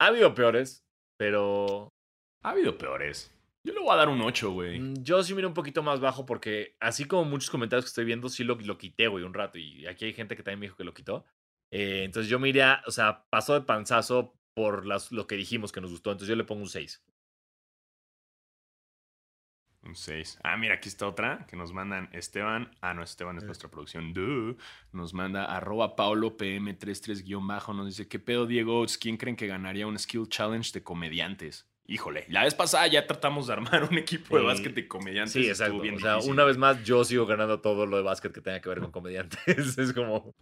Ha 0.00 0.06
habido 0.06 0.34
peores, 0.34 0.84
pero 1.18 1.88
ha 2.42 2.50
habido 2.50 2.76
peores. 2.76 3.32
Yo 3.64 3.74
le 3.74 3.80
voy 3.80 3.90
a 3.92 3.96
dar 3.96 4.08
un 4.08 4.20
8, 4.22 4.50
güey. 4.52 4.80
mm, 4.80 5.02
yo 5.02 5.22
sí 5.22 5.34
miré 5.34 5.46
un 5.46 5.54
poquito 5.54 5.82
más 5.82 6.00
bajo 6.00 6.24
porque 6.24 6.74
así 6.80 7.04
como 7.04 7.24
muchos 7.26 7.50
comentarios 7.50 7.84
que 7.84 7.90
estoy 7.90 8.06
viendo, 8.06 8.28
sí 8.28 8.42
lo, 8.42 8.54
lo 8.56 8.78
quité, 8.78 9.06
güey, 9.08 9.22
un 9.24 9.34
rato. 9.34 9.58
Y 9.58 9.86
aquí 9.86 10.06
hay 10.06 10.14
gente 10.14 10.34
que 10.36 10.42
también 10.42 10.60
me 10.60 10.66
dijo 10.66 10.76
que 10.76 10.84
lo 10.84 10.94
quitó. 10.94 11.26
Eh, 11.70 12.02
entonces 12.04 12.30
yo 12.30 12.38
miré, 12.38 12.64
o 12.86 12.90
sea, 12.90 13.26
pasó 13.30 13.54
de 13.54 13.60
panzazo 13.60 14.34
por 14.54 14.86
las, 14.86 15.12
lo 15.12 15.26
que 15.26 15.36
dijimos 15.36 15.70
que 15.72 15.80
nos 15.80 15.90
gustó. 15.90 16.10
Entonces 16.10 16.30
yo 16.30 16.36
le 16.36 16.44
pongo 16.44 16.62
un 16.62 16.68
6. 16.68 17.04
Un 19.82 19.94
6. 19.94 20.38
Ah, 20.44 20.56
mira, 20.58 20.74
aquí 20.74 20.88
está 20.90 21.06
otra 21.06 21.46
que 21.48 21.56
nos 21.56 21.72
mandan 21.72 22.10
Esteban. 22.12 22.70
Ah, 22.82 22.92
no, 22.92 23.02
Esteban 23.02 23.38
es 23.38 23.44
Eh. 23.44 23.46
nuestra 23.46 23.70
producción. 23.70 24.12
Duh. 24.12 24.56
Nos 24.92 25.14
manda 25.14 25.44
arroba 25.46 25.96
Paulo 25.96 26.36
PM33 26.36 27.22
guion 27.24 27.46
bajo. 27.46 27.72
Nos 27.72 27.86
dice, 27.86 28.06
¿qué 28.06 28.18
pedo, 28.18 28.46
Diego? 28.46 28.84
¿Quién 29.00 29.16
creen 29.16 29.36
que 29.36 29.46
ganaría 29.46 29.86
un 29.86 29.98
Skill 29.98 30.28
Challenge 30.28 30.70
de 30.72 30.82
comediantes? 30.82 31.66
Híjole, 31.86 32.26
la 32.28 32.44
vez 32.44 32.54
pasada 32.54 32.86
ya 32.86 33.06
tratamos 33.06 33.46
de 33.48 33.54
armar 33.54 33.82
un 33.90 33.98
equipo 33.98 34.36
de 34.36 34.42
Sí. 34.42 34.46
básquet 34.46 34.74
de 34.74 34.86
comediantes. 34.86 35.32
Sí, 35.32 35.48
exacto. 35.48 35.80
bien 35.80 35.96
o 35.96 35.98
sea, 35.98 36.12
difícil. 36.14 36.32
una 36.32 36.44
vez 36.44 36.56
más, 36.58 36.84
yo 36.84 37.02
sigo 37.02 37.26
ganando 37.26 37.60
todo 37.60 37.86
lo 37.86 37.96
de 37.96 38.02
básquet 38.02 38.32
que 38.32 38.40
tenga 38.42 38.60
que 38.60 38.68
ver 38.68 38.80
con 38.80 38.92
comediantes. 38.92 39.38
es 39.78 39.92
como. 39.92 40.34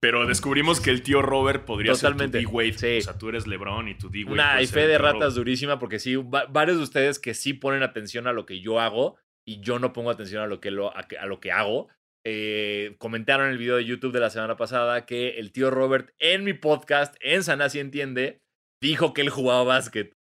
Pero 0.00 0.26
descubrimos 0.26 0.80
que 0.80 0.90
el 0.90 1.02
tío 1.02 1.22
Robert 1.22 1.64
podría 1.64 1.92
Totalmente, 1.92 2.38
ser 2.38 2.46
tu 2.46 2.50
D-Wade. 2.52 2.72
sí. 2.78 2.98
O 2.98 3.00
sea, 3.02 3.18
tú 3.18 3.28
eres 3.30 3.46
LeBron 3.48 3.88
y 3.88 3.94
tu 3.96 4.08
D-Wade. 4.10 4.32
Una 4.32 4.52
puede 4.52 4.62
y 4.64 4.66
fe 4.68 4.86
de 4.86 4.98
ratas 4.98 5.20
Robert. 5.20 5.34
durísima, 5.36 5.78
porque 5.78 5.98
sí, 5.98 6.14
va- 6.16 6.46
varios 6.46 6.76
de 6.76 6.84
ustedes 6.84 7.18
que 7.18 7.34
sí 7.34 7.52
ponen 7.52 7.82
atención 7.82 8.26
a 8.28 8.32
lo 8.32 8.46
que 8.46 8.60
yo 8.60 8.78
hago 8.80 9.16
y 9.46 9.60
yo 9.60 9.78
no 9.80 9.92
pongo 9.92 10.10
atención 10.10 10.42
a 10.42 10.46
lo 10.46 10.60
que, 10.60 10.70
lo, 10.70 10.96
a, 10.96 11.02
que- 11.08 11.18
a 11.18 11.26
lo 11.26 11.40
que 11.40 11.50
hago. 11.52 11.88
eh, 12.26 12.96
comentaron 12.98 13.46
en 13.46 13.52
el 13.52 13.58
video 13.58 13.76
de 13.76 13.84
YouTube 13.86 14.12
de 14.12 14.20
la 14.20 14.28
semana 14.28 14.56
pasada 14.56 15.06
que 15.06 15.38
el 15.38 15.50
tío 15.50 15.70
Robert 15.70 16.10
en 16.18 16.44
mi 16.44 16.52
podcast, 16.52 17.14
en 17.20 17.42
Sanasi 17.42 17.78
Entiende, 17.78 18.40
dijo 18.82 19.14
que 19.14 19.22
él 19.22 19.30
jugaba 19.30 19.62
básquet. 19.64 20.12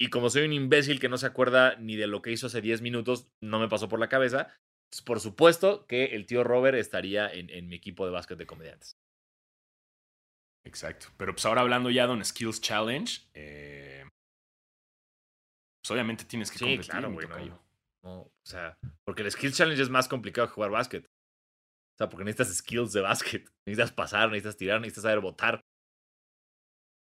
Y 0.00 0.08
como 0.08 0.30
soy 0.30 0.44
un 0.46 0.52
imbécil 0.54 0.98
que 1.00 1.08
no 1.10 1.18
se 1.18 1.26
acuerda 1.26 1.76
ni 1.76 1.96
de 1.96 2.06
lo 2.06 2.22
que 2.22 2.30
hizo 2.32 2.46
hace 2.46 2.60
10 2.62 2.80
minutos, 2.80 3.28
no 3.42 3.58
me 3.58 3.68
pasó 3.68 3.88
por 3.88 4.00
la 4.00 4.08
cabeza. 4.08 4.48
Entonces, 4.86 5.02
por 5.04 5.20
supuesto 5.20 5.86
que 5.86 6.06
el 6.16 6.26
tío 6.26 6.44
Robert 6.44 6.76
estaría 6.78 7.28
en, 7.32 7.50
en 7.50 7.68
mi 7.68 7.76
equipo 7.76 8.06
de 8.06 8.12
básquet 8.12 8.38
de 8.38 8.46
comediantes. 8.46 8.96
Exacto. 10.64 11.08
Pero 11.16 11.32
pues 11.32 11.44
ahora 11.46 11.60
hablando 11.60 11.90
ya 11.90 12.06
de 12.06 12.12
un 12.12 12.24
Skills 12.24 12.60
Challenge, 12.60 13.20
eh, 13.34 14.04
pues 15.82 15.90
obviamente 15.90 16.24
tienes 16.24 16.50
que 16.50 16.58
Sí, 16.58 16.64
competir. 16.64 16.90
claro, 16.90 17.12
güey. 17.12 17.26
tocayo. 17.26 17.62
No, 18.04 18.14
no, 18.16 18.20
o 18.22 18.30
sea, 18.44 18.76
porque 19.04 19.22
el 19.22 19.30
Skills 19.30 19.56
Challenge 19.56 19.82
es 19.82 19.90
más 19.90 20.08
complicado 20.08 20.46
que 20.48 20.54
jugar 20.54 20.70
básquet. 20.70 21.04
O 21.04 21.96
sea, 21.98 22.08
porque 22.10 22.24
necesitas 22.24 22.54
skills 22.58 22.92
de 22.92 23.00
básquet. 23.00 23.48
Necesitas 23.66 23.92
pasar, 23.92 24.28
necesitas 24.28 24.56
tirar, 24.56 24.80
necesitas 24.80 25.02
saber 25.02 25.20
botar. 25.20 25.60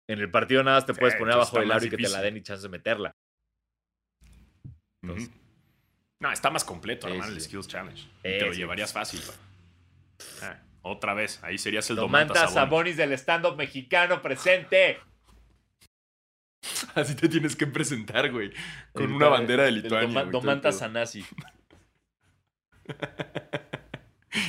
En 0.08 0.18
el 0.18 0.30
partido 0.30 0.62
nada 0.64 0.78
más 0.78 0.86
te 0.86 0.92
Sí, 0.94 0.98
puedes 1.00 1.14
poner 1.16 1.34
abajo 1.34 1.58
del 1.60 1.70
aro 1.70 1.84
y 1.84 1.90
que 1.90 1.96
te 1.96 2.08
la 2.08 2.20
den 2.20 2.36
y 2.36 2.42
chance 2.42 2.62
de 2.62 2.68
meterla. 2.68 3.12
Entonces- 5.02 5.30
No, 6.20 6.30
está 6.30 6.50
más 6.50 6.64
completo 6.64 7.06
Sí, 7.06 7.12
armar 7.14 7.28
sí, 7.28 7.34
el. 7.34 7.40
Skills 7.40 7.66
Challenge. 7.68 8.08
Te 8.22 8.40
lo 8.44 8.52
llevarías 8.52 8.92
fácil. 8.92 9.20
Ah, 10.42 10.58
otra 10.82 11.14
vez, 11.14 11.42
ahí 11.42 11.56
serías 11.58 11.88
el 11.90 11.96
Domantas 11.96 12.34
Domantas 12.36 12.54
Sabonis. 12.54 12.94
Sabonis 12.94 12.96
del 12.98 13.12
stand-up 13.14 13.56
mexicano 13.56 14.20
presente. 14.20 14.98
Así 16.94 17.14
te 17.14 17.28
tienes 17.28 17.56
que 17.56 17.66
presentar, 17.66 18.30
güey. 18.30 18.52
Con 18.92 19.12
una 19.12 19.28
bandera 19.28 19.64
de 19.64 19.72
Lituania. 19.72 20.08
Doma- 20.08 20.22
güey, 20.22 20.32
Domantas. 20.32 20.78
Sanasi. 20.78 21.24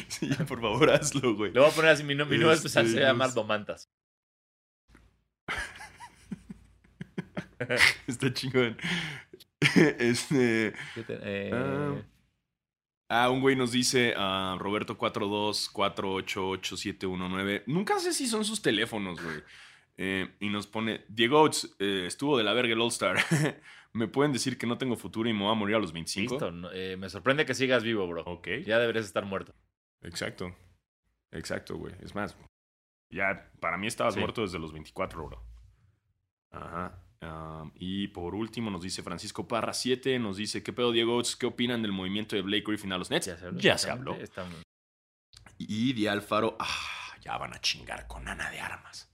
Sí, 0.08 0.30
por 0.48 0.62
favor, 0.62 0.92
hazlo, 0.92 1.34
güey. 1.36 1.52
Le 1.52 1.60
voy 1.60 1.68
a 1.70 1.74
poner 1.74 1.90
así, 1.92 2.04
mi, 2.04 2.14
mi 2.14 2.38
nuevo 2.38 2.52
Este, 2.52 2.68
especial 2.68 2.88
se 2.88 3.00
va 3.00 3.08
a 3.08 3.12
llamar 3.14 3.28
pues- 3.30 3.36
Domantas. 3.36 3.90
Está 8.08 8.32
chingón. 8.32 8.78
Este. 10.00 10.74
¿Qué 10.96 11.04
te- 11.04 11.20
eh, 11.22 11.52
Ah. 11.54 12.02
Ah, 13.14 13.30
un 13.30 13.42
güey 13.42 13.58
nos 13.58 13.74
dice 13.74 14.14
ah, 14.16 14.56
Roberto 14.60 14.98
424888719. 14.98 17.64
Nunca 17.68 18.00
sé 18.00 18.14
si 18.14 18.26
son 18.28 18.46
sus 18.46 18.62
teléfonos, 18.62 19.22
güey. 19.22 19.44
Eh, 19.98 20.34
y 20.40 20.48
nos 20.50 20.66
pone, 20.68 21.04
Diego 21.10 21.42
Oates, 21.42 21.76
eh, 21.80 22.06
estuvo 22.08 22.38
de 22.38 22.44
la 22.46 22.54
verga 22.54 22.72
el 22.74 22.80
All-Star. 22.82 23.18
¿Me 23.94 24.08
pueden 24.08 24.32
decir 24.32 24.58
que 24.58 24.66
no 24.66 24.78
tengo 24.78 24.96
futuro 24.96 25.28
y 25.30 25.34
me 25.34 25.42
voy 25.44 25.52
a 25.52 25.56
morir 25.56 25.76
a 25.76 25.80
los 25.80 25.92
25? 25.92 26.34
Listo. 26.36 26.52
no, 26.52 26.72
eh, 26.72 26.96
me 26.96 27.10
sorprende 27.10 27.46
que 27.46 27.54
sigas 27.54 27.84
vivo, 27.84 28.08
bro. 28.08 28.24
Ok. 28.26 28.48
Ya 28.66 28.80
deberías 28.80 29.04
estar 29.06 29.26
muerto. 29.26 29.54
Exacto. 30.02 30.56
Exacto, 31.32 31.76
güey. 31.78 31.94
Es 32.02 32.16
más, 32.16 32.38
ya 33.10 33.52
para 33.60 33.78
mí 33.78 33.88
estabas 33.88 34.14
Sí. 34.14 34.22
muerto 34.22 34.42
desde 34.42 34.58
los 34.60 34.72
24, 34.72 35.26
bro. 35.26 35.44
Ajá. 36.52 37.04
Um, 37.22 37.72
y 37.76 38.08
por 38.08 38.34
último 38.34 38.72
nos 38.72 38.82
dice 38.82 39.04
Francisco 39.04 39.48
Parra 39.48 39.74
7, 39.74 40.18
nos 40.18 40.38
dice, 40.38 40.64
¿qué 40.64 40.74
pedo, 40.74 40.92
Diego? 40.92 41.18
Oates? 41.18 41.36
¿Qué 41.36 41.46
opinan 41.46 41.82
del 41.84 41.92
movimiento 41.92 42.36
de 42.36 42.42
Blake 42.42 42.64
Griffin 42.66 42.92
a 42.94 42.98
los 42.98 43.12
Nets? 43.12 43.28
Ya 43.28 43.38
se 43.38 43.46
habló. 43.46 43.60
Ya 43.60 43.78
se 43.78 43.92
habló. 43.92 44.18
Y 45.60 45.94
Di 45.94 46.08
Alfaro, 46.08 46.58
ah, 46.60 47.16
ya 47.22 47.38
van 47.38 47.54
a 47.54 47.62
chingar 47.62 48.08
con 48.08 48.28
Ana 48.28 48.50
de 48.50 48.60
Armas. 48.60 49.12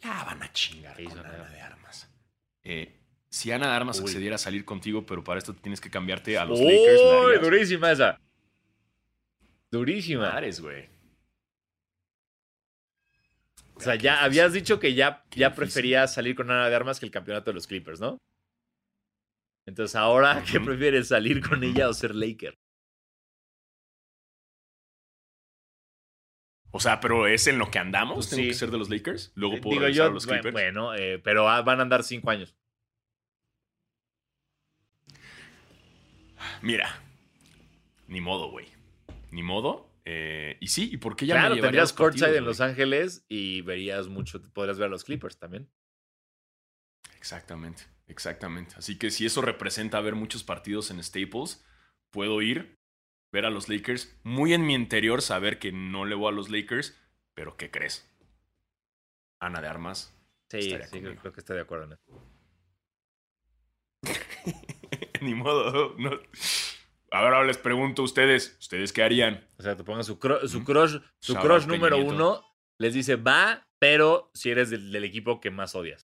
Ya 0.00 0.22
van 0.22 0.42
a 0.42 0.52
chingar 0.52 0.96
¿Qué 0.96 1.02
hizo 1.02 1.16
con 1.16 1.26
Ana 1.26 1.48
de 1.48 1.60
Armas. 1.60 2.08
Eh, 2.62 3.00
si 3.28 3.50
Ana 3.50 3.66
de 3.66 3.72
Armas 3.72 3.98
Uy. 3.98 4.04
accediera 4.04 4.36
a 4.36 4.38
salir 4.38 4.64
contigo, 4.64 5.04
pero 5.04 5.24
para 5.24 5.38
esto 5.38 5.54
tienes 5.54 5.80
que 5.80 5.90
cambiarte 5.90 6.38
a 6.38 6.44
los 6.44 6.60
Lakers. 6.60 7.00
¿la 7.02 7.20
¡Uy! 7.20 7.38
Durísima 7.40 7.90
esa. 7.90 8.20
Durísima. 9.70 10.30
Madres, 10.30 10.60
güey. 10.60 10.88
O 13.78 13.80
sea, 13.80 13.94
ya 13.94 14.24
habías 14.24 14.52
dicho 14.52 14.80
que 14.80 14.94
ya, 14.94 15.24
ya 15.30 15.54
preferías 15.54 16.12
salir 16.12 16.34
con 16.34 16.50
Ana 16.50 16.68
de 16.68 16.74
Armas 16.74 16.98
que 16.98 17.06
el 17.06 17.12
campeonato 17.12 17.50
de 17.50 17.54
los 17.54 17.66
Clippers, 17.68 18.00
¿no? 18.00 18.18
Entonces, 19.66 19.94
ahora, 19.94 20.42
¿qué 20.50 20.58
prefieres? 20.60 21.08
¿Salir 21.08 21.46
con 21.46 21.62
ella 21.62 21.88
o 21.88 21.94
ser 21.94 22.14
Laker? 22.14 22.54
O 26.70 26.80
sea, 26.80 27.00
pero 27.00 27.26
es 27.26 27.46
en 27.46 27.58
lo 27.58 27.70
que 27.70 27.78
andamos. 27.78 28.14
Pues 28.16 28.30
Tengo 28.30 28.42
sí. 28.42 28.48
que 28.48 28.54
ser 28.54 28.70
de 28.70 28.78
los 28.78 28.90
Lakers. 28.90 29.32
Luego 29.36 29.56
Eh, 29.56 29.60
puedo 29.60 29.80
Digo 29.80 29.88
yo, 29.88 30.04
a 30.06 30.10
los 30.10 30.26
Clippers. 30.26 30.52
bueno, 30.52 30.94
eh, 30.94 31.18
pero 31.18 31.44
van 31.44 31.78
a 31.78 31.82
andar 31.82 32.02
cinco 32.02 32.30
años. 32.30 32.54
Mira, 36.62 37.00
ni 38.06 38.20
modo, 38.20 38.50
güey. 38.50 38.66
Ni 39.30 39.42
modo. 39.42 39.87
Eh, 40.10 40.56
y 40.60 40.68
sí, 40.68 40.88
¿y 40.90 40.96
por 40.96 41.16
qué 41.16 41.26
ya 41.26 41.34
me 41.34 41.40
claro, 41.40 41.54
a 41.56 41.60
tendrías 41.60 41.92
courtside 41.92 42.38
en? 42.38 42.46
Los 42.46 42.62
Ángeles 42.62 43.26
y 43.28 43.60
verías 43.60 44.08
mucho, 44.08 44.40
podrías 44.54 44.78
ver 44.78 44.86
a 44.86 44.90
los 44.90 45.04
Clippers 45.04 45.38
también. 45.38 45.70
Exactamente, 47.18 47.82
exactamente. 48.06 48.74
Así 48.78 48.96
que 48.96 49.10
si 49.10 49.26
eso 49.26 49.42
representa 49.42 50.00
ver 50.00 50.14
muchos 50.14 50.44
partidos 50.44 50.90
en 50.90 51.04
Staples, 51.04 51.62
puedo 52.08 52.40
ir, 52.40 52.78
ver 53.32 53.44
a 53.44 53.50
los 53.50 53.68
Lakers. 53.68 54.18
Muy 54.22 54.54
en 54.54 54.64
mi 54.64 54.72
interior 54.72 55.20
saber 55.20 55.58
que 55.58 55.72
no 55.72 56.06
le 56.06 56.14
voy 56.14 56.32
a 56.32 56.34
los 56.34 56.48
Lakers, 56.48 56.98
pero 57.34 57.58
¿qué 57.58 57.70
crees? 57.70 58.10
Ana 59.40 59.60
de 59.60 59.68
Armas. 59.68 60.18
Sí, 60.48 60.62
sí, 60.62 61.00
creo, 61.02 61.32
que 61.34 61.40
estoy 61.40 61.56
de 61.56 61.62
acuerdo 61.62 61.84
en 61.84 61.92
eso. 61.92 62.02
Ni 65.20 65.34
modo. 65.34 65.94
No. 65.98 66.12
Ahora 67.10 67.42
les 67.44 67.56
pregunto 67.58 68.02
a 68.02 68.04
ustedes, 68.04 68.56
¿ustedes 68.60 68.92
qué 68.92 69.02
harían? 69.02 69.46
O 69.58 69.62
sea, 69.62 69.76
te 69.76 69.84
pongan 69.84 70.04
su, 70.04 70.18
cru- 70.18 70.46
su 70.46 70.62
crush, 70.64 70.98
su 71.20 71.34
crush 71.36 71.66
número 71.66 71.96
Nieto. 71.96 72.12
uno, 72.14 72.44
les 72.78 72.92
dice 72.94 73.16
va, 73.16 73.62
pero 73.80 74.30
si 74.34 74.50
eres 74.50 74.68
del, 74.70 74.92
del 74.92 75.04
equipo 75.04 75.40
que 75.40 75.50
más 75.50 75.74
odias. 75.74 76.02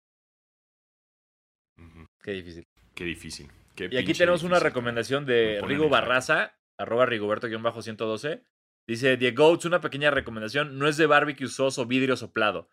Qué 2.22 2.32
difícil. 2.32 2.64
Qué 2.94 3.04
difícil. 3.04 3.50
qué 3.74 3.88
Y 3.90 3.96
aquí 3.98 4.14
tenemos 4.14 4.42
una 4.44 4.60
recomendación 4.60 5.24
Me 5.26 5.32
de 5.32 5.60
Rigo. 5.62 5.88
Barraza, 5.88 6.56
arroba 6.78 7.06
rigoberto-112. 7.06 8.42
Dice, 8.88 9.16
Diego, 9.16 9.48
Oates, 9.48 9.64
una 9.66 9.80
pequeña 9.80 10.10
recomendación, 10.10 10.78
no 10.78 10.86
es 10.88 10.96
de 10.96 11.06
barbecue 11.06 11.48
sauce 11.48 11.80
o 11.80 11.86
vidrio 11.86 12.16
soplado. 12.16 12.68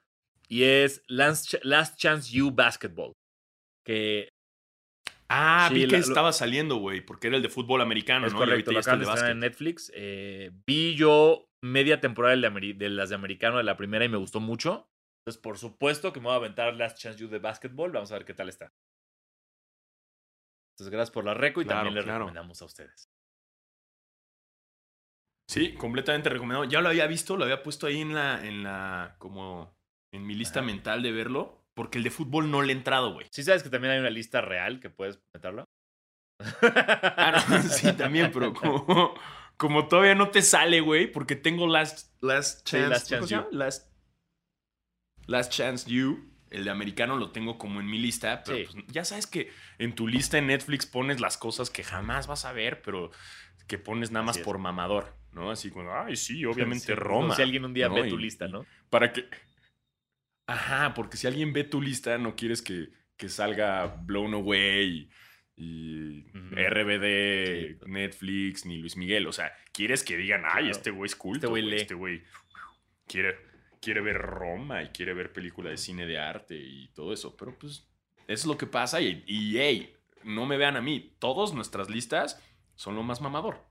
Y 0.48 0.64
es 0.64 1.04
Last, 1.08 1.54
Ch- 1.54 1.60
Last 1.64 1.98
Chance 1.98 2.32
You 2.32 2.52
Basketball. 2.52 3.14
Que 3.86 4.30
Ah, 5.34 5.68
Sí, 5.70 5.76
vi 5.76 5.82
que 5.86 5.94
la- 5.94 5.98
lo- 6.00 6.04
estaba 6.06 6.34
saliendo, 6.34 6.76
güey, 6.76 7.00
porque 7.02 7.28
era 7.28 7.38
el 7.38 7.42
de 7.44 7.48
fútbol 7.50 7.82
americano, 7.82 8.28
es 8.28 8.34
¿no? 8.34 8.40
Y 8.40 8.42
ahorita 8.50 8.66
correcto, 8.66 8.72
ya 8.72 8.76
lo 8.76 8.80
está 8.80 8.92
el 8.94 9.26
de 9.26 9.32
en. 9.32 9.40
Netflix. 9.40 9.92
Eh, 9.96 10.52
vi 10.68 10.96
yo 10.96 11.48
media 11.64 12.02
temporada 12.02 12.36
de, 12.36 12.74
de 12.74 12.90
las 12.90 13.10
de 13.10 13.16
americano 13.16 13.58
de 13.58 13.64
la 13.64 13.78
primera 13.78 14.04
y 14.04 14.10
me 14.10 14.18
gustó 14.18 14.40
mucho. 14.42 14.90
Entonces, 15.24 15.42
por 15.42 15.58
supuesto 15.58 16.12
que 16.12 16.20
me 16.20 16.26
voy 16.26 16.34
a 16.34 16.38
aventar 16.38 16.74
Last 16.76 16.98
Chance 16.98 17.20
You 17.20 17.30
de 17.30 17.40
Basketball. 17.40 17.92
Vamos 17.92 18.12
a 18.12 18.16
ver 18.16 18.26
qué 18.26 18.34
tal 18.34 18.50
está. 18.50 18.74
Entonces, 20.74 20.92
gracias 20.92 21.12
por 21.12 21.24
la 21.26 21.34
reco 21.34 21.62
y 21.62 21.66
Claro, 21.66 21.78
también 21.80 21.96
les 21.96 22.04
claro. 22.04 22.20
recomendamos 22.26 22.62
a 22.62 22.66
ustedes. 22.66 23.08
Sí, 25.50 25.74
completamente 25.76 26.30
recomendado. 26.30 26.64
Ya 26.66 26.82
lo 26.82 26.90
había 26.90 27.08
visto, 27.08 27.36
lo 27.38 27.44
había 27.44 27.62
puesto 27.62 27.86
ahí 27.88 28.00
en 28.02 28.14
la, 28.16 28.46
en 28.46 28.64
la, 28.64 29.16
como 29.20 29.78
en 30.14 30.26
mi 30.26 30.34
lista 30.34 30.60
Ajá. 30.60 30.66
mental 30.68 31.04
de 31.04 31.12
verlo, 31.12 31.61
porque 31.74 31.98
el 31.98 32.04
de 32.04 32.12
fútbol 32.12 32.50
no 32.52 32.62
le 32.62 32.74
he 32.74 32.76
entrado, 32.76 33.14
güey. 33.14 33.28
Sí 33.32 33.44
sabes 33.44 33.64
que 33.64 33.70
también 33.70 33.94
hay 33.94 34.00
una 34.00 34.10
lista 34.10 34.42
real 34.42 34.80
que 34.80 34.90
puedes 34.90 35.20
meterlo. 35.34 35.66
Ah, 36.62 37.44
no, 37.50 37.62
sí, 37.70 37.94
también, 37.94 38.32
pero 38.34 38.54
como, 38.54 39.14
como 39.58 39.88
todavía 39.88 40.16
no 40.16 40.30
te 40.30 40.42
sale, 40.42 40.82
güey, 40.82 41.12
porque 41.12 41.36
tengo 41.36 41.68
Last, 41.68 42.22
last 42.24 42.68
Sí, 42.68 42.78
Chance. 42.78 42.90
Last 42.90 43.10
¿cómo 43.10 43.20
Chance 43.22 43.36
llama? 43.36 43.48
Last, 43.52 43.92
Last 45.28 45.52
Chance 45.52 45.90
You. 45.90 46.28
El 46.50 46.66
de 46.66 46.70
americano 46.72 47.16
lo 47.16 47.32
tengo 47.32 47.58
como 47.58 47.80
en 47.80 47.86
mi 47.90 47.98
lista, 47.98 48.44
pero 48.44 48.58
Sí. 48.58 48.66
pues, 48.74 48.86
ya 48.88 49.06
sabes 49.06 49.26
que 49.26 49.50
en 49.78 49.96
tu 49.96 50.06
lista 50.10 50.38
en 50.38 50.48
Netflix 50.48 50.86
pones 50.86 51.22
las 51.22 51.38
cosas 51.38 51.70
que 51.70 51.82
jamás 51.82 52.28
vas 52.28 52.44
a 52.44 52.52
ver, 52.52 52.82
pero 52.82 53.10
que 53.68 53.78
pones 53.78 54.12
nada 54.12 54.26
más 54.26 54.38
por 54.40 54.58
mamador, 54.58 55.16
¿no? 55.32 55.50
Así 55.50 55.72
como, 55.72 55.94
ay, 55.94 56.18
sí, 56.18 56.44
obviamente 56.44 56.88
Sí, 56.88 56.94
Roma. 56.94 57.22
como 57.22 57.36
Si 57.36 57.42
alguien 57.42 57.64
un 57.64 57.74
día 57.74 57.88
¿no? 57.88 57.96
ve 57.96 58.10
tu 58.10 58.18
lista, 58.18 58.50
¿no? 58.50 58.66
Para 58.90 59.14
que. 59.14 59.30
Ajá, 60.48 60.94
porque 60.94 61.18
si 61.18 61.28
alguien 61.28 61.54
ve 61.54 61.64
tu 61.64 61.82
lista, 61.82 62.18
no 62.18 62.36
quieres 62.36 62.62
que, 62.62 62.90
que 63.18 63.30
salga 63.30 63.86
Blown 63.88 64.34
Away 64.34 65.10
y. 65.56 66.22
RBD, 66.52 67.80
Sí. 67.80 67.86
Netflix, 67.86 68.66
ni 68.66 68.78
Luis 68.78 68.98
Miguel. 68.98 69.28
O 69.28 69.32
sea, 69.32 69.52
quieres 69.72 70.04
que 70.04 70.18
digan, 70.18 70.42
ay, 70.46 70.64
Claro. 70.66 70.72
este 70.72 70.92
güey 70.92 71.08
es 71.08 71.16
culto. 71.16 71.38
Este 71.38 71.48
güey 71.48 71.62
güey, 71.64 71.72
lee". 71.76 71.82
Este 71.82 71.94
güey 71.94 72.24
quiere, 73.08 73.36
quiere 73.82 74.02
ver 74.02 74.18
Roma 74.18 74.84
y 74.84 74.90
quiere 74.90 75.14
ver 75.14 75.32
película 75.32 75.70
de 75.70 75.78
cine 75.78 76.06
de 76.06 76.18
arte 76.18 76.56
y 76.58 76.90
todo 76.94 77.14
eso. 77.14 77.36
Pero 77.38 77.58
pues, 77.58 77.88
eso 78.28 78.28
es 78.28 78.46
lo 78.46 78.58
que 78.58 78.66
pasa. 78.68 79.00
Y, 79.02 79.24
y 79.28 79.58
hey, 79.58 79.94
no 80.24 80.46
me 80.46 80.58
vean 80.58 80.76
a 80.76 80.82
mí. 80.82 81.16
Todas 81.20 81.54
nuestras 81.54 81.90
listas 81.90 82.42
son 82.76 82.96
lo 82.96 83.04
más 83.04 83.22
mamador. 83.22 83.66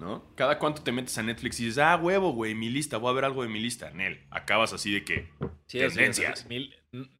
¿No? 0.00 0.34
Cada 0.34 0.58
cuánto 0.58 0.82
te 0.82 0.92
metes 0.92 1.18
a 1.18 1.22
Netflix 1.22 1.60
y 1.60 1.66
dices, 1.66 1.78
ah, 1.78 1.94
huevo, 1.96 2.32
güey, 2.32 2.54
mi 2.54 2.70
lista, 2.70 2.96
voy 2.96 3.10
a 3.10 3.14
ver 3.14 3.26
algo 3.26 3.42
de 3.42 3.50
mi 3.50 3.60
lista. 3.60 3.90
Nel, 3.90 4.26
acabas 4.30 4.72
así 4.72 4.90
de 4.90 5.04
que. 5.04 5.28
Sí, 5.66 5.78
Tendencias. 5.78 6.46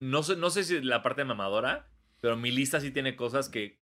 no, 0.01 0.23
sé, 0.23 0.37
no 0.37 0.49
sé 0.49 0.65
si 0.65 0.81
la 0.81 1.03
parte 1.03 1.27
mamadora, 1.27 1.91
pero 2.23 2.39
mi 2.39 2.51
lista 2.51 2.81
sí 2.81 2.91
tiene 2.91 3.17
cosas 3.17 3.51
que 3.51 3.83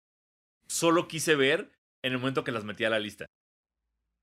solo 0.70 1.10
quise 1.10 1.36
ver 1.36 1.74
en 2.04 2.14
el 2.14 2.20
momento 2.20 2.46
que 2.46 2.54
las 2.54 2.64
metí 2.64 2.86
a 2.86 2.90
la 2.90 3.00
lista. 3.00 3.26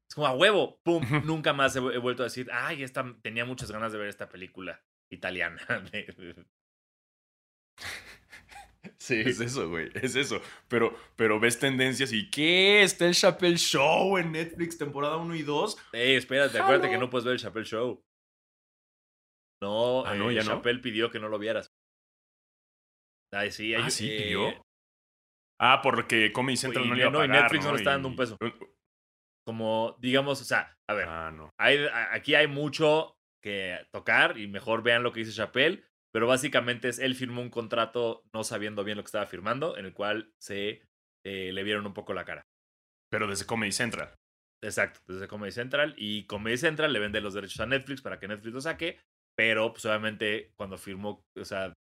Es 0.09 0.15
como 0.15 0.27
a 0.27 0.33
huevo, 0.33 0.81
pum, 0.83 1.05
nunca 1.25 1.53
más 1.53 1.77
he, 1.77 1.81
he 1.81 1.99
vuelto 1.99 2.23
a 2.23 2.27
decir, 2.27 2.49
ay, 2.51 2.83
esta, 2.83 3.15
tenía 3.21 3.45
muchas 3.45 3.71
ganas 3.71 3.93
de 3.93 3.99
ver 3.99 4.09
esta 4.09 4.31
película 4.31 4.83
italiana. 5.11 5.61
sí. 8.99 9.21
Es 9.21 9.41
eso, 9.41 9.69
güey, 9.69 9.91
es 9.95 10.17
eso. 10.17 10.41
Pero, 10.69 10.97
pero 11.17 11.39
ves 11.41 11.59
tendencias 11.59 12.13
y 12.13 12.31
¿qué? 12.31 12.83
Está 12.83 13.07
el 13.07 13.15
Chappelle 13.15 13.57
Show 13.59 14.19
en 14.19 14.33
Netflix, 14.33 14.79
temporada 14.79 15.17
1 15.17 15.35
y 15.35 15.43
2. 15.43 15.77
Ey, 15.93 16.15
espérate, 16.17 16.59
acuérdate 16.59 16.91
que 16.91 16.99
no 16.99 17.11
puedes 17.11 17.25
ver 17.25 17.35
el 17.35 17.41
Chappelle 17.41 17.67
Show. 17.67 18.01
No, 19.63 20.05
Ah, 20.05 20.15
no, 20.15 20.31
eh, 20.31 20.35
ya 20.35 20.43
no. 20.43 20.51
Chappelle 20.57 20.81
pidió 20.81 21.11
que 21.11 21.21
no 21.21 21.29
lo 21.29 21.39
vieras. 21.39 21.67
Ay, 23.33 23.51
sí, 23.51 23.75
Ah, 23.75 23.85
hay- 23.85 23.91
sí, 23.91 24.11
eh, 24.11 24.23
pidió. 24.23 24.63
Ah, 25.61 25.81
porque 25.83 26.33
Comedy 26.33 26.57
Central 26.57 26.85
y 26.85 26.89
no 26.89 26.95
le 26.95 27.01
iba 27.03 27.09
a 27.09 27.13
no, 27.13 27.25
y 27.25 27.29
pagar, 27.29 27.43
Netflix 27.43 27.65
no 27.65 27.71
le 27.73 27.77
está 27.79 27.91
dando 27.93 28.09
un 28.09 28.17
peso. 28.17 28.37
Como, 29.47 29.97
digamos, 30.01 30.41
o 30.41 30.45
sea, 30.45 30.75
a 30.89 30.95
ver, 30.95 31.09
Ah, 31.09 31.31
no. 31.33 31.51
hay- 31.59 31.87
aquí 32.11 32.35
hay 32.35 32.47
mucho 32.49 33.15
que 33.43 33.79
tocar 33.93 34.39
y 34.39 34.49
mejor 34.49 34.83
vean 34.83 35.03
lo 35.03 35.13
que 35.13 35.21
dice 35.21 35.33
Chappelle, 35.33 35.85
pero 36.13 36.27
básicamente 36.27 36.89
es 36.89 36.99
él 36.99 37.15
firmó 37.15 37.41
un 37.43 37.51
contrato 37.51 38.23
no 38.35 38.45
sabiendo 38.45 38.85
bien 38.85 38.97
lo 38.97 39.03
que 39.03 39.09
estaba 39.09 39.27
firmando, 39.27 39.77
en 39.77 39.87
el 39.87 39.95
cual 39.95 40.33
se 40.41 40.83
eh, 41.25 41.53
le 41.53 41.63
vieron 41.63 41.87
un 41.87 41.95
poco 41.95 42.15
la 42.15 42.25
cara. 42.25 42.43
Pero 43.11 43.27
desde 43.27 43.47
Comedy 43.47 43.73
Central. 43.73 44.15
Exacto, 44.65 45.01
desde 45.09 45.27
Comedy 45.29 45.53
Central 45.53 45.95
y 45.97 46.25
Comedy 46.27 46.57
Central 46.57 46.93
le 46.93 47.01
vende 47.01 47.21
los 47.21 47.35
derechos 47.35 47.61
a 47.61 47.67
Netflix 47.67 48.01
para 48.01 48.19
que 48.21 48.29
Netflix 48.29 48.55
lo 48.55 48.61
saque, 48.61 49.01
pero 49.37 49.73
pues 49.73 49.85
obviamente 49.87 50.53
cuando 50.57 50.79
firmó, 50.79 51.25
o 51.37 51.45
sea, 51.45 51.73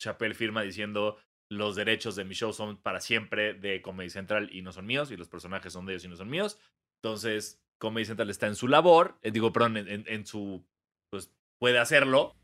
Chappelle 0.00 0.34
firma 0.34 0.62
diciendo 0.62 1.18
los 1.52 1.76
derechos 1.76 2.16
de 2.16 2.24
mi 2.24 2.34
show 2.34 2.52
son 2.52 2.80
para 2.80 3.00
siempre 3.00 3.54
de 3.54 3.82
Comedy 3.82 4.08
Central 4.08 4.48
y 4.54 4.62
no 4.62 4.72
son 4.72 4.86
míos, 4.86 5.10
y 5.10 5.16
los 5.16 5.28
personajes 5.28 5.72
son 5.72 5.84
de 5.84 5.92
ellos 5.94 6.04
y 6.04 6.08
no 6.08 6.16
son 6.16 6.30
míos. 6.30 6.58
Entonces, 7.02 7.58
Comedy 7.80 8.04
Central 8.06 8.30
está 8.30 8.46
en 8.46 8.54
su 8.54 8.68
labor, 8.68 9.18
eh, 9.22 9.30
digo, 9.30 9.52
perdón, 9.52 9.76
en, 9.76 9.88
en- 9.88 10.04
en 10.06 10.26
su, 10.26 10.64
pues 11.10 11.34
puede 11.60 11.78
hacerlo, 11.78 12.36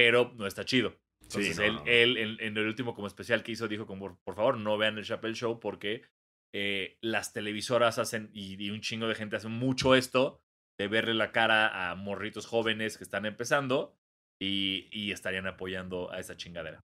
pero 0.00 0.32
no 0.36 0.46
está 0.46 0.64
chido. 0.64 0.96
Entonces, 1.20 1.56
Sí, 1.56 1.62
él, 1.62 1.74
no. 1.74 1.84
él 1.84 2.16
en, 2.16 2.40
en 2.40 2.56
el 2.56 2.66
último 2.66 2.94
como 2.94 3.06
especial 3.06 3.42
que 3.42 3.52
hizo, 3.52 3.68
dijo 3.68 3.86
como, 3.86 4.00
por, 4.00 4.18
por 4.24 4.34
favor, 4.34 4.56
no 4.56 4.78
vean 4.78 4.96
el 4.96 5.04
Chappelle 5.04 5.34
Show 5.34 5.60
porque 5.60 6.06
eh, 6.54 6.96
las 7.02 7.34
televisoras 7.34 7.98
hacen, 7.98 8.30
y, 8.32 8.62
y 8.64 8.70
un 8.70 8.80
chingo 8.80 9.06
de 9.08 9.14
gente 9.14 9.36
hace 9.36 9.48
mucho 9.48 9.94
esto, 9.94 10.40
de 10.78 10.88
verle 10.88 11.12
la 11.12 11.32
cara 11.32 11.90
a 11.90 11.94
morritos 11.96 12.46
jóvenes 12.46 12.96
que 12.96 13.04
están 13.04 13.26
empezando 13.26 13.94
y, 14.40 14.88
y 14.90 15.12
estarían 15.12 15.46
apoyando 15.46 16.10
a 16.10 16.18
esa 16.18 16.34
chingadera. 16.38 16.80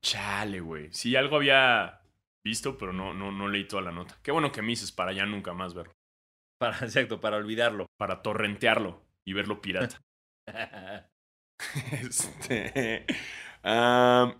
Chale, 0.00 0.60
güey. 0.60 0.88
Sí, 0.90 1.14
algo 1.16 1.36
había 1.36 2.00
visto, 2.42 2.78
pero 2.78 2.94
no, 2.94 3.12
no, 3.12 3.30
no 3.30 3.46
leí 3.46 3.64
toda 3.64 3.82
la 3.82 3.92
nota. 3.92 4.18
Qué 4.22 4.30
bueno 4.32 4.52
que 4.52 4.62
me 4.62 4.68
dices 4.68 4.90
para 4.90 5.12
ya 5.12 5.26
nunca 5.26 5.52
más 5.52 5.74
verlo. 5.74 5.92
Para, 6.58 6.78
exacto, 6.78 7.20
para 7.20 7.36
olvidarlo. 7.36 7.86
Para 7.98 8.20
torrentearlo 8.22 9.06
y 9.24 9.32
verlo 9.34 9.60
pirata. 9.60 10.00
Este, 11.92 13.04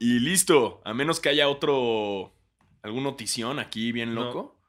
y 0.00 0.20
listo. 0.20 0.80
A 0.84 0.94
menos 0.94 1.20
que 1.20 1.28
haya 1.30 1.48
otro. 1.48 2.34
¿Algún 2.82 3.02
notición 3.04 3.58
aquí 3.58 3.92
bien 3.92 4.14
loco? 4.14 4.60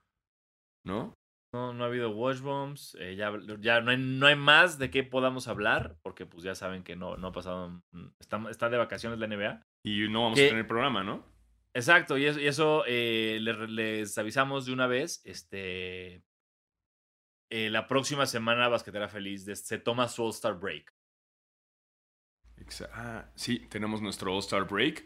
¿No? 0.85 1.13
No, 1.53 1.73
no 1.73 1.83
ha 1.83 1.87
habido 1.87 2.11
wash 2.11 2.39
bombs. 2.41 2.95
eh, 2.99 3.15
ya 3.15 3.31
ya 3.59 3.81
no, 3.81 3.91
hay, 3.91 3.97
no 3.97 4.27
hay 4.27 4.35
más 4.35 4.77
de 4.77 4.89
qué 4.91 5.03
podamos 5.03 5.47
hablar, 5.47 5.97
porque 6.03 6.25
pues 6.25 6.43
ya 6.43 6.53
saben 6.55 6.83
que 6.83 6.95
no, 6.95 7.17
no 7.17 7.27
ha 7.27 7.31
pasado. 7.31 7.69
mm, 7.91 8.07
Está, 8.19 8.43
está 8.49 8.69
de 8.69 8.77
vacaciones 8.77 9.19
la 9.19 9.27
NBA. 9.27 9.63
Y 9.83 10.07
no 10.09 10.23
vamos 10.23 10.37
¿Qué? 10.39 10.47
a 10.47 10.49
tener 10.49 10.67
programa, 10.67 11.03
¿no? 11.03 11.25
Exacto, 11.73 12.17
y 12.17 12.25
eso, 12.25 12.39
y 12.39 12.47
eso 12.47 12.83
eh, 12.87 13.37
le- 13.41 13.67
les, 13.67 14.17
avisamos 14.17 14.65
de 14.65 14.73
una 14.73 14.87
vez. 14.87 15.21
Este. 15.23 16.23
eh, 17.51 17.69
la 17.69 17.87
próxima 17.87 18.25
semana 18.25 18.67
Basquetera 18.67 19.07
Feliz 19.07 19.45
se 19.45 19.77
toma 19.79 20.07
su 20.07 20.23
All-Star 20.23 20.55
Break. 20.59 20.91
Ah, 22.93 23.25
sí, 23.35 23.59
tenemos 23.69 24.01
nuestro 24.01 24.33
All-Star 24.33 24.65
Break. 24.67 25.05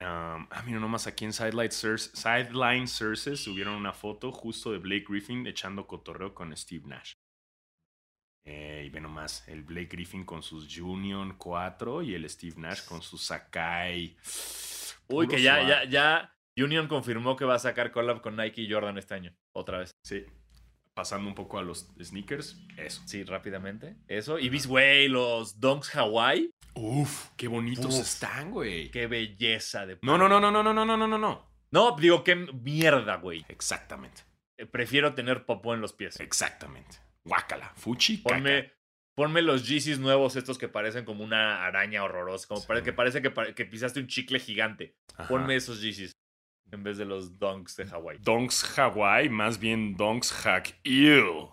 Um, 0.00 0.46
ah, 0.50 0.62
mira, 0.64 0.78
nomás 0.78 1.06
aquí 1.06 1.24
en 1.24 1.32
Sideline, 1.32 1.70
Source- 1.72 2.10
Sideline 2.14 2.86
Sources 2.86 3.40
subieron 3.42 3.74
una 3.74 3.92
foto 3.92 4.30
justo 4.30 4.70
de 4.70 4.78
Blake 4.78 5.06
Griffin 5.08 5.46
echando 5.46 5.86
cotorreo 5.86 6.34
con 6.34 6.56
Steve 6.56 6.86
Nash. 6.86 7.14
Eh, 8.44 8.84
y 8.86 8.90
ve 8.90 9.00
nomás, 9.00 9.46
el 9.48 9.62
Blake 9.62 9.88
Griffin 9.90 10.24
con 10.24 10.42
sus 10.42 10.78
Union 10.78 11.34
4 11.36 12.02
y 12.02 12.14
el 12.14 12.28
Steve 12.30 12.54
Nash 12.58 12.84
con 12.86 13.02
sus 13.02 13.22
Sakai. 13.22 14.16
Uy, 15.08 15.26
Puro 15.26 15.28
que 15.28 15.42
ya, 15.42 15.56
suave. 15.56 15.68
ya, 15.68 15.84
ya. 15.84 16.64
Union 16.64 16.88
confirmó 16.88 17.36
que 17.36 17.44
va 17.44 17.54
a 17.56 17.58
sacar 17.58 17.92
collab 17.92 18.20
con 18.20 18.36
Nike 18.36 18.62
y 18.62 18.70
Jordan 18.72 18.96
este 18.98 19.14
año. 19.14 19.36
Otra 19.52 19.78
vez. 19.78 19.90
Sí, 20.02 20.24
pasando 20.98 21.28
un 21.28 21.34
poco 21.36 21.60
a 21.60 21.62
los 21.62 21.88
sneakers, 22.02 22.56
eso. 22.76 23.00
Sí, 23.06 23.22
rápidamente. 23.22 23.94
Eso. 24.08 24.36
Y 24.40 24.48
vis, 24.48 24.66
güey, 24.66 25.06
los 25.06 25.60
Dunks 25.60 25.94
Hawaii. 25.94 26.50
Uf, 26.74 27.28
qué 27.36 27.46
bonitos 27.46 27.94
Uf. 27.94 28.00
están, 28.00 28.50
güey. 28.50 28.90
Qué 28.90 29.06
belleza 29.06 29.86
de. 29.86 29.96
No, 30.02 30.18
no, 30.18 30.28
no, 30.28 30.40
no, 30.40 30.50
no, 30.50 30.60
no, 30.64 30.74
no, 30.74 30.84
no, 30.84 30.96
no, 30.96 31.06
no, 31.06 31.16
no. 31.18 31.48
No, 31.70 31.96
digo, 31.96 32.24
qué 32.24 32.34
mierda, 32.34 33.16
güey. 33.18 33.44
Exactamente, 33.48 34.22
Eh, 34.56 34.66
Prefiero 34.66 35.14
tener 35.14 35.46
popó 35.46 35.72
en 35.72 35.80
los 35.80 35.92
pies. 35.92 36.18
exactamente. 36.18 36.96
Guácala, 37.24 37.72
fuchi, 37.76 38.16
Ponme, 38.16 38.72
ponme 39.14 39.40
los 39.42 39.68
Yeezys 39.68 40.00
nuevos, 40.00 40.34
estos 40.34 40.58
que 40.58 40.66
parecen 40.66 41.04
como 41.04 41.22
una 41.22 41.64
araña 41.64 42.02
horrorosa. 42.02 42.48
Como 42.48 42.60
Sí. 42.62 42.66
pare- 42.66 42.82
que 42.82 42.92
parece 42.92 43.22
que, 43.22 43.64
pisaste 43.66 44.00
un 44.00 44.08
chicle 44.08 44.40
gigante. 44.40 44.96
caca. 45.06 45.22
Ajá. 45.22 45.28
Ponme 45.28 45.54
esos 45.54 45.80
Yeezys 45.80 46.12
en 46.72 46.82
vez 46.82 46.98
de 46.98 47.04
los 47.04 47.38
Dunks 47.38 47.76
de 47.76 47.84
Hawaii. 47.84 48.18
Donks 48.20 48.78
Hawaii, 48.78 49.28
más 49.28 49.58
bien 49.58 49.96
Donks 49.96 50.32
Hack 50.32 50.78
Ill. 50.84 51.48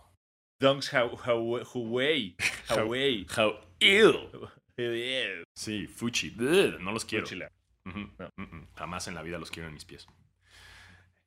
Dunks 0.59 0.93
Ha- 0.93 1.09
Haw- 1.25 1.63
Hawaii. 1.73 2.35
Hawaii. 2.69 3.25
How 3.37 3.59
ill. 3.79 4.29
Sí, 5.55 5.87
fuchi. 5.87 6.33
No 6.79 6.91
los 6.91 7.05
quiero. 7.05 7.25
No. 7.85 8.31
mm. 8.37 8.67
Jamás 8.75 9.07
en 9.07 9.15
la 9.15 9.21
vida 9.21 9.37
los 9.37 9.51
quiero 9.51 9.67
en 9.67 9.73
mis 9.73 9.85
pies. 9.85 10.07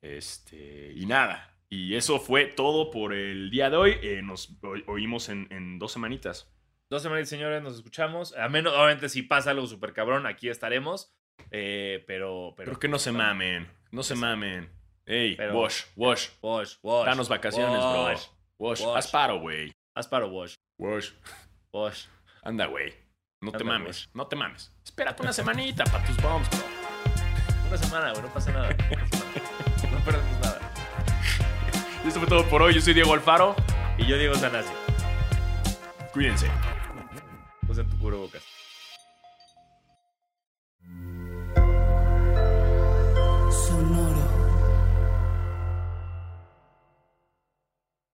Este, 0.01 0.93
y 0.95 1.05
nada. 1.05 1.55
Y 1.69 1.95
eso 1.95 2.19
fue 2.19 2.45
todo 2.45 2.89
por 2.89 3.13
el 3.13 3.49
día 3.51 3.69
de 3.69 3.77
hoy. 3.77 3.97
Eh, 4.01 4.21
nos 4.23 4.57
oímos 4.87 5.29
en, 5.29 5.47
en 5.51 5.77
dos 5.79 5.91
semanitas. 5.91 6.51
Dos 6.89 7.03
semanas, 7.03 7.29
señores, 7.29 7.61
nos 7.61 7.75
escuchamos. 7.75 8.35
A 8.35 8.49
menos, 8.49 8.73
obviamente, 8.73 9.09
si 9.09 9.21
pasa 9.21 9.51
algo 9.51 9.67
súper 9.67 9.93
cabrón, 9.93 10.25
aquí 10.25 10.49
estaremos. 10.49 11.13
Eh, 11.51 12.03
pero, 12.07 12.53
pero. 12.55 12.67
Pero 12.71 12.79
que 12.79 12.87
no 12.87 12.99
se 12.99 13.11
mamen. 13.11 13.67
No 13.91 14.03
se 14.03 14.15
mamen. 14.15 14.69
Ey, 15.05 15.35
Pero- 15.35 15.59
wash, 15.59 15.83
wash. 15.95 16.27
Wash, 16.41 16.75
wash. 16.83 17.05
Danos 17.05 17.27
vacaciones, 17.29 17.79
bro. 17.79 18.03
wash. 18.03 18.25
Wash. 18.59 18.81
Wash. 18.81 18.97
Haz 18.97 19.07
paro, 19.07 19.39
güey. 19.39 19.71
Haz 19.95 20.07
paro, 20.07 20.27
wash. 20.29 20.53
Wash. 20.77 21.09
Wash. 21.73 22.05
Anda, 22.43 22.67
güey. 22.67 22.93
No 23.41 23.51
te 23.51 23.63
mames. 23.63 24.09
No 24.13 24.27
te 24.27 24.35
mames. 24.35 24.71
Espérate 24.83 25.23
una 25.23 25.33
semanita 25.33 25.83
para 25.85 26.05
tus 26.05 26.17
bombs, 26.21 26.47
bro. 26.49 26.59
Una 27.69 27.77
semana, 27.77 28.11
güey, 28.11 28.21
no 28.23 28.29
pasa 28.33 28.51
nada. 28.51 28.69
No 29.91 29.97
perdemos 30.05 30.39
nada. 30.41 30.59
Y 32.03 32.07
esto 32.07 32.19
fue 32.19 32.29
todo 32.29 32.43
por 32.47 32.61
hoy. 32.61 32.73
Yo 32.75 32.81
soy 32.81 32.93
Diego 32.93 33.13
Alfaro. 33.13 33.55
Y 33.97 34.05
yo 34.05 34.17
digo 34.17 34.35
Sanasi. 34.35 34.71
Cuídense. 36.13 36.47
Usa 37.67 37.83
tu 37.83 37.97
cubrebocas. 37.97 38.43